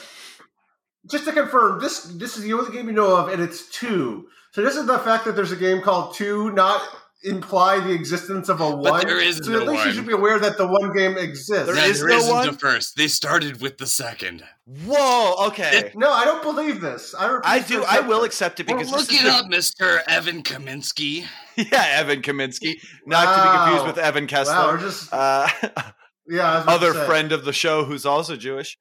just 1.09 1.25
to 1.25 1.31
confirm, 1.31 1.79
this 1.79 2.03
this 2.03 2.37
is 2.37 2.43
the 2.43 2.53
only 2.53 2.71
game 2.71 2.87
you 2.87 2.93
know 2.93 3.15
of, 3.15 3.29
and 3.29 3.41
it's 3.41 3.69
two. 3.69 4.27
So 4.51 4.61
this 4.61 4.75
is 4.75 4.85
the 4.85 4.99
fact 4.99 5.25
that 5.25 5.35
there's 5.35 5.51
a 5.51 5.55
game 5.57 5.81
called 5.81 6.13
two 6.15 6.51
not 6.51 6.81
imply 7.23 7.79
the 7.79 7.91
existence 7.91 8.49
of 8.49 8.59
a 8.61 8.69
one? 8.69 8.83
But 8.83 9.07
there 9.07 9.21
is 9.21 9.39
no 9.47 9.59
one. 9.59 9.59
so 9.59 9.65
no 9.65 9.71
at 9.71 9.75
least 9.75 9.85
you 9.85 9.91
should 9.93 10.07
be 10.07 10.13
aware 10.13 10.39
that 10.39 10.57
the 10.57 10.67
one 10.67 10.93
game 10.95 11.17
exists. 11.17 11.65
There 11.67 11.75
No, 11.75 11.83
is 11.83 11.99
there 11.99 12.09
no 12.09 12.17
isn't 12.17 12.33
one? 12.33 12.47
the 12.47 12.53
first. 12.53 12.95
They 12.97 13.07
started 13.07 13.61
with 13.61 13.77
the 13.77 13.87
second. 13.87 14.43
Whoa, 14.65 15.35
okay. 15.47 15.91
no, 15.95 16.11
I 16.11 16.25
don't 16.25 16.41
believe 16.41 16.81
this. 16.81 17.13
I, 17.17 17.39
I 17.43 17.59
to 17.59 17.67
do. 17.67 17.83
I 17.87 17.99
will 18.01 18.19
this. 18.21 18.27
accept 18.27 18.59
it 18.59 18.67
Well, 18.67 18.77
because 18.77 18.91
look 18.91 19.07
this 19.07 19.19
is 19.19 19.25
it 19.25 19.29
up, 19.29 19.45
Mr. 19.47 20.01
Evan 20.07 20.43
Kaminsky. 20.43 21.25
yeah, 21.55 21.85
Evan 21.97 22.21
Kaminsky, 22.21 22.75
not 23.05 23.35
to 23.35 23.41
be 23.43 23.57
confused 23.57 23.85
with 23.87 23.97
Evan 24.03 24.23
Wow, 24.23 24.27
Kessler, 24.27 24.67
we're 24.73 24.79
just 24.79 25.09
uh, 25.13 25.47
yeah. 26.31 26.51
I 26.51 26.55
was 26.55 26.63
about 26.63 26.79
to 26.79 26.87
other 26.87 27.05
friend 27.05 27.31
of 27.31 27.45
the 27.45 27.53
show 27.53 27.83
who's 27.83 28.05
also 28.05 28.35
Jewish. 28.35 28.77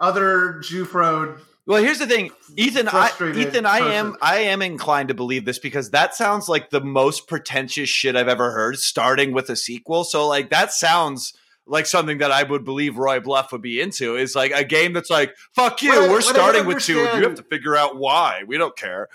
other 0.00 0.60
Jufrode. 0.62 1.40
Well, 1.66 1.82
here's 1.82 1.98
the 1.98 2.06
thing, 2.06 2.30
Ethan. 2.56 2.88
I, 2.88 3.10
Ethan, 3.36 3.66
I 3.66 3.80
am. 3.80 4.16
I 4.22 4.38
am 4.38 4.62
inclined 4.62 5.08
to 5.08 5.14
believe 5.14 5.44
this 5.44 5.58
because 5.58 5.90
that 5.90 6.14
sounds 6.14 6.48
like 6.48 6.70
the 6.70 6.80
most 6.80 7.28
pretentious 7.28 7.90
shit 7.90 8.16
I've 8.16 8.26
ever 8.26 8.52
heard. 8.52 8.78
Starting 8.78 9.32
with 9.32 9.50
a 9.50 9.56
sequel, 9.56 10.04
so 10.04 10.26
like 10.26 10.48
that 10.48 10.72
sounds 10.72 11.34
like 11.66 11.84
something 11.84 12.16
that 12.18 12.30
I 12.32 12.42
would 12.42 12.64
believe 12.64 12.96
Roy 12.96 13.20
Bluff 13.20 13.52
would 13.52 13.60
be 13.60 13.82
into. 13.82 14.16
Is 14.16 14.34
like 14.34 14.52
a 14.52 14.64
game 14.64 14.94
that's 14.94 15.10
like, 15.10 15.36
fuck 15.54 15.82
you, 15.82 15.90
What 15.90 16.08
we're 16.08 16.16
I 16.16 16.20
starting 16.20 16.64
with 16.64 16.82
two. 16.82 16.94
You 16.94 17.24
have 17.24 17.34
to 17.34 17.42
figure 17.42 17.76
out 17.76 17.98
why. 17.98 18.44
We 18.46 18.56
don't 18.56 18.74
care. 18.74 19.10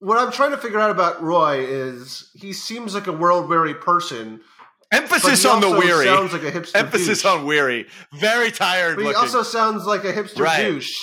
What 0.00 0.18
I'm 0.18 0.30
trying 0.32 0.50
to 0.50 0.58
figure 0.58 0.80
out 0.80 0.90
about 0.90 1.22
Roy 1.22 1.60
is 1.60 2.30
he 2.34 2.52
seems 2.52 2.94
like 2.94 3.06
a 3.06 3.12
world 3.12 3.48
weary 3.48 3.72
person. 3.72 4.42
Emphasis 4.94 5.44
on 5.44 5.60
the 5.60 5.70
weary. 5.70 6.06
Sounds 6.06 6.32
like 6.32 6.42
a 6.42 6.52
hipster. 6.52 6.76
Emphasis 6.76 7.22
douche. 7.22 7.24
on 7.24 7.46
weary. 7.46 7.86
Very 8.12 8.50
tired 8.50 8.96
But 8.96 9.02
he 9.02 9.08
looking. 9.08 9.20
also 9.20 9.42
sounds 9.42 9.84
like 9.86 10.04
a 10.04 10.12
hipster 10.12 10.40
Right. 10.40 10.62
douche. 10.64 10.96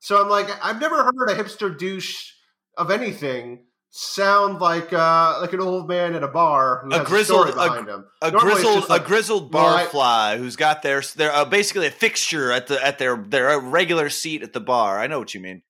So 0.00 0.20
I'm 0.22 0.28
like, 0.28 0.48
I've 0.62 0.80
never 0.80 1.02
heard 1.04 1.30
a 1.30 1.34
hipster 1.34 1.76
douche 1.76 2.30
of 2.76 2.90
anything 2.90 3.66
sound 3.90 4.58
like 4.60 4.90
uh, 4.92 5.38
like 5.40 5.52
an 5.52 5.60
old 5.60 5.86
man 5.86 6.14
at 6.14 6.22
a 6.22 6.28
bar 6.28 6.80
who 6.84 6.90
A 6.92 6.98
has 6.98 7.06
grizzled- 7.06 7.48
a 7.50 7.52
behind 7.52 7.88
him. 7.88 8.06
a 8.22 8.30
grizzled 8.30 8.88
like, 8.88 9.02
a 9.02 9.04
grizzled 9.04 9.52
barfly 9.52 10.38
who's 10.38 10.56
got 10.56 10.82
their 10.82 11.02
their 11.16 11.30
uh, 11.30 11.44
basically 11.44 11.86
a 11.86 11.90
fixture 11.90 12.50
at 12.52 12.68
the 12.68 12.82
at 12.84 12.98
their 12.98 13.16
their 13.16 13.58
regular 13.60 14.08
seat 14.08 14.42
at 14.42 14.54
the 14.54 14.60
bar. 14.60 14.98
I 14.98 15.06
know 15.08 15.18
what 15.18 15.34
you 15.34 15.40
mean. 15.40 15.62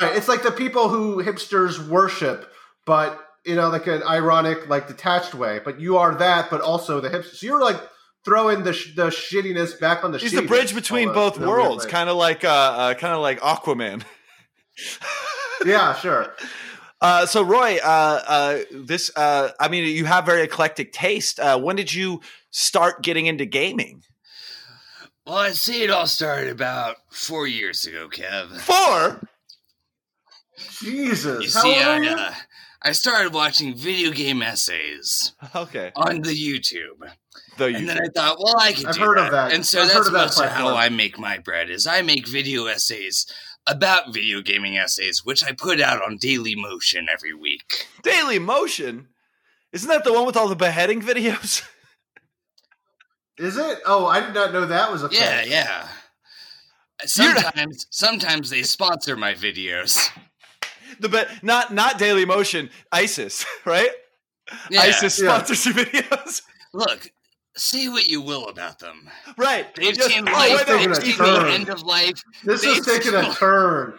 Right. 0.00 0.14
It's 0.16 0.28
like 0.28 0.42
the 0.42 0.50
people 0.52 0.88
who 0.90 1.22
hipsters 1.24 1.78
worship, 1.88 2.52
but 2.84 3.25
in 3.46 3.58
a 3.58 3.68
like 3.68 3.86
an 3.86 4.02
ironic, 4.02 4.68
like 4.68 4.88
detached 4.88 5.34
way. 5.34 5.60
But 5.64 5.80
you 5.80 5.96
are 5.96 6.14
that, 6.16 6.50
but 6.50 6.60
also 6.60 7.00
the 7.00 7.08
hipster. 7.08 7.34
So 7.36 7.46
you're 7.46 7.62
like 7.62 7.80
throwing 8.24 8.64
the 8.64 8.72
sh- 8.72 8.94
the 8.94 9.06
shittiness 9.06 9.78
back 9.78 10.04
on 10.04 10.12
the. 10.12 10.18
He's 10.18 10.32
the 10.32 10.42
bridge 10.42 10.74
between 10.74 11.08
almost, 11.08 11.34
both 11.34 11.36
in 11.38 11.44
a 11.44 11.46
weird 11.46 11.60
worlds, 11.60 11.86
kind 11.86 12.10
of 12.10 12.16
like 12.16 12.44
uh, 12.44 12.48
uh 12.48 12.94
kind 12.94 13.14
of 13.14 13.20
like 13.20 13.40
Aquaman. 13.40 14.02
Yeah, 15.64 15.94
sure. 15.94 16.34
Uh, 17.00 17.26
so 17.26 17.42
Roy, 17.42 17.78
uh, 17.82 18.22
uh, 18.26 18.58
this, 18.72 19.10
uh, 19.16 19.50
I 19.60 19.68
mean, 19.68 19.84
you 19.84 20.04
have 20.04 20.24
very 20.26 20.42
eclectic 20.42 20.92
taste. 20.92 21.40
Uh, 21.40 21.58
when 21.58 21.76
did 21.76 21.92
you 21.92 22.20
start 22.50 23.02
getting 23.02 23.26
into 23.26 23.44
gaming? 23.44 24.02
Well, 25.26 25.36
I'd 25.36 25.56
say 25.56 25.82
it 25.82 25.90
all 25.90 26.06
started 26.06 26.50
about 26.50 26.96
four 27.10 27.46
years 27.46 27.86
ago, 27.86 28.08
Kev. 28.08 28.56
Four. 28.60 29.28
Jesus. 30.80 31.44
You 31.44 31.50
How 31.52 31.62
see, 31.62 31.74
old 31.74 31.84
are 31.84 31.90
I, 31.90 31.98
you? 31.98 32.10
uh, 32.10 32.34
I 32.86 32.92
started 32.92 33.34
watching 33.34 33.74
video 33.74 34.12
game 34.12 34.42
essays 34.42 35.32
Okay. 35.54 35.90
on 35.96 36.22
the 36.22 36.30
YouTube. 36.30 37.10
Though 37.58 37.66
And 37.66 37.88
then 37.88 37.98
I 37.98 38.06
thought, 38.14 38.38
well, 38.38 38.56
I 38.58 38.72
can 38.72 38.86
I've 38.86 38.94
do 38.94 39.00
heard 39.00 39.18
that. 39.18 39.26
of 39.26 39.32
that. 39.32 39.52
And 39.52 39.66
so 39.66 39.82
I've 39.82 39.88
that's 39.88 40.06
of 40.06 40.12
that 40.44 40.52
how. 40.52 40.74
I 40.76 40.88
make 40.88 41.18
my 41.18 41.38
bread 41.38 41.68
is 41.68 41.86
I 41.86 42.02
make 42.02 42.28
video 42.28 42.66
essays 42.66 43.26
about 43.66 44.14
video 44.14 44.40
gaming 44.40 44.78
essays, 44.78 45.24
which 45.24 45.42
I 45.42 45.50
put 45.52 45.80
out 45.80 46.00
on 46.00 46.16
Daily 46.18 46.54
Motion 46.54 47.08
every 47.12 47.34
week. 47.34 47.88
Daily 48.04 48.38
Motion. 48.38 49.08
Isn't 49.72 49.88
that 49.88 50.04
the 50.04 50.12
one 50.12 50.24
with 50.24 50.36
all 50.36 50.48
the 50.48 50.54
beheading 50.56 51.02
videos? 51.02 51.62
Is 53.38 53.56
it? 53.58 53.80
Oh, 53.84 54.06
I 54.06 54.20
did 54.20 54.32
not 54.34 54.52
know 54.52 54.64
that 54.64 54.90
was 54.92 55.02
a 55.02 55.08
thing. 55.08 55.18
Yeah, 55.20 55.42
yeah. 55.44 55.88
You're 57.16 57.34
not- 57.34 57.42
Sometimes, 57.42 57.86
sometimes 57.90 58.50
they 58.50 58.62
sponsor 58.62 59.16
my 59.16 59.34
videos. 59.34 60.08
the 61.00 61.08
be- 61.08 61.24
not 61.42 61.72
not 61.74 61.98
Daily 61.98 62.24
Motion, 62.24 62.70
ISIS, 62.92 63.44
right? 63.64 63.90
Yeah. 64.70 64.80
ISIS 64.82 65.20
Yeah. 65.20 65.28
sponsors 65.42 65.66
your 65.66 65.74
videos, 65.74 66.42
Look, 66.72 67.08
say 67.56 67.88
what 67.88 68.08
you 68.08 68.20
will 68.20 68.46
about 68.48 68.78
them. 68.78 69.08
right? 69.36 69.74
They've 69.74 69.96
Yes. 69.96 70.06
seen 70.06 70.28
Oh, 70.28 70.32
life, 70.32 70.50
wait, 70.50 70.66
taking 70.66 70.90
no, 70.90 70.94
they've 70.94 71.02
a 71.02 71.06
seen 71.06 71.16
turn. 71.16 71.46
the 71.46 71.52
end 71.52 71.68
of 71.68 71.82
life, 71.82 72.22
This 72.44 72.62
is 72.62 72.84
They've 72.84 73.02
taking 73.02 73.14
a 73.14 73.34
turn. 73.38 73.98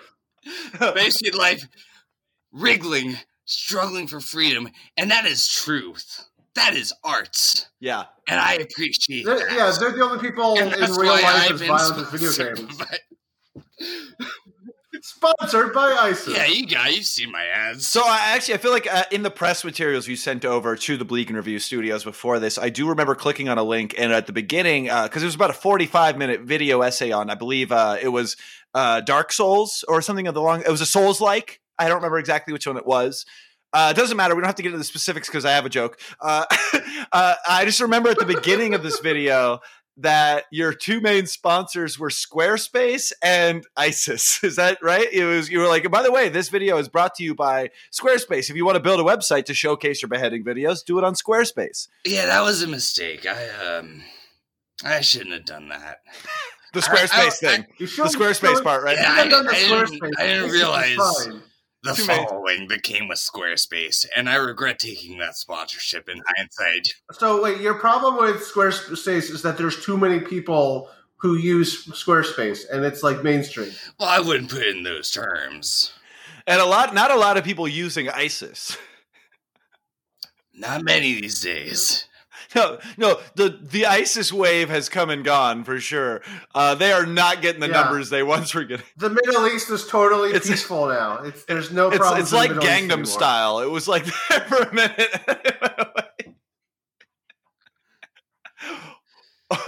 they've 0.96 1.14
seen 1.14 1.34
life 1.34 1.68
wriggling, 2.52 3.18
struggling 3.46 4.08
for 4.08 4.20
freedom, 4.22 4.70
and 4.96 5.12
that 5.12 5.26
is 5.26 5.48
truth. 5.48 6.26
That 6.56 6.74
is 6.76 6.92
art, 7.04 7.68
yeah. 7.80 8.06
and 8.28 8.40
I 8.40 8.54
appreciate 8.54 9.26
They're- 9.26 9.38
that. 9.40 9.52
yeah, 9.52 9.74
they're 9.80 9.92
the 9.92 10.02
only 10.04 10.20
people 10.20 10.58
And 10.58 10.74
in 10.74 10.92
real 10.94 11.12
life 11.12 11.24
I've 11.26 11.62
as 11.62 11.68
violent 11.68 12.14
as 12.14 12.20
video 12.22 12.56
games. 12.56 12.82
by- 15.14 15.32
Sponsored 15.40 15.74
by 15.74 15.92
ISIS. 15.94 16.36
yeah, 16.36 16.46
you 16.46 16.68
got, 16.68 16.94
you've 16.96 17.06
seen 17.06 17.32
my 17.32 17.46
ads. 17.46 17.88
So 17.88 18.02
I 18.04 18.34
actually 18.36 18.56
I 18.56 18.58
feel 18.58 18.72
like 18.72 18.88
uh, 18.92 19.04
in 19.12 19.24
the 19.24 19.32
press 19.32 19.64
materials 19.64 20.08
you 20.08 20.16
sent 20.16 20.46
over 20.46 20.76
to 20.76 20.98
the 20.98 21.06
Bleak 21.06 21.30
and 21.30 21.38
Review 21.38 21.60
Studios 21.60 22.04
before 22.04 22.40
this, 22.40 22.58
I 22.58 22.70
do 22.70 22.88
remember 22.90 23.16
clicking 23.16 23.50
on 23.50 23.58
a 23.58 23.64
link 23.64 23.96
and 23.98 24.12
at 24.12 24.28
the 24.28 24.34
beginning 24.34 24.86
because 24.86 25.22
it 25.22 25.26
was 25.26 25.36
about 25.36 25.50
a 25.50 25.54
forty-five 25.54 26.18
minute 26.18 26.42
video 26.42 26.82
essay 26.82 27.12
on 27.12 27.30
I 27.30 27.36
believe 27.36 27.72
uh, 27.72 27.98
it 28.02 28.10
was 28.10 28.38
uh, 28.74 29.02
Dark 29.02 29.32
Souls 29.32 29.84
or 29.88 30.02
something 30.02 30.28
of 30.28 30.34
the 30.34 30.42
long. 30.42 30.62
It 30.62 30.70
was 30.70 30.82
a 30.82 30.86
Souls 30.86 31.22
like. 31.22 31.62
I 31.80 31.88
don't 31.88 31.98
remember 31.98 32.20
exactly 32.20 32.54
which 32.54 32.68
one 32.68 32.78
it 32.78 32.86
was. 32.86 33.26
Uh, 33.74 33.94
it 33.94 34.00
doesn't 34.00 34.16
matter. 34.18 34.34
We 34.34 34.42
don't 34.42 34.48
have 34.48 34.56
to 34.56 34.64
get 34.64 34.70
into 34.70 34.78
the 34.78 34.84
specifics 34.84 35.28
because 35.28 35.46
I 35.46 35.52
have 35.52 35.66
a 35.66 35.70
joke. 35.70 36.00
Uh, 36.22 36.46
uh, 37.12 37.36
I 37.48 37.66
just 37.66 37.82
remember 37.82 38.10
at 38.10 38.18
the 38.18 38.26
beginning 38.26 38.74
of 38.74 38.82
this 38.82 39.00
video 39.00 39.60
that 40.00 40.46
your 40.52 40.74
two 40.74 41.02
main 41.02 41.26
sponsors 41.26 41.98
were 41.98 42.10
Squarespace 42.10 43.12
and 43.24 43.66
ISIS. 43.76 44.40
Is 44.44 44.56
that 44.58 44.78
right? 44.82 45.08
It 45.12 45.26
was 45.26 45.50
you 45.50 45.60
were 45.60 45.68
like, 45.68 45.90
by 45.90 46.04
the 46.04 46.12
way, 46.12 46.30
this 46.30 46.50
video 46.50 46.78
is 46.78 46.88
brought 46.88 47.16
to 47.16 47.24
you 47.24 47.34
by 47.34 47.70
Squarespace. 47.92 48.50
If 48.50 48.56
you 48.56 48.66
want 48.66 48.76
to 48.76 48.80
build 48.84 49.00
a 49.00 49.04
website 49.04 49.46
to 49.46 49.54
showcase 49.54 50.02
your 50.02 50.10
beheading 50.10 50.44
videos, 50.44 50.86
do 50.86 50.98
it 50.98 51.04
on 51.04 51.16
Squarespace. 51.16 51.88
yeah, 52.06 52.26
that 52.28 52.42
was 52.44 52.62
a 52.62 52.68
mistake. 52.68 53.26
I 53.26 53.50
um, 53.78 54.04
I 54.84 55.02
shouldn't 55.02 55.34
have 55.34 55.46
done 55.46 55.70
that. 55.70 56.02
The 56.74 56.82
Squarespace 56.82 57.12
I- 57.14 57.26
I- 57.28 57.30
thing. 57.30 57.66
You 57.80 57.88
The 57.88 57.94
Squarespace 58.04 58.64
part, 58.64 58.84
right? 58.84 58.98
Yeah, 59.02 59.16
should 59.24 59.32
have 59.32 59.32
done 59.32 59.46
the 59.46 59.52
I- 59.52 59.56
I 59.56 59.86
didn't- 59.86 60.20
I 60.20 60.28
didn't 60.28 60.52
realize- 60.52 60.96
fine. 61.26 61.42
The 61.88 61.94
Too 61.94 62.04
following 62.04 62.68
that 62.68 62.84
came 62.84 63.08
with 63.08 63.18
Squarespace, 63.18 64.06
and 64.16 64.30
I 64.30 64.36
regret 64.36 64.78
taking 64.78 65.18
that 65.20 65.38
sponsorship 65.38 66.10
in 66.10 66.22
hindsight. 66.36 66.94
So 67.14 67.42
wait, 67.42 67.62
your 67.62 67.76
problem 67.76 68.18
with 68.18 68.42
Squarespace 68.42 69.32
is 69.32 69.42
that 69.44 69.58
there's 69.58 69.84
too 69.84 69.98
many 69.98 70.20
people 70.20 70.90
who 71.16 71.36
use 71.36 71.86
Squarespace, 71.88 72.62
and 72.72 72.86
it's 72.86 73.04
like 73.04 73.24
mainstream. 73.24 73.72
Well, 74.00 74.10
I 74.10 74.20
wouldn't 74.20 74.52
put 74.52 74.64
it 74.64 74.76
in 74.76 74.84
those 74.84 75.12
terms. 75.12 75.94
And 76.46 76.62
a 76.62 76.66
lot, 76.66 76.94
not 76.94 77.12
a 77.12 77.18
lot 77.18 77.38
of 77.38 77.44
people 77.44 77.68
using 77.68 78.10
ISIS. 78.10 78.78
Not 80.54 80.84
many 80.84 81.20
these 81.22 81.42
days. 81.42 82.06
No, 82.56 82.78
no, 82.98 83.20
the 83.36 83.58
the 83.62 83.86
ISIS 83.86 84.32
wave 84.32 84.70
has 84.70 84.90
come 84.90 85.10
and 85.10 85.24
gone 85.24 85.64
for 85.64 85.80
sure. 85.80 86.22
Uh, 86.56 86.76
they 86.76 86.92
are 86.92 87.06
not 87.06 87.42
getting 87.42 87.60
the 87.62 87.68
Yeah. 87.68 87.82
numbers 87.82 88.10
they 88.10 88.24
once 88.24 88.54
were 88.56 88.64
getting. 88.64 88.86
The 88.96 89.10
Middle 89.10 89.48
East 89.48 89.70
is 89.70 89.86
totally 89.88 90.30
It's- 90.30 90.48
peaceful 90.48 90.88
now. 90.88 91.20
It's 91.24 91.44
there's 91.46 91.72
no 91.72 91.90
It's, 91.90 91.98
problem. 91.98 92.22
it's 92.22 92.32
like 92.34 92.52
Gangnam 92.52 93.06
Style. 93.06 93.60
It 93.60 93.70
was 93.70 93.88
like 93.88 94.06
there 94.30 94.40
for 94.42 94.58
a 94.64 94.74
minute. 94.74 95.14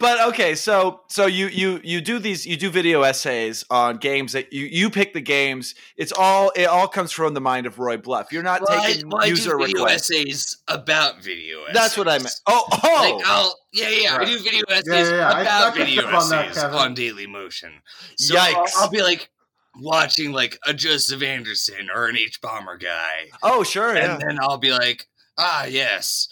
but 0.00 0.20
okay, 0.28 0.56
so 0.56 1.02
so 1.08 1.26
you 1.26 1.46
you 1.46 1.80
you 1.84 2.00
do 2.00 2.18
these 2.18 2.44
you 2.44 2.56
do 2.56 2.68
video 2.68 3.02
essays 3.02 3.64
on 3.70 3.96
games 3.96 4.32
that 4.32 4.52
you 4.52 4.64
you 4.66 4.90
pick 4.90 5.12
the 5.14 5.20
games. 5.20 5.76
It's 5.96 6.10
all 6.12 6.50
it 6.56 6.64
all 6.64 6.88
comes 6.88 7.12
from 7.12 7.34
the 7.34 7.40
mind 7.40 7.66
of 7.66 7.78
Roy 7.78 7.96
Bluff. 7.96 8.32
You're 8.32 8.42
not 8.42 8.60
Well, 8.68 8.82
taking 8.82 9.08
well, 9.08 9.22
I 9.22 9.26
user 9.26 9.52
do 9.52 9.58
video 9.66 9.84
requests. 9.84 10.10
essays 10.10 10.56
about 10.66 11.22
video 11.22 11.62
essays. 11.62 11.74
That's 11.74 11.96
what 11.96 12.08
I 12.08 12.18
meant. 12.18 12.34
Oh, 12.48 12.64
oh, 12.82 13.16
Like 13.18 13.26
I'll 13.28 13.56
yeah 13.72 13.88
yeah 13.88 14.16
Right. 14.16 14.26
I 14.26 14.30
do 14.32 14.38
video 14.42 14.64
essays 14.68 15.10
yeah, 15.10 15.16
yeah. 15.16 15.30
I- 15.30 15.42
about 15.42 15.62
I 15.62 15.70
picked 15.76 15.86
video 15.90 16.08
up 16.08 16.14
on 16.24 16.28
that, 16.30 16.48
essays 16.48 16.64
on 16.64 16.94
Daily 16.94 17.26
Motion. 17.28 17.70
So 18.16 18.36
I'll, 18.36 18.52
Yikes. 18.66 18.72
I'll 18.78 18.90
be 18.90 19.02
like 19.02 19.30
watching 19.76 20.32
like 20.32 20.58
a 20.66 20.74
Joseph 20.74 21.22
Anderson 21.22 21.88
or 21.94 22.06
an 22.08 22.16
Hbomberguy, 22.16 23.28
oh, 23.44 23.62
sure, 23.62 23.94
yeah. 23.94 24.14
and 24.14 24.20
then 24.20 24.38
I'll 24.42 24.58
be 24.58 24.72
like, 24.72 25.06
ah 25.38 25.66
yes, 25.66 26.26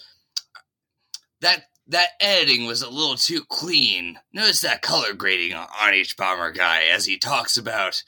that 1.39 1.63
that 1.89 2.09
editing 2.21 2.65
was 2.65 2.81
a 2.81 2.89
little 2.89 3.15
too 3.15 3.43
clean. 3.49 4.19
Notice 4.33 4.61
that 4.61 4.81
color 4.81 5.13
grading 5.13 5.53
on, 5.53 5.67
Hbomberguy 5.67 6.89
as 6.89 7.05
he 7.05 7.17
talks 7.17 7.57
about 7.57 8.03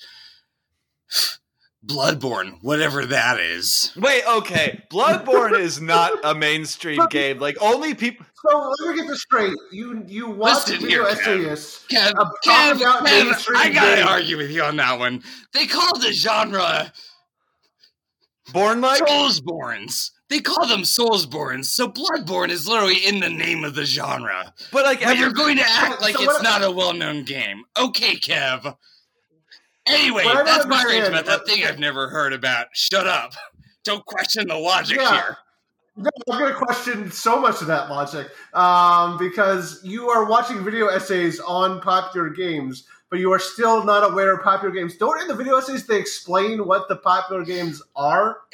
Bloodborne, 1.85 2.59
whatever 2.61 3.07
that 3.07 3.39
is. 3.39 3.91
Wait, 3.97 4.23
okay. 4.27 4.83
Bloodborne 4.91 5.59
is 5.59 5.81
not 5.81 6.13
a 6.23 6.35
mainstream 6.35 7.01
game. 7.09 7.39
Like 7.39 7.57
only 7.59 7.95
people. 7.95 8.25
So 8.47 8.73
let 8.79 8.89
me 8.91 9.01
get 9.01 9.07
this 9.07 9.21
straight. 9.21 9.53
You 9.71 10.03
you 10.07 10.29
watch 10.29 10.67
Listen 10.67 10.81
video 10.81 11.05
here, 11.05 11.15
Kev. 11.15 11.19
essayists. 11.19 11.85
Kev, 11.91 12.13
Kev, 12.45 12.73
Kev, 12.79 13.55
I 13.55 13.69
gotta 13.71 13.95
games. 13.97 14.07
argue 14.09 14.37
with 14.37 14.51
you 14.51 14.61
on 14.63 14.75
that 14.77 14.99
one. 14.99 15.23
They 15.53 15.65
call 15.65 15.97
the 15.99 16.11
genre 16.13 16.91
Born 18.53 18.81
like 18.81 19.01
Soulsbornes. 19.03 20.11
They 20.31 20.39
call 20.39 20.65
them 20.65 20.83
Soulsbornes, 20.83 21.65
so 21.65 21.89
Bloodborne 21.89 22.51
is 22.51 22.65
literally 22.65 23.05
in 23.05 23.19
the 23.19 23.29
name 23.29 23.65
of 23.65 23.75
the 23.75 23.83
genre. 23.83 24.53
but 24.71 24.85
like 24.85 25.03
But 25.03 25.17
you're 25.17 25.33
going 25.33 25.57
to 25.57 25.63
act 25.67 25.99
So 25.99 26.05
like 26.05 26.17
what- 26.17 26.35
it's 26.35 26.41
not 26.41 26.63
a 26.63 26.71
well-known 26.71 27.25
game. 27.25 27.65
Okay, 27.77 28.15
Kev. 28.15 28.77
Anyway, 29.85 30.23
What 30.23 30.37
I 30.37 30.37
don't 30.37 30.45
that's 30.45 30.65
my 30.67 30.85
rage 30.85 31.05
about 31.05 31.25
that 31.25 31.45
thing 31.45 31.65
I've 31.65 31.79
never 31.79 32.07
heard 32.07 32.31
about. 32.31 32.67
Shut 32.71 33.07
up. 33.07 33.33
Don't 33.83 34.05
question 34.05 34.47
the 34.47 34.55
logic 34.55 34.99
Yeah. 34.99 35.11
here. 35.11 35.37
No, 35.97 36.09
I'm 36.31 36.39
going 36.39 36.53
to 36.53 36.57
question 36.57 37.11
so 37.11 37.37
much 37.37 37.59
of 37.59 37.67
that 37.67 37.89
logic 37.89 38.29
um, 38.53 39.17
because 39.17 39.81
you 39.83 40.09
are 40.09 40.23
watching 40.23 40.63
video 40.63 40.87
essays 40.87 41.41
on 41.41 41.81
popular 41.81 42.29
games, 42.29 42.85
but 43.09 43.19
you 43.19 43.33
are 43.33 43.39
still 43.39 43.83
not 43.83 44.09
aware 44.09 44.33
of 44.33 44.43
popular 44.43 44.73
games. 44.73 44.95
Don't 44.95 45.21
in 45.21 45.27
the 45.27 45.35
video 45.35 45.57
essays 45.57 45.85
they 45.85 45.99
explain 45.99 46.65
what 46.65 46.87
the 46.87 46.95
popular 46.95 47.43
games 47.43 47.81
are? 47.97 48.37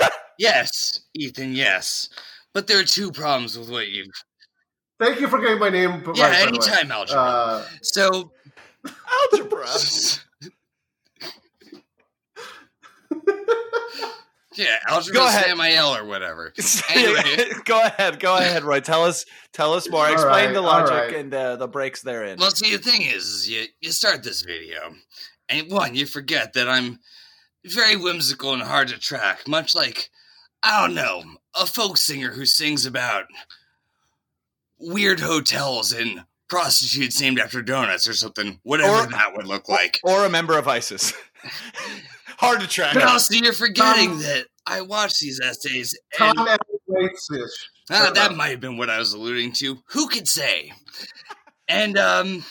yes, 0.38 1.00
Ethan, 1.14 1.54
yes. 1.54 2.08
But 2.54 2.66
there 2.66 2.80
are 2.80 2.84
two 2.84 3.12
problems 3.12 3.58
with 3.58 3.70
what 3.70 3.88
you've. 3.88 4.06
Thank 4.98 5.20
you 5.20 5.28
for 5.28 5.38
getting 5.40 5.58
my 5.58 5.68
name. 5.68 6.02
b- 6.02 6.12
Yeah, 6.14 6.30
right, 6.30 6.46
by 6.46 6.50
the 6.52 6.58
way. 6.58 6.66
anytime, 6.66 6.90
algebra. 6.90 7.20
Uh, 7.20 7.66
so. 7.82 8.32
algebra. 9.32 9.66
yeah, 14.54 14.76
algebra 14.88 15.14
Go 15.14 15.26
ahead. 15.26 15.46
Samael 15.50 15.94
or 15.96 16.04
whatever. 16.06 16.52
Anyway. 16.94 17.46
go 17.64 17.82
ahead, 17.84 18.20
go 18.20 18.36
ahead, 18.38 18.64
Roy. 18.64 18.80
Tell 18.80 19.04
us, 19.04 19.24
tell 19.52 19.74
us 19.74 19.88
more. 19.90 20.06
All 20.06 20.12
Explain 20.12 20.46
right, 20.46 20.54
the 20.54 20.60
logic 20.62 20.90
right. 20.90 21.14
and 21.16 21.34
uh, 21.34 21.56
the 21.56 21.68
breaks 21.68 22.02
therein. 22.02 22.38
Well, 22.38 22.50
see, 22.50 22.74
the 22.74 22.82
thing 22.82 23.02
is, 23.02 23.24
is 23.26 23.48
you, 23.50 23.64
you 23.80 23.90
start 23.90 24.22
this 24.22 24.42
video, 24.42 24.94
and 25.48 25.70
one, 25.70 25.94
you 25.94 26.06
forget 26.06 26.54
that 26.54 26.68
I'm 26.68 27.00
very 27.66 27.96
whimsical 27.96 28.54
and 28.54 28.62
hard 28.62 28.88
to 28.88 28.98
track, 28.98 29.46
much 29.46 29.74
like, 29.74 30.08
I 30.62 30.80
don't 30.86 30.94
know, 30.94 31.22
a 31.54 31.66
folk 31.66 31.96
singer 31.96 32.32
who 32.32 32.44
sings 32.46 32.86
about 32.86 33.24
weird 34.78 35.20
hotels 35.20 35.92
and 35.92 36.24
prostitutes 36.48 37.20
named 37.20 37.38
after 37.38 37.62
donuts 37.62 38.06
or 38.08 38.12
something, 38.14 38.60
whatever 38.62 39.04
Or- 39.04 39.06
that 39.06 39.34
would 39.36 39.46
look 39.46 39.68
like. 39.68 40.00
or 40.04 40.24
a 40.24 40.30
member 40.30 40.58
of 40.58 40.68
ISIS. 40.68 41.12
Hard 42.38 42.60
to 42.60 42.66
track. 42.66 42.94
But 42.94 43.04
also, 43.04 43.34
you're 43.34 43.52
forgetting 43.52 44.10
Um, 44.12 44.18
that 44.22 44.46
I 44.66 44.82
watch 44.82 45.18
these 45.20 45.40
essays. 45.40 45.98
Tom 46.16 46.36
And, 46.38 46.48
F. 46.48 46.58
Waits 46.86 47.28
ish. 47.30 47.70
uh, 47.90 48.10
that 48.12 48.34
might 48.36 48.50
have 48.50 48.60
been 48.60 48.76
what 48.76 48.90
I 48.90 48.98
was 48.98 49.12
alluding 49.14 49.52
to. 49.54 49.82
Who 49.88 50.08
could 50.08 50.28
say? 50.28 50.72
And 51.68 51.96
um, 51.98 52.44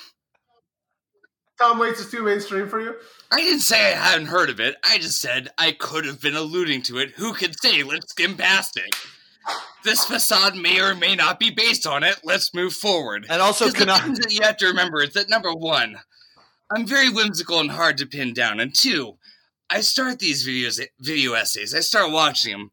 Tom 1.59 1.79
Waits 1.79 2.01
is 2.01 2.11
too 2.11 2.21
mainstream 2.23 2.67
for 2.67 2.81
you. 2.81 2.95
I 3.31 3.37
didn't 3.37 3.61
say 3.61 3.93
I 3.93 3.97
hadn't 3.97 4.27
heard 4.27 4.49
of 4.49 4.59
it. 4.59 4.75
I 4.83 4.97
just 4.97 5.21
said 5.21 5.49
I 5.57 5.71
could 5.71 6.05
have 6.05 6.21
been 6.21 6.35
alluding 6.35 6.81
to 6.83 6.97
it. 6.97 7.11
Who 7.11 7.33
can 7.33 7.53
say? 7.53 7.81
Let's 7.83 8.11
skim 8.11 8.35
past 8.35 8.77
it. 8.77 8.93
This 9.83 10.03
facade 10.05 10.55
may 10.55 10.79
or 10.81 10.95
may 10.95 11.15
not 11.15 11.39
be 11.39 11.51
based 11.51 11.85
on 11.87 12.03
it. 12.03 12.19
Let's 12.23 12.53
move 12.53 12.73
forward. 12.73 13.25
And 13.29 13.41
also, 13.41 13.65
'Cause 13.65 13.73
the 13.75 13.85
Konami. 13.85 14.01
things 14.03 14.19
that 14.19 14.31
you 14.31 14.41
have 14.41 14.57
to 14.57 14.67
remember 14.67 15.01
is 15.01 15.13
that 15.13 15.29
number 15.29 15.53
one, 15.53 16.01
I'm 16.75 16.85
very 16.85 17.09
whimsical 17.09 17.59
and 17.59 17.71
hard 17.71 17.97
to 17.99 18.05
pin 18.05 18.33
down, 18.33 18.59
and 18.59 18.73
two, 18.73 19.17
I 19.69 19.81
start 19.81 20.19
these 20.19 20.45
videos, 20.47 20.79
video 20.99 21.33
essays. 21.33 21.73
I 21.75 21.79
start 21.81 22.11
watching 22.11 22.51
them, 22.51 22.71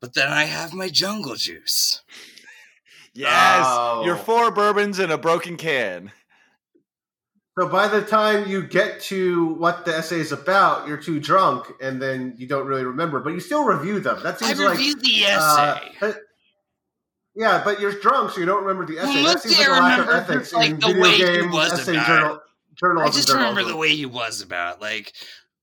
but 0.00 0.14
then 0.14 0.28
I 0.28 0.44
have 0.44 0.72
my 0.72 0.88
jungle 0.88 1.34
juice. 1.34 2.00
Yes, 3.12 3.64
Oh. 3.68 4.04
your 4.04 4.16
four 4.16 4.50
bourbons 4.50 4.98
in 4.98 5.10
a 5.10 5.18
broken 5.18 5.56
can. 5.56 6.12
So 7.58 7.68
by 7.68 7.86
the 7.86 8.02
time 8.02 8.48
you 8.48 8.64
get 8.64 9.00
to 9.02 9.54
what 9.54 9.84
the 9.84 9.96
essay 9.96 10.18
is 10.18 10.32
about, 10.32 10.88
you're 10.88 10.96
too 10.96 11.20
drunk, 11.20 11.66
and 11.80 12.02
then 12.02 12.34
you 12.36 12.48
don't 12.48 12.66
really 12.66 12.84
remember. 12.84 13.20
But 13.20 13.30
you 13.30 13.40
still 13.40 13.64
review 13.64 14.00
them. 14.00 14.20
That 14.24 14.42
I 14.42 14.46
seems 14.46 14.60
like 14.60 14.78
reviewed 14.78 15.00
the 15.00 15.24
uh, 15.26 15.74
essay. 15.76 15.92
but- 16.00 16.20
yeah, 17.36 17.62
but 17.64 17.80
you're 17.80 17.98
drunk, 18.00 18.30
so 18.30 18.38
you 18.40 18.46
don't 18.46 18.62
remember 18.64 18.86
the 18.86 18.98
essay. 19.00 19.22
Well, 19.22 19.34
that 19.34 19.42
seems 19.42 19.58
like 19.58 19.68
I 19.68 19.78
a 19.78 19.80
lack 19.80 19.98
of 19.98 20.08
ethics 20.08 20.52
like, 20.52 20.70
in 20.70 20.78
the 20.78 20.86
video 20.86 21.02
way 21.02 21.10
he 21.16 21.24
game 21.24 21.50
was 21.50 21.72
essay 21.72 21.94
about 21.96 22.06
journal, 22.06 22.40
journalism. 22.76 23.12
I 23.12 23.16
just 23.16 23.32
remember 23.32 23.64
the 23.64 23.76
way 23.76 23.94
he 23.96 24.06
was 24.06 24.40
about, 24.40 24.80
like 24.80 25.12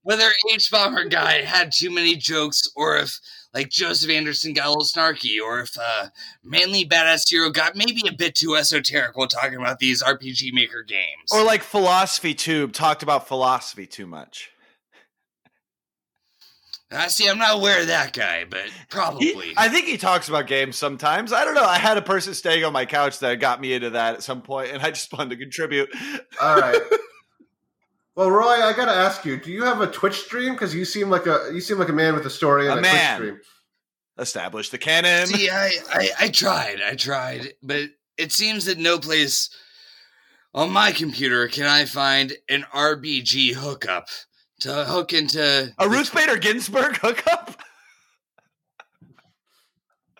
whether 0.04 0.30
Hbomberguy 0.52 1.44
had 1.44 1.72
too 1.72 1.90
many 1.90 2.16
jokes, 2.18 2.70
or 2.76 2.98
if 2.98 3.18
like 3.54 3.70
Joseph 3.70 4.10
Anderson 4.10 4.54
got 4.54 4.68
a 4.68 4.70
little 4.70 4.84
snarky, 4.84 5.42
or 5.44 5.60
if 5.62 5.78
uh, 5.78 6.08
Manly 6.44 6.86
Badass 6.86 7.30
Hero 7.30 7.50
got 7.50 7.76
maybe 7.76 8.04
a 8.08 8.14
bit 8.14 8.36
too 8.36 8.56
esoteric 8.56 9.18
while 9.18 9.28
talking 9.28 9.56
about 9.60 9.80
these 9.80 10.02
RPG 10.02 10.54
Maker 10.54 10.84
games. 10.84 11.32
Or 11.34 11.44
like 11.44 11.62
Philosophy 11.64 12.34
Tube 12.34 12.74
talked 12.74 13.04
about 13.04 13.28
philosophy 13.28 13.86
too 13.86 14.08
much. 14.08 14.52
I 16.94 17.08
see, 17.08 17.30
I'm 17.30 17.38
not 17.38 17.56
aware 17.56 17.80
of 17.82 17.88
that 17.88 18.12
guy, 18.12 18.44
but 18.50 18.66
He- 18.66 18.72
probably. 18.90 19.54
I 19.56 19.70
think 19.70 19.86
he 19.86 19.96
talks 19.98 20.28
about 20.28 20.48
games 20.48 20.76
sometimes. 20.76 21.32
I 21.32 21.46
don't 21.46 21.56
know. 21.56 21.64
I 21.64 21.78
had 21.78 21.98
a 21.98 22.02
person 22.02 22.34
staying 22.34 22.66
on 22.66 22.74
my 22.74 22.86
couch 22.86 23.20
that 23.20 23.40
got 23.40 23.62
me 23.62 23.72
into 23.74 23.92
that 23.92 24.16
at 24.16 24.24
some 24.24 24.42
point, 24.42 24.72
and 24.72 24.82
I 24.84 24.90
just 24.92 25.12
wanted 25.14 25.30
to 25.30 25.38
contribute. 25.38 25.90
All 26.42 26.58
right. 26.58 26.82
Well, 28.22 28.30
Roy, 28.30 28.64
I 28.64 28.74
gotta 28.74 28.92
ask 28.92 29.26
you: 29.26 29.38
Do 29.38 29.52
you 29.52 29.64
have 29.64 29.82
a 29.82 29.88
Twitch 29.88 30.20
stream? 30.20 30.54
Because 30.54 30.76
you 30.76 30.86
seem 30.86 31.10
like 31.10 31.26
a 31.26 31.50
you 31.52 31.60
seem 31.60 31.80
like 31.80 31.90
a 31.90 31.94
man 31.94 32.14
with 32.14 32.24
a 32.28 32.30
story 32.30 32.68
and 32.68 32.76
A 32.76 32.78
a, 32.78 32.82
man. 32.84 33.18
Twitch 33.18 33.30
stream. 33.30 33.42
Establish 34.20 34.70
the 34.70 34.78
canon. 34.78 35.26
See, 35.26 35.50
I, 35.50 35.72
I, 35.92 36.10
I 36.20 36.28
tried, 36.30 36.82
I 36.86 36.94
tried, 36.94 37.54
but 37.64 37.90
it 38.20 38.32
seems 38.32 38.66
that 38.66 38.78
no 38.78 39.00
place 39.00 39.50
on 40.54 40.70
my 40.70 40.92
computer 40.92 41.48
can 41.48 41.66
I 41.66 41.86
find 41.86 42.34
an 42.48 42.64
RBG 42.72 43.56
hookup 43.56 44.10
to 44.60 44.86
hook 44.86 45.14
into 45.14 45.74
a 45.80 45.90
Ruth 45.90 46.14
Bader 46.14 46.38
Ginsburg 46.38 46.98
hookup? 46.98 47.60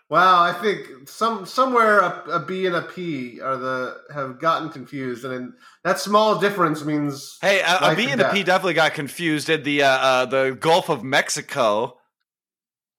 Wow, 0.10 0.42
I 0.42 0.54
think 0.54 1.08
some 1.08 1.46
somewhere 1.46 2.00
a, 2.00 2.24
a 2.32 2.40
B 2.40 2.66
and 2.66 2.76
a 2.76 2.82
P 2.82 3.40
are 3.40 3.58
the 3.58 4.02
have 4.12 4.40
gotten 4.42 4.70
confused, 4.70 5.24
and 5.24 5.34
then 5.34 5.54
that 5.84 6.00
small 6.00 6.40
difference 6.40 6.84
means 6.86 7.38
Hey, 7.42 7.60
a, 7.62 7.78
a 7.92 7.96
B 7.96 8.04
and 8.04 8.14
and 8.14 8.22
a 8.22 8.32
P 8.32 8.44
definitely 8.44 8.74
got 8.76 8.94
confused 8.94 9.50
in 9.50 9.64
the 9.64 9.84
uh, 9.84 9.88
uh, 9.88 10.26
the 10.26 10.58
Gulf 10.60 10.90
of 10.90 11.04
Mexico. 11.04 11.98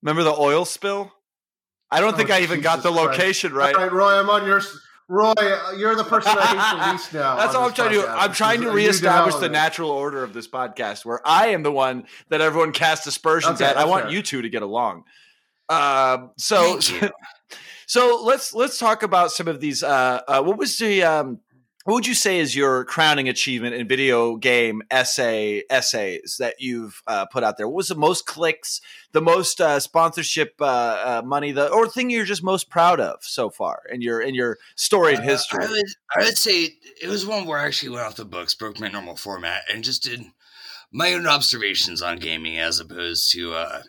Remember 0.03 0.22
the 0.24 0.35
oil 0.35 0.64
spill? 0.64 1.12
I 1.91 2.01
don't 2.01 2.14
Oh, 2.14 2.16
think 2.16 2.30
I 2.30 2.41
even 2.41 2.61
got 2.61 2.83
the 2.83 2.91
Jesus 2.91 3.05
Christ. 3.05 3.18
location 3.18 3.53
right. 3.53 3.74
All 3.74 3.83
right, 3.83 3.93
Roy, 3.93 4.18
I'm 4.18 4.30
on 4.30 4.47
your. 4.47 4.61
Roy, 5.09 5.33
you're 5.76 5.95
the 5.95 6.05
person 6.05 6.33
I 6.39 6.47
hate 6.47 6.80
the 6.87 6.93
least 6.93 7.12
now. 7.12 7.37
That's 7.37 7.55
all 7.55 7.66
I'm 7.66 7.74
trying 7.74 7.91
to 7.91 7.97
do. 7.97 8.07
I'm 8.07 8.33
trying 8.33 8.62
to 8.62 8.70
reestablish 8.70 9.35
the 9.35 9.49
natural 9.51 9.91
order 9.91 10.24
of 10.24 10.33
this 10.33 10.49
podcast 10.49 11.05
where 11.05 11.20
I 11.26 11.49
am 11.49 11.62
the 11.62 11.72
one 11.72 12.07
that 12.30 12.41
everyone 12.41 12.72
casts 12.72 13.07
aspersions 13.07 13.61
Okay, 13.61 13.70
at. 13.70 13.76
I 13.76 13.85
want 13.85 14.05
fair. 14.05 14.12
you 14.12 14.22
two 14.22 14.41
to 14.41 14.49
get 14.49 14.62
along. 14.62 15.05
Um, 15.68 16.30
so, 16.39 16.80
so 17.87 18.22
let's 18.24 18.55
let's 18.55 18.78
talk 18.78 19.03
about 19.03 19.33
some 19.33 19.49
of 19.49 19.61
these. 19.61 19.83
Uh, 19.83 20.20
uh, 20.26 20.43
what 20.43 20.57
was 20.57 20.76
the 20.78 21.03
um, 21.03 21.41
what 21.85 21.95
would 21.95 22.07
you 22.07 22.14
say 22.14 22.39
is 22.39 22.55
your 22.55 22.85
crowning 22.85 23.28
achievement 23.28 23.74
in 23.74 23.89
video 23.89 24.37
game 24.37 24.83
essay 24.91 25.64
essays 25.68 26.37
that 26.39 26.57
you've 26.59 27.03
uh, 27.07 27.26
put 27.26 27.43
out 27.43 27.57
there? 27.57 27.66
What 27.66 27.76
was 27.76 27.89
the 27.89 27.95
most 27.97 28.26
clicks, 28.26 28.80
the 29.12 29.20
most 29.20 29.61
uh, 29.61 29.80
sponsorship 29.80 30.55
uh, 30.61 30.64
uh, 30.64 31.22
money, 31.24 31.53
the 31.53 31.68
or 31.68 31.89
thing 31.89 32.11
you're 32.11 32.24
just 32.24 32.45
most 32.45 32.70
proud 32.70 33.01
of 33.01 33.18
so 33.22 33.51
far 33.51 33.83
in 33.93 34.01
your 34.01 34.20
in 34.20 34.35
your 34.35 34.59
storied 34.76 35.20
history? 35.20 35.64
I 35.64 35.70
would, 35.70 35.87
I 36.16 36.24
would 36.24 36.39
say 36.39 36.74
it 37.01 37.09
was 37.09 37.26
one 37.26 37.47
where 37.47 37.59
I 37.59 37.66
actually 37.66 37.91
went 37.91 38.07
off 38.07 38.16
the 38.16 38.24
books, 38.24 38.55
broke 38.55 38.78
my 38.78 38.89
normal 38.89 39.16
format, 39.16 39.62
and 39.72 39.83
just 39.83 40.05
did 40.05 40.24
my 40.93 41.14
own 41.14 41.26
observations 41.26 42.03
on 42.03 42.18
gaming 42.18 42.59
as 42.59 42.78
opposed 42.78 43.33
to 43.33 43.55
uh, 43.55 43.83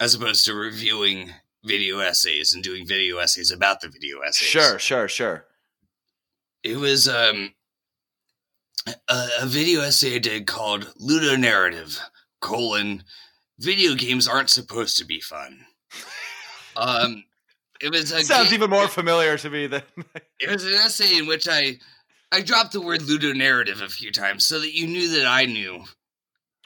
as 0.00 0.14
opposed 0.14 0.44
to 0.46 0.54
reviewing 0.54 1.30
video 1.64 1.98
essays 1.98 2.54
and 2.54 2.64
doing 2.64 2.86
video 2.86 3.18
essays 3.18 3.50
about 3.50 3.80
the 3.80 3.88
video 3.88 4.20
essays. 4.20 4.48
Sure, 4.48 4.78
sure, 4.78 5.08
sure. 5.08 5.46
It 6.62 6.76
was 6.76 7.08
um, 7.08 7.52
a, 9.08 9.28
a 9.42 9.46
video 9.46 9.80
essay 9.82 10.16
I 10.16 10.18
did 10.18 10.46
called 10.46 10.92
Ludo 10.98 11.36
Narrative, 11.36 11.98
colon, 12.40 13.04
video 13.58 13.94
games 13.94 14.28
aren't 14.28 14.50
supposed 14.50 14.98
to 14.98 15.04
be 15.04 15.20
fun. 15.20 15.66
Um, 16.76 17.24
it 17.82 17.90
was 17.90 18.12
a 18.12 18.22
Sounds 18.22 18.48
ga- 18.48 18.54
even 18.54 18.70
more 18.70 18.86
familiar 18.86 19.36
to 19.38 19.50
me 19.50 19.66
than 19.66 19.82
It 20.40 20.48
was 20.48 20.64
an 20.64 20.72
essay 20.74 21.18
in 21.18 21.26
which 21.26 21.48
I 21.48 21.78
I 22.30 22.42
dropped 22.42 22.72
the 22.72 22.80
word 22.80 23.02
ludo 23.02 23.32
narrative 23.32 23.82
a 23.82 23.88
few 23.88 24.12
times 24.12 24.46
so 24.46 24.60
that 24.60 24.72
you 24.72 24.86
knew 24.86 25.08
that 25.18 25.26
I 25.26 25.46
knew. 25.46 25.84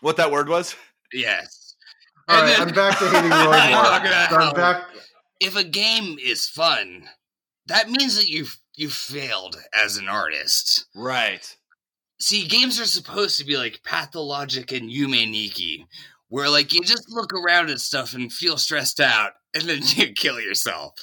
what 0.03 0.18
that 0.18 0.30
word 0.30 0.49
was. 0.51 0.76
Yes. 1.12 1.74
All 2.28 2.36
And 2.38 2.45
right, 2.49 2.59
then- 2.59 2.68
I'm 2.68 2.74
back 2.74 2.99
to 2.99 3.09
hating 3.09 3.30
Roy 3.30 3.36
I'm 3.36 3.72
more. 3.72 3.82
not 3.82 4.05
gonna 4.05 4.26
So 4.28 4.36
I'm 4.36 4.55
back. 4.55 4.84
If 5.40 5.57
a 5.57 5.64
game 5.64 6.18
is 6.22 6.47
fun, 6.47 7.09
that 7.66 7.88
means 7.90 8.16
that 8.16 8.28
you've 8.28 8.57
you 8.76 8.88
failed 8.88 9.56
as 9.72 9.96
an 9.96 10.08
artist. 10.08 10.86
Right. 10.94 11.56
See, 12.20 12.46
games 12.46 12.80
are 12.80 12.86
supposed 12.86 13.38
to 13.38 13.44
be 13.44 13.56
like 13.56 13.82
pathologic 13.84 14.72
and 14.72 14.90
Yume 14.90 15.30
Nikki, 15.30 15.86
where 16.28 16.48
like 16.48 16.72
you 16.72 16.80
just 16.82 17.10
look 17.10 17.32
around 17.32 17.70
at 17.70 17.80
stuff 17.80 18.14
and 18.14 18.32
feel 18.32 18.56
stressed 18.56 19.00
out, 19.00 19.32
and 19.54 19.64
then 19.64 19.80
you 19.96 20.12
kill 20.12 20.40
yourself. 20.40 20.94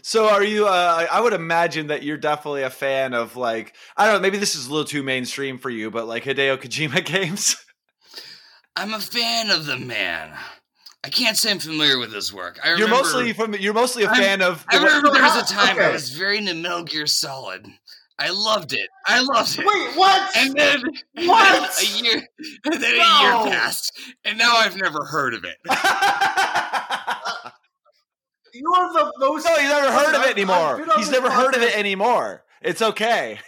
So 0.00 0.26
are 0.26 0.42
you 0.42 0.66
uh 0.66 1.06
I 1.10 1.20
would 1.20 1.34
imagine 1.34 1.88
that 1.88 2.02
you're 2.02 2.16
definitely 2.16 2.62
a 2.62 2.70
fan 2.70 3.12
of 3.12 3.36
like 3.36 3.74
I 3.96 4.06
don't 4.06 4.14
know, 4.14 4.20
maybe 4.20 4.38
this 4.38 4.56
is 4.56 4.66
a 4.66 4.70
little 4.70 4.86
too 4.86 5.02
mainstream 5.02 5.58
for 5.58 5.70
you, 5.70 5.90
but 5.90 6.06
like 6.06 6.24
Hideo 6.24 6.56
Kojima 6.56 7.04
games. 7.06 7.56
I'm 8.76 8.94
a 8.94 9.00
fan 9.00 9.50
of 9.50 9.66
the 9.66 9.78
man. 9.78 10.36
I 11.04 11.10
can't 11.10 11.36
say 11.36 11.50
I'm 11.50 11.58
familiar 11.58 11.98
with 11.98 12.12
his 12.14 12.32
work. 12.32 12.58
I 12.64 12.74
You're 12.76 12.88
mostly 12.88 13.34
from 13.34 13.52
you're 13.54 13.74
mostly 13.74 14.04
a 14.04 14.08
I'm- 14.08 14.16
fan 14.16 14.40
of 14.42 14.64
I 14.68 14.78
the- 14.78 14.84
remember 14.86 15.10
there 15.10 15.22
was 15.22 15.50
a 15.50 15.54
How- 15.54 15.64
time 15.74 15.78
I 15.78 15.90
was 15.90 16.10
very 16.10 16.38
into 16.38 16.54
Metal 16.54 16.82
Gear 16.82 17.06
Solid. 17.06 17.66
I 18.18 18.30
loved 18.30 18.72
it. 18.72 18.88
I 19.06 19.20
loved 19.20 19.58
it. 19.58 19.66
Wait, 19.66 19.96
what? 19.98 20.36
And 20.36 20.54
then, 20.54 20.82
and 21.16 21.28
What? 21.28 21.76
then 21.76 21.86
a 22.00 22.02
year, 22.02 22.22
and 22.64 22.74
then 22.74 22.92
a 22.92 22.94
year 22.94 23.52
passed, 23.52 23.92
and 24.24 24.38
now 24.38 24.56
I've 24.56 24.76
never 24.76 25.04
heard 25.04 25.34
of 25.34 25.44
it. 25.44 25.56
You're 28.54 28.92
the 28.92 29.12
most. 29.18 29.44
No, 29.46 29.56
he's 29.56 29.68
never 29.68 29.90
heard 29.92 30.14
of 30.14 30.22
it 30.22 30.30
anymore. 30.30 30.56
I've 30.56 30.78
been 30.78 30.90
on 30.90 30.98
He's 30.98 31.10
this 31.10 31.20
never 31.20 31.30
heard 31.30 31.54
of 31.56 31.62
it 31.62 31.76
anymore. 31.76 32.44
It's 32.62 32.80
okay. 32.80 33.40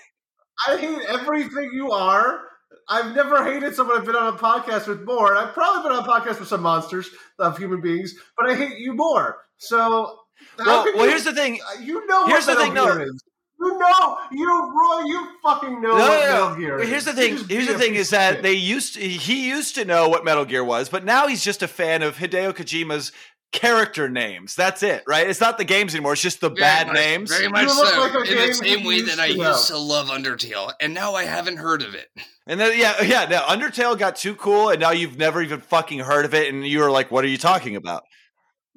I 0.66 0.76
hate 0.76 0.98
everything 1.08 1.70
you 1.72 1.92
are. 1.92 2.40
I've 2.88 3.14
never 3.14 3.44
hated 3.44 3.74
someone 3.74 3.98
I've 3.98 4.04
been 4.06 4.14
on 4.16 4.34
a 4.34 4.36
podcast 4.36 4.86
with 4.86 5.02
more. 5.02 5.34
And 5.34 5.38
I've 5.38 5.54
probably 5.54 5.82
been 5.88 5.98
on 5.98 6.04
a 6.04 6.06
podcast 6.08 6.38
with 6.38 6.48
some 6.48 6.62
monsters 6.62 7.10
of 7.38 7.58
human 7.58 7.80
beings, 7.80 8.14
but 8.36 8.48
I 8.48 8.54
hate 8.54 8.78
you 8.78 8.94
more. 8.94 9.38
So, 9.58 10.20
Well, 10.58 10.84
well 10.94 11.04
you, 11.04 11.10
here's 11.10 11.24
the 11.24 11.34
thing. 11.34 11.60
Uh, 11.66 11.80
you 11.80 12.06
know 12.06 12.26
here's 12.26 12.46
the 12.46 12.52
what 12.54 12.62
thing, 12.62 12.74
Metal 12.74 12.88
no. 12.88 12.94
Gear 12.98 13.06
is. 13.08 13.22
You 13.58 13.78
know, 13.78 14.18
you 14.32 14.46
Roy, 14.46 15.04
you 15.06 15.28
fucking 15.42 15.80
know 15.80 15.96
No, 15.96 16.08
what 16.08 16.26
no, 16.26 16.48
Metal. 16.50 16.56
Gear 16.56 16.78
is. 16.80 16.88
Here's 16.90 17.04
the 17.06 17.12
thing. 17.14 17.38
Here's 17.48 17.66
the 17.66 17.78
thing 17.78 17.94
is 17.94 18.10
that 18.10 18.42
they 18.42 18.52
used 18.52 18.94
to, 18.94 19.00
he 19.00 19.48
used 19.48 19.74
to 19.76 19.84
know 19.84 20.08
what 20.10 20.24
Metal 20.24 20.44
Gear 20.44 20.62
was, 20.62 20.88
but 20.90 21.04
now 21.04 21.26
he's 21.26 21.42
just 21.42 21.62
a 21.62 21.68
fan 21.68 22.02
of 22.02 22.16
Hideo 22.16 22.52
Kojima's 22.52 23.12
character 23.56 24.08
names. 24.08 24.54
That's 24.54 24.82
it, 24.82 25.02
right? 25.08 25.28
It's 25.28 25.40
not 25.40 25.58
the 25.58 25.64
games 25.64 25.94
anymore. 25.94 26.12
It's 26.12 26.22
just 26.22 26.40
the 26.40 26.50
Very 26.50 26.60
bad 26.60 26.86
much- 26.88 26.96
names. 26.96 27.30
Very 27.36 27.48
much 27.48 27.68
so. 27.68 27.82
like 28.00 28.28
In 28.28 28.36
the 28.48 28.54
same 28.54 28.84
way 28.84 29.00
that 29.02 29.18
I 29.18 29.28
to 29.32 29.34
used 29.34 29.66
to 29.68 29.78
love 29.78 30.06
Undertale, 30.08 30.72
and 30.80 30.94
now 30.94 31.14
I 31.14 31.24
haven't 31.24 31.56
heard 31.56 31.82
of 31.82 31.94
it. 31.94 32.08
And 32.48 32.60
then 32.60 32.78
yeah, 32.78 33.02
yeah. 33.02 33.24
Now 33.24 33.42
Undertale 33.46 33.98
got 33.98 34.14
too 34.14 34.36
cool, 34.36 34.68
and 34.68 34.78
now 34.80 34.92
you've 34.92 35.18
never 35.18 35.42
even 35.42 35.60
fucking 35.60 35.98
heard 35.98 36.24
of 36.24 36.32
it, 36.32 36.54
and 36.54 36.64
you 36.64 36.78
were 36.78 36.92
like, 36.92 37.10
"What 37.10 37.24
are 37.24 37.28
you 37.28 37.38
talking 37.38 37.74
about?" 37.74 38.04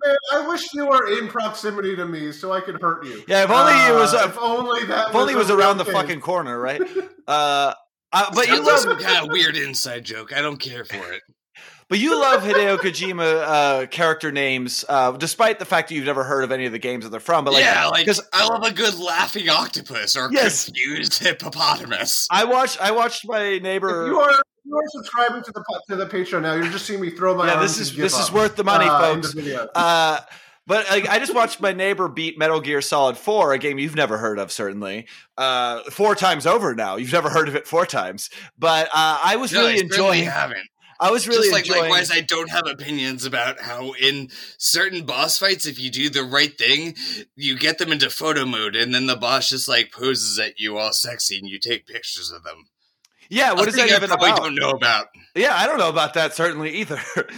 Man, 0.03 0.15
I 0.33 0.47
wish 0.47 0.73
you 0.73 0.87
were 0.87 1.19
in 1.19 1.27
proximity 1.27 1.95
to 1.95 2.03
me 2.07 2.31
so 2.31 2.51
I 2.51 2.61
could 2.61 2.81
hurt 2.81 3.05
you. 3.05 3.21
Yeah, 3.27 3.43
if 3.43 3.51
only 3.51 3.73
it 3.73 3.93
was, 3.93 4.15
Uh, 4.15 4.21
uh, 4.21 4.25
if 4.25 4.37
only 4.39 4.85
that. 4.85 5.09
If 5.09 5.15
only 5.15 5.33
it 5.33 5.37
was 5.37 5.51
a 5.51 5.55
real 5.55 5.67
around 5.67 5.77
the 5.77 5.85
fucking 5.85 6.19
corner, 6.21 6.59
right? 6.59 6.81
Uh, 7.27 7.73
uh, 8.11 8.31
but 8.33 8.47
you 8.47 8.55
Sounds 8.55 8.65
like 8.65 8.73
love, 8.73 8.79
some 8.79 8.97
kind 8.97 9.23
of 9.27 9.31
weird 9.31 9.55
inside 9.55 10.03
joke. 10.03 10.33
I 10.35 10.41
don't 10.41 10.57
care 10.57 10.83
for 10.83 11.13
it. 11.13 11.21
But 11.89 11.97
you 11.97 12.19
love 12.19 12.43
Hideo 12.43 12.77
Kojima 12.77 13.41
uh, 13.83 13.85
character 13.87 14.31
names, 14.31 14.85
uh, 14.87 15.11
despite 15.13 15.57
the 15.57 15.65
fact 15.65 15.89
that 15.89 15.95
you've 15.95 16.05
never 16.05 16.23
heard 16.23 16.43
of 16.43 16.51
any 16.51 16.65
of 16.67 16.71
the 16.71 16.77
games 16.79 17.03
that 17.03 17.09
they're 17.09 17.19
from. 17.19 17.45
But 17.45 17.53
like, 17.55 17.63
yeah, 17.63 17.87
like 17.87 18.05
'cause 18.05 18.21
I 18.31 18.47
love 18.47 18.63
a 18.63 18.71
good 18.71 18.99
laughing 18.99 19.49
octopus 19.49 20.15
or 20.15 20.29
Yes. 20.31 20.65
confused 20.65 21.17
hippopotamus. 21.23 22.27
I 22.29 22.43
watched, 22.45 22.79
I 22.79 22.91
watched 22.91 23.27
my 23.27 23.41
If 23.41 23.63
neighbor. 23.63 24.05
you 24.07 24.19
are 24.19 24.31
you 24.65 24.75
are 24.77 24.83
subscribing 24.89 25.41
to 25.41 25.51
the 25.51 25.63
to 25.89 25.95
the 25.95 26.05
Patreon 26.05 26.43
now, 26.43 26.53
you're 26.53 26.69
just 26.69 26.85
seeing 26.85 27.01
me 27.01 27.09
throw 27.09 27.33
my 27.35 27.47
Yeah, 27.47 27.53
arms 27.55 27.71
this 27.71 27.79
is 27.79 27.87
and 27.89 27.95
give 27.97 28.03
this 28.03 28.19
is 28.19 28.31
worth 28.31 28.55
the 28.55 28.63
money, 28.63 28.85
uh, 28.87 28.99
folks. 28.99 29.33
the. 29.33 29.71
Uh, 29.75 30.19
but 30.67 30.87
like, 30.91 31.09
I 31.09 31.17
just 31.17 31.33
watched 31.33 31.59
my 31.59 31.73
neighbor 31.73 32.07
beat 32.07 32.37
Metal 32.37 32.61
Gear 32.61 32.81
Solid 32.81 33.17
4, 33.17 33.53
a 33.53 33.57
game 33.57 33.79
you've 33.79 33.95
never 33.95 34.19
heard 34.19 34.37
of, 34.37 34.51
certainly. 34.51 35.07
Uh, 35.39 35.81
four 35.89 36.13
times 36.13 36.45
over 36.45 36.75
now. 36.75 36.97
You've 36.97 37.11
never 37.13 37.29
heard 37.31 37.47
of 37.47 37.55
it 37.55 37.65
four 37.65 37.87
times. 37.87 38.29
But 38.59 38.89
uh, 38.93 39.19
I 39.23 39.37
was 39.37 39.51
No, 39.51 39.61
really 39.61 39.79
enjoying. 39.79 40.25
haven't. 40.25 40.68
I 40.99 41.11
was 41.11 41.27
really 41.27 41.43
Just 41.47 41.53
like 41.53 41.65
enjoying. 41.65 41.83
likewise, 41.83 42.11
I 42.11 42.21
don't 42.21 42.49
have 42.49 42.67
opinions 42.67 43.23
about 43.25 43.61
how 43.61 43.93
in 43.93 44.29
certain 44.57 45.05
boss 45.05 45.37
fights, 45.37 45.65
if 45.65 45.79
you 45.79 45.89
do 45.89 46.09
the 46.09 46.23
right 46.23 46.57
thing, 46.57 46.95
you 47.35 47.57
get 47.57 47.77
them 47.77 47.91
into 47.91 48.09
photo 48.09 48.45
mode, 48.45 48.75
and 48.75 48.93
then 48.93 49.05
the 49.07 49.15
boss 49.15 49.47
just 49.49 49.67
like 49.67 49.91
poses 49.93 50.37
at 50.39 50.59
you 50.59 50.77
all 50.77 50.91
sexy, 50.91 51.37
and 51.37 51.47
you 51.47 51.57
take 51.59 51.87
pictures 51.87 52.31
of 52.31 52.43
them. 52.43 52.65
yeah, 53.29 53.53
what 53.53 53.65
A 53.65 53.69
is 53.69 53.75
that 53.75 53.83
thing 53.83 53.93
I 53.93 53.95
even 53.97 54.09
probably 54.09 54.29
about? 54.29 54.43
Don't 54.43 54.55
know 54.55 54.71
about. 54.71 55.05
Yeah, 55.35 55.55
I 55.55 55.65
don't 55.67 55.77
know 55.77 55.89
about 55.89 56.15
that 56.15 56.33
certainly 56.35 56.71
either. 56.77 56.99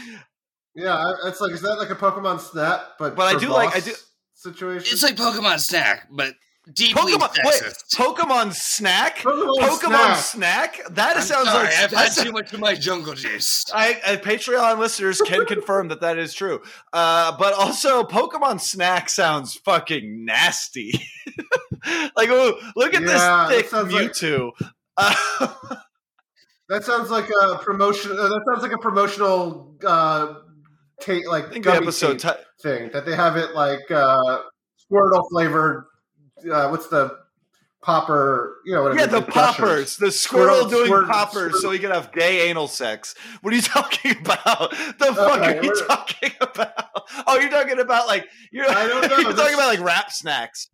Yeah, 0.74 1.12
it's 1.26 1.41
like 1.41 1.51
is 1.51 1.62
that 1.64 1.76
like 1.76 1.89
a 1.89 1.95
Pokemon 1.95 2.39
Snap? 2.39 2.82
But 2.97 3.16
But 3.18 3.28
I 3.28 3.34
for 3.34 3.39
do 3.41 3.49
like- 3.49 3.76
I 3.76 3.82
do- 3.82 3.91
situation. 4.34 4.88
It's 4.91 5.03
like 5.03 5.18
Pokemon 5.18 5.59
Snack, 5.59 6.07
but 6.09 6.34
deeply 6.74 7.13
Pokemon, 7.13 7.36
wait. 7.45 7.61
Pokemon 7.95 8.53
Snack? 8.53 9.17
Pokemon, 9.19 9.57
Pokemon 9.59 10.15
Snack. 10.15 10.76
Snack? 10.76 10.93
That 10.95 11.17
I'm 11.17 11.24
sounds 11.24 11.49
sorry, 11.49 11.65
like 11.65 11.74
I've 11.74 11.80
had 11.80 11.91
that's- 11.91 12.24
too 12.24 12.32
much 12.32 12.53
of 12.53 12.59
my 12.59 12.76
jungle 12.76 13.13
juice. 13.13 13.63
I, 13.74 13.99
uh, 14.05 14.17
Patreon 14.17 14.78
listeners 14.80 15.22
can 15.22 15.45
confirm 15.45 15.88
that 15.89 16.01
that 16.01 16.17
is 16.17 16.34
true. 16.34 16.61
Uh, 16.93 17.36
but 17.38 17.53
also, 17.53 18.03
Pokemon 18.03 18.59
Snack 18.61 19.09
sounds 19.09 19.55
fucking 19.55 20.26
nasty. 20.26 20.91
like, 22.15 22.30
ooh, 22.30 22.55
look 22.76 22.93
at 22.93 23.01
Yeah, 23.01 23.07
this 23.07 23.22
that 23.22 23.49
thick 23.49 23.67
sounds 23.69 23.93
like- 23.93 24.15
Uh, 24.97 25.47
That 26.69 26.86
sounds 26.86 27.09
like 27.11 27.30
a 27.43 27.57
promotion. 27.57 28.11
Uh, 28.11 28.30
that 28.30 28.41
sounds 28.47 28.61
like 28.63 28.72
a 28.72 28.78
promotional 28.78 29.76
uh, 29.86 30.36
ta- 31.01 31.19
like 31.28 31.47
I 31.47 31.49
think 31.49 31.53
the 31.53 31.59
gummy 31.72 31.78
episode. 31.88 32.17
tape 32.17 32.36
ti- 32.38 32.43
thing 32.63 32.89
that 32.93 33.05
they 33.05 33.13
have 33.13 33.36
it 33.36 33.53
like 33.53 33.91
uh, 33.91 34.39
Squirtle 34.80 35.22
flavored. 35.32 35.84
Uh, 36.50 36.70
what's 36.70 36.88
the 36.88 37.18
popper? 37.82 38.58
You 38.66 38.76
know, 38.76 38.84
whatever. 38.84 39.00
yeah, 39.00 39.06
the 39.08 39.22
poppers. 39.22 39.98
The 39.98 40.12
squirrel 40.12 40.66
Squirtle- 40.66 40.70
doing 40.70 40.86
squirt- 40.88 41.08
poppers 41.08 41.50
squirt- 41.52 41.62
so 41.62 41.72
he 41.72 41.80
can 41.80 41.92
have 41.92 42.12
gay 42.12 42.50
anal 42.50 42.68
sex. 42.68 43.16
What 43.42 43.54
are 43.54 43.56
you 43.56 43.62
talking 43.78 44.18
about? 44.22 44.72
The 44.72 45.14
fuck 45.16 45.42
are 45.42 45.64
you 45.64 45.74
talking 45.88 46.32
about? 46.42 46.74
Oh, 47.28 47.38
you're 47.38 47.50
talking 47.50 47.80
about 47.80 48.08
like 48.08 48.26
you're, 48.54 48.70
I 48.70 48.88
don't 48.88 49.02
know, 49.10 49.18
you're 49.18 49.34
talking 49.34 49.54
about 49.54 49.68
like 49.68 49.82
rap 49.82 50.12
snacks. 50.12 50.70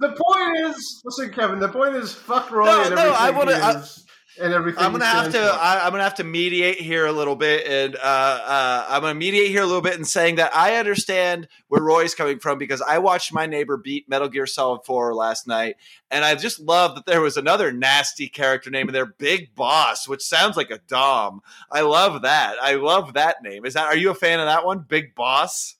The 0.00 0.08
point 0.10 0.58
is, 0.76 1.00
listen, 1.04 1.32
Kevin. 1.32 1.58
The 1.60 1.68
point 1.68 1.94
is, 1.96 2.12
fuck 2.12 2.50
Roy 2.50 2.66
No, 2.66 2.88
no. 2.90 3.10
I 3.12 3.30
I- 3.30 3.78
is 3.78 4.04
and 4.40 4.52
everything. 4.52 4.82
I'm 4.82 4.92
gonna 4.92 5.04
have 5.04 5.26
to. 5.26 5.32
for. 5.32 5.38
I, 5.38 5.80
I'm 5.84 5.90
gonna 5.90 6.02
have 6.02 6.14
to 6.16 6.24
mediate 6.24 6.80
here 6.80 7.06
a 7.06 7.12
little 7.12 7.36
bit, 7.36 7.66
and 7.66 7.96
uh, 7.96 7.98
uh, 7.98 8.86
I'm 8.88 9.00
gonna 9.02 9.14
mediate 9.14 9.50
here 9.50 9.62
a 9.62 9.66
little 9.66 9.82
bit 9.82 9.96
in 9.98 10.04
saying 10.04 10.36
that 10.36 10.54
I 10.54 10.76
understand 10.76 11.48
where 11.68 11.82
Roy's 11.82 12.14
coming 12.14 12.38
from 12.38 12.58
because 12.58 12.80
I 12.82 12.98
watched 12.98 13.32
my 13.32 13.46
neighbor 13.46 13.76
beat 13.76 14.08
Metal 14.08 14.28
Gear 14.28 14.46
Solid 14.46 14.80
4 14.84 15.14
last 15.14 15.46
night, 15.46 15.76
and 16.10 16.24
I 16.24 16.34
just 16.34 16.60
love 16.60 16.94
that 16.94 17.06
there 17.06 17.20
was 17.20 17.36
another 17.36 17.72
nasty 17.72 18.28
character 18.28 18.70
name 18.70 18.88
in 18.88 18.92
there, 18.94 19.06
Big 19.06 19.54
Boss, 19.54 20.06
which 20.08 20.22
sounds 20.22 20.56
like 20.56 20.70
a 20.70 20.78
Dom. 20.88 21.40
I 21.70 21.80
love 21.82 22.22
that. 22.22 22.56
I 22.62 22.74
love 22.74 23.14
that 23.14 23.42
name. 23.42 23.64
Is 23.64 23.74
that? 23.74 23.86
Are 23.86 23.96
you 23.96 24.10
a 24.10 24.14
fan 24.14 24.40
of 24.40 24.46
that 24.46 24.64
one, 24.64 24.84
Big 24.88 25.14
Boss? 25.14 25.74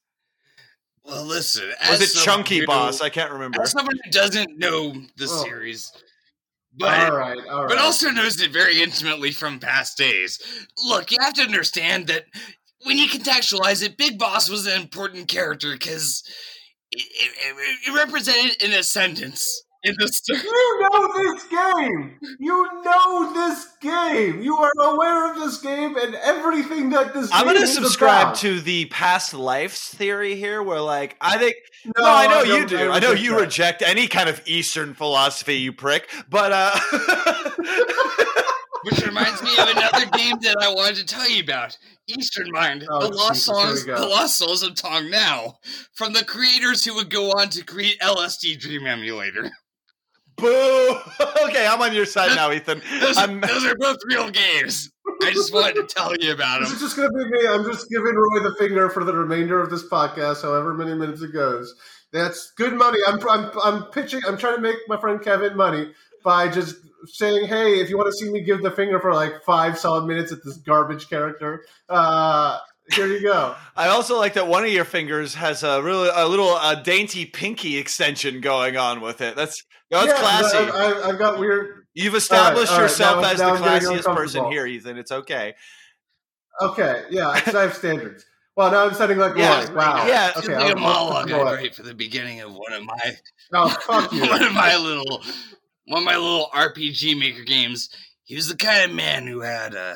Well, 1.04 1.24
listen, 1.24 1.70
was 1.88 2.02
it 2.02 2.18
Chunky 2.22 2.58
who- 2.58 2.66
Boss? 2.66 3.00
I 3.00 3.08
can't 3.08 3.32
remember. 3.32 3.62
As 3.62 3.70
someone 3.70 3.96
who 4.04 4.10
doesn't 4.10 4.58
know 4.58 4.92
the 5.16 5.24
Oh. 5.24 5.42
series, 5.44 5.90
but 6.78 7.10
all 7.10 7.16
right, 7.16 7.38
all 7.50 7.60
right. 7.62 7.68
but 7.68 7.78
also 7.78 8.10
knows 8.10 8.40
it 8.40 8.52
very 8.52 8.82
intimately 8.82 9.32
from 9.32 9.58
past 9.58 9.98
days. 9.98 10.38
Look, 10.86 11.10
you 11.10 11.18
have 11.20 11.34
to 11.34 11.42
understand 11.42 12.06
that 12.08 12.24
when 12.84 12.98
you 12.98 13.08
contextualize 13.08 13.84
it, 13.84 13.96
Big 13.96 14.18
Boss 14.18 14.48
was 14.48 14.66
an 14.66 14.80
important 14.80 15.28
character 15.28 15.72
because 15.72 16.22
it, 16.90 17.02
it, 17.02 17.78
it 17.88 17.94
represented 17.94 18.62
an 18.62 18.72
ascendance 18.72 19.64
in 19.84 19.94
the 19.98 20.08
story. 20.08 20.40
You 20.42 20.88
know 20.90 21.12
this 21.34 21.44
game. 21.44 22.18
You 22.40 22.68
know 22.84 23.32
this 23.32 23.66
game. 23.80 24.40
You 24.42 24.56
are 24.56 24.72
aware 24.80 25.30
of 25.32 25.38
this 25.40 25.58
game 25.58 25.96
and 25.96 26.14
everything 26.16 26.90
that 26.90 27.14
this. 27.14 27.30
I'm 27.32 27.44
game 27.46 27.54
gonna 27.54 27.64
is 27.64 27.74
subscribe 27.74 28.22
about. 28.28 28.36
to 28.38 28.60
the 28.60 28.86
past 28.86 29.34
lives 29.34 29.80
theory 29.88 30.34
here, 30.36 30.62
where 30.62 30.80
like 30.80 31.16
I 31.20 31.38
think 31.38 31.54
No, 31.84 31.92
No, 31.98 32.06
I 32.10 32.26
know 32.26 32.44
don't- 32.44 32.60
you 32.60 32.66
do. 32.66 32.90
I, 32.90 32.98
know 32.98 33.12
you 33.12 33.30
that. 33.32 33.40
reject 33.40 33.82
any 33.82 34.08
kind 34.08 34.28
of 34.28 34.42
Eastern 34.46 34.94
philosophy, 34.94 35.54
you 35.56 35.72
prick. 35.72 36.08
But 36.28 36.52
uh 36.52 36.78
Which 38.84 39.04
reminds 39.04 39.42
me 39.42 39.50
of 39.58 39.68
another 39.68 40.06
game 40.16 40.36
that 40.42 40.56
I 40.62 40.72
wanted 40.72 40.96
to 40.96 41.04
tell 41.04 41.28
you 41.28 41.42
about. 41.42 41.76
Eastern 42.06 42.50
Mind, 42.52 42.86
Oh, 42.88 43.00
the 43.08 43.14
lost 43.14 43.30
Jesus, 43.34 43.44
songs, 43.44 43.84
the 43.84 44.06
lost 44.06 44.38
souls 44.38 44.62
of 44.62 44.74
Tong 44.76 45.10
Nou, 45.10 45.50
from 45.94 46.12
the 46.12 46.24
creators 46.24 46.84
who 46.84 46.94
would 46.94 47.10
go 47.10 47.30
on 47.32 47.48
to 47.50 47.64
create 47.64 47.98
LSD 48.00 48.58
Dream 48.58 48.86
Emulator. 48.86 49.50
Boo. 50.38 50.96
okay, 51.44 51.66
I'm 51.66 51.80
on 51.82 51.94
your 51.94 52.06
side 52.06 52.34
now, 52.34 52.50
Ethan. 52.50 52.82
Those, 53.00 53.18
I'm, 53.18 53.40
those 53.40 53.64
are 53.64 53.76
both 53.76 53.98
real 54.06 54.30
games. 54.30 54.90
I 55.22 55.32
just 55.32 55.52
wanted 55.52 55.74
to 55.74 55.86
tell 55.86 56.16
you 56.16 56.32
about 56.32 56.60
them. 56.60 56.64
This 56.64 56.74
is 56.74 56.80
just 56.80 56.96
going 56.96 57.08
to 57.10 57.24
be 57.24 57.30
me. 57.30 57.46
I'm 57.48 57.64
just 57.64 57.88
giving 57.90 58.14
Roy 58.14 58.40
the 58.42 58.54
finger 58.58 58.88
for 58.88 59.04
the 59.04 59.12
remainder 59.12 59.60
of 59.60 59.70
this 59.70 59.88
podcast, 59.88 60.42
however 60.42 60.74
many 60.74 60.94
minutes 60.94 61.22
it 61.22 61.32
goes. 61.32 61.74
That's 62.12 62.52
good 62.56 62.74
money. 62.74 62.98
I'm, 63.06 63.20
I'm, 63.28 63.50
I'm 63.62 63.82
pitching. 63.90 64.20
I'm 64.26 64.38
trying 64.38 64.56
to 64.56 64.62
make 64.62 64.76
my 64.86 64.98
friend 64.98 65.20
Kevin 65.20 65.56
money 65.56 65.92
by 66.24 66.48
just 66.48 66.76
saying, 67.06 67.48
"Hey, 67.48 67.80
if 67.80 67.90
you 67.90 67.96
want 67.96 68.08
to 68.08 68.12
see 68.12 68.30
me 68.30 68.42
give 68.42 68.62
the 68.62 68.70
finger 68.70 68.98
for 68.98 69.12
like 69.12 69.42
five 69.44 69.78
solid 69.78 70.06
minutes 70.06 70.32
at 70.32 70.38
this 70.44 70.56
garbage 70.58 71.08
character, 71.08 71.64
uh, 71.88 72.58
here 72.92 73.06
you 73.06 73.20
go." 73.22 73.54
I 73.76 73.88
also 73.88 74.16
like 74.18 74.34
that 74.34 74.46
one 74.46 74.64
of 74.64 74.70
your 74.70 74.84
fingers 74.84 75.34
has 75.34 75.62
a 75.62 75.82
really 75.82 76.10
a 76.14 76.26
little 76.26 76.50
uh, 76.50 76.74
dainty 76.76 77.26
pinky 77.26 77.76
extension 77.78 78.40
going 78.40 78.76
on 78.76 79.00
with 79.00 79.20
it. 79.20 79.36
That's 79.36 79.62
that's 79.90 80.06
Yeah, 80.06 80.18
classy. 80.18 80.56
I, 80.58 80.70
I, 80.70 81.08
I've 81.08 81.18
got 81.18 81.38
weird. 81.38 81.86
You've 81.94 82.14
established 82.14 82.70
all 82.70 82.78
right, 82.78 82.82
yourself 82.84 83.22
now- 83.22 83.30
as 83.32 83.38
now 83.40 83.54
the 83.56 83.64
I'm 83.64 83.80
classiest 83.80 84.14
person 84.16 84.44
here, 84.50 84.66
Ethan. 84.66 84.98
It's 84.98 85.10
okay. 85.12 85.54
Okay, 86.60 87.04
yeah, 87.10 87.28
I 87.30 87.38
have 87.38 87.74
standards. 87.74 88.24
Well, 88.56 88.72
now 88.72 88.86
I'm 88.86 88.94
setting 88.94 89.18
like 89.18 89.36
Yeah, 89.36 89.68
Roy. 89.68 89.74
Wow. 89.76 90.06
yeah, 90.08 90.30
It's 90.30 90.38
Okay. 90.38 90.56
like 90.56 90.74
a 90.76 90.78
I'll- 90.78 90.84
I'll- 90.86 91.04
monologue 91.10 91.30
I'll- 91.32 91.48
I 91.48 91.54
write 91.54 91.74
for 91.74 91.82
the 91.84 91.94
beginning 91.94 92.40
of 92.40 92.52
one 92.52 92.72
of 92.72 92.82
my 92.84 93.16
Oh, 93.52 93.68
fuck 93.68 94.12
you. 94.12 94.22
one 94.28 94.42
of 94.42 94.52
my 94.52 94.76
little 94.76 95.22
one 95.86 96.02
of 96.02 96.04
my 96.04 96.16
little 96.16 96.50
RPG 96.52 97.18
maker 97.18 97.44
games. 97.44 97.88
He 98.24 98.34
was 98.34 98.48
the 98.48 98.56
kind 98.56 98.90
of 98.90 98.94
man 98.96 99.26
who 99.26 99.40
had 99.40 99.74
uh, 99.74 99.94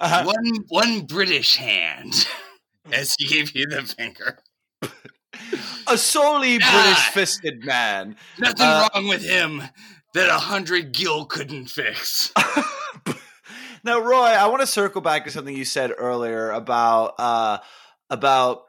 Uh, 0.00 0.24
one 0.24 0.64
one 0.68 1.00
British 1.06 1.56
hand 1.56 2.26
as 2.92 3.14
he 3.18 3.26
gave 3.26 3.54
you 3.54 3.66
the 3.66 3.82
finger. 3.82 4.38
a 5.86 5.98
solely 5.98 6.58
Ah. 6.62 6.82
British 6.82 7.04
fisted 7.08 7.64
man. 7.64 8.16
Nothing 8.38 8.66
Uh, 8.66 8.88
wrong 8.94 9.08
with 9.08 9.22
him 9.24 9.62
that 10.14 10.28
a 10.28 10.38
hundred 10.38 10.92
gil 10.92 11.26
couldn't 11.26 11.66
fix. 11.66 12.32
now, 13.84 14.00
Roy, 14.00 14.24
I 14.24 14.46
want 14.46 14.60
to 14.62 14.66
circle 14.66 15.00
back 15.02 15.24
to 15.24 15.30
something 15.30 15.54
you 15.56 15.64
said 15.64 15.92
earlier 15.96 16.50
about 16.50 17.14
uh, 17.18 17.58
about 18.08 18.62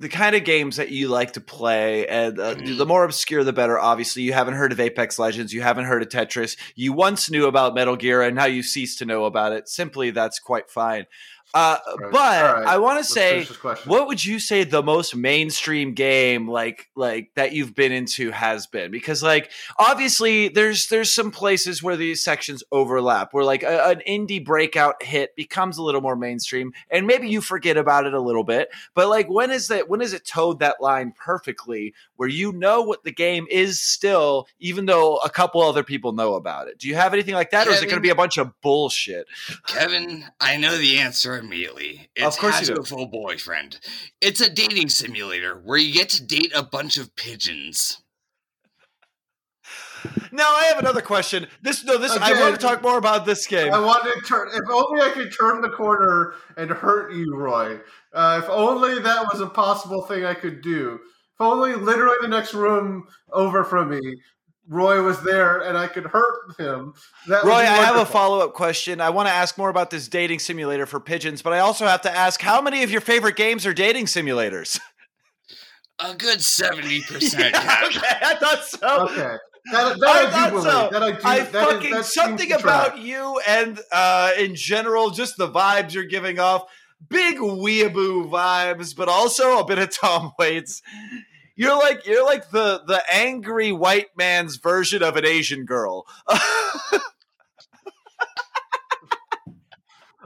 the 0.00 0.08
kind 0.08 0.36
of 0.36 0.44
games 0.44 0.76
that 0.76 0.90
you 0.90 1.08
like 1.08 1.32
to 1.32 1.40
play, 1.40 2.06
and 2.06 2.38
uh, 2.38 2.54
the 2.54 2.86
more 2.86 3.04
obscure, 3.04 3.42
the 3.42 3.52
better. 3.52 3.78
Obviously, 3.78 4.22
you 4.22 4.32
haven't 4.32 4.54
heard 4.54 4.70
of 4.70 4.78
Apex 4.78 5.18
Legends, 5.18 5.52
you 5.52 5.62
haven't 5.62 5.86
heard 5.86 6.02
of 6.02 6.08
Tetris. 6.08 6.56
You 6.76 6.92
once 6.92 7.30
knew 7.30 7.46
about 7.46 7.74
Metal 7.74 7.96
Gear, 7.96 8.22
and 8.22 8.36
now 8.36 8.44
you 8.44 8.62
cease 8.62 8.96
to 8.96 9.04
know 9.04 9.24
about 9.24 9.52
it. 9.52 9.68
Simply, 9.68 10.10
that's 10.10 10.38
quite 10.38 10.70
fine. 10.70 11.06
Uh, 11.54 11.78
Right. 11.98 12.12
But 12.12 12.54
right. 12.54 12.66
I 12.66 12.78
want 12.78 12.98
to 12.98 13.04
say, 13.04 13.30
finish 13.30 13.48
this 13.48 13.56
question. 13.56 13.90
what 13.90 14.06
would 14.06 14.24
you 14.24 14.38
say 14.38 14.64
the 14.64 14.82
most 14.82 15.16
mainstream 15.16 15.94
game 15.94 16.48
like 16.48 16.88
like 16.94 17.30
that 17.34 17.52
you've 17.52 17.74
been 17.74 17.92
into 17.92 18.30
has 18.30 18.66
been? 18.66 18.90
Because 18.90 19.22
like 19.22 19.50
obviously 19.78 20.48
there's 20.48 20.88
there's 20.88 21.12
some 21.12 21.30
places 21.30 21.82
where 21.82 21.96
these 21.96 22.22
sections 22.22 22.62
overlap, 22.70 23.32
where 23.32 23.44
like 23.44 23.62
a, 23.62 23.88
an 23.88 24.02
indie 24.06 24.44
breakout 24.44 25.02
hit 25.02 25.34
becomes 25.36 25.78
a 25.78 25.82
little 25.82 26.00
more 26.00 26.16
mainstream, 26.16 26.72
and 26.90 27.06
maybe 27.06 27.28
you 27.28 27.40
forget 27.40 27.76
about 27.76 28.06
it 28.06 28.14
a 28.14 28.20
little 28.20 28.44
bit. 28.44 28.68
But 28.94 29.08
like 29.08 29.28
when 29.28 29.50
is 29.50 29.68
that? 29.68 29.88
When 29.88 30.00
is 30.02 30.12
it 30.12 30.24
towed 30.24 30.60
that 30.60 30.80
line 30.80 31.12
perfectly, 31.16 31.94
where 32.18 32.28
you 32.28 32.52
know 32.52 32.82
what 32.82 33.04
the 33.04 33.12
game 33.12 33.46
is 33.48 33.80
still, 33.80 34.48
even 34.58 34.86
though 34.86 35.18
a 35.18 35.30
couple 35.30 35.62
other 35.62 35.84
people 35.84 36.12
know 36.12 36.34
about 36.34 36.66
it? 36.66 36.76
Do 36.76 36.88
you 36.88 36.96
have 36.96 37.12
anything 37.12 37.34
like 37.34 37.52
that, 37.52 37.68
or 37.68 37.70
is 37.70 37.80
it 37.80 37.86
going 37.86 37.94
to 37.96 38.00
be 38.00 38.10
a 38.10 38.16
bunch 38.16 38.38
of 38.38 38.52
bullshit? 38.60 39.28
Kevin, 39.68 40.24
I 40.40 40.56
know 40.56 40.76
the 40.76 40.98
answer 40.98 41.38
immediately. 41.38 42.10
It's 42.16 42.36
Of 42.36 42.40
course 42.40 42.68
you 42.68 42.74
do. 42.74 42.82
Full 42.82 43.06
Boyfriend. 43.06 43.78
It's 44.20 44.40
a 44.40 44.50
dating 44.50 44.88
simulator 44.88 45.60
where 45.64 45.78
you 45.78 45.94
get 45.94 46.08
to 46.10 46.24
date 46.24 46.50
a 46.56 46.64
bunch 46.64 46.98
of 46.98 47.14
pigeons. 47.14 48.02
Now 50.32 50.54
I 50.56 50.64
have 50.64 50.78
another 50.78 51.00
question. 51.00 51.46
This 51.62 51.84
no, 51.84 51.98
this 51.98 52.12
I 52.12 52.40
want 52.40 52.58
to 52.58 52.60
talk 52.60 52.82
more 52.82 52.98
about 52.98 53.26
this 53.26 53.46
game. 53.46 53.72
I 53.72 53.78
want 53.78 54.02
to 54.02 54.20
turn. 54.26 54.48
If 54.52 54.68
only 54.68 55.02
I 55.02 55.10
could 55.10 55.32
turn 55.32 55.60
the 55.60 55.70
corner 55.70 56.34
and 56.56 56.68
hurt 56.70 57.12
you, 57.12 57.36
Roy. 57.36 57.78
Uh, 58.12 58.40
if 58.42 58.50
only 58.50 58.98
that 58.98 59.26
was 59.32 59.40
a 59.40 59.46
possible 59.46 60.02
thing 60.02 60.24
I 60.24 60.34
could 60.34 60.62
do. 60.62 60.98
If 61.38 61.46
only 61.46 61.74
literally 61.74 62.16
the 62.20 62.28
next 62.28 62.52
room 62.52 63.06
over 63.32 63.62
from 63.62 63.90
me, 63.90 64.00
Roy 64.68 65.00
was 65.02 65.22
there 65.22 65.60
and 65.60 65.78
I 65.78 65.86
could 65.86 66.04
hurt 66.06 66.56
him. 66.58 66.92
That 67.28 67.44
Roy, 67.44 67.52
I 67.54 67.64
have 67.64 67.96
a 67.96 68.04
follow 68.04 68.40
up 68.40 68.54
question. 68.54 69.00
I 69.00 69.10
want 69.10 69.28
to 69.28 69.32
ask 69.32 69.56
more 69.56 69.70
about 69.70 69.90
this 69.90 70.08
dating 70.08 70.40
simulator 70.40 70.84
for 70.84 70.98
pigeons, 70.98 71.40
but 71.40 71.52
I 71.52 71.60
also 71.60 71.86
have 71.86 72.02
to 72.02 72.14
ask 72.14 72.40
how 72.40 72.60
many 72.60 72.82
of 72.82 72.90
your 72.90 73.00
favorite 73.00 73.36
games 73.36 73.64
are 73.66 73.72
dating 73.72 74.06
simulators? 74.06 74.80
A 76.00 76.14
good 76.14 76.40
seventy 76.42 77.02
percent. 77.02 77.54
Yeah, 77.54 77.82
okay, 77.86 78.16
I 78.22 78.34
thought 78.34 78.64
so. 78.64 79.04
Okay, 79.10 79.36
that, 79.72 79.98
that 80.00 80.08
I 80.08 80.26
I, 80.26 80.30
thought 80.30 80.44
do 80.44 80.50
believe. 80.50 80.72
so. 80.72 80.88
That 80.92 81.02
I 81.02 81.10
do. 81.12 81.18
I 81.24 81.38
that 81.40 81.54
is- 81.68 81.72
fucking 81.72 81.90
that 81.92 82.04
something 82.04 82.52
about 82.52 82.98
you 82.98 83.40
and 83.48 83.80
uh, 83.92 84.32
in 84.38 84.54
general, 84.56 85.10
just 85.10 85.36
the 85.36 85.48
vibes 85.48 85.94
you're 85.94 86.04
giving 86.04 86.38
off. 86.40 86.64
Big 87.08 87.36
weeaboo 87.36 88.28
vibes, 88.28 88.94
but 88.94 89.08
also 89.08 89.58
a 89.60 89.64
bit 89.64 89.78
of 89.78 89.88
Tom 89.96 90.32
Waits. 90.38 90.82
You're 91.58 91.76
like 91.76 92.06
you're 92.06 92.24
like 92.24 92.50
the 92.50 92.82
the 92.86 93.02
angry 93.12 93.72
white 93.72 94.16
man's 94.16 94.56
version 94.56 95.02
of 95.02 95.16
an 95.16 95.26
Asian 95.26 95.64
girl. 95.64 96.06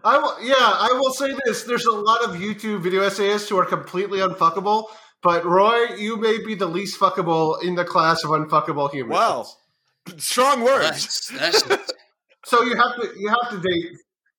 I 0.05 0.19
will, 0.19 0.37
yeah, 0.43 0.57
I 0.59 0.99
will 1.01 1.13
say 1.13 1.33
this. 1.47 1.63
There's 1.63 1.87
a 1.87 1.93
lot 1.93 2.23
of 2.25 2.33
YouTube 2.33 2.83
video 2.83 3.03
essayists 3.03 3.49
who 3.49 3.57
are 3.59 3.65
completely 3.65 4.19
unfuckable, 4.19 4.89
but 5.23 5.45
Roy, 5.47 5.95
you 5.97 6.17
may 6.19 6.39
be 6.45 6.55
the 6.55 6.67
least 6.67 7.01
fuckable 7.01 7.63
in 7.63 7.77
the 7.77 7.85
class 7.85 8.25
of 8.25 8.31
unfuckable 8.31 8.93
humans. 8.93 9.13
Wow. 9.15 9.47
Strong 10.19 10.65
words. 10.65 11.31
That's, 11.33 11.63
that's 11.63 11.93
So 12.45 12.63
you 12.63 12.77
have 12.77 12.97
to 12.97 13.11
you 13.17 13.29
have 13.29 13.51
to 13.53 13.61
date 13.67 13.97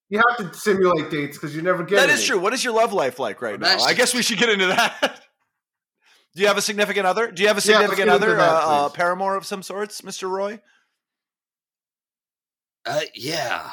you 0.10 0.22
have 0.30 0.38
to 0.38 0.54
simulate 0.56 1.10
dates 1.10 1.38
because 1.38 1.56
you 1.56 1.64
never 1.64 1.84
get 1.84 1.96
That 1.96 2.10
is 2.10 2.20
any. 2.20 2.28
true. 2.28 2.40
What 2.40 2.54
is 2.54 2.64
your 2.64 2.74
love 2.74 2.94
life 2.94 3.18
like 3.18 3.42
right 3.42 3.60
now? 3.60 3.80
I 3.80 3.94
guess 3.96 4.14
we 4.14 4.22
should 4.22 4.38
get 4.38 4.50
into 4.50 4.68
that. 4.68 5.22
Do 6.36 6.42
you 6.42 6.48
have 6.48 6.58
a 6.58 6.62
significant 6.62 7.06
other? 7.06 7.32
Do 7.32 7.42
you 7.44 7.48
have 7.48 7.58
a 7.58 7.62
significant 7.62 7.98
get 7.98 8.08
into 8.08 8.14
other, 8.16 8.36
that, 8.36 8.50
uh, 8.50 8.86
uh, 8.86 8.90
paramour 8.90 9.36
of 9.36 9.46
some 9.46 9.62
sorts, 9.62 10.04
Mister 10.04 10.28
Roy? 10.28 10.60
uh, 12.86 13.02
yeah, 13.14 13.70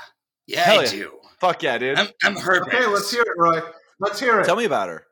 yeah, 0.46 0.60
Hell 0.60 0.80
I 0.80 0.84
yeah. 0.84 0.90
do. 0.90 1.12
Fuck 1.40 1.62
yeah, 1.62 1.78
dude. 1.78 1.98
I'm 1.98 2.08
I'm 2.22 2.36
hurt. 2.36 2.66
Okay, 2.66 2.86
let's 2.86 3.10
hear 3.10 3.22
it, 3.22 3.38
Roy. 3.38 3.60
Let's 3.98 4.20
hear 4.20 4.40
it. 4.40 4.44
Tell 4.44 4.56
me 4.56 4.64
about 4.64 4.88
her 4.88 5.06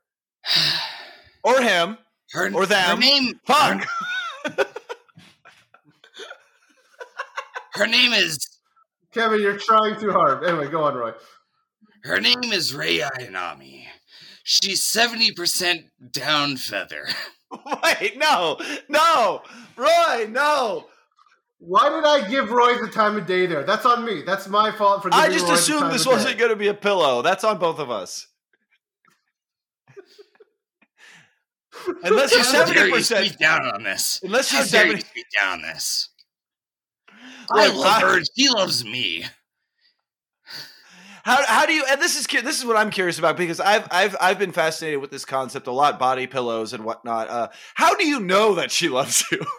or 1.45 1.61
him. 1.63 1.99
her 2.33 2.53
or 2.53 2.67
them. 2.67 2.97
Her 2.97 3.01
name. 3.01 3.41
Fuck. 3.47 3.87
Her, 4.45 4.67
her 7.75 7.87
name 7.87 8.13
is 8.13 8.39
Kevin, 9.13 9.41
you're 9.41 9.57
trying 9.57 9.99
too 9.99 10.13
hard. 10.13 10.45
Anyway, 10.45 10.69
go 10.69 10.85
on, 10.85 10.95
Roy. 10.95 11.13
her 12.05 12.21
name 12.21 12.53
is 12.53 12.75
Rei 12.75 12.99
Ayanami. 12.99 13.85
She's 14.45 14.83
seventy 14.83 15.33
percent 15.33 15.87
down 16.13 16.57
feather. 16.57 17.07
Wait, 18.01 18.17
no, 18.19 18.59
no, 18.89 19.43
Roy, 19.77 20.27
no. 20.29 20.87
Why 21.61 21.89
did 21.89 22.05
I 22.05 22.29
give 22.31 22.51
Roy 22.51 22.77
the 22.81 22.89
time 22.89 23.17
of 23.17 23.27
day 23.27 23.47
there? 23.47 23.65
That's 23.65 23.85
on 23.85 24.05
me. 24.05 24.23
That's 24.25 24.47
my 24.49 24.71
fault 24.71 25.03
for 25.03 25.11
giving 25.11 25.25
I 25.25 25.29
just 25.33 25.45
Roy 25.45 25.49
the 25.49 25.55
assumed 25.55 25.81
time 25.81 25.93
this 25.93 26.07
wasn't 26.07 26.39
going 26.39 26.51
to 26.51 26.57
be 26.57 26.69
a 26.69 26.75
pillow. 26.75 27.21
That's 27.23 27.43
on 27.45 27.59
both 27.59 27.79
of 27.81 27.91
us. 27.91 28.27
Unless 32.05 32.33
you're 32.33 32.41
How 32.43 32.65
seventy 32.67 32.91
percent. 32.91 33.39
down 33.39 33.67
on 33.67 33.83
this? 33.83 34.21
Unless 34.23 34.51
How 34.51 34.59
you're 34.59 34.67
seventy. 34.67 35.01
speak 35.01 35.27
down 35.39 35.55
on 35.55 35.63
this? 35.63 36.09
I 37.51 37.67
Look, 37.69 37.77
love 37.77 38.03
I- 38.03 38.07
her. 38.19 38.21
She 38.37 38.49
loves 38.49 38.85
me. 38.85 39.25
How, 41.29 41.45
how 41.47 41.67
do 41.67 41.75
you? 41.75 41.85
And 41.91 42.01
this 42.01 42.19
is 42.19 42.27
this 42.43 42.59
is 42.59 42.65
what 42.65 42.79
I'm 42.79 42.89
curious 42.89 43.19
about 43.19 43.37
because 43.37 43.61
I've 43.61 43.87
I've 43.91 44.17
I've 44.19 44.39
been 44.39 44.53
fascinated 44.53 45.03
with 45.03 45.11
this 45.11 45.27
concept 45.27 45.67
a 45.67 45.73
lot, 45.73 45.99
body 45.99 46.27
pillows 46.27 46.73
and 46.73 46.87
whatnot. 46.87 47.29
Uh, 47.29 47.49
how 47.75 47.95
do 47.97 48.07
you 48.07 48.19
know 48.19 48.55
that 48.55 48.71
she 48.71 48.89
loves 48.89 49.25
you? 49.31 49.41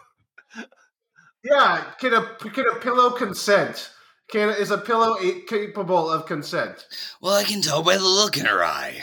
Yeah, 1.41 1.85
can 2.01 2.13
a 2.13 2.21
can 2.35 2.65
a 2.69 2.79
pillow 2.79 3.11
consent? 3.11 3.91
Can 4.29 4.49
is 4.49 4.71
a 4.71 4.77
pillow 4.77 5.15
a- 5.21 5.41
capable 5.47 6.09
of 6.09 6.25
consent? 6.25 6.85
Well, 7.21 7.33
I 7.33 7.43
can 7.45 7.61
tell 7.61 7.81
by 7.81 7.95
the 7.95 8.03
look 8.03 8.35
in 8.35 8.45
her 8.45 8.61
eye. 8.61 8.99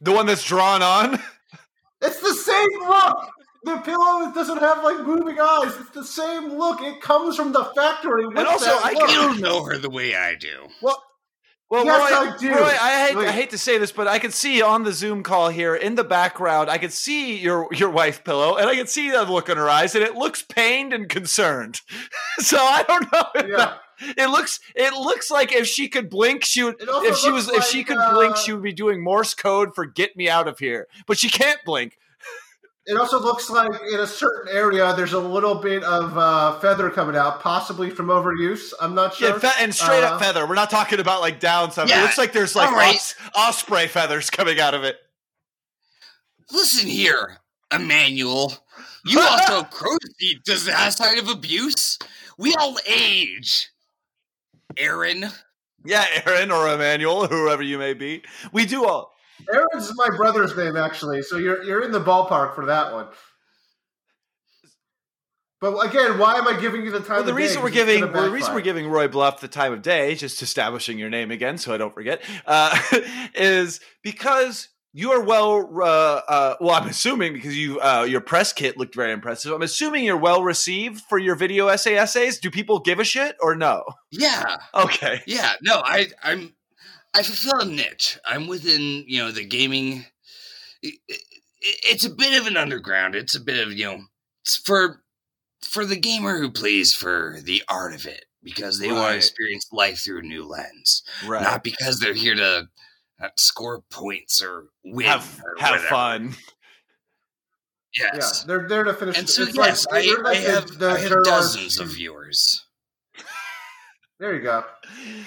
The 0.00 0.12
one 0.12 0.26
that's 0.26 0.44
drawn 0.44 0.80
on. 0.80 1.18
It's 2.00 2.20
the 2.20 2.34
same 2.34 2.88
look. 2.88 3.30
The 3.62 3.76
pillow 3.78 4.32
doesn't 4.34 4.58
have 4.58 4.82
like 4.82 5.06
moving 5.06 5.38
eyes. 5.38 5.76
It's 5.78 5.90
the 5.90 6.04
same 6.04 6.50
look. 6.54 6.80
It 6.80 7.00
comes 7.00 7.36
from 7.36 7.52
the 7.52 7.64
factory. 7.76 8.26
With 8.26 8.38
And 8.38 8.46
also, 8.46 8.70
I 8.70 8.92
look. 8.92 9.10
You 9.10 9.16
don't 9.16 9.40
know 9.40 9.64
her 9.64 9.76
the 9.78 9.90
way 9.90 10.14
I 10.14 10.34
do. 10.34 10.68
Well, 10.80 11.02
well, 11.70 11.84
Yes, 11.84 12.10
Roy, 12.10 12.16
I 12.16 12.36
do. 12.36 12.50
Roy, 12.50 12.76
I 12.80 13.06
hate, 13.06 13.16
I 13.16 13.30
hate 13.30 13.50
to 13.50 13.58
say 13.58 13.78
this, 13.78 13.92
but 13.92 14.08
I 14.08 14.18
can 14.18 14.32
see 14.32 14.60
on 14.60 14.82
the 14.82 14.92
Zoom 14.92 15.22
call 15.22 15.50
here 15.50 15.76
in 15.76 15.94
the 15.94 16.02
background, 16.02 16.68
I 16.68 16.78
can 16.78 16.90
see 16.90 17.36
your 17.36 17.68
your 17.72 17.90
wife 17.90 18.24
pillow, 18.24 18.56
and 18.56 18.68
I 18.68 18.74
can 18.74 18.88
see 18.88 19.10
that 19.10 19.30
look 19.30 19.48
in 19.48 19.56
her 19.56 19.68
eyes, 19.68 19.94
and 19.94 20.02
it 20.02 20.16
looks 20.16 20.42
pained 20.42 20.92
and 20.92 21.08
concerned. 21.08 21.80
so 22.38 22.56
I 22.58 22.82
don't 22.82 23.12
know. 23.12 23.24
If 23.36 23.46
Yeah. 23.46 23.56
that, 23.56 23.80
it 24.16 24.30
looks 24.30 24.58
it 24.74 24.94
looks 24.94 25.30
like 25.30 25.52
if 25.52 25.66
she 25.68 25.88
could 25.88 26.10
blink, 26.10 26.44
she 26.44 26.64
would. 26.64 26.76
If 26.80 27.18
she 27.18 27.30
was, 27.30 27.46
looks 27.46 27.58
if 27.58 27.64
she 27.66 27.78
like, 27.78 27.86
could 27.88 28.14
blink, 28.14 28.32
uh, 28.34 28.38
she 28.38 28.52
would 28.52 28.62
be 28.64 28.72
doing 28.72 29.04
Morse 29.04 29.34
code 29.34 29.74
for 29.74 29.84
"Get 29.86 30.16
me 30.16 30.28
out 30.28 30.48
of 30.48 30.58
here," 30.58 30.88
but 31.06 31.18
she 31.18 31.28
can't 31.28 31.60
blink. 31.64 31.98
It 32.86 32.96
also 32.96 33.20
looks 33.20 33.50
like 33.50 33.70
in 33.92 34.00
a 34.00 34.06
certain 34.06 34.54
area 34.56 34.92
there's 34.96 35.12
a 35.12 35.20
little 35.20 35.54
bit 35.56 35.84
of 35.84 36.16
uh, 36.16 36.58
feather 36.60 36.90
coming 36.90 37.14
out, 37.14 37.40
possibly 37.40 37.90
from 37.90 38.06
overuse. 38.06 38.72
I'm 38.80 38.94
not 38.94 39.14
sure. 39.14 39.28
Yeah, 39.30 39.38
fe- 39.38 39.62
and 39.62 39.74
straight 39.74 40.02
Uh, 40.02 40.14
up 40.14 40.20
feather. 40.20 40.46
We're 40.46 40.54
not 40.54 40.70
talking 40.70 40.98
about 40.98 41.20
like 41.20 41.38
down 41.40 41.70
stuff. 41.70 41.90
it 41.90 42.00
looks 42.00 42.18
like 42.18 42.32
there's 42.32 42.56
like 42.56 42.68
all 42.70 42.76
right. 42.76 42.96
os- 42.96 43.14
osprey 43.36 43.86
feathers 43.86 44.30
coming 44.30 44.58
out 44.58 44.74
of 44.74 44.82
it. 44.84 44.96
Listen 46.50 46.88
here, 46.88 47.38
Emmanuel. 47.72 48.52
You 49.04 49.20
also 49.20 49.62
proceed 49.64 50.44
to 50.46 50.56
that 50.66 50.92
side 50.94 51.18
of 51.18 51.28
abuse. 51.28 51.98
We 52.38 52.54
all 52.54 52.76
age. 52.88 53.68
Aaron. 54.76 55.26
Yeah, 55.84 56.04
Aaron 56.26 56.50
or 56.50 56.68
Emmanuel, 56.72 57.26
whoever 57.26 57.62
you 57.62 57.78
may 57.78 57.94
be. 57.94 58.22
We 58.52 58.66
do 58.66 58.84
all. 58.86 59.09
Aaron's 59.52 59.92
my 59.96 60.08
brother's 60.16 60.56
name, 60.56 60.76
actually, 60.76 61.22
so 61.22 61.36
you're 61.38 61.62
you're 61.62 61.82
in 61.82 61.92
the 61.92 62.00
ballpark 62.00 62.54
for 62.54 62.66
that 62.66 62.92
one. 62.92 63.06
But 65.60 65.76
again, 65.86 66.18
why 66.18 66.36
am 66.36 66.48
I 66.48 66.58
giving 66.58 66.82
you 66.84 66.90
the 66.90 67.00
time? 67.00 67.16
Well, 67.16 67.24
the 67.24 67.32
of 67.32 67.36
day? 67.36 67.42
reason 67.44 67.62
we're 67.62 67.68
'Cause 67.68 67.76
it's 67.80 67.86
giving 67.92 68.12
well, 68.12 68.24
the 68.24 68.30
reason 68.30 68.54
we're 68.54 68.60
giving 68.62 68.88
Roy 68.88 69.08
Bluff 69.08 69.40
the 69.40 69.48
time 69.48 69.72
of 69.74 69.82
day, 69.82 70.14
just 70.14 70.40
establishing 70.40 70.98
your 70.98 71.10
name 71.10 71.30
again, 71.30 71.58
so 71.58 71.74
I 71.74 71.76
don't 71.76 71.92
forget, 71.92 72.22
uh, 72.46 72.78
is 73.34 73.78
because 74.02 74.68
you 74.94 75.12
are 75.12 75.20
well. 75.22 75.68
Uh, 75.82 75.84
uh, 76.26 76.54
well, 76.62 76.74
I'm 76.82 76.88
assuming 76.88 77.34
because 77.34 77.56
you 77.58 77.78
uh, 77.80 78.04
your 78.08 78.22
press 78.22 78.54
kit 78.54 78.78
looked 78.78 78.94
very 78.94 79.12
impressive. 79.12 79.52
I'm 79.52 79.60
assuming 79.60 80.04
you're 80.04 80.16
well 80.16 80.42
received 80.42 81.02
for 81.02 81.18
your 81.18 81.34
video 81.34 81.68
essay 81.68 81.94
essays. 81.94 82.38
Do 82.40 82.50
people 82.50 82.78
give 82.80 82.98
a 82.98 83.04
shit 83.04 83.36
or 83.40 83.54
no? 83.54 83.84
Yeah, 84.10 84.56
Okay. 84.74 85.20
yeah. 85.26 85.52
No, 85.60 85.82
I, 85.84 86.08
I'm. 86.22 86.54
I 87.14 87.22
fulfill 87.22 87.60
a 87.60 87.64
niche. 87.64 88.18
I'm 88.24 88.46
within, 88.46 89.04
you 89.06 89.18
know, 89.18 89.30
the 89.30 89.44
gaming. 89.44 90.06
it- 90.82 90.98
it- 91.08 91.22
it's 91.60 92.04
a 92.06 92.10
bit 92.10 92.40
of 92.40 92.46
an 92.46 92.56
underground. 92.56 93.14
It's 93.14 93.34
a 93.34 93.40
bit 93.40 93.58
of, 93.66 93.72
you 93.74 93.84
know, 93.84 94.04
it's 94.42 94.56
for 94.56 95.02
for 95.62 95.84
the 95.84 95.96
gamer 95.96 96.38
who 96.38 96.50
plays 96.50 96.94
for 96.94 97.38
the 97.42 97.62
art 97.68 97.92
of 97.92 98.06
it 98.06 98.24
because 98.42 98.78
they 98.78 98.90
want 98.90 99.10
to 99.12 99.16
experience 99.18 99.66
life 99.70 99.98
through 100.00 100.20
a 100.20 100.22
new 100.22 100.42
lens, 100.46 101.02
Right. 101.26 101.42
not 101.42 101.62
because 101.62 101.98
they're 102.00 102.14
here 102.14 102.34
to 102.34 102.68
uh, 103.22 103.28
score 103.36 103.82
points 103.90 104.40
or 104.42 104.68
win 104.82 105.06
have 105.06 105.38
or 105.44 105.56
have 105.60 105.70
whatever. 105.72 105.88
fun. 105.88 106.36
Yeah, 107.94 108.10
Yes. 108.14 108.44
they're 108.44 108.66
there 108.68 108.84
to 108.84 108.94
finish. 108.94 109.18
And 109.18 109.28
so 109.28 109.42
it's 109.42 109.54
yes, 109.56 109.84
like, 109.86 109.96
I, 110.04 110.06
you're 110.06 110.26
I 110.26 110.34
have, 110.36 110.78
the 110.78 110.90
I 110.92 110.98
have 110.98 111.08
journalist- 111.10 111.26
dozens 111.56 111.78
of 111.78 111.88
viewers. 111.88 112.64
There 114.20 114.34
you 114.34 114.42
go. 114.42 114.62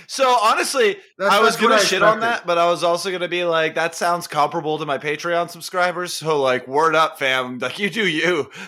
So 0.05 0.29
honestly, 0.41 0.97
That's, 1.17 1.33
I 1.33 1.39
was 1.41 1.57
gonna 1.57 1.75
I 1.75 1.79
shit 1.79 2.03
on 2.03 2.19
that, 2.19 2.45
but 2.45 2.59
I 2.59 2.69
was 2.69 2.83
also 2.83 3.11
gonna 3.11 3.27
be 3.27 3.43
like, 3.43 3.73
that 3.73 3.95
sounds 3.95 4.27
comparable 4.27 4.77
to 4.77 4.85
my 4.85 4.99
Patreon 4.99 5.49
subscribers. 5.49 6.13
So 6.13 6.39
like, 6.39 6.67
word 6.67 6.93
up, 6.93 7.17
fam. 7.17 7.57
Like 7.57 7.79
you 7.79 7.89
do 7.89 8.07
you. 8.07 8.49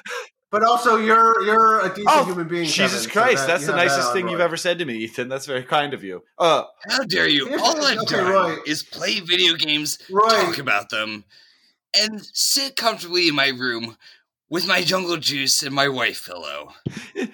But 0.52 0.64
also, 0.64 0.96
you're 0.96 1.42
you're 1.44 1.82
a 1.82 1.90
decent 1.90 2.08
Oh, 2.08 2.24
human 2.24 2.48
being. 2.48 2.64
Jesus 2.66 3.06
Kevin, 3.08 3.10
so 3.10 3.10
Christ, 3.10 3.38
that- 3.42 3.48
that's 3.48 3.66
the 3.66 3.72
have 3.74 3.80
that 3.80 3.86
nicest 3.88 4.08
on 4.08 4.14
thing 4.14 4.30
you've 4.30 4.40
ever 4.40 4.56
said 4.56 4.80
to 4.80 4.86
me, 4.86 4.94
Ethan. 5.00 5.28
That's 5.28 5.46
very 5.48 5.64
kind 5.64 5.94
of 5.94 6.02
you. 6.02 6.24
Uh, 6.38 6.64
How 6.90 7.04
dare 7.04 7.28
you? 7.28 7.58
All 7.60 7.84
I've 7.84 7.98
okay, 7.98 8.16
done 8.16 8.32
Roy. 8.32 8.56
is 8.66 8.82
play 8.82 9.20
video 9.20 9.56
games, 9.56 9.98
Roy. 10.10 10.30
talk 10.30 10.58
about 10.60 10.90
them, 10.92 11.26
and 12.00 12.22
sit 12.32 12.78
comfortably 12.78 13.28
in 13.28 13.36
my 13.36 13.50
room 13.50 13.98
with 14.50 14.66
my 14.66 14.82
jungle 14.82 15.18
juice 15.18 15.62
and 15.62 15.76
my 15.76 15.90
wife 15.90 16.26
pillow. 16.26 16.72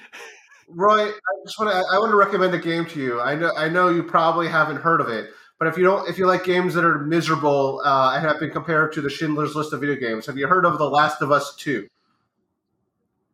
Roy, 0.73 1.07
I 1.10 1.19
just 1.45 1.60
want 1.60 1.72
to 1.72 1.77
I 1.77 1.99
want 1.99 2.11
to 2.11 2.15
recommend 2.18 2.53
a 2.53 2.60
game 2.60 2.85
to 2.88 2.99
you. 2.99 3.22
I 3.22 3.35
know 3.35 3.52
I 3.57 3.69
know 3.69 3.89
you 3.89 4.03
probably 4.03 4.48
haven't 4.48 4.77
heard 4.77 5.02
of 5.02 5.10
it, 5.10 5.30
but 5.60 5.68
if 5.68 5.77
you 5.77 5.84
don't 5.84 6.07
if 6.10 6.18
you 6.18 6.26
like 6.27 6.43
games 6.43 6.73
that 6.73 6.84
are 6.84 6.99
miserable 6.99 7.81
uh, 7.85 8.14
and 8.15 8.26
have 8.26 8.39
been 8.39 8.52
compared 8.52 8.93
to 8.93 9.02
the 9.02 9.10
Schindler's 9.10 9.56
List 9.56 9.73
of 9.73 9.81
video 9.81 9.95
games, 9.95 10.26
have 10.26 10.38
you 10.38 10.48
heard 10.48 10.65
of 10.65 10.77
The 10.77 10.89
Last 10.89 11.22
of 11.22 11.31
Us 11.31 11.56
2? 11.56 11.88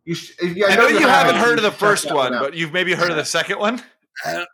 You 0.05 0.15
sh- 0.15 0.33
yeah, 0.41 0.67
I 0.67 0.75
know 0.75 0.87
you 0.87 1.07
haven't 1.07 1.35
have. 1.35 1.45
heard 1.45 1.57
of 1.57 1.63
the 1.63 1.71
first 1.71 2.11
one, 2.13 2.33
out. 2.33 2.41
but 2.41 2.53
you've 2.53 2.71
maybe 2.71 2.93
heard 2.93 3.11
of 3.11 3.17
the 3.17 3.25
second 3.25 3.59
one. 3.59 3.83
I 4.25 4.33
don't, 4.33 4.49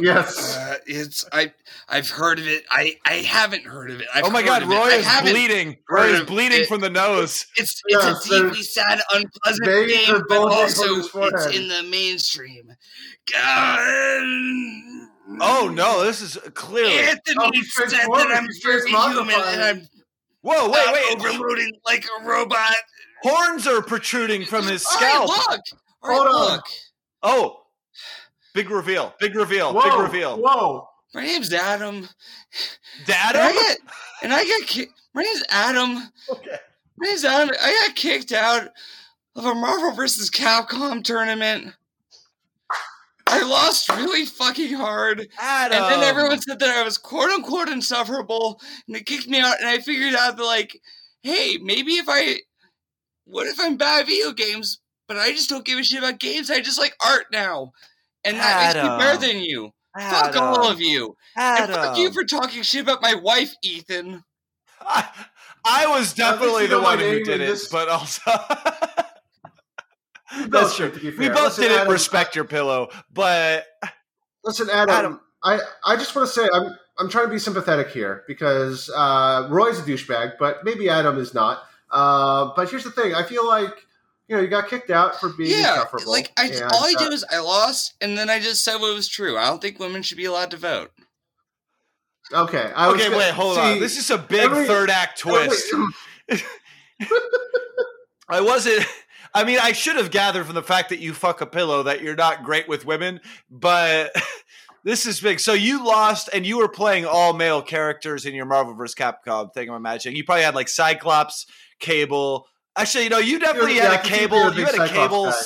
Yes. 0.00 0.56
uh, 0.56 0.76
it's 0.86 1.24
I. 1.32 1.52
I've 1.88 2.08
heard 2.10 2.38
of 2.38 2.46
it. 2.46 2.64
I 2.70 2.96
I 3.06 3.14
haven't 3.14 3.64
heard 3.64 3.90
of 3.90 4.00
it. 4.00 4.06
I've 4.14 4.24
oh 4.24 4.30
my 4.30 4.42
God. 4.42 4.64
Roy 4.64 4.88
is 4.88 5.06
bleeding. 5.22 5.76
Roy 5.88 6.08
is 6.08 6.20
bleeding 6.22 6.60
it. 6.62 6.68
from 6.68 6.80
the 6.80 6.90
nose. 6.90 7.46
It's 7.56 7.80
it's 7.86 8.04
Yes, 8.04 8.26
a 8.30 8.42
deeply 8.42 8.62
sad, 8.62 9.00
unpleasant 9.14 9.66
veins 9.66 10.06
game, 10.06 10.22
but 10.28 10.38
also 10.52 10.96
it's 10.98 11.56
in 11.56 11.68
the 11.68 11.82
mainstream. 11.90 12.70
God. 13.32 15.08
Oh 15.40 15.70
no, 15.72 16.04
this 16.04 16.20
is 16.20 16.36
clearly. 16.54 16.98
Anthony 16.98 17.36
Oh, 17.38 17.50
he's 17.52 17.72
said 17.74 17.88
that. 17.90 18.08
I'm 18.10 18.44
He's 18.44 18.60
very 18.62 18.90
human 18.90 19.26
transmogifying. 19.28 19.52
and 19.54 19.62
I'm 19.62 19.88
Whoa, 20.42 20.68
wait, 20.70 20.92
wait. 20.92 21.16
overloading 21.16 21.72
like 21.86 22.04
a 22.20 22.24
robot. 22.24 22.74
Horns 23.22 23.66
are 23.68 23.80
protruding 23.80 24.44
from 24.44 24.66
his 24.66 24.84
All 24.84 25.00
right, 25.00 25.10
scalp. 25.10 25.28
look. 25.28 25.60
All 26.02 26.10
right, 26.10 26.16
Hold 26.32 26.50
on. 26.50 26.60
Oh, 27.22 27.61
big 28.54 28.70
reveal! 28.70 29.14
Big 29.20 29.34
reveal! 29.34 29.72
Whoa, 29.74 29.82
Big 29.82 30.00
reveal! 30.00 30.36
Whoa! 30.40 30.88
My 31.14 31.24
name's 31.24 31.52
Adam. 31.52 32.08
Dad, 33.06 33.34
And 33.36 33.42
I 33.44 33.52
get 33.52 33.78
and 34.22 34.32
I 34.32 34.44
got 34.44 34.66
ki- 34.66 34.88
my 35.14 35.22
name's 35.22 35.42
Adam. 35.50 35.98
Okay. 36.30 36.56
My 36.96 37.06
name's 37.06 37.24
Adam. 37.24 37.54
I 37.60 37.86
got 37.86 37.96
kicked 37.96 38.32
out 38.32 38.68
of 39.36 39.44
a 39.44 39.54
Marvel 39.54 39.92
vs. 39.92 40.30
Capcom 40.30 41.04
tournament. 41.04 41.74
I 43.26 43.42
lost 43.42 43.88
really 43.90 44.26
fucking 44.26 44.74
hard. 44.74 45.28
Adam. 45.38 45.82
And 45.82 45.92
then 45.92 46.02
everyone 46.02 46.40
said 46.40 46.58
that 46.58 46.70
I 46.70 46.82
was 46.82 46.98
quote 46.98 47.30
unquote 47.30 47.68
insufferable, 47.68 48.60
and 48.86 48.96
they 48.96 49.00
kicked 49.02 49.28
me 49.28 49.38
out. 49.40 49.58
And 49.60 49.68
I 49.68 49.78
figured 49.78 50.14
out 50.14 50.36
that, 50.36 50.44
like, 50.44 50.78
hey, 51.22 51.58
maybe 51.62 51.92
if 51.92 52.06
I, 52.08 52.40
what 53.24 53.46
if 53.46 53.58
I'm 53.60 53.76
bad 53.76 54.00
at 54.00 54.06
video 54.06 54.32
games, 54.32 54.80
but 55.08 55.16
I 55.16 55.30
just 55.32 55.48
don't 55.48 55.64
give 55.64 55.78
a 55.78 55.82
shit 55.84 55.98
about 55.98 56.20
games. 56.20 56.50
I 56.50 56.60
just 56.60 56.78
like 56.78 56.94
art 57.04 57.26
now, 57.32 57.72
and 58.24 58.36
that 58.36 58.74
makes 58.74 58.82
me 58.84 58.98
better 58.98 59.18
than 59.18 59.42
you. 59.42 59.70
Fuck 59.98 60.36
all 60.36 60.70
of 60.70 60.80
you, 60.80 61.16
and 61.36 61.70
fuck 61.70 61.98
you 61.98 62.10
for 62.12 62.24
talking 62.24 62.62
shit 62.62 62.82
about 62.82 63.02
my 63.02 63.14
wife, 63.14 63.54
Ethan. 63.62 64.24
I, 64.80 65.08
I 65.64 65.86
was 65.86 66.14
definitely 66.14 66.66
the 66.66 66.80
one 66.80 66.98
who 66.98 67.04
did 67.24 67.28
in 67.28 67.40
it, 67.42 67.46
this- 67.46 67.68
but 67.68 67.88
also. 67.88 68.20
We 70.34 70.46
That's 70.48 70.50
both 70.50 70.76
true. 70.76 70.90
did, 70.90 71.00
to 71.00 71.18
We 71.18 71.28
both 71.28 71.44
Listen, 71.44 71.64
didn't 71.64 71.78
Adam, 71.80 71.92
respect 71.92 72.34
your 72.34 72.44
pillow, 72.46 72.88
but 73.12 73.66
Listen, 74.44 74.68
Adam, 74.70 74.94
Adam. 74.94 75.20
I, 75.44 75.60
I 75.84 75.96
just 75.96 76.14
want 76.16 76.26
to 76.26 76.32
say 76.32 76.48
I'm 76.52 76.76
I'm 76.98 77.08
trying 77.10 77.26
to 77.26 77.30
be 77.32 77.38
sympathetic 77.38 77.88
here 77.90 78.24
because 78.26 78.90
uh, 78.96 79.46
Roy's 79.50 79.78
a 79.78 79.82
douchebag, 79.82 80.34
but 80.38 80.64
maybe 80.64 80.88
Adam 80.88 81.18
is 81.18 81.34
not. 81.34 81.62
Uh, 81.90 82.50
but 82.56 82.70
here's 82.70 82.84
the 82.84 82.90
thing: 82.90 83.14
I 83.14 83.24
feel 83.24 83.46
like 83.46 83.74
you 84.32 84.38
know 84.38 84.42
you 84.44 84.48
got 84.48 84.68
kicked 84.68 84.88
out 84.88 85.20
for 85.20 85.28
being 85.28 85.50
yeah, 85.50 85.74
insufferable. 85.74 86.10
like 86.10 86.32
I, 86.38 86.46
and, 86.46 86.62
all 86.62 86.84
I 86.84 86.94
uh, 86.96 86.98
did 86.98 87.10
was 87.10 87.22
I 87.30 87.40
lost, 87.40 87.92
and 88.00 88.16
then 88.16 88.30
I 88.30 88.40
just 88.40 88.64
said 88.64 88.78
what 88.78 88.94
was 88.94 89.06
true. 89.06 89.36
I 89.36 89.46
don't 89.46 89.60
think 89.60 89.78
women 89.78 90.00
should 90.02 90.16
be 90.16 90.24
allowed 90.24 90.50
to 90.52 90.56
vote. 90.56 90.90
okay. 92.32 92.72
I 92.74 92.88
okay, 92.88 93.04
gonna- 93.04 93.18
wait, 93.18 93.34
hold 93.34 93.56
see, 93.56 93.60
on. 93.60 93.78
This 93.80 93.98
is 93.98 94.10
a 94.10 94.16
big 94.16 94.40
every- 94.40 94.66
third 94.66 94.88
act 94.88 95.18
twist. 95.20 95.70
I 98.26 98.40
wasn't. 98.40 98.86
I 99.34 99.44
mean, 99.44 99.58
I 99.60 99.72
should 99.72 99.96
have 99.96 100.10
gathered 100.10 100.46
from 100.46 100.54
the 100.54 100.62
fact 100.62 100.88
that 100.88 100.98
you 100.98 101.12
fuck 101.12 101.42
a 101.42 101.46
pillow 101.46 101.82
that 101.82 102.00
you're 102.00 102.16
not 102.16 102.42
great 102.42 102.68
with 102.68 102.86
women, 102.86 103.20
but 103.50 104.14
this 104.84 105.04
is 105.04 105.20
big. 105.20 105.40
So 105.40 105.52
you 105.52 105.84
lost, 105.84 106.30
and 106.32 106.46
you 106.46 106.56
were 106.56 106.68
playing 106.68 107.04
all 107.04 107.34
male 107.34 107.60
characters 107.60 108.24
in 108.24 108.34
your 108.34 108.46
Marvel 108.46 108.72
vs. 108.72 108.94
Capcom 108.94 109.52
thing. 109.52 109.68
I'm 109.68 109.76
imagining 109.76 110.16
you 110.16 110.24
probably 110.24 110.44
had 110.44 110.54
like 110.54 110.70
Cyclops, 110.70 111.44
Cable. 111.80 112.46
Actually, 112.76 113.04
you 113.04 113.10
know, 113.10 113.18
you 113.18 113.38
definitely 113.38 113.76
Yeah, 113.76 113.90
had 113.90 114.00
a 114.00 114.02
think 114.02 114.10
you're 114.10 114.18
cable. 114.28 114.44
You 114.44 114.64
big 114.66 114.74
had 114.74 114.74
a 114.74 114.88
cable. 114.88 115.24
guy. 115.26 115.36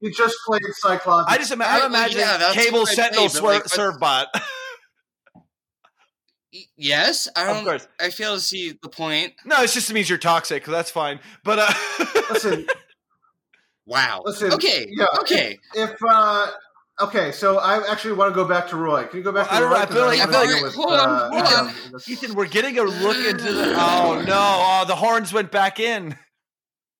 You 0.00 0.10
just 0.12 0.36
played 0.46 0.62
Cyclops. 0.72 1.30
I 1.30 1.36
just 1.36 1.52
ima- 1.52 1.64
I- 1.64 1.80
I'm 1.80 1.86
imagining 1.90 2.24
yeah, 2.26 2.52
cable 2.54 2.86
Sentinel 2.86 3.28
played, 3.28 3.42
but, 3.42 3.52
like, 3.54 3.68
serve 3.68 3.98
bot. 4.00 4.28
Yes, 6.76 7.28
I 7.36 7.44
don't. 7.52 7.64
course. 7.64 7.86
I 8.00 8.10
fail 8.10 8.34
to 8.34 8.40
see 8.40 8.76
the 8.82 8.88
point. 8.88 9.34
No, 9.44 9.62
it's 9.62 9.72
just 9.72 9.92
means 9.92 10.08
you're 10.08 10.18
toxic. 10.18 10.64
That's 10.64 10.90
fine. 10.90 11.20
But 11.44 11.60
uh, 11.60 11.72
listen, 12.30 12.66
Wow. 13.86 14.22
Listen, 14.24 14.52
okay. 14.54 14.86
yeah. 14.90 15.06
Okay. 15.20 15.58
if 15.74 15.94
uh, 16.08 16.48
okay, 17.02 17.30
so 17.30 17.58
I 17.58 17.88
actually 17.90 18.14
want 18.14 18.32
to 18.32 18.34
go 18.34 18.44
back 18.48 18.68
to 18.70 18.76
Roy. 18.76 19.04
Can 19.04 19.18
you 19.18 19.22
go 19.22 19.30
back 19.30 19.46
to 19.48 19.54
I 19.54 19.60
Roy? 19.62 19.68
know, 19.70 19.76
I 19.76 19.86
'Cause 19.86 19.94
feel 19.94 20.06
like- 20.06 20.18
wanna 20.18 20.38
I 20.38 20.42
feel 20.46 20.54
like- 20.54 20.62
with, 20.64 20.74
hold 20.74 20.92
on, 20.92 21.08
uh, 21.08 21.30
hold 21.30 21.68
on. 21.94 22.00
Ethan, 22.08 22.34
we're 22.34 22.46
getting 22.46 22.78
a 22.78 22.82
look 22.82 23.16
into 23.16 23.52
the. 23.52 23.74
Oh 23.78 24.20
no! 24.26 24.34
Oh, 24.36 24.84
the 24.88 24.96
horns 24.96 25.32
went 25.32 25.52
back 25.52 25.78
in. 25.78 26.16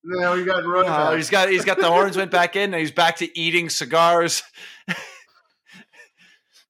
No, 0.03 0.35
you 0.35 0.45
got 0.45 0.65
Roy. 0.65 0.81
Oh, 0.81 0.85
back. 0.85 1.17
he's 1.17 1.31
got 1.31 1.49
he's 1.51 1.65
got 1.65 1.79
the 1.79 1.91
horns 1.91 2.17
went 2.17 2.31
back 2.31 2.57
in, 2.57 2.73
and 2.73 2.81
he's 2.81 2.91
back 2.91 3.17
to 3.17 3.39
eating 3.39 3.69
cigars. 3.69 4.43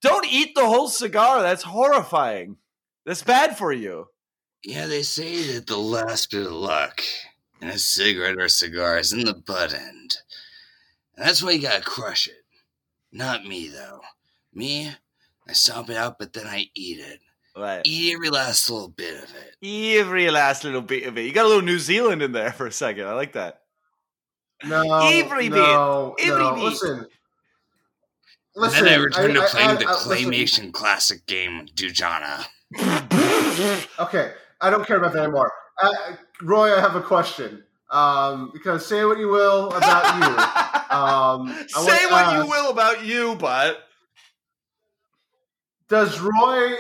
Don't 0.03 0.27
eat 0.27 0.55
the 0.55 0.67
whole 0.67 0.89
cigar. 0.89 1.43
That's 1.43 1.63
horrifying. 1.63 2.57
That's 3.05 3.23
bad 3.23 3.57
for 3.57 3.73
you. 3.73 4.07
Yeah, 4.65 4.87
they 4.87 5.03
say 5.03 5.55
that 5.55 5.67
the 5.67 5.77
last 5.77 6.31
bit 6.31 6.47
of 6.47 6.53
luck 6.53 7.03
in 7.61 7.69
a 7.69 7.79
cigarette 7.79 8.37
or 8.37 8.45
a 8.45 8.51
cigar 8.51 8.99
is 8.99 9.13
in 9.13 9.25
the 9.25 9.35
butt 9.35 9.75
end. 9.75 10.19
And 11.17 11.27
that's 11.27 11.43
why 11.43 11.53
you 11.53 11.63
gotta 11.63 11.83
crush 11.83 12.27
it. 12.27 12.45
Not 13.13 13.45
me, 13.45 13.69
though. 13.69 14.01
Me, 14.53 14.91
I 15.49 15.53
stomp 15.53 15.91
it 15.91 15.97
out, 15.97 16.19
but 16.19 16.33
then 16.33 16.47
I 16.47 16.67
eat 16.75 16.99
it. 16.99 17.21
Right. 17.57 17.83
Every 17.87 18.31
last 18.31 18.71
little 18.71 18.89
bit 18.89 19.23
of 19.25 19.31
it. 19.35 19.99
Every 19.99 20.31
last 20.31 20.65
little 20.65 20.81
bit 20.83 21.05
of 21.07 21.19
it. 21.19 21.23
You 21.23 21.33
got 21.33 21.45
a 21.45 21.49
little 21.49 21.63
New 21.63 21.79
Zealand 21.79 22.23
in 22.23 22.33
there 22.33 22.53
for 22.53 22.67
a 22.67 22.73
second. 22.73 23.07
I 23.07 23.13
like 23.15 23.33
that. 23.33 23.63
No, 24.65 24.83
Every 25.13 25.49
bit. 25.49 25.59
Every 25.59 26.27
no. 26.29 26.55
bit. 26.55 26.63
Listen, 26.63 26.99
And 26.99 27.07
listen. 28.57 28.85
then 28.85 28.93
I 29.01 29.03
returned 29.03 29.35
to 29.35 29.43
I- 29.43 29.47
playing 29.47 29.69
I- 29.71 29.75
the 29.75 29.87
I- 29.87 29.93
listen. 29.93 30.11
claymation 30.31 30.73
classic 30.73 31.27
game, 31.27 31.67
Dujana. 31.75 32.45
Okay, 33.99 34.33
I 34.61 34.71
don't 34.71 34.87
care 34.87 34.97
about 34.97 35.13
that 35.13 35.25
anymore. 35.25 35.53
Uh, 35.83 35.93
Roy, 36.43 36.75
I 36.75 36.81
have 36.81 36.95
a 36.97 37.03
question. 37.03 37.65
Um, 37.91 38.51
because 38.53 38.87
say 38.87 39.05
what 39.05 39.19
you 39.19 39.29
will 39.29 39.71
about 39.73 40.15
you. 40.23 40.67
Um, 40.91 41.49
Say 41.69 41.83
want 41.87 42.07
to 42.07 42.09
what 42.11 42.45
you 42.45 42.51
will 42.51 42.71
about 42.73 43.05
you, 43.05 43.37
but 43.37 43.85
Does 45.89 46.19
Roy 46.19 46.73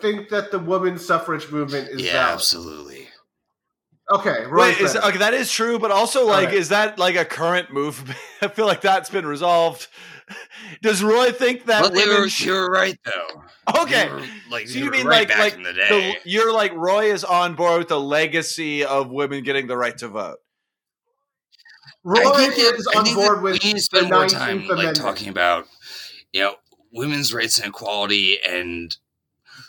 think 0.00 0.28
that 0.30 0.50
the 0.50 0.58
women's 0.58 1.04
suffrage 1.04 1.50
movement 1.50 1.88
is 1.88 2.02
Yeah, 2.02 2.12
valid? 2.12 2.34
absolutely. 2.34 3.08
Okay, 4.12 4.44
Roy's 4.46 4.76
Wait, 4.76 4.84
is 4.84 4.94
okay, 4.96 5.18
that 5.18 5.34
is 5.34 5.50
true, 5.50 5.78
but 5.80 5.90
also 5.90 6.26
like, 6.26 6.46
right. 6.46 6.54
is 6.54 6.68
that 6.68 6.96
like 6.98 7.16
a 7.16 7.24
current 7.24 7.72
movement? 7.72 8.16
I 8.42 8.48
feel 8.48 8.66
like 8.66 8.80
that's 8.80 9.10
been 9.10 9.26
resolved. 9.26 9.88
Does 10.82 11.02
Roy 11.02 11.32
think 11.32 11.64
that 11.66 11.82
Well, 11.82 11.90
they 11.90 12.04
women? 12.04 12.20
were, 12.22 12.28
should- 12.28 12.46
you 12.46 12.52
were 12.52 12.70
right, 12.70 12.98
though. 13.04 13.82
okay, 13.82 14.06
You 14.06 14.12
were, 14.14 14.22
like, 14.50 14.68
So 14.68 14.78
you 14.78 14.84
you 14.86 14.90
mean 14.92 15.06
right 15.06 15.20
like- 15.20 15.28
back 15.28 15.38
like 15.38 15.54
in 15.54 15.62
the 15.64 15.72
the, 15.72 15.78
day. 15.88 16.16
you're 16.24 16.52
like 16.52 16.72
Roy 16.74 17.12
is 17.12 17.24
on 17.24 17.54
board 17.56 17.78
with 17.78 17.88
the 17.88 17.98
legacy 18.00 18.84
of 18.84 19.10
women 19.10 19.42
getting 19.42 19.66
the 19.66 19.76
right 19.76 19.96
to 19.98 20.08
vote. 20.08 20.38
Roy 22.04 22.20
I 22.20 22.36
think 22.36 22.54
that, 22.54 22.74
is 22.78 22.88
I 22.94 22.98
on 23.00 23.04
think 23.04 23.16
board 23.16 23.42
with 23.42 23.52
we 23.54 23.68
need 23.70 23.76
to 23.76 23.82
spend 23.82 24.10
more 24.10 24.28
time 24.28 24.66
like 24.68 24.94
talking 24.94 25.28
about 25.28 25.66
you 26.32 26.40
know 26.42 26.54
women's 26.92 27.34
rights 27.34 27.58
and 27.58 27.68
equality 27.68 28.38
and 28.46 28.96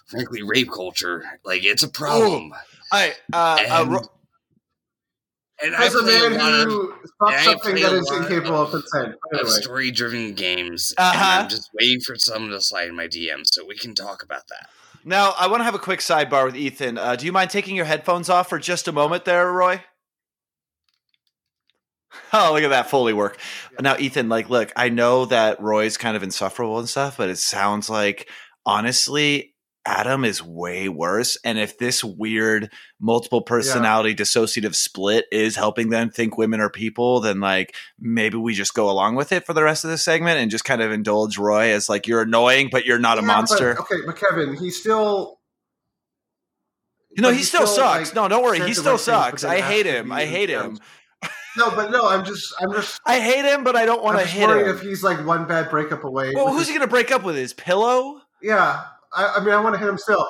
frankly 0.08 0.42
rape 0.44 0.70
culture. 0.72 1.24
Like 1.46 1.64
it's 1.64 1.84
a 1.84 1.90
problem. 1.90 2.54
I 2.92 3.14
uh, 3.34 3.58
uh, 3.70 4.00
And 5.64 5.74
As 5.76 5.96
I 5.96 6.00
a 6.00 6.02
play 6.04 6.26
a 6.26 6.30
man 6.30 6.68
who 6.68 6.92
and 6.92 7.00
fucks 7.22 7.34
I 7.34 7.44
something 7.44 7.72
play 7.74 7.82
that 7.84 7.94
a 7.94 7.96
is 7.98 8.10
lot 8.10 8.22
incapable 8.22 8.62
of 8.62 8.70
consent. 8.72 9.16
of 9.34 9.50
story-driven 9.50 10.34
games, 10.36 10.94
Uh-huh. 10.98 11.42
I'm 11.44 11.50
just 11.50 11.70
waiting 11.80 12.00
for 12.02 12.16
someone 12.16 12.52
to 12.52 12.62
slide 12.62 12.88
in 12.90 12.96
my 12.96 13.08
DM 13.08 13.42
so 13.46 13.66
we 13.66 13.76
can 13.76 13.96
talk 13.96 14.22
about 14.24 14.48
that. 14.50 14.70
now 15.04 15.34
I 15.38 15.48
want 15.48 15.62
to 15.62 15.64
have 15.66 15.76
a 15.76 15.80
quick 15.80 16.00
sidebar 16.00 16.46
with 16.46 16.56
Ethan. 16.56 16.98
Uh, 16.98 17.16
do 17.16 17.26
you 17.26 17.32
mind 17.32 17.50
taking 17.50 17.76
your 17.76 17.86
headphones 17.86 18.30
off 18.30 18.50
for 18.50 18.60
just 18.60 18.88
a 18.88 18.92
moment, 18.92 19.26
there, 19.26 19.52
Roy? 19.52 19.82
Oh, 22.34 22.52
look 22.54 22.64
at 22.64 22.70
that 22.70 22.90
Foley 22.90 23.14
work. 23.14 23.38
Now, 23.80 23.96
Ethan, 23.98 24.28
like, 24.28 24.50
look, 24.50 24.72
I 24.76 24.90
know 24.90 25.26
that 25.26 25.62
Roy's 25.62 25.98
kind 25.98 26.18
of 26.18 26.24
insufferable 26.24 26.80
and 26.80 26.90
stuff, 26.90 27.16
but 27.18 27.30
it 27.30 27.38
sounds 27.38 27.90
like, 27.90 28.30
honestly, 28.66 29.54
Adam 29.88 30.26
is 30.26 30.44
way 30.44 30.90
worse. 30.90 31.38
And 31.46 31.58
if 31.58 31.78
this 31.78 32.04
weird 32.04 32.70
multiple 33.00 33.42
personality 33.42 34.14
dissociative 34.14 34.76
split 34.76 35.26
is 35.32 35.56
helping 35.56 35.90
them 35.90 36.10
think 36.10 36.38
women 36.38 36.60
are 36.60 36.70
people, 36.70 37.22
then 37.22 37.40
like 37.40 37.74
maybe 37.98 38.36
we 38.38 38.54
just 38.54 38.74
go 38.74 38.90
along 38.90 39.16
with 39.16 39.32
it 39.32 39.46
for 39.46 39.54
the 39.54 39.64
rest 39.64 39.86
of 39.86 39.90
the 39.90 39.98
segment 39.98 40.40
and 40.40 40.52
just 40.52 40.66
kind 40.66 40.82
of 40.82 40.92
indulge 40.92 41.38
Roy 41.38 41.72
as 41.72 41.88
like 41.88 42.06
you're 42.06 42.24
annoying, 42.24 42.68
but 42.70 42.86
you're 42.86 43.00
not 43.00 43.18
a 43.18 43.22
Yeah, 43.22 43.28
but- 43.28 43.34
monster. 43.34 43.80
okay, 43.80 43.96
but 44.06 44.18
Kevin, 44.18 44.58
he 44.58 44.70
still. 44.72 45.40
You 47.16 47.22
know, 47.24 47.30
but 47.30 47.38
he 47.38 47.44
still, 47.44 47.66
sucks. 47.66 48.10
like, 48.10 48.16
no, 48.16 48.28
don't 48.28 48.44
worry. 48.44 48.60
He 48.60 48.74
still 48.74 48.98
sucks. 48.98 49.44
I 49.44 49.62
hate 49.62 49.86
him. 49.88 50.12
I 50.12 50.26
hate 50.26 50.50
him. 50.50 50.78
No, 51.58 51.72
but 51.72 51.90
no, 51.90 52.08
I'm 52.08 52.24
just, 52.24 52.54
I'm 52.60 52.72
just, 52.74 53.02
I 53.06 53.20
hate 53.20 53.44
him, 53.44 53.64
but 53.64 53.76
I 53.76 53.86
don't 53.88 54.04
want 54.04 54.20
to 54.20 54.26
hit 54.28 54.48
him. 54.48 54.60
if 54.68 54.82
he's 54.82 55.02
like 55.02 55.26
one 55.26 55.48
bad 55.48 55.72
breakup 55.72 56.04
away. 56.04 56.34
Well, 56.36 56.50
who's 56.50 56.60
his- 56.60 56.68
he 56.68 56.74
going 56.76 56.86
to 56.88 56.92
break 56.92 57.10
up 57.12 57.24
with? 57.24 57.36
His 57.36 57.54
pillow? 57.54 58.22
Yeah, 58.44 58.84
I, 59.14 59.36
I 59.38 59.40
mean, 59.44 59.54
I 59.54 59.60
want 59.60 59.76
to 59.76 59.80
hit 59.80 59.88
him 59.90 59.98
still. 59.98 60.28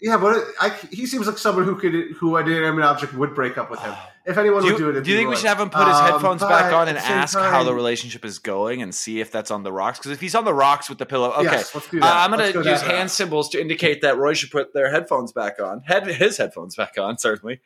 Yeah, 0.00 0.18
but 0.18 0.44
I, 0.60 0.70
he 0.90 1.06
seems 1.06 1.26
like 1.26 1.38
someone 1.38 1.64
who 1.64 1.76
could, 1.76 1.92
who 2.16 2.36
I 2.36 2.42
didn't 2.42 2.64
have 2.64 2.74
an 2.74 2.80
inanimate 2.80 2.84
object 2.84 3.14
would 3.14 3.34
break 3.34 3.56
up 3.58 3.70
with 3.70 3.80
him. 3.80 3.94
If 4.26 4.38
anyone 4.38 4.60
Do 4.62 4.70
would 4.70 4.76
do 4.76 4.90
it, 4.90 5.04
do 5.04 5.10
you 5.12 5.16
think 5.16 5.30
we 5.30 5.36
should 5.36 5.46
have 5.46 5.60
him 5.60 5.70
put 5.70 5.86
his 5.86 5.96
Um, 5.96 6.10
headphones 6.10 6.42
back 6.42 6.72
on 6.72 6.88
and 6.88 6.98
ask 6.98 7.38
how 7.38 7.62
the 7.62 7.72
relationship 7.72 8.24
is 8.24 8.40
going 8.40 8.82
and 8.82 8.92
see 8.92 9.20
if 9.20 9.30
that's 9.30 9.52
on 9.52 9.62
the 9.62 9.72
rocks? 9.72 10.00
Because 10.00 10.10
if 10.10 10.20
he's 10.20 10.34
on 10.34 10.44
the 10.44 10.52
rocks 10.52 10.88
with 10.88 10.98
the 10.98 11.06
pillow, 11.06 11.30
okay. 11.30 11.44
Yes, 11.44 11.72
let's 11.72 11.88
do 11.88 12.00
Uh. 12.02 12.06
I'm 12.12 12.32
going 12.32 12.52
to 12.52 12.68
use 12.68 12.82
hand 12.82 13.08
symbols 13.12 13.48
to 13.50 13.60
indicate 13.60 14.00
that 14.00 14.18
Roy 14.18 14.34
should 14.34 14.50
put 14.50 14.74
their 14.74 14.90
headphones 14.90 15.30
back 15.30 15.60
on. 15.60 15.82
Head 15.82 16.08
his 16.08 16.38
headphones 16.38 16.74
back 16.74 16.98
on, 16.98 17.18
certainly. 17.18 17.60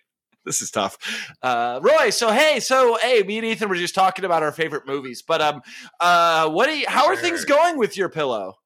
This 0.45 0.61
is 0.61 0.70
tough. 0.70 0.99
Uh, 1.43 1.81
Roy, 1.82 2.11
so 2.11 2.31
hey, 2.31 2.61
so 2.61 2.99
hey, 3.01 3.23
me 3.23 3.39
and 3.39 3.47
Ethan 3.47 3.70
were 3.70 3.74
just 3.74 3.95
talking 3.95 4.27
about 4.27 4.43
our 4.43 4.53
favorite 4.53 4.87
movies, 4.87 5.23
but 5.23 5.41
um, 5.41 5.62
uh, 5.99 6.47
what 6.51 6.66
do 6.66 6.77
you, 6.77 6.87
how 6.87 7.07
are 7.07 7.16
things 7.16 7.47
going 7.47 7.78
with 7.78 7.97
your 7.97 8.11
pillow? 8.11 8.57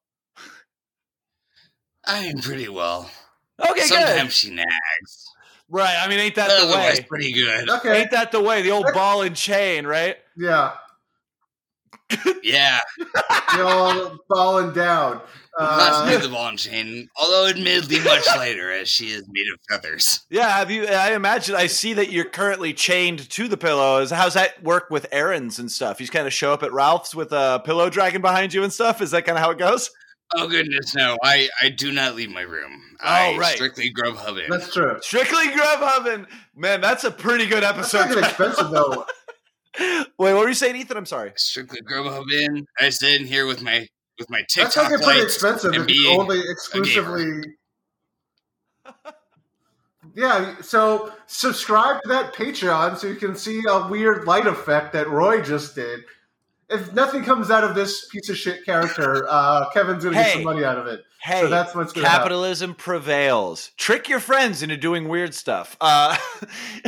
I 2.07 2.19
am 2.25 2.37
pretty 2.39 2.69
well. 2.69 3.09
Okay, 3.69 3.81
Sometimes 3.81 4.23
good. 4.23 4.31
she 4.33 4.51
nags. 4.53 5.25
Right, 5.69 5.95
I 5.99 6.07
mean, 6.07 6.19
ain't 6.19 6.35
that 6.35 6.49
But 6.49 6.59
the 6.59 6.67
otherwise, 6.67 6.97
way? 6.99 7.05
pretty 7.09 7.31
good. 7.33 7.69
Okay. 7.69 8.01
Ain't 8.01 8.11
that 8.11 8.31
the 8.31 8.41
way? 8.41 8.61
The 8.61 8.71
old 8.71 8.85
ball 8.93 9.23
and 9.23 9.35
chain, 9.35 9.87
right? 9.87 10.17
Yeah, 10.37 10.73
Yeah, 12.43 12.79
you're 13.55 13.65
all 13.65 14.17
falling 14.31 14.73
down. 14.73 15.21
not 15.59 16.07
Uh, 16.07 16.17
the 16.19 16.29
ball 16.29 16.49
and 16.49 16.59
chain, 16.59 17.09
although 17.15 17.47
admittedly 17.47 17.99
much 18.01 18.25
later, 18.37 18.69
as 18.71 18.87
she 18.89 19.07
is 19.07 19.23
made 19.27 19.47
of 19.51 19.59
feathers. 19.67 20.19
Yeah, 20.29 20.49
have 20.49 20.69
you? 20.69 20.85
I 20.85 21.13
imagine. 21.13 21.55
I 21.55 21.65
see 21.65 21.93
that 21.93 22.11
you're 22.11 22.25
currently 22.25 22.73
chained 22.73 23.27
to 23.31 23.47
the 23.47 23.57
pillows. 23.57 24.11
How's 24.11 24.35
that 24.35 24.61
work 24.61 24.91
with 24.91 25.07
errands 25.11 25.57
and 25.57 25.71
stuff? 25.71 25.99
You 25.99 26.03
just 26.05 26.13
kind 26.13 26.27
of 26.27 26.33
show 26.33 26.53
up 26.53 26.61
at 26.61 26.71
Ralph's 26.73 27.15
with 27.15 27.31
a 27.31 27.61
pillow 27.65 27.89
dragging 27.89 28.21
behind 28.21 28.53
you 28.53 28.63
and 28.63 28.71
stuff. 28.71 29.01
Is 29.01 29.09
that 29.11 29.25
kind 29.25 29.37
of 29.37 29.43
how 29.43 29.49
it 29.49 29.57
goes? 29.57 29.89
Oh 30.33 30.47
goodness, 30.47 30.95
no! 30.95 31.17
I 31.23 31.49
I 31.61 31.69
do 31.69 31.91
not 31.91 32.15
leave 32.15 32.29
my 32.29 32.41
room. 32.41 32.81
Oh, 33.01 33.05
I 33.05 33.37
right. 33.37 33.55
strictly 33.55 33.93
Grubhub 33.93 34.43
in. 34.43 34.49
that's 34.49 34.73
true. 34.73 34.97
Strictly 35.01 35.47
Grubhub, 35.47 36.13
and 36.13 36.25
man, 36.55 36.81
that's 36.81 37.03
a 37.03 37.11
pretty 37.11 37.45
good 37.45 37.63
That's 37.63 37.93
episode. 37.93 38.15
not 38.15 38.23
expensive 38.29 38.71
though. 38.71 39.05
Wait, 39.79 40.05
what 40.17 40.35
were 40.35 40.47
you 40.47 40.53
saying, 40.53 40.77
Ethan? 40.77 40.97
I'm 40.97 41.05
sorry. 41.05 41.33
strictly 41.35 41.81
Grubhub 41.81 42.31
in. 42.31 42.65
I 42.79 42.89
sit 42.89 43.21
in 43.21 43.27
here 43.27 43.45
with 43.45 43.61
my 43.61 43.87
with 44.17 44.29
my 44.29 44.39
That's 44.39 44.73
TikTok 44.73 44.91
not 44.91 45.01
pretty 45.01 45.21
expensive 45.21 45.73
and 45.73 45.81
if 45.81 45.87
be 45.87 46.07
only 46.17 46.39
exclusively. 46.39 47.43
Yeah, 50.15 50.55
so 50.61 51.11
subscribe 51.27 52.01
to 52.03 52.09
that 52.09 52.33
Patreon 52.33 52.97
so 52.97 53.07
you 53.07 53.15
can 53.15 53.35
see 53.35 53.61
a 53.67 53.87
weird 53.87 54.25
light 54.25 54.47
effect 54.47 54.93
that 54.93 55.09
Roy 55.09 55.41
just 55.41 55.75
did. 55.75 56.01
If 56.69 56.93
nothing 56.93 57.23
comes 57.23 57.51
out 57.51 57.63
of 57.63 57.75
this 57.75 58.07
piece 58.09 58.29
of 58.29 58.37
shit 58.37 58.65
character, 58.65 59.25
uh, 59.29 59.69
Kevin's 59.69 60.03
gonna 60.03 60.15
get 60.15 60.33
some 60.33 60.43
money 60.43 60.63
out 60.63 60.77
of 60.77 60.87
it. 60.87 61.03
Hey, 61.21 61.41
So 61.41 61.47
that's 61.47 61.75
what's 61.75 61.93
gonna 61.93 62.07
happen. 62.07 62.23
capitalism 62.23 62.73
prevails. 62.73 63.71
Trick 63.77 64.09
your 64.09 64.19
friends 64.19 64.63
into 64.63 64.77
doing 64.77 65.07
weird 65.07 65.33
stuff. 65.35 65.77
Uh, 65.79 66.17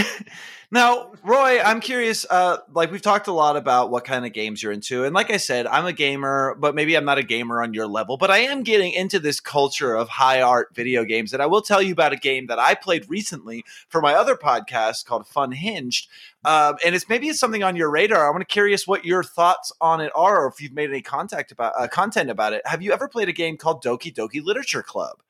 now, 0.69 1.13
Roy, 1.23 1.61
I'm 1.61 1.79
curious. 1.79 2.25
Uh, 2.29 2.57
like 2.73 2.91
we've 2.91 3.01
talked 3.01 3.27
a 3.27 3.31
lot 3.31 3.55
about 3.55 3.89
what 3.89 4.03
kind 4.03 4.25
of 4.25 4.33
games 4.33 4.61
you're 4.61 4.73
into, 4.73 5.05
and 5.05 5.15
like 5.15 5.31
I 5.31 5.37
said, 5.37 5.65
I'm 5.65 5.85
a 5.85 5.93
gamer, 5.93 6.55
but 6.59 6.75
maybe 6.75 6.97
I'm 6.97 7.05
not 7.05 7.17
a 7.17 7.23
gamer 7.23 7.61
on 7.61 7.73
your 7.73 7.87
level. 7.87 8.17
But 8.17 8.31
I 8.31 8.39
am 8.39 8.63
getting 8.63 8.91
into 8.91 9.17
this 9.17 9.39
culture 9.39 9.95
of 9.95 10.09
high 10.09 10.41
art 10.41 10.75
video 10.75 11.05
games, 11.05 11.31
and 11.31 11.41
I 11.41 11.45
will 11.45 11.61
tell 11.61 11.81
you 11.81 11.93
about 11.93 12.11
a 12.11 12.17
game 12.17 12.47
that 12.47 12.59
I 12.59 12.75
played 12.75 13.09
recently 13.09 13.63
for 13.87 14.01
my 14.01 14.13
other 14.13 14.35
podcast 14.35 15.05
called 15.05 15.25
Fun 15.25 15.53
Hinged. 15.53 16.09
Um, 16.43 16.75
and 16.85 16.93
it's 16.93 17.07
maybe 17.07 17.29
it's 17.29 17.39
something 17.39 17.63
on 17.63 17.77
your 17.77 17.89
radar. 17.89 18.29
I'm 18.29 18.43
curious 18.43 18.85
what 18.85 19.05
your 19.05 19.23
thoughts 19.23 19.71
on 19.79 20.01
it 20.01 20.11
are, 20.15 20.43
or 20.43 20.47
if 20.47 20.61
you've 20.61 20.73
made 20.73 20.89
any 20.89 21.01
contact 21.01 21.53
about 21.53 21.73
uh, 21.77 21.87
content 21.87 22.29
about 22.29 22.51
it. 22.51 22.61
Have 22.65 22.81
you 22.81 22.91
ever 22.91 23.07
played 23.07 23.29
a 23.29 23.33
game 23.33 23.55
called 23.55 23.81
Doki 23.81 24.13
Doki 24.13 24.43
Literature 24.43 24.83
Club? 24.83 25.21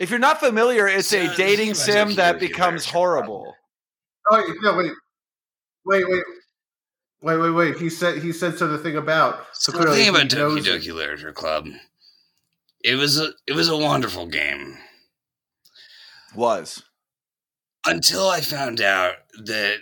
If 0.00 0.08
you're 0.08 0.18
not 0.18 0.40
familiar, 0.40 0.88
it's 0.88 1.12
a 1.12 1.28
the 1.28 1.34
dating 1.36 1.74
thing 1.74 1.74
sim 1.74 2.14
that 2.16 2.40
becomes 2.40 2.86
Literature 2.86 2.96
horrible. 2.96 3.54
Oh 4.30 4.36
wait, 4.36 4.56
no, 4.62 4.76
wait, 4.76 4.92
wait, 5.84 6.04
wait, 6.08 6.24
wait, 7.22 7.36
wait, 7.36 7.50
wait. 7.50 7.76
He 7.76 7.90
said 7.90 8.22
he 8.22 8.32
said 8.32 8.56
so. 8.56 8.66
The 8.66 8.78
thing 8.78 8.96
about 8.96 9.44
So 9.52 9.72
the 9.72 9.92
thing 9.92 10.08
about 10.08 10.28
Doki 10.28 10.60
Doki 10.60 10.94
Literature 10.94 11.32
Club, 11.32 11.68
it 12.82 12.94
was 12.94 13.20
a 13.20 13.32
it 13.46 13.52
was 13.52 13.68
a 13.68 13.76
wonderful 13.76 14.26
game 14.26 14.78
Was 16.34 16.82
until 17.86 18.26
I 18.26 18.40
found 18.40 18.80
out 18.80 19.16
that 19.44 19.80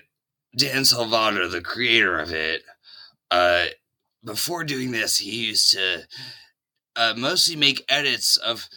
Dan 0.57 0.83
Salvato, 0.83 1.49
the 1.49 1.61
creator 1.61 2.19
of 2.19 2.33
it, 2.33 2.63
uh, 3.31 3.67
before 4.25 4.65
doing 4.65 4.91
this, 4.91 5.19
he 5.19 5.47
used 5.47 5.73
to 5.73 6.07
uh, 6.97 7.15
mostly 7.17 7.55
make 7.55 7.85
edits 7.89 8.37
of 8.37 8.69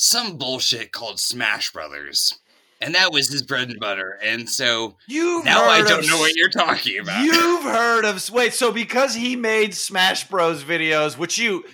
some 0.00 0.38
bullshit 0.38 0.92
called 0.92 1.20
Smash 1.20 1.72
Brothers, 1.72 2.38
and 2.80 2.94
that 2.94 3.12
was 3.12 3.28
his 3.28 3.42
bread 3.42 3.68
and 3.68 3.78
butter. 3.78 4.18
And 4.22 4.48
so 4.48 4.96
you 5.06 5.42
now 5.44 5.64
I 5.64 5.82
don't 5.82 6.06
know 6.06 6.18
what 6.18 6.34
you're 6.34 6.48
talking 6.48 6.98
about. 7.00 7.22
You've 7.22 7.62
heard 7.64 8.06
of 8.06 8.30
wait, 8.30 8.54
so 8.54 8.72
because 8.72 9.14
he 9.14 9.36
made 9.36 9.74
Smash 9.74 10.26
Bros 10.28 10.64
videos, 10.64 11.18
which 11.18 11.36
you 11.36 11.64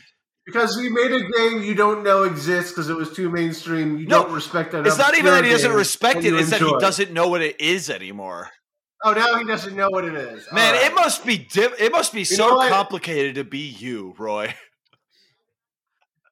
because 0.44 0.76
he 0.80 0.88
made 0.88 1.12
a 1.12 1.20
game 1.20 1.62
you 1.62 1.74
don't 1.76 2.02
know 2.02 2.24
exists 2.24 2.72
because 2.72 2.88
it 2.88 2.96
was 2.96 3.12
too 3.12 3.30
mainstream. 3.30 3.98
You 3.98 4.06
No, 4.08 4.24
don't 4.24 4.32
respect 4.34 4.74
it. 4.74 4.84
it's 4.86 4.98
not 4.98 5.14
even 5.16 5.26
that 5.32 5.44
he 5.44 5.50
doesn't 5.50 5.72
respect 5.72 6.24
it, 6.24 6.34
it's 6.34 6.50
that 6.50 6.60
he 6.60 6.76
doesn't 6.80 7.12
know 7.12 7.28
what 7.28 7.42
it 7.42 7.60
is 7.60 7.88
anymore. 7.90 8.50
Oh, 9.04 9.12
now 9.12 9.38
he 9.38 9.44
doesn't 9.44 9.76
know 9.76 9.88
what 9.90 10.04
it 10.04 10.14
is. 10.14 10.46
Man, 10.52 10.74
All 10.74 10.80
right. 10.80 10.90
it 10.90 10.94
must 10.96 11.24
be 11.24 11.38
dip, 11.38 11.74
it 11.78 11.92
must 11.92 12.12
be 12.12 12.20
know 12.20 12.24
so 12.24 12.68
complicated 12.68 13.36
to 13.36 13.44
be 13.44 13.58
you, 13.60 14.14
Roy. 14.18 14.52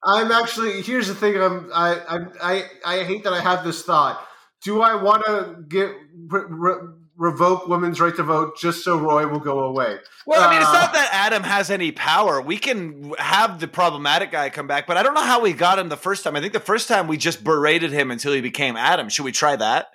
I'm 0.06 0.31
actually. 0.32 0.82
Here's 0.82 1.09
the 1.09 1.14
thing. 1.14 1.36
I'm. 1.40 1.70
I. 1.74 1.94
I. 2.09 2.18
I, 2.43 2.64
I 3.01 3.05
hate 3.05 3.24
that 3.24 3.32
I 3.32 3.40
have 3.40 3.64
this 3.64 3.82
thought. 3.82 4.24
Do 4.62 4.82
I 4.82 4.94
want 5.02 5.24
to 5.26 5.56
get 5.68 5.90
re- 6.28 6.44
re- 6.48 6.89
revoke 7.16 7.68
women's 7.68 8.01
right 8.01 8.14
to 8.16 8.22
vote 8.22 8.59
just 8.59 8.82
so 8.82 8.98
Roy 8.98 9.26
will 9.26 9.39
go 9.40 9.60
away? 9.60 9.98
Well, 10.26 10.43
I 10.43 10.51
mean, 10.51 10.60
it's 10.60 10.68
Uh, 10.70 10.72
not 10.72 10.93
that 10.94 11.09
Adam 11.12 11.43
has 11.43 11.70
any 11.70 11.93
power. 11.93 12.40
We 12.40 12.56
can 12.59 13.12
have 13.18 13.60
the 13.60 13.68
problematic 13.68 14.31
guy 14.31 14.51
come 14.51 14.66
back, 14.66 14.86
but 14.86 14.97
I 14.97 15.02
don't 15.02 15.14
know 15.14 15.22
how 15.22 15.40
we 15.40 15.52
got 15.52 15.78
him 15.78 15.89
the 15.90 15.97
first 15.97 16.24
time. 16.24 16.35
I 16.36 16.40
think 16.40 16.52
the 16.55 16.60
first 16.60 16.89
time 16.89 17.06
we 17.09 17.16
just 17.18 17.44
berated 17.44 17.93
him 17.93 18.10
until 18.10 18.32
he 18.32 18.40
became 18.40 18.76
Adam. 18.76 19.09
Should 19.09 19.24
we 19.24 19.32
try 19.32 19.55
that? 19.56 19.89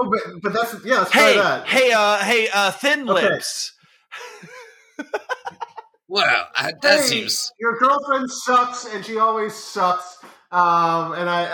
Oh, 0.00 0.10
but, 0.10 0.42
but 0.42 0.52
that's 0.52 0.84
yeah. 0.84 0.98
Let's 0.98 1.10
try 1.10 1.22
Hey, 1.22 1.36
that. 1.38 1.66
hey, 1.66 1.92
uh, 1.92 2.18
hey, 2.18 2.48
uh, 2.52 2.70
thin 2.72 3.08
Okay. 3.08 3.28
lips. 3.30 3.72
Well, 6.08 6.46
I, 6.56 6.72
that 6.82 7.00
Hey, 7.00 7.06
seems 7.06 7.52
your 7.60 7.78
girlfriend 7.78 8.30
sucks, 8.30 8.86
and 8.86 9.04
she 9.04 9.18
always 9.18 9.54
sucks. 9.54 10.16
Um, 10.50 11.12
and 11.12 11.28
I, 11.28 11.48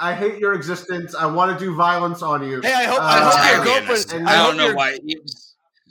I, 0.00 0.10
I 0.12 0.14
hate 0.14 0.38
your 0.38 0.54
existence. 0.54 1.14
I 1.14 1.26
want 1.26 1.58
to 1.58 1.62
do 1.62 1.74
violence 1.74 2.22
on 2.22 2.42
you. 2.48 2.62
Hey, 2.62 2.72
I 2.72 2.84
hope, 2.84 3.00
I 3.02 3.18
Uh, 3.18 3.30
hope 3.30 3.66
your 3.66 3.84
girlfriend. 3.86 4.28
I 4.28 4.32
I 4.32 4.36
don't 4.46 4.56
know 4.56 4.66
your- 4.68 4.74
why. 4.76 4.98
you- 5.04 5.22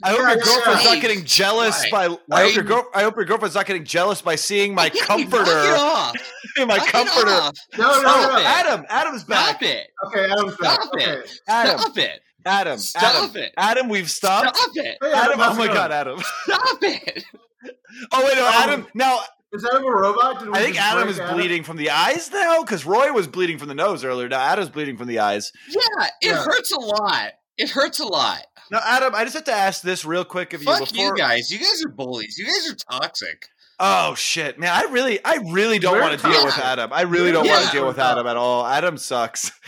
I 0.02 0.10
hope 0.12 0.20
Yeah, 0.20 0.28
your 0.34 0.42
girlfriend's 0.42 0.84
yeah. 0.84 0.92
not 0.94 1.02
getting 1.02 1.24
jealous 1.26 1.84
Why? 1.90 2.08
by. 2.08 2.16
Why 2.26 2.40
I 2.40 2.42
hope 2.46 2.54
your 2.54 2.64
girl. 2.64 2.84
I 2.94 3.02
hope 3.02 3.16
your 3.16 3.26
girlfriend's 3.26 3.54
not 3.54 3.66
getting 3.66 3.84
jealous 3.84 4.22
by 4.22 4.34
seeing 4.34 4.74
my 4.74 4.84
Knock 4.88 4.94
it 4.96 5.02
comforter. 5.06 5.74
off. 5.76 6.16
my 6.56 6.64
Knock 6.64 6.86
it 6.88 6.90
comforter. 6.92 7.30
off. 7.30 7.54
No, 7.76 7.84
no, 7.86 8.00
Stop 8.00 8.32
no. 8.32 8.38
it. 8.38 8.44
Adam, 8.46 8.86
Adam's 8.88 9.24
back. 9.24 9.48
Stop 9.58 9.62
it. 9.62 9.90
Okay, 10.06 10.24
Adam's 10.32 10.56
back. 10.56 10.80
Stop 10.82 10.94
Okay. 10.94 11.04
it. 11.04 11.30
Adam, 11.46 11.78
Stop 11.78 11.98
it. 11.98 12.20
Adam, 12.46 12.78
Stop 12.78 13.02
Adam, 13.14 13.36
it. 13.36 13.52
Adam. 13.58 13.88
We've 13.90 14.10
stopped. 14.10 14.56
Stop 14.56 14.70
it. 14.76 14.96
Hey, 15.02 15.12
Adam, 15.12 15.38
oh 15.38 15.54
my 15.54 15.64
it 15.66 15.74
god. 15.74 15.92
Adam. 15.92 16.18
Stop 16.44 16.78
it. 16.82 17.24
Oh 18.12 18.24
wait, 18.24 18.36
no, 18.36 18.46
Um, 18.46 18.52
Adam. 18.56 18.86
Now 18.94 19.20
Is 19.52 19.64
Adam 19.64 19.84
a 19.84 19.90
robot? 19.90 20.38
Did 20.38 20.48
we 20.48 20.54
I 20.58 20.62
think 20.62 20.80
Adam 20.80 21.02
break 21.08 21.18
is 21.18 21.32
bleeding 21.32 21.62
from 21.64 21.76
the 21.76 21.90
eyes 21.90 22.30
now 22.32 22.62
because 22.62 22.84
Roy 22.86 23.12
was 23.12 23.26
bleeding 23.26 23.58
from 23.58 23.68
the 23.68 23.74
nose 23.74 24.04
earlier. 24.04 24.28
Now 24.28 24.40
Adam's 24.40 24.68
bleeding 24.70 24.96
from 24.96 25.08
the 25.08 25.18
eyes. 25.18 25.52
Yeah, 25.68 25.80
it 26.22 26.28
Yeah. 26.28 26.44
hurts 26.44 26.72
a 26.72 26.78
lot. 26.80 27.32
It 27.58 27.68
hurts 27.70 28.00
a 28.00 28.06
lot. 28.06 28.42
Now, 28.70 28.80
Adam, 28.84 29.14
I 29.14 29.24
just 29.24 29.34
have 29.34 29.44
to 29.44 29.52
ask 29.52 29.82
this 29.82 30.04
real 30.04 30.24
quick 30.24 30.52
of 30.54 30.62
you 30.62 30.66
Fuck 30.66 30.88
before. 30.90 31.04
you 31.04 31.14
guys. 31.16 31.50
You 31.50 31.58
guys 31.58 31.82
are 31.84 31.88
bullies. 31.90 32.38
You 32.38 32.46
guys 32.46 32.70
are 32.70 32.76
toxic. 33.00 33.48
Oh 33.80 34.14
shit, 34.14 34.58
man! 34.58 34.70
I 34.72 34.90
really, 34.92 35.22
I 35.24 35.36
really 35.50 35.78
don't 35.78 35.94
We're 35.94 36.02
want 36.02 36.20
to 36.20 36.26
deal 36.30 36.44
with. 36.44 36.56
Adam. 36.58 36.92
I 36.92 37.02
really 37.02 37.32
don't 37.32 37.44
Yeah. 37.46 37.54
want 37.56 37.66
to 37.66 37.72
deal 37.72 37.86
with 37.86 37.98
Adam 37.98 38.26
at 38.26 38.36
all. 38.36 38.64
Adam 38.64 38.96
sucks. 38.98 39.50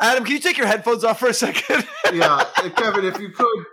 Adam, 0.00 0.24
can 0.24 0.32
you 0.34 0.38
take 0.38 0.56
your 0.56 0.66
headphones 0.68 1.02
off 1.04 1.18
for 1.18 1.28
a 1.28 1.34
second? 1.34 1.86
yeah, 2.12 2.44
Kevin, 2.76 3.04
if 3.04 3.18
you 3.18 3.30
could. 3.30 3.64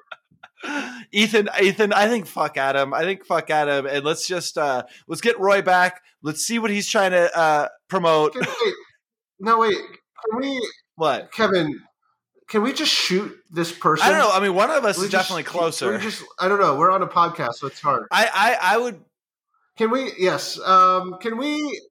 Ethan, 1.12 1.50
Ethan, 1.62 1.94
I 1.94 2.08
think 2.08 2.26
fuck 2.28 2.58
Adam. 2.58 2.94
I 2.94 3.02
think 3.02 3.26
fuck 3.26 3.50
Adam, 3.50 3.86
and 3.86 4.04
let's 4.06 4.28
just 4.28 4.58
uh 4.58 4.84
let's 5.08 5.22
get 5.22 5.40
Roy 5.40 5.62
back. 5.62 6.02
Let's 6.22 6.42
see 6.42 6.60
what 6.60 6.72
he's 6.72 6.88
trying 6.88 7.12
to 7.12 7.36
uh 7.38 7.68
promote. 7.88 8.34
Can, 8.34 8.42
wait, 8.42 8.74
no, 9.40 9.60
wait. 9.60 9.76
Can 9.78 10.40
we, 10.40 10.70
What? 10.96 11.32
Kevin? 11.32 11.82
Can 12.48 12.62
we 12.62 12.74
just 12.74 12.92
shoot 12.92 13.36
this 13.52 13.72
person? 13.72 14.06
I 14.06 14.10
don't 14.12 14.20
know. 14.20 14.32
I 14.32 14.40
mean, 14.40 14.54
one 14.54 14.70
of 14.70 14.86
us 14.86 14.98
We 14.98 15.06
is 15.06 15.12
just- 15.12 15.24
definitely 15.30 15.44
closer. 15.44 15.98
just, 15.98 16.24
I 16.40 16.48
don't 16.48 16.60
know. 16.60 16.76
We're 16.78 16.92
on 16.92 17.02
a 17.02 17.08
podcast, 17.08 17.56
so 17.56 17.68
it's 17.68 17.82
hard. 17.82 18.06
I, 18.12 18.30
I, 18.62 18.76
I 18.76 18.78
would. 18.78 19.02
Can 19.78 19.90
we? 19.92 20.12
Yes. 20.18 20.60
Um, 20.60 21.18
can 21.20 21.38
we? 21.38 21.82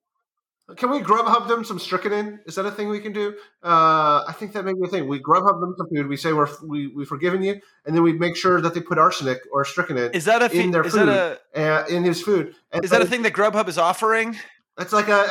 Can 0.77 0.89
we 0.89 0.99
Grubhub 0.99 1.47
them 1.47 1.63
some 1.63 1.77
strychnine? 1.77 2.39
Is 2.47 2.55
that 2.55 2.65
a 2.65 2.71
thing 2.71 2.89
we 2.89 2.99
can 2.99 3.13
do? 3.13 3.35
Uh, 3.63 4.23
I 4.27 4.33
think 4.35 4.51
that 4.53 4.65
may 4.65 4.73
be 4.73 4.79
a 4.83 4.87
thing. 4.87 5.07
We 5.07 5.19
Grubhub 5.19 5.61
them 5.61 5.75
some 5.77 5.87
food. 5.89 6.07
We 6.07 6.17
say 6.17 6.33
we're 6.33 6.47
we 6.63 6.87
we've 6.87 7.07
forgiven 7.07 7.43
you, 7.43 7.61
and 7.85 7.95
then 7.95 8.01
we 8.01 8.13
make 8.13 8.35
sure 8.35 8.59
that 8.59 8.73
they 8.73 8.81
put 8.81 8.97
arsenic 8.97 9.41
or 9.51 9.63
strychnine 9.63 10.09
Is 10.13 10.25
that 10.25 10.41
a 10.41 10.51
in 10.51 10.71
their 10.71 10.83
is 10.83 10.93
that 10.93 11.39
food. 11.53 11.61
a 11.61 11.83
uh, 11.83 11.85
in 11.87 12.03
his 12.03 12.21
food. 12.21 12.55
And 12.71 12.83
is 12.83 12.89
that 12.89 13.01
a 13.01 13.05
thing 13.05 13.21
that 13.21 13.33
Grubhub 13.33 13.67
is 13.67 13.77
offering? 13.77 14.35
That's 14.75 14.91
like 14.91 15.07
a, 15.07 15.21
a 15.25 15.29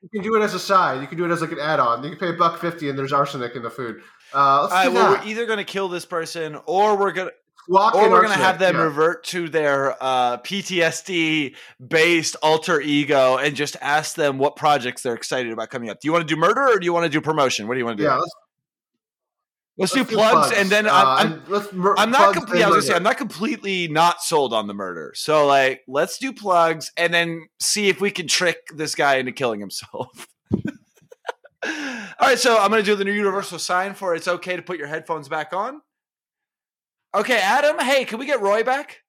You 0.00 0.08
can 0.08 0.22
do 0.22 0.36
it 0.36 0.42
as 0.42 0.54
a 0.54 0.58
side. 0.58 1.02
You 1.02 1.06
can 1.06 1.18
do 1.18 1.26
it 1.26 1.30
as 1.30 1.42
like 1.42 1.52
an 1.52 1.60
add-on. 1.60 2.02
You 2.02 2.10
can 2.10 2.18
pay 2.18 2.30
a 2.30 2.32
buck 2.32 2.60
fifty, 2.60 2.88
and 2.88 2.98
there's 2.98 3.12
arsenic 3.12 3.56
in 3.56 3.62
the 3.62 3.70
food. 3.70 4.00
Uh, 4.32 4.62
let's 4.62 4.72
All 4.72 4.78
right, 4.78 4.92
well, 4.92 5.12
that. 5.12 5.24
we're 5.24 5.30
either 5.30 5.44
going 5.44 5.58
to 5.58 5.64
kill 5.64 5.88
this 5.88 6.06
person 6.06 6.58
or 6.64 6.96
we're 6.96 7.12
going 7.12 7.28
to 7.28 7.34
Guac 7.68 7.94
or 7.94 8.04
and 8.04 8.12
we're 8.12 8.22
going 8.22 8.32
to 8.32 8.38
have 8.42 8.58
them 8.58 8.76
yeah. 8.76 8.82
revert 8.82 9.24
to 9.24 9.48
their 9.48 10.02
uh, 10.02 10.38
PTSD 10.38 11.54
based 11.86 12.36
alter 12.42 12.80
ego 12.80 13.36
and 13.36 13.54
just 13.54 13.76
ask 13.80 14.16
them 14.16 14.38
what 14.38 14.56
projects 14.56 15.02
they're 15.02 15.14
excited 15.14 15.52
about 15.52 15.68
coming 15.68 15.90
up. 15.90 16.00
Do 16.00 16.08
you 16.08 16.12
want 16.12 16.26
to 16.26 16.34
do 16.34 16.40
murder 16.40 16.62
or 16.62 16.78
do 16.78 16.84
you 16.84 16.92
want 16.92 17.04
to 17.04 17.10
do 17.10 17.20
promotion? 17.20 17.68
What 17.68 17.74
do 17.74 17.78
you 17.78 17.84
want 17.84 17.98
to 17.98 18.04
do? 18.04 18.08
Yeah, 18.08 18.16
let's, 18.16 18.34
let's, 19.76 19.94
let's 19.96 20.08
do 20.10 20.16
plugs, 20.16 20.52
and 20.56 20.70
then 20.70 20.86
uh, 20.86 20.92
I'm, 20.92 21.32
I'm, 21.32 21.42
let's 21.48 21.72
mur- 21.72 21.94
I'm 21.98 22.10
not 22.10 22.34
completely. 22.34 22.64
I 22.64 22.68
was 22.68 22.76
gonna 22.76 22.82
say. 22.82 22.94
I'm 22.94 23.02
not 23.02 23.18
completely 23.18 23.88
not 23.88 24.22
sold 24.22 24.54
on 24.54 24.66
the 24.66 24.74
murder. 24.74 25.12
So 25.14 25.46
like, 25.46 25.82
let's 25.86 26.18
do 26.18 26.32
plugs 26.32 26.90
and 26.96 27.12
then 27.12 27.48
see 27.60 27.88
if 27.88 28.00
we 28.00 28.10
can 28.10 28.26
trick 28.26 28.58
this 28.74 28.94
guy 28.94 29.16
into 29.16 29.32
killing 29.32 29.60
himself. 29.60 30.26
All 31.64 32.26
right, 32.26 32.38
so 32.38 32.58
I'm 32.58 32.70
gonna 32.70 32.82
do 32.82 32.94
the 32.94 33.04
new 33.04 33.12
universal 33.12 33.58
sign 33.58 33.92
for 33.92 34.14
it's 34.14 34.28
okay 34.28 34.56
to 34.56 34.62
put 34.62 34.78
your 34.78 34.86
headphones 34.86 35.28
back 35.28 35.52
on. 35.52 35.82
Okay, 37.14 37.38
Adam. 37.38 37.78
Hey, 37.78 38.04
can 38.04 38.18
we 38.18 38.26
get 38.26 38.40
Roy 38.40 38.62
back? 38.62 39.02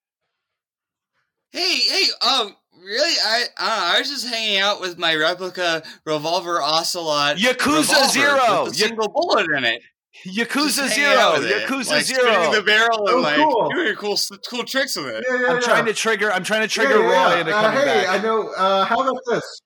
Hey, 1.52 1.78
hey, 1.80 2.04
um, 2.22 2.56
really? 2.82 3.14
I, 3.26 3.44
I, 3.58 3.96
I 3.96 4.00
was 4.00 4.10
just 4.10 4.28
hanging 4.28 4.60
out 4.60 4.80
with 4.80 4.98
my 4.98 5.16
replica 5.16 5.84
revolver 6.06 6.62
ocelot. 6.62 7.38
Yakuza 7.38 7.90
revolver 7.90 8.10
Zero! 8.12 8.64
with 8.66 8.74
a 8.74 8.78
Ya- 8.78 8.88
single 8.88 9.08
bullet 9.10 9.48
in 9.58 9.66
it. 9.66 9.82
Yakuza 10.28 10.88
Zero. 10.90 11.14
out 11.18 11.40
with 11.40 11.50
it, 11.50 11.68
Yakuza 11.68 11.90
like, 11.92 12.06
Zero. 12.06 12.22
spinning 12.32 12.52
the 12.52 12.62
barrel 12.62 13.08
and 13.08 13.16
Oh, 13.18 13.22
like 13.22 13.36
cool. 13.38 13.70
doing 13.74 13.96
cool, 13.96 14.18
cool 14.50 14.64
tricks 14.64 14.96
with 14.96 15.06
it. 15.08 15.26
Yeah, 15.30 15.40
yeah, 15.42 15.48
I'm 15.48 15.54
yeah. 15.56 15.60
trying 15.62 15.86
to 15.86 15.94
trigger. 15.94 16.32
I'm 16.32 16.44
trying 16.44 16.62
to 16.62 16.68
trigger 16.68 17.00
Yeah, 17.00 17.10
yeah, 17.10 17.24
Roy 17.28 17.34
yeah. 17.36 17.40
into 17.40 17.56
Uh, 17.56 17.62
coming 17.62 17.80
hey, 17.80 17.86
back. 18.06 18.10
I 18.10 18.24
know. 18.24 18.48
Uh, 18.50 18.86
how 18.86 19.02
about 19.02 19.22
this? 19.28 19.62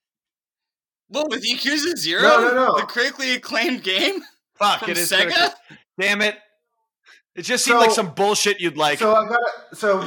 Well, 1.10 1.26
with 1.30 1.44
Yakuza 1.46 1.98
Zero, 1.98 2.22
No, 2.24 2.40
no, 2.42 2.54
no. 2.54 2.80
the 2.80 2.86
critically 2.86 3.34
acclaimed 3.34 3.84
game 3.84 4.22
Fuck, 4.56 4.80
from 4.80 4.92
it 4.92 4.98
is 4.98 5.12
Sega. 5.12 5.24
critical. 5.24 5.50
Damn 6.00 6.22
it! 6.22 6.36
It 7.36 7.44
just 7.44 7.66
seemed 7.66 7.76
So- 7.76 7.80
like 7.82 7.92
some 7.92 8.14
bullshit 8.14 8.60
you'd 8.62 8.78
like. 8.78 9.00
so 9.00 9.14
I've 9.16 9.30
got. 9.30 9.40
So, 9.74 10.02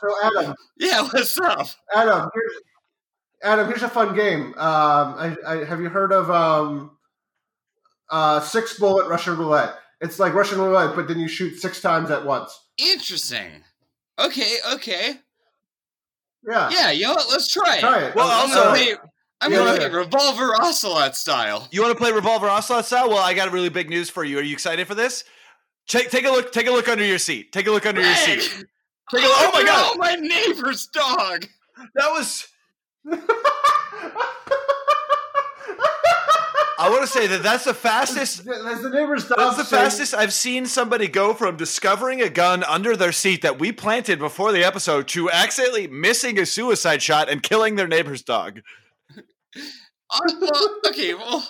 so 0.00 0.14
Adam, 0.38 0.54
Yeah, 0.76 1.02
what's 1.02 1.38
up? 1.40 1.66
Adam, 1.94 2.28
here's, 2.34 2.52
Adam, 3.42 3.66
here's 3.68 3.82
a 3.82 3.88
fun 3.88 4.14
game. 4.16 4.46
Um, 4.54 4.54
I, 4.58 5.36
I, 5.46 5.64
have 5.64 5.80
you 5.80 5.88
heard 5.88 6.12
of 6.12 6.30
um, 6.30 6.96
uh, 8.10 8.40
six 8.40 8.78
bullet 8.78 9.08
Russian 9.08 9.36
roulette? 9.36 9.74
It's 10.00 10.18
like 10.18 10.34
Russian 10.34 10.58
roulette, 10.60 10.94
but 10.96 11.08
then 11.08 11.18
you 11.18 11.28
shoot 11.28 11.58
six 11.60 11.80
times 11.80 12.10
at 12.10 12.24
once. 12.24 12.56
Interesting. 12.78 13.62
Okay, 14.18 14.56
okay. 14.74 15.14
Yeah. 16.48 16.70
Yeah, 16.70 16.90
you 16.90 17.02
know 17.02 17.14
what? 17.14 17.26
Let's 17.30 17.52
try 17.52 17.76
it. 17.76 17.80
Try 17.80 17.98
it. 18.04 18.14
Well, 18.14 18.28
I'm 18.28 18.48
also- 18.50 18.64
gonna 18.64 18.70
play, 18.70 18.94
I'm 19.40 19.52
Yeah, 19.52 19.58
gonna 19.58 19.72
yeah. 19.80 19.88
play 19.88 19.98
Revolver 19.98 20.60
Ocelot 20.60 21.16
style. 21.16 21.68
You 21.70 21.82
want 21.82 21.96
to 21.96 21.98
play 22.02 22.10
Revolver 22.12 22.48
Ocelot 22.48 22.86
style? 22.86 23.08
Well, 23.08 23.18
I 23.18 23.34
got 23.34 23.52
really 23.52 23.68
big 23.68 23.88
news 23.90 24.10
for 24.10 24.24
you. 24.24 24.38
Are 24.38 24.42
you 24.42 24.52
excited 24.52 24.86
for 24.88 24.94
this? 24.96 25.22
Take, 25.88 26.10
take 26.10 26.24
a 26.26 26.30
look. 26.30 26.52
Take 26.52 26.66
a 26.66 26.70
look 26.70 26.88
under 26.88 27.04
your 27.04 27.18
seat. 27.18 27.50
Take 27.52 27.66
a 27.66 27.70
look 27.70 27.86
under 27.86 28.00
your 28.02 28.14
seat. 28.14 28.40
Take 29.10 29.24
a 29.24 29.26
look. 29.26 29.36
Oh 29.38 29.50
my 29.54 29.62
god, 29.64 29.96
no, 29.96 29.98
my 29.98 30.14
neighbor's 30.16 30.86
dog. 30.86 31.46
that 31.94 32.10
was. 32.10 32.46
I 36.80 36.90
want 36.90 37.00
to 37.00 37.08
say 37.08 37.26
that 37.26 37.42
that's 37.42 37.64
the 37.64 37.74
fastest. 37.74 38.44
That's 38.44 38.82
the 38.82 38.90
neighbor's 38.90 39.26
dog. 39.26 39.38
That's 39.38 39.56
the 39.56 39.64
saying- 39.64 39.82
fastest 39.84 40.14
I've 40.14 40.32
seen 40.32 40.64
somebody 40.66 41.08
go 41.08 41.34
from 41.34 41.56
discovering 41.56 42.22
a 42.22 42.28
gun 42.28 42.62
under 42.64 42.94
their 42.96 43.10
seat 43.10 43.42
that 43.42 43.58
we 43.58 43.72
planted 43.72 44.20
before 44.20 44.52
the 44.52 44.62
episode 44.64 45.08
to 45.08 45.28
accidentally 45.30 45.88
missing 45.88 46.38
a 46.38 46.46
suicide 46.46 47.02
shot 47.02 47.28
and 47.28 47.42
killing 47.42 47.74
their 47.76 47.88
neighbor's 47.88 48.22
dog. 48.22 48.60
Uh, 50.10 50.20
well, 50.40 50.80
okay, 50.86 51.12
well, 51.12 51.46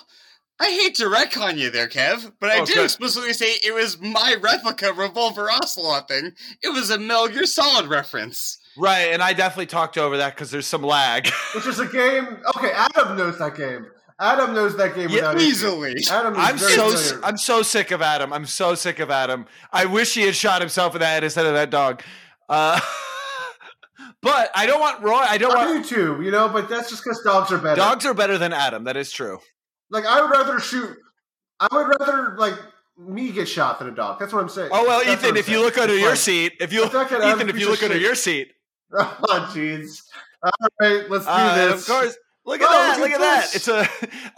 I 0.61 0.71
hate 0.71 0.95
to 0.95 1.05
retcon 1.05 1.57
you 1.57 1.69
there, 1.69 1.87
Kev, 1.87 2.33
but 2.39 2.49
I 2.51 2.59
Oh, 2.59 2.65
did 2.65 2.75
good. 2.75 2.83
explicitly 2.85 3.29
explicitly 3.29 3.33
say 3.33 3.67
it 3.67 3.73
was 3.73 3.99
my 4.01 4.35
replica 4.41 4.91
Revolver 4.91 5.49
Ocelot 5.49 6.07
thing. 6.09 6.33
It 6.61 6.69
was 6.73 6.89
a 6.89 6.99
Metal 6.99 7.29
Gear 7.29 7.45
Solid 7.45 7.87
reference. 7.87 8.57
Right, 8.77 9.11
and 9.13 9.21
I 9.23 9.33
definitely 9.33 9.67
talked 9.67 9.97
over 9.97 10.17
that 10.17 10.35
because 10.35 10.51
there's 10.51 10.67
some 10.67 10.83
lag. 10.83 11.29
Which 11.55 11.65
is 11.65 11.79
a 11.79 11.85
game. 11.87 12.39
Okay, 12.55 12.71
Adam 12.73 13.17
knows 13.17 13.37
that 13.39 13.55
game. 13.55 13.87
Adam 14.21 14.53
knows 14.53 14.75
that 14.75 14.95
game 14.95 15.09
Yeah, 15.09 15.15
without 15.15 15.37
issue. 15.37 15.45
Easily. 15.45 15.95
Adam 16.11 16.33
is 16.33 16.39
I'm 16.39 16.57
very 16.57 16.73
so 16.73 16.89
familiar. 16.91 17.25
I'm 17.25 17.37
so 17.37 17.61
sick 17.61 17.91
of 17.91 18.01
Adam. 18.01 18.33
I'm 18.33 18.45
so 18.45 18.75
sick 18.75 18.99
of 18.99 19.09
Adam. 19.09 19.45
I 19.71 19.85
wish 19.85 20.13
he 20.13 20.23
had 20.23 20.35
shot 20.35 20.61
himself 20.61 20.93
in 20.93 20.99
the 20.99 21.05
head 21.05 21.23
instead 21.23 21.45
of 21.45 21.53
that 21.53 21.69
dog. 21.69 22.03
Uh, 22.49 22.79
but 24.21 24.51
I 24.55 24.65
don't 24.65 24.81
want 24.81 25.01
Roy. 25.01 25.13
I 25.25 25.37
don't 25.37 25.55
I 25.55 25.65
want 25.71 25.87
do 25.87 26.15
too, 26.17 26.21
you 26.23 26.31
know, 26.31 26.49
but 26.49 26.67
that's 26.67 26.89
just 26.89 27.01
because 27.03 27.21
dogs 27.23 27.51
are 27.53 27.57
better. 27.59 27.77
dogs 27.77 28.05
are 28.05 28.13
better 28.13 28.37
than 28.37 28.51
Adam. 28.51 28.83
That 28.83 28.97
is 28.97 29.09
true. 29.11 29.39
Like 29.91 30.05
I 30.05 30.21
would 30.21 30.31
rather 30.31 30.59
shoot. 30.59 30.95
I 31.59 31.67
would 31.71 31.87
rather 31.99 32.35
like 32.37 32.53
me 32.97 33.31
get 33.31 33.47
shot 33.47 33.79
than 33.79 33.87
a 33.87 33.91
dog. 33.91 34.19
That's 34.19 34.31
what 34.33 34.41
I'm 34.41 34.49
saying. 34.49 34.69
Oh 34.71 34.85
well, 34.85 35.03
That's 35.03 35.23
Ethan. 35.23 35.37
If 35.37 35.49
you 35.49 35.61
look 35.61 35.77
under 35.77 35.93
It's 35.93 36.01
your 36.01 36.09
like- 36.11 36.19
seat, 36.19 36.53
if 36.59 36.71
you 36.73 36.83
The 36.83 36.89
fact 36.89 37.11
that 37.11 37.35
Ethan, 37.35 37.49
if 37.49 37.59
you 37.59 37.69
look 37.69 37.81
under 37.83 37.95
shit- 37.95 38.01
your 38.03 38.15
seat, 38.15 38.51
Oh 38.93 39.51
jeez. 39.53 40.01
All 40.43 40.51
right, 40.81 41.09
let's 41.09 41.25
do 41.25 41.31
uh, 41.31 41.55
this. 41.71 41.81
of 41.81 41.87
course. 41.95 42.17
Look 42.45 42.61
at 42.61 42.67
Oh, 42.69 42.71
that! 42.73 42.99
look 42.99 43.11
Look 43.11 43.19
at 43.19 43.21
at 43.21 43.51
that! 43.51 43.55
It's 43.55 43.67
a 43.67 43.87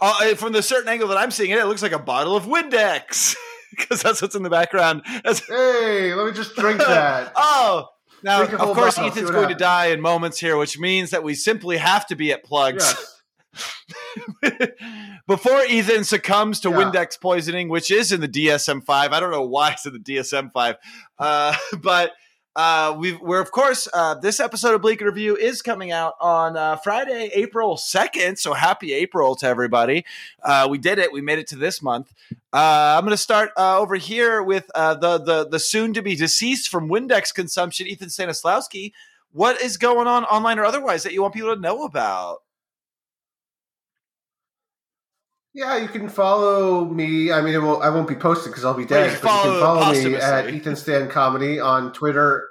uh, 0.00 0.34
from 0.34 0.52
the 0.52 0.62
certain 0.62 0.88
angle 0.88 1.08
that 1.08 1.16
I'm 1.16 1.30
seeing 1.30 1.50
it. 1.50 1.58
It 1.58 1.66
looks 1.66 1.82
like 1.82 1.92
a 1.92 1.98
bottle 1.98 2.36
of 2.36 2.44
Windex 2.44 3.36
because 3.70 4.02
that's 4.02 4.20
what's 4.20 4.34
in 4.34 4.42
the 4.42 4.50
background. 4.50 5.02
That's, 5.24 5.46
Hey, 5.46 6.12
let 6.12 6.26
me 6.26 6.32
just 6.32 6.54
drink 6.56 6.78
that. 6.80 7.32
oh, 7.36 7.88
now 8.24 8.42
of 8.42 8.50
course 8.58 8.96
bottle, 8.96 9.10
Ethan's 9.10 9.30
going 9.30 9.48
to 9.48 9.54
die 9.54 9.86
in 9.86 10.00
moments 10.00 10.38
here, 10.40 10.56
which 10.58 10.78
means 10.78 11.10
that 11.10 11.22
we 11.22 11.34
simply 11.34 11.76
have 11.78 12.06
to 12.08 12.16
be 12.16 12.32
at 12.32 12.42
plugs. 12.44 12.84
yes. 12.84 13.11
Before 15.26 15.64
Ethan 15.64 16.04
succumbs 16.04 16.60
to 16.60 16.70
Yeah. 16.70 16.76
Windex 16.76 17.20
poisoning, 17.20 17.68
which 17.68 17.90
is 17.90 18.12
in 18.12 18.20
the 18.20 18.28
DSM 18.28 18.84
five, 18.84 19.12
I 19.12 19.20
don't 19.20 19.30
know 19.30 19.42
why 19.44 19.72
it's 19.72 19.86
in 19.86 19.92
the 19.92 19.98
DSM 19.98 20.52
five, 20.52 20.76
uh, 21.18 21.54
but 21.80 22.12
uh, 22.54 22.94
we've, 22.98 23.18
we're 23.20 23.40
of 23.40 23.50
course 23.50 23.88
uh, 23.94 24.14
this 24.14 24.38
episode 24.38 24.74
of 24.74 24.82
Bleak 24.82 25.00
Review 25.00 25.34
is 25.36 25.62
coming 25.62 25.90
out 25.90 26.14
on 26.20 26.54
uh, 26.56 26.76
Friday, 26.76 27.30
April 27.32 27.78
second. 27.78 28.38
So 28.38 28.52
happy 28.52 28.92
April 28.92 29.34
to 29.36 29.46
everybody! 29.46 30.04
Uh, 30.42 30.68
we 30.70 30.76
did 30.76 30.98
it. 30.98 31.12
We 31.12 31.22
made 31.22 31.38
it 31.38 31.46
to 31.48 31.56
this 31.56 31.80
month. 31.82 32.12
Uh, 32.52 32.96
I'm 32.98 33.04
going 33.04 33.12
to 33.12 33.16
start 33.16 33.52
uh, 33.56 33.78
over 33.78 33.96
here 33.96 34.42
with 34.42 34.70
uh, 34.74 34.94
the 34.94 35.18
the 35.18 35.48
the 35.48 35.58
soon 35.58 35.94
to 35.94 36.02
be 36.02 36.14
deceased 36.14 36.68
from 36.68 36.90
Windex 36.90 37.32
consumption, 37.34 37.86
Ethan 37.86 38.08
Stanislawski. 38.08 38.92
What 39.32 39.62
is 39.62 39.78
going 39.78 40.06
on 40.06 40.24
online 40.24 40.58
or 40.58 40.66
otherwise 40.66 41.04
that 41.04 41.14
you 41.14 41.22
want 41.22 41.32
people 41.32 41.54
to 41.54 41.60
know 41.60 41.84
about? 41.84 42.40
Yeah, 45.54 45.76
you 45.76 45.88
can 45.88 46.08
follow 46.08 46.86
me. 46.86 47.30
I 47.30 47.42
mean, 47.42 47.54
it 47.54 47.58
will, 47.58 47.82
I 47.82 47.90
won't 47.90 48.08
be 48.08 48.14
posted 48.14 48.50
because 48.52 48.64
I'll 48.64 48.72
be 48.74 48.86
Well, 48.86 49.04
you 49.04 49.10
dead. 49.10 49.20
but 49.22 49.44
you 49.44 49.50
can 49.50 49.60
follow 49.60 49.92
me 49.92 50.14
at 50.16 50.48
Ethan 50.48 50.76
Stan 50.76 51.08
Comedy 51.10 51.60
on 51.60 51.92
Twitter. 51.92 52.48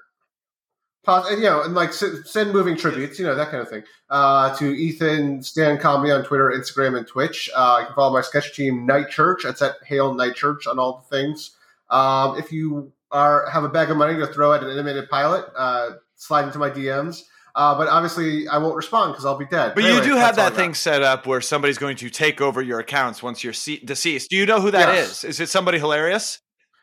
Pos- 1.04 1.28
and, 1.32 1.40
you 1.42 1.50
know, 1.50 1.64
and 1.64 1.74
like 1.74 1.94
send, 1.94 2.28
send 2.28 2.54
moving 2.54 2.78
tributes, 2.78 3.18
you 3.18 3.26
know, 3.26 3.34
that 3.34 3.50
kind 3.50 3.62
of 3.64 3.68
thing. 3.70 3.82
Uh, 4.12 4.56
to 4.58 4.66
Ethan 4.72 5.42
Stan 5.42 5.80
Comedy 5.80 6.12
on 6.12 6.24
Twitter, 6.24 6.52
Instagram, 6.52 6.96
and 6.96 7.08
Twitch. 7.08 7.50
Uh, 7.56 7.78
you 7.80 7.86
can 7.88 7.96
follow 7.96 8.14
my 8.14 8.22
sketch 8.22 8.54
team, 8.56 8.86
Night 8.86 9.10
Church. 9.10 9.42
That's 9.44 9.64
at 9.64 9.78
Hail 9.88 10.14
Night 10.14 10.36
Church 10.36 10.68
on 10.68 10.78
all 10.78 11.04
the 11.10 11.18
things. 11.18 11.58
Um, 11.90 12.38
if 12.38 12.52
you 12.52 12.94
are 13.12 13.50
have 13.50 13.64
a 13.64 13.70
bag 13.70 13.90
of 13.90 13.98
money 13.98 14.18
to 14.20 14.28
throw 14.28 14.54
at 14.54 14.64
an 14.64 14.70
animated 14.70 15.10
pilot, 15.10 15.46
uh, 15.58 15.94
slide 16.18 16.46
into 16.46 16.60
my 16.60 16.70
DMs. 16.70 17.24
Uh, 17.56 17.78
but 17.78 17.88
obviously, 17.88 18.48
I 18.48 18.58
won't 18.58 18.76
respond 18.76 19.14
because 19.14 19.26
I'll 19.26 19.38
be 19.38 19.46
dead. 19.46 19.74
But 19.76 19.84
Anyway, 19.84 20.00
you 20.06 20.14
do 20.14 20.16
have 20.18 20.36
that 20.38 20.54
thing 20.54 20.74
set 20.74 21.02
up 21.02 21.28
where 21.28 21.42
somebody's 21.42 21.78
going 21.78 21.98
to 21.98 22.10
take 22.10 22.40
over 22.42 22.62
your 22.62 22.80
accounts 22.80 23.22
once 23.22 23.44
you're 23.44 23.54
se- 23.54 23.82
deceased. 23.84 24.30
Do 24.30 24.38
you 24.38 24.46
know 24.46 24.62
who 24.62 24.72
that 24.72 24.96
is? 24.96 25.08
Yes. 25.10 25.24
Is 25.24 25.40
it 25.40 25.50
somebody 25.50 25.78
hilarious? 25.80 26.40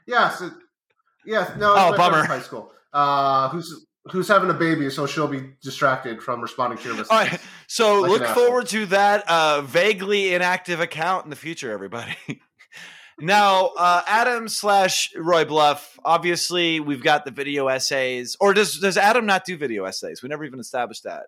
Yes. 0.07 0.40
It, 0.40 0.53
yes. 1.24 1.51
No. 1.57 1.74
Oh, 1.77 1.89
it's 1.90 1.99
my 1.99 2.09
friend 2.09 2.12
bummer. 2.12 2.24
High 2.27 2.40
school. 2.40 2.73
Uh, 2.93 3.49
who's 3.49 3.86
who's 4.11 4.28
having 4.28 4.51
a 4.51 4.55
baby, 4.55 4.89
so 4.90 5.07
she'll 5.07 5.28
be 5.28 5.51
distracted 5.62 6.23
from 6.23 6.40
responding 6.40 6.78
to 6.78 6.85
your 6.85 6.95
messages. 6.95 7.11
All 7.11 7.19
right. 7.19 7.40
So 7.66 8.01
Like 8.01 8.11
look 8.11 8.27
forward 8.28 8.66
to 8.69 8.86
that 8.86 9.28
uh, 9.28 9.61
vaguely 9.62 10.35
inactive 10.35 10.81
account 10.81 11.24
in 11.24 11.31
the 11.31 11.36
future, 11.36 11.70
everybody. 11.73 12.16
now, 13.20 13.66
uh, 13.78 14.03
Adam 14.07 14.49
slash 14.49 15.12
Roy 15.16 15.45
Bluff. 15.45 15.99
Obviously, 16.05 16.81
we've 16.81 17.03
got 17.03 17.24
the 17.24 17.31
video 17.31 17.69
essays. 17.69 18.36
Or 18.40 18.55
does 18.55 18.78
does 18.78 18.97
Adam 18.97 19.27
not 19.27 19.45
do 19.45 19.57
video 19.57 19.85
essays? 19.85 20.23
We 20.23 20.28
never 20.28 20.45
even 20.45 20.61
established 20.61 21.05
that. 21.05 21.24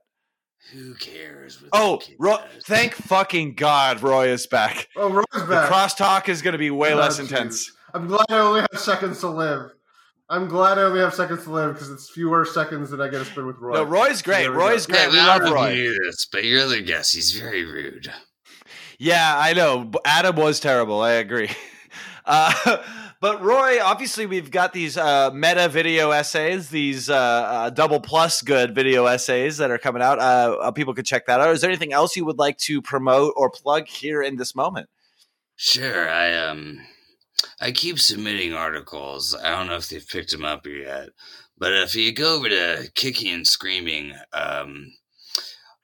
Who 0.72 0.94
cares? 0.94 1.62
Oh, 1.72 2.00
the 2.06 2.14
Roy, 2.18 2.36
thank 2.64 2.94
fucking 2.94 3.54
God, 3.54 4.02
Roy 4.02 4.28
is 4.28 4.46
back. 4.46 4.88
Oh, 4.94 5.08
Roy's 5.10 5.24
back. 5.32 5.46
The 5.48 5.54
back. 5.54 5.70
crosstalk 5.70 6.28
is 6.28 6.42
going 6.42 6.52
to 6.52 6.58
be 6.58 6.70
way 6.70 6.92
Oh, 6.92 6.96
less 6.96 7.16
geez. 7.16 7.30
intense. 7.30 7.72
I'm 7.94 8.06
glad 8.06 8.26
I 8.28 8.38
only 8.38 8.60
have 8.60 8.78
seconds 8.80 9.20
to 9.20 9.28
live. 9.28 9.72
I'm 10.28 10.46
glad 10.46 10.78
I 10.78 10.82
only 10.82 11.00
have 11.00 11.12
seconds 11.14 11.42
to 11.44 11.50
live 11.50 11.72
because 11.72 11.90
it's 11.90 12.10
fewer 12.10 12.44
seconds 12.44 12.90
than 12.90 13.00
I 13.00 13.08
get 13.08 13.18
to 13.18 13.24
spend 13.24 13.46
with 13.48 13.56
Roy. 13.58 13.72
No, 13.74 13.82
Roy's 13.84 14.22
great. 14.22 14.46
Roy's 14.48 14.86
go. 14.86 14.92
great. 14.94 15.06
Yeah, 15.06 15.10
We 15.10 15.16
love 15.16 15.40
don't 15.40 15.48
know 15.50 15.54
Roy. 15.56 15.70
you 15.70 15.82
knew 15.90 16.04
this, 16.04 16.28
but 16.30 16.44
your 16.44 16.60
other 16.62 16.80
guess, 16.82 17.10
he's 17.10 17.32
very 17.32 17.64
rude. 17.64 18.12
Yeah, 18.98 19.34
I 19.36 19.54
know. 19.54 19.90
Adam 20.04 20.36
was 20.36 20.60
terrible. 20.60 21.00
I 21.00 21.12
agree. 21.12 21.48
Uh, 22.24 22.78
But 23.20 23.42
Roy, 23.42 23.82
obviously, 23.82 24.24
we've 24.24 24.50
got 24.50 24.72
these 24.72 24.96
uh, 24.96 25.30
meta 25.30 25.68
video 25.68 26.10
essays, 26.10 26.70
these 26.70 27.10
uh, 27.10 27.14
uh, 27.14 27.70
double 27.70 28.00
plus 28.00 28.40
good 28.40 28.74
video 28.74 29.04
essays 29.04 29.58
that 29.58 29.70
are 29.70 29.76
coming 29.76 30.00
out. 30.00 30.18
Uh, 30.18 30.56
uh, 30.58 30.70
people 30.70 30.94
could 30.94 31.04
check 31.04 31.26
that 31.26 31.38
out. 31.38 31.50
Is 31.50 31.60
there 31.60 31.68
anything 31.68 31.92
else 31.92 32.16
you 32.16 32.24
would 32.24 32.38
like 32.38 32.56
to 32.58 32.80
promote 32.80 33.34
or 33.36 33.50
plug 33.50 33.88
here 33.88 34.22
in 34.22 34.36
this 34.36 34.54
moment? 34.54 34.88
Sure. 35.54 36.08
I 36.08 36.34
um, 36.34 36.78
I 37.60 37.72
keep 37.72 38.00
submitting 38.00 38.54
articles. 38.54 39.34
I 39.34 39.50
don't 39.50 39.66
know 39.66 39.76
if 39.76 39.90
they've 39.90 40.08
picked 40.08 40.30
them 40.30 40.46
up 40.46 40.66
yet, 40.66 41.10
but 41.58 41.74
if 41.74 41.94
you 41.94 42.14
go 42.14 42.36
over 42.36 42.48
to 42.48 42.90
Kicking 42.94 43.34
and 43.34 43.46
Screaming, 43.46 44.14
um, 44.32 44.94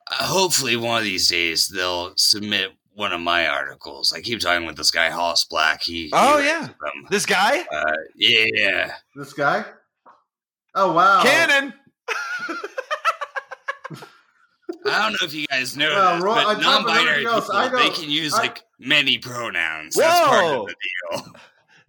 hopefully 0.09 0.77
one 0.77 0.97
of 0.97 1.05
these 1.05 1.29
days 1.29 1.69
they'll 1.69 2.15
submit 2.17 2.71
one 2.97 3.13
of 3.13 3.21
my 3.21 3.47
articles. 3.47 4.13
I 4.13 4.21
keep 4.21 4.41
talking 4.41 4.67
with 4.67 4.77
this 4.77 4.91
guy 4.91 5.11
Hollis 5.11 5.45
Black. 5.45 5.83
He 5.83 6.11
oh 6.13 6.39
he 6.39 6.47
yeah, 6.47 6.61
them. 6.63 7.07
this 7.11 7.27
guy, 7.27 7.61
Uh, 7.71 7.93
yeah, 8.17 8.95
This 9.15 9.33
guy? 9.33 9.65
Oh 10.75 10.93
wow. 10.93 11.23
Cannon. 11.23 11.73
I 14.89 15.03
don't 15.03 15.13
know 15.13 15.27
if 15.27 15.35
you 15.35 15.47
guys 15.47 15.77
know 15.77 15.89
Well, 15.89 16.15
this, 16.17 16.25
Roy- 16.25 16.35
but 16.35 16.45
top 16.45 16.57
of 16.57 16.63
non-binary 16.63 17.25
people 17.25 17.79
they 17.79 17.91
can 17.91 18.09
use 18.11 18.35
I- 18.35 18.39
like 18.43 18.63
many 18.79 19.19
pronouns. 19.19 19.95
That's 19.97 20.29
part 20.29 20.45
Whoa. 20.45 20.63
of 20.63 20.69
the 20.69 20.75
deal. 21.23 21.33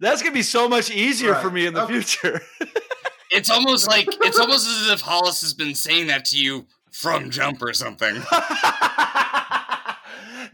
That's 0.00 0.22
gonna 0.22 0.34
be 0.34 0.42
so 0.42 0.68
much 0.68 0.90
easier 0.90 1.34
for 1.36 1.50
me 1.50 1.66
in 1.66 1.74
the 1.74 1.82
Okay. 1.84 1.94
future. 2.00 2.40
It's 3.30 3.50
almost 3.50 3.86
like 3.88 4.08
it's 4.22 4.38
almost 4.40 4.66
as 4.66 4.88
if 4.90 5.02
Hollis 5.02 5.42
has 5.42 5.52
been 5.52 5.74
saying 5.74 6.06
that 6.06 6.24
to 6.26 6.38
you 6.38 6.66
from 6.90 7.28
jump 7.28 7.60
or 7.60 7.74
something. 7.74 8.14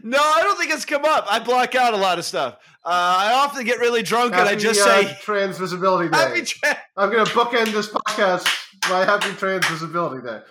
no, 0.05 0.17
I 0.19 0.43
don't 0.43 0.57
think 0.57 0.71
it's 0.71 0.85
come 0.85 1.03
up. 1.03 1.25
I 1.29 1.39
block 1.39 1.75
out 1.75 1.93
a 1.93 1.97
lot 1.97 2.19
of 2.19 2.25
stuff. 2.25 2.55
Uh, 2.85 2.89
I 2.91 3.33
often 3.33 3.65
get 3.65 3.79
really 3.79 4.03
drunk 4.03 4.33
and 4.35 4.47
I 4.47 4.55
just 4.55 4.79
uh, 4.79 5.01
say 5.03 5.17
Trans 5.21 5.57
Visibility 5.57 6.07
Day. 6.09 6.17
happy 6.17 6.43
tra- 6.43 6.77
I'm 6.95 7.11
going 7.11 7.25
to 7.25 7.31
bookend 7.31 7.73
this 7.73 7.89
podcast 7.89 8.47
by 8.89 9.03
Happy 9.03 9.35
Trans 9.35 9.65
Visibility 9.67 10.25
Day. 10.25 10.41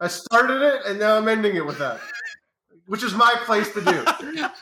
I 0.00 0.06
started 0.08 0.62
it 0.62 0.82
and 0.86 0.98
now 1.00 1.16
I'm 1.16 1.26
ending 1.26 1.56
it 1.56 1.66
with 1.66 1.78
that, 1.78 2.00
which 2.86 3.02
is 3.02 3.12
my 3.14 3.34
place 3.44 3.72
to 3.74 3.80
do. 3.84 4.46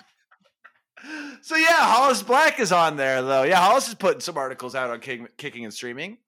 So 1.42 1.56
yeah, 1.56 1.66
Hollis 1.80 2.22
Black 2.22 2.60
is 2.60 2.70
on 2.70 2.96
there 2.96 3.22
though. 3.22 3.42
Yeah, 3.42 3.56
Hollis 3.56 3.88
is 3.88 3.94
putting 3.94 4.20
some 4.20 4.38
articles 4.38 4.76
out 4.76 4.90
on 4.90 5.00
kick, 5.00 5.36
kicking 5.36 5.64
and 5.64 5.74
streaming. 5.74 6.18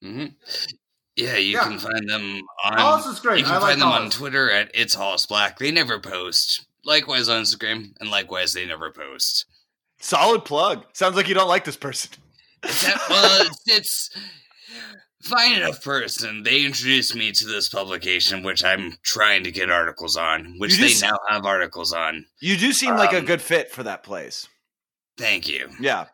hmm 0.00 0.26
Yeah, 1.14 1.36
you 1.36 1.52
Yeah. 1.56 1.64
can 1.64 1.78
find 1.78 2.08
them 2.08 2.40
on. 2.64 2.78
Hollis 2.78 3.04
is 3.04 3.20
great. 3.20 3.40
You 3.40 3.44
can 3.44 3.52
I 3.52 3.58
like 3.58 3.68
find 3.72 3.82
them 3.82 3.88
on 3.88 4.08
Twitter 4.08 4.50
at 4.50 4.70
it's 4.72 4.94
Hollis 4.94 5.26
Black. 5.26 5.58
They 5.58 5.70
never 5.70 6.00
post. 6.00 6.64
Likewise 6.84 7.28
on 7.28 7.42
Instagram, 7.42 7.92
and 8.00 8.10
likewise 8.10 8.52
they 8.52 8.64
never 8.66 8.90
post. 8.90 9.46
Solid 10.00 10.44
plug. 10.44 10.84
Sounds 10.94 11.14
like 11.16 11.28
you 11.28 11.34
don't 11.34 11.48
like 11.48 11.64
this 11.64 11.76
person. 11.76 12.10
That, 12.62 13.00
well, 13.10 13.46
it's, 13.66 13.66
it's 13.66 14.10
fine 15.24 15.52
enough 15.54 15.82
person. 15.84 16.42
They 16.42 16.64
introduced 16.64 17.14
me 17.14 17.32
to 17.32 17.46
this 17.46 17.68
publication, 17.68 18.42
which 18.42 18.64
I'm 18.64 18.94
trying 19.02 19.44
to 19.44 19.50
get 19.52 19.70
articles 19.70 20.16
on, 20.16 20.54
which 20.58 20.78
they 20.78 20.88
just- 20.88 21.02
now 21.02 21.18
have 21.28 21.44
articles 21.44 21.92
on. 21.92 22.24
You 22.40 22.56
do 22.56 22.72
seem 22.72 22.96
like 22.96 23.12
a 23.12 23.18
Um, 23.18 23.26
good 23.26 23.42
fit 23.42 23.70
for 23.70 23.82
that 23.82 24.02
place. 24.02 24.48
Thank 25.18 25.48
you. 25.48 25.68
Yeah. 25.78 26.06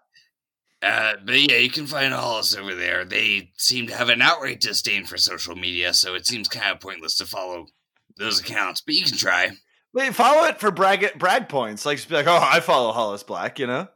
Uh, 0.83 1.15
but 1.25 1.41
yeah, 1.41 1.57
you 1.59 1.71
can 1.71 1.87
find 1.87 2.13
all 2.13 2.21
Hollis 2.23 2.55
over 2.57 2.75
there. 2.75 3.05
They 3.05 3.51
seem 3.57 3.87
to 3.87 3.97
have 3.97 4.09
an 4.09 4.21
outright 4.21 4.61
disdain 4.61 5.05
for 5.05 5.17
social 5.17 5.55
media, 5.55 5.95
so 5.95 6.15
it 6.15 6.27
seems 6.27 6.49
kind 6.49 6.71
of 6.73 6.81
pointless 6.81 7.17
to 7.19 7.27
follow 7.27 7.67
those 8.19 8.41
accounts. 8.41 8.81
But 8.83 8.95
you 8.95 9.05
can 9.05 9.17
try. 9.17 9.51
Wait, 9.97 10.15
follow 10.15 10.47
it 10.47 10.61
for 10.61 10.71
brag 10.71 11.19
brag 11.19 11.49
points. 11.49 11.87
Like 11.87 11.97
just 11.97 12.11
be 12.11 12.17
like, 12.17 12.27
oh, 12.27 12.39
I 12.39 12.61
follow 12.61 12.93
Hollis 12.93 13.23
Black, 13.23 13.59
you 13.59 13.67
know. 13.67 13.89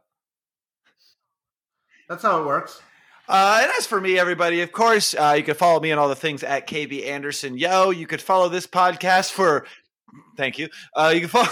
That's 2.09 2.23
how 2.23 2.41
it 2.41 2.45
works. 2.47 2.81
Uh, 3.29 3.59
and 3.61 3.71
as 3.77 3.85
for 3.85 4.01
me, 4.01 4.17
everybody, 4.17 4.61
of 4.61 4.71
course, 4.71 5.13
uh, 5.13 5.35
you 5.37 5.43
can 5.43 5.53
follow 5.53 5.79
me 5.79 5.91
on 5.91 5.99
all 5.99 6.09
the 6.09 6.15
things 6.15 6.41
at 6.43 6.67
KB 6.67 7.05
Anderson. 7.05 7.55
Yo, 7.55 7.91
you 7.91 8.07
could 8.07 8.19
follow 8.19 8.49
this 8.49 8.65
podcast 8.65 9.29
for. 9.31 9.67
Thank 10.37 10.57
you. 10.57 10.69
Uh, 10.95 11.11
you 11.13 11.19
can 11.21 11.29
follow. 11.29 11.45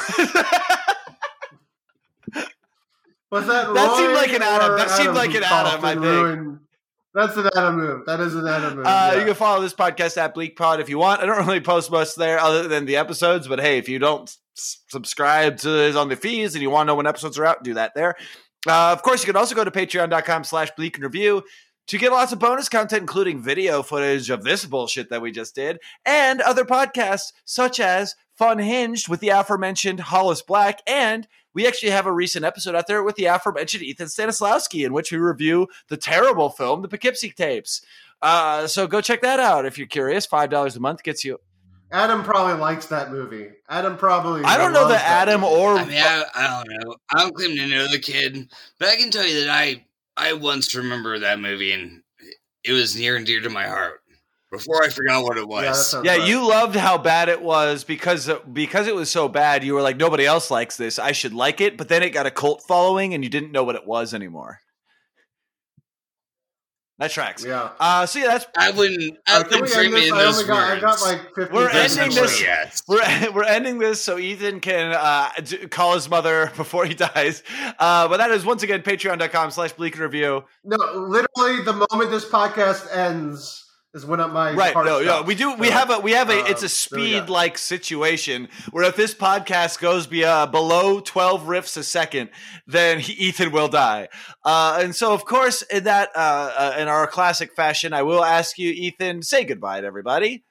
Was 3.32 3.46
that 3.46 3.72
That 3.76 3.96
seemed 3.98 4.14
like 4.14 4.34
an 4.34 4.42
Adam- 4.42 4.78
that 4.78 4.90
seemed 4.90 5.14
like 5.14 5.36
an 5.36 5.44
Adam, 5.44 5.86
I 5.86 5.92
think. 5.94 6.02
ruined- 6.04 6.60
That's 7.14 7.36
an 7.38 7.50
Adam 7.56 7.78
move. 7.78 8.06
That 8.06 8.20
is 8.20 8.36
an 8.36 8.48
Adam 8.48 8.78
move. 8.78 8.86
Uh, 8.86 9.12
yeah. 9.14 9.20
You 9.20 9.26
can 9.26 9.34
follow 9.34 9.62
this 9.62 9.74
podcast 9.74 10.18
at 10.18 10.34
Bleak 10.34 10.56
Pod 10.56 10.80
if 10.80 10.90
you 10.90 11.00
want. 11.00 11.22
I 11.22 11.26
don't 11.26 11.46
really 11.46 11.60
post 11.60 11.90
much 11.92 12.16
there 12.16 12.40
other 12.40 12.68
than 12.68 12.86
the 12.86 12.98
episodes, 12.98 13.48
but 13.48 13.60
hey, 13.60 13.78
if 13.80 13.90
you 13.90 13.98
don't 13.98 14.30
s- 14.58 14.84
subscribe 14.90 15.58
to 15.58 15.70
this 15.70 15.96
on 15.96 16.10
the 16.10 16.16
fees 16.16 16.54
and 16.54 16.62
you 16.62 16.70
want 16.70 16.88
to 16.88 16.92
know 16.92 16.96
when 16.96 17.08
episodes 17.08 17.40
are 17.40 17.46
out, 17.46 17.64
do 17.64 17.74
that 17.74 17.94
there. 17.96 18.16
Uh, 18.68 18.92
of 18.92 19.02
course, 19.02 19.22
you 19.22 19.26
can 19.26 19.38
also 19.38 19.56
go 19.56 19.64
to 19.64 19.72
patreon.com 19.72 20.44
slash 20.44 20.70
bleak 20.78 20.98
and 20.98 21.04
review 21.04 21.44
to 21.88 21.98
get 21.98 22.12
lots 22.12 22.32
of 22.32 22.38
bonus 22.38 22.70
content, 22.70 23.02
including 23.02 23.42
video 23.42 23.82
footage 23.82 24.30
of 24.30 24.44
this 24.44 24.66
bullshit 24.66 25.10
that 25.10 25.22
we 25.22 25.32
just 25.32 25.56
did 25.56 25.80
and 26.06 26.42
other 26.42 26.64
podcasts 26.64 27.32
such 27.46 27.80
as 27.80 28.14
Fun 28.38 28.60
Hinged 28.60 29.10
with 29.10 29.20
the 29.20 29.30
aforementioned 29.30 30.00
Hollis 30.00 30.44
Black. 30.44 30.82
And 30.86 31.28
we 31.54 31.68
actually 31.68 31.92
have 31.92 32.06
a 32.06 32.12
recent 32.12 32.46
episode 32.46 32.76
out 32.76 32.88
there 32.88 33.04
with 33.04 33.16
the 33.16 33.26
aforementioned 33.26 33.84
Ethan 33.84 34.08
Stanislawski 34.08 34.86
in 34.86 34.94
which 34.94 35.12
we 35.12 35.18
review 35.18 35.68
the 35.88 35.98
terrible 35.98 36.50
film, 36.50 36.82
The 36.82 36.88
Poughkeepsie 36.88 37.32
Tapes. 37.32 37.82
Uh, 38.22 38.68
so 38.68 38.88
go 38.88 39.02
check 39.02 39.22
that 39.22 39.40
out 39.40 39.66
if 39.66 39.78
you're 39.78 39.88
curious. 39.88 40.26
Five 40.26 40.50
dollars 40.50 40.76
a 40.76 40.80
month 40.80 41.04
gets 41.04 41.24
you. 41.24 41.40
Adam 41.92 42.24
probably 42.24 42.54
likes 42.54 42.86
that 42.88 43.12
movie. 43.12 43.48
Adam 43.68 43.98
probably. 43.98 44.44
I 44.44 44.58
don't 44.58 44.74
know 44.74 44.82
loves 44.84 44.94
that 44.94 45.06
Adam 45.06 45.42
movie. 45.42 45.54
or 45.56 45.78
I 45.80 45.86
mean, 45.86 45.98
I, 45.98 46.24
I 46.36 46.48
don't 46.64 46.86
know. 46.86 46.96
I 47.14 47.20
don't 47.20 47.34
claim 47.34 47.56
to 47.56 47.68
know 47.68 47.88
the 47.88 47.98
kid, 48.00 48.48
but 48.78 48.90
I 48.90 48.96
can 48.96 49.10
tell 49.10 49.26
you 49.26 49.46
that 49.46 49.50
I 49.50 49.86
I 50.16 50.34
once 50.34 50.76
remember 50.76 51.18
that 51.20 51.40
movie, 51.40 51.72
and 51.72 52.04
it 52.64 52.74
was 52.74 52.96
near 52.96 53.16
and 53.16 53.26
dear 53.26 53.42
to 53.42 53.50
my 53.50 53.68
heart. 53.68 54.02
Before 54.52 54.84
I 54.84 54.90
forgot 54.90 55.24
what 55.24 55.38
it 55.38 55.48
was. 55.48 55.94
Yeah, 55.94 56.02
yeah, 56.04 56.18
right. 56.20 56.28
you 56.28 56.48
loved 56.48 56.76
how 56.76 56.98
bad 56.98 57.30
it 57.30 57.42
was 57.42 57.84
because 57.84 58.30
because 58.52 58.88
it 58.88 58.96
was 58.96 59.10
so 59.12 59.28
bad. 59.28 59.64
You 59.64 59.76
were 59.76 59.82
like, 59.84 59.98
nobody 59.98 60.26
else 60.26 60.50
likes 60.50 60.76
this. 60.76 60.98
I 60.98 61.12
should 61.12 61.34
like 61.34 61.62
it. 61.62 61.78
But 61.78 61.88
then 61.88 62.02
it 62.02 62.10
got 62.10 62.26
a 62.26 62.32
cult 62.32 62.64
following, 62.68 63.14
and 63.14 63.24
you 63.24 63.30
didn't 63.30 63.52
know 63.52 63.64
what 63.64 63.76
it 63.76 63.86
was 63.86 64.12
anymore. 64.14 64.60
That 66.98 67.12
tracks. 67.12 67.46
Yeah. 67.46 67.70
Uh, 67.80 68.06
so 68.06 68.20
yeah, 68.20 68.26
that's 68.28 68.46
I 68.58 68.72
wouldn't. 68.72 69.18
I 69.26 69.38
Uh, 69.38 69.44
can 69.44 69.62
wouldn't 69.62 69.64
we 69.64 69.68
frame 69.70 69.96
end 69.96 69.96
it 69.96 70.00
this? 70.02 70.08
in 70.10 70.14
I 70.16 70.24
those 70.24 70.36
only 70.42 70.48
got. 70.48 70.58
I 70.78 70.80
got 70.82 70.90
words. 70.90 71.02
like 71.04 71.36
50 71.36 71.54
We're 71.54 71.70
ending 71.70 72.10
this- 72.16 72.42
Yes. 72.42 72.84
we're 72.90 73.32
we're 73.34 73.44
ending 73.44 73.80
this 73.80 74.02
so 74.02 74.18
Ethan 74.18 74.60
can 74.60 74.92
uh, 74.94 75.30
d- 75.42 75.68
call 75.68 75.94
his 75.94 76.10
mother 76.10 76.52
before 76.58 76.86
he 76.86 76.94
dies. 76.96 77.42
Uh, 77.80 78.08
but 78.10 78.18
that 78.18 78.32
is 78.32 78.44
once 78.44 78.64
again 78.64 78.82
patreon.com 78.82 79.52
slash 79.52 79.72
bleak 79.74 79.94
and 79.94 80.02
review. 80.02 80.44
No, 80.66 80.76
literally, 80.78 81.64
the 81.64 81.88
moment 81.90 82.12
this 82.12 82.26
podcast 82.26 82.94
ends 82.94 83.64
is 83.94 84.06
when 84.06 84.20
my 84.20 84.54
right 84.54 84.74
heart 84.74 84.86
no 84.86 85.02
no 85.02 85.22
we 85.24 85.34
do 85.36 85.54
we 85.56 85.68
So, 85.68 85.74
have 85.74 85.90
a 85.90 86.00
we 86.00 86.12
have 86.12 86.30
a 86.30 86.42
uh, 86.42 86.46
it's 86.46 86.62
a 86.64 86.90
there 86.90 87.00
we 87.04 87.12
go. 87.12 87.18
speed 87.20 87.30
like 87.30 87.58
situation 87.58 88.48
where 88.72 88.84
if 88.84 88.96
this 88.96 89.14
podcast 89.16 89.80
goes 89.80 90.06
be, 90.08 90.24
uh, 90.24 90.46
below 90.46 91.00
12 91.00 91.44
riffs 91.44 91.76
a 91.78 91.84
second 91.84 92.30
then 92.68 93.00
he, 93.00 93.14
ethan 93.14 93.52
will 93.52 93.68
die 93.68 94.08
uh, 94.46 94.80
and 94.82 94.96
so 94.96 95.14
of 95.14 95.26
course 95.26 95.62
in 95.64 95.84
that 95.86 96.10
uh, 96.16 96.20
uh, 96.58 96.76
in 96.78 96.88
our 96.88 97.08
classic 97.08 97.54
fashion 97.56 97.94
i 97.94 98.04
will 98.04 98.24
ask 98.24 98.58
you 98.60 98.72
ethan 98.72 99.22
say 99.24 99.44
goodbye 99.44 99.82
to 99.82 99.88
everybody 99.88 100.44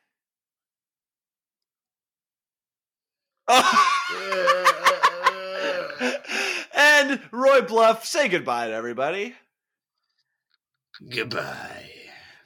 and 6.75 7.21
roy 7.33 7.63
bluff 7.63 8.05
say 8.05 8.29
goodbye 8.29 8.69
to 8.69 8.75
everybody 8.75 9.35
Goodbye. 11.09 11.89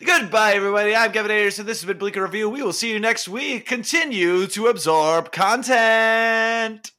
Goodbye, 0.04 0.54
everybody. 0.54 0.96
I'm 0.96 1.12
Kevin 1.12 1.30
Anderson. 1.30 1.64
This 1.64 1.80
has 1.80 1.86
been 1.86 1.98
Bleaker 1.98 2.22
Review. 2.22 2.48
We 2.50 2.60
will 2.60 2.72
see 2.72 2.92
you 2.92 2.98
next 2.98 3.28
week. 3.28 3.66
Continue 3.66 4.48
to 4.48 4.66
absorb 4.66 5.30
content. 5.30 6.90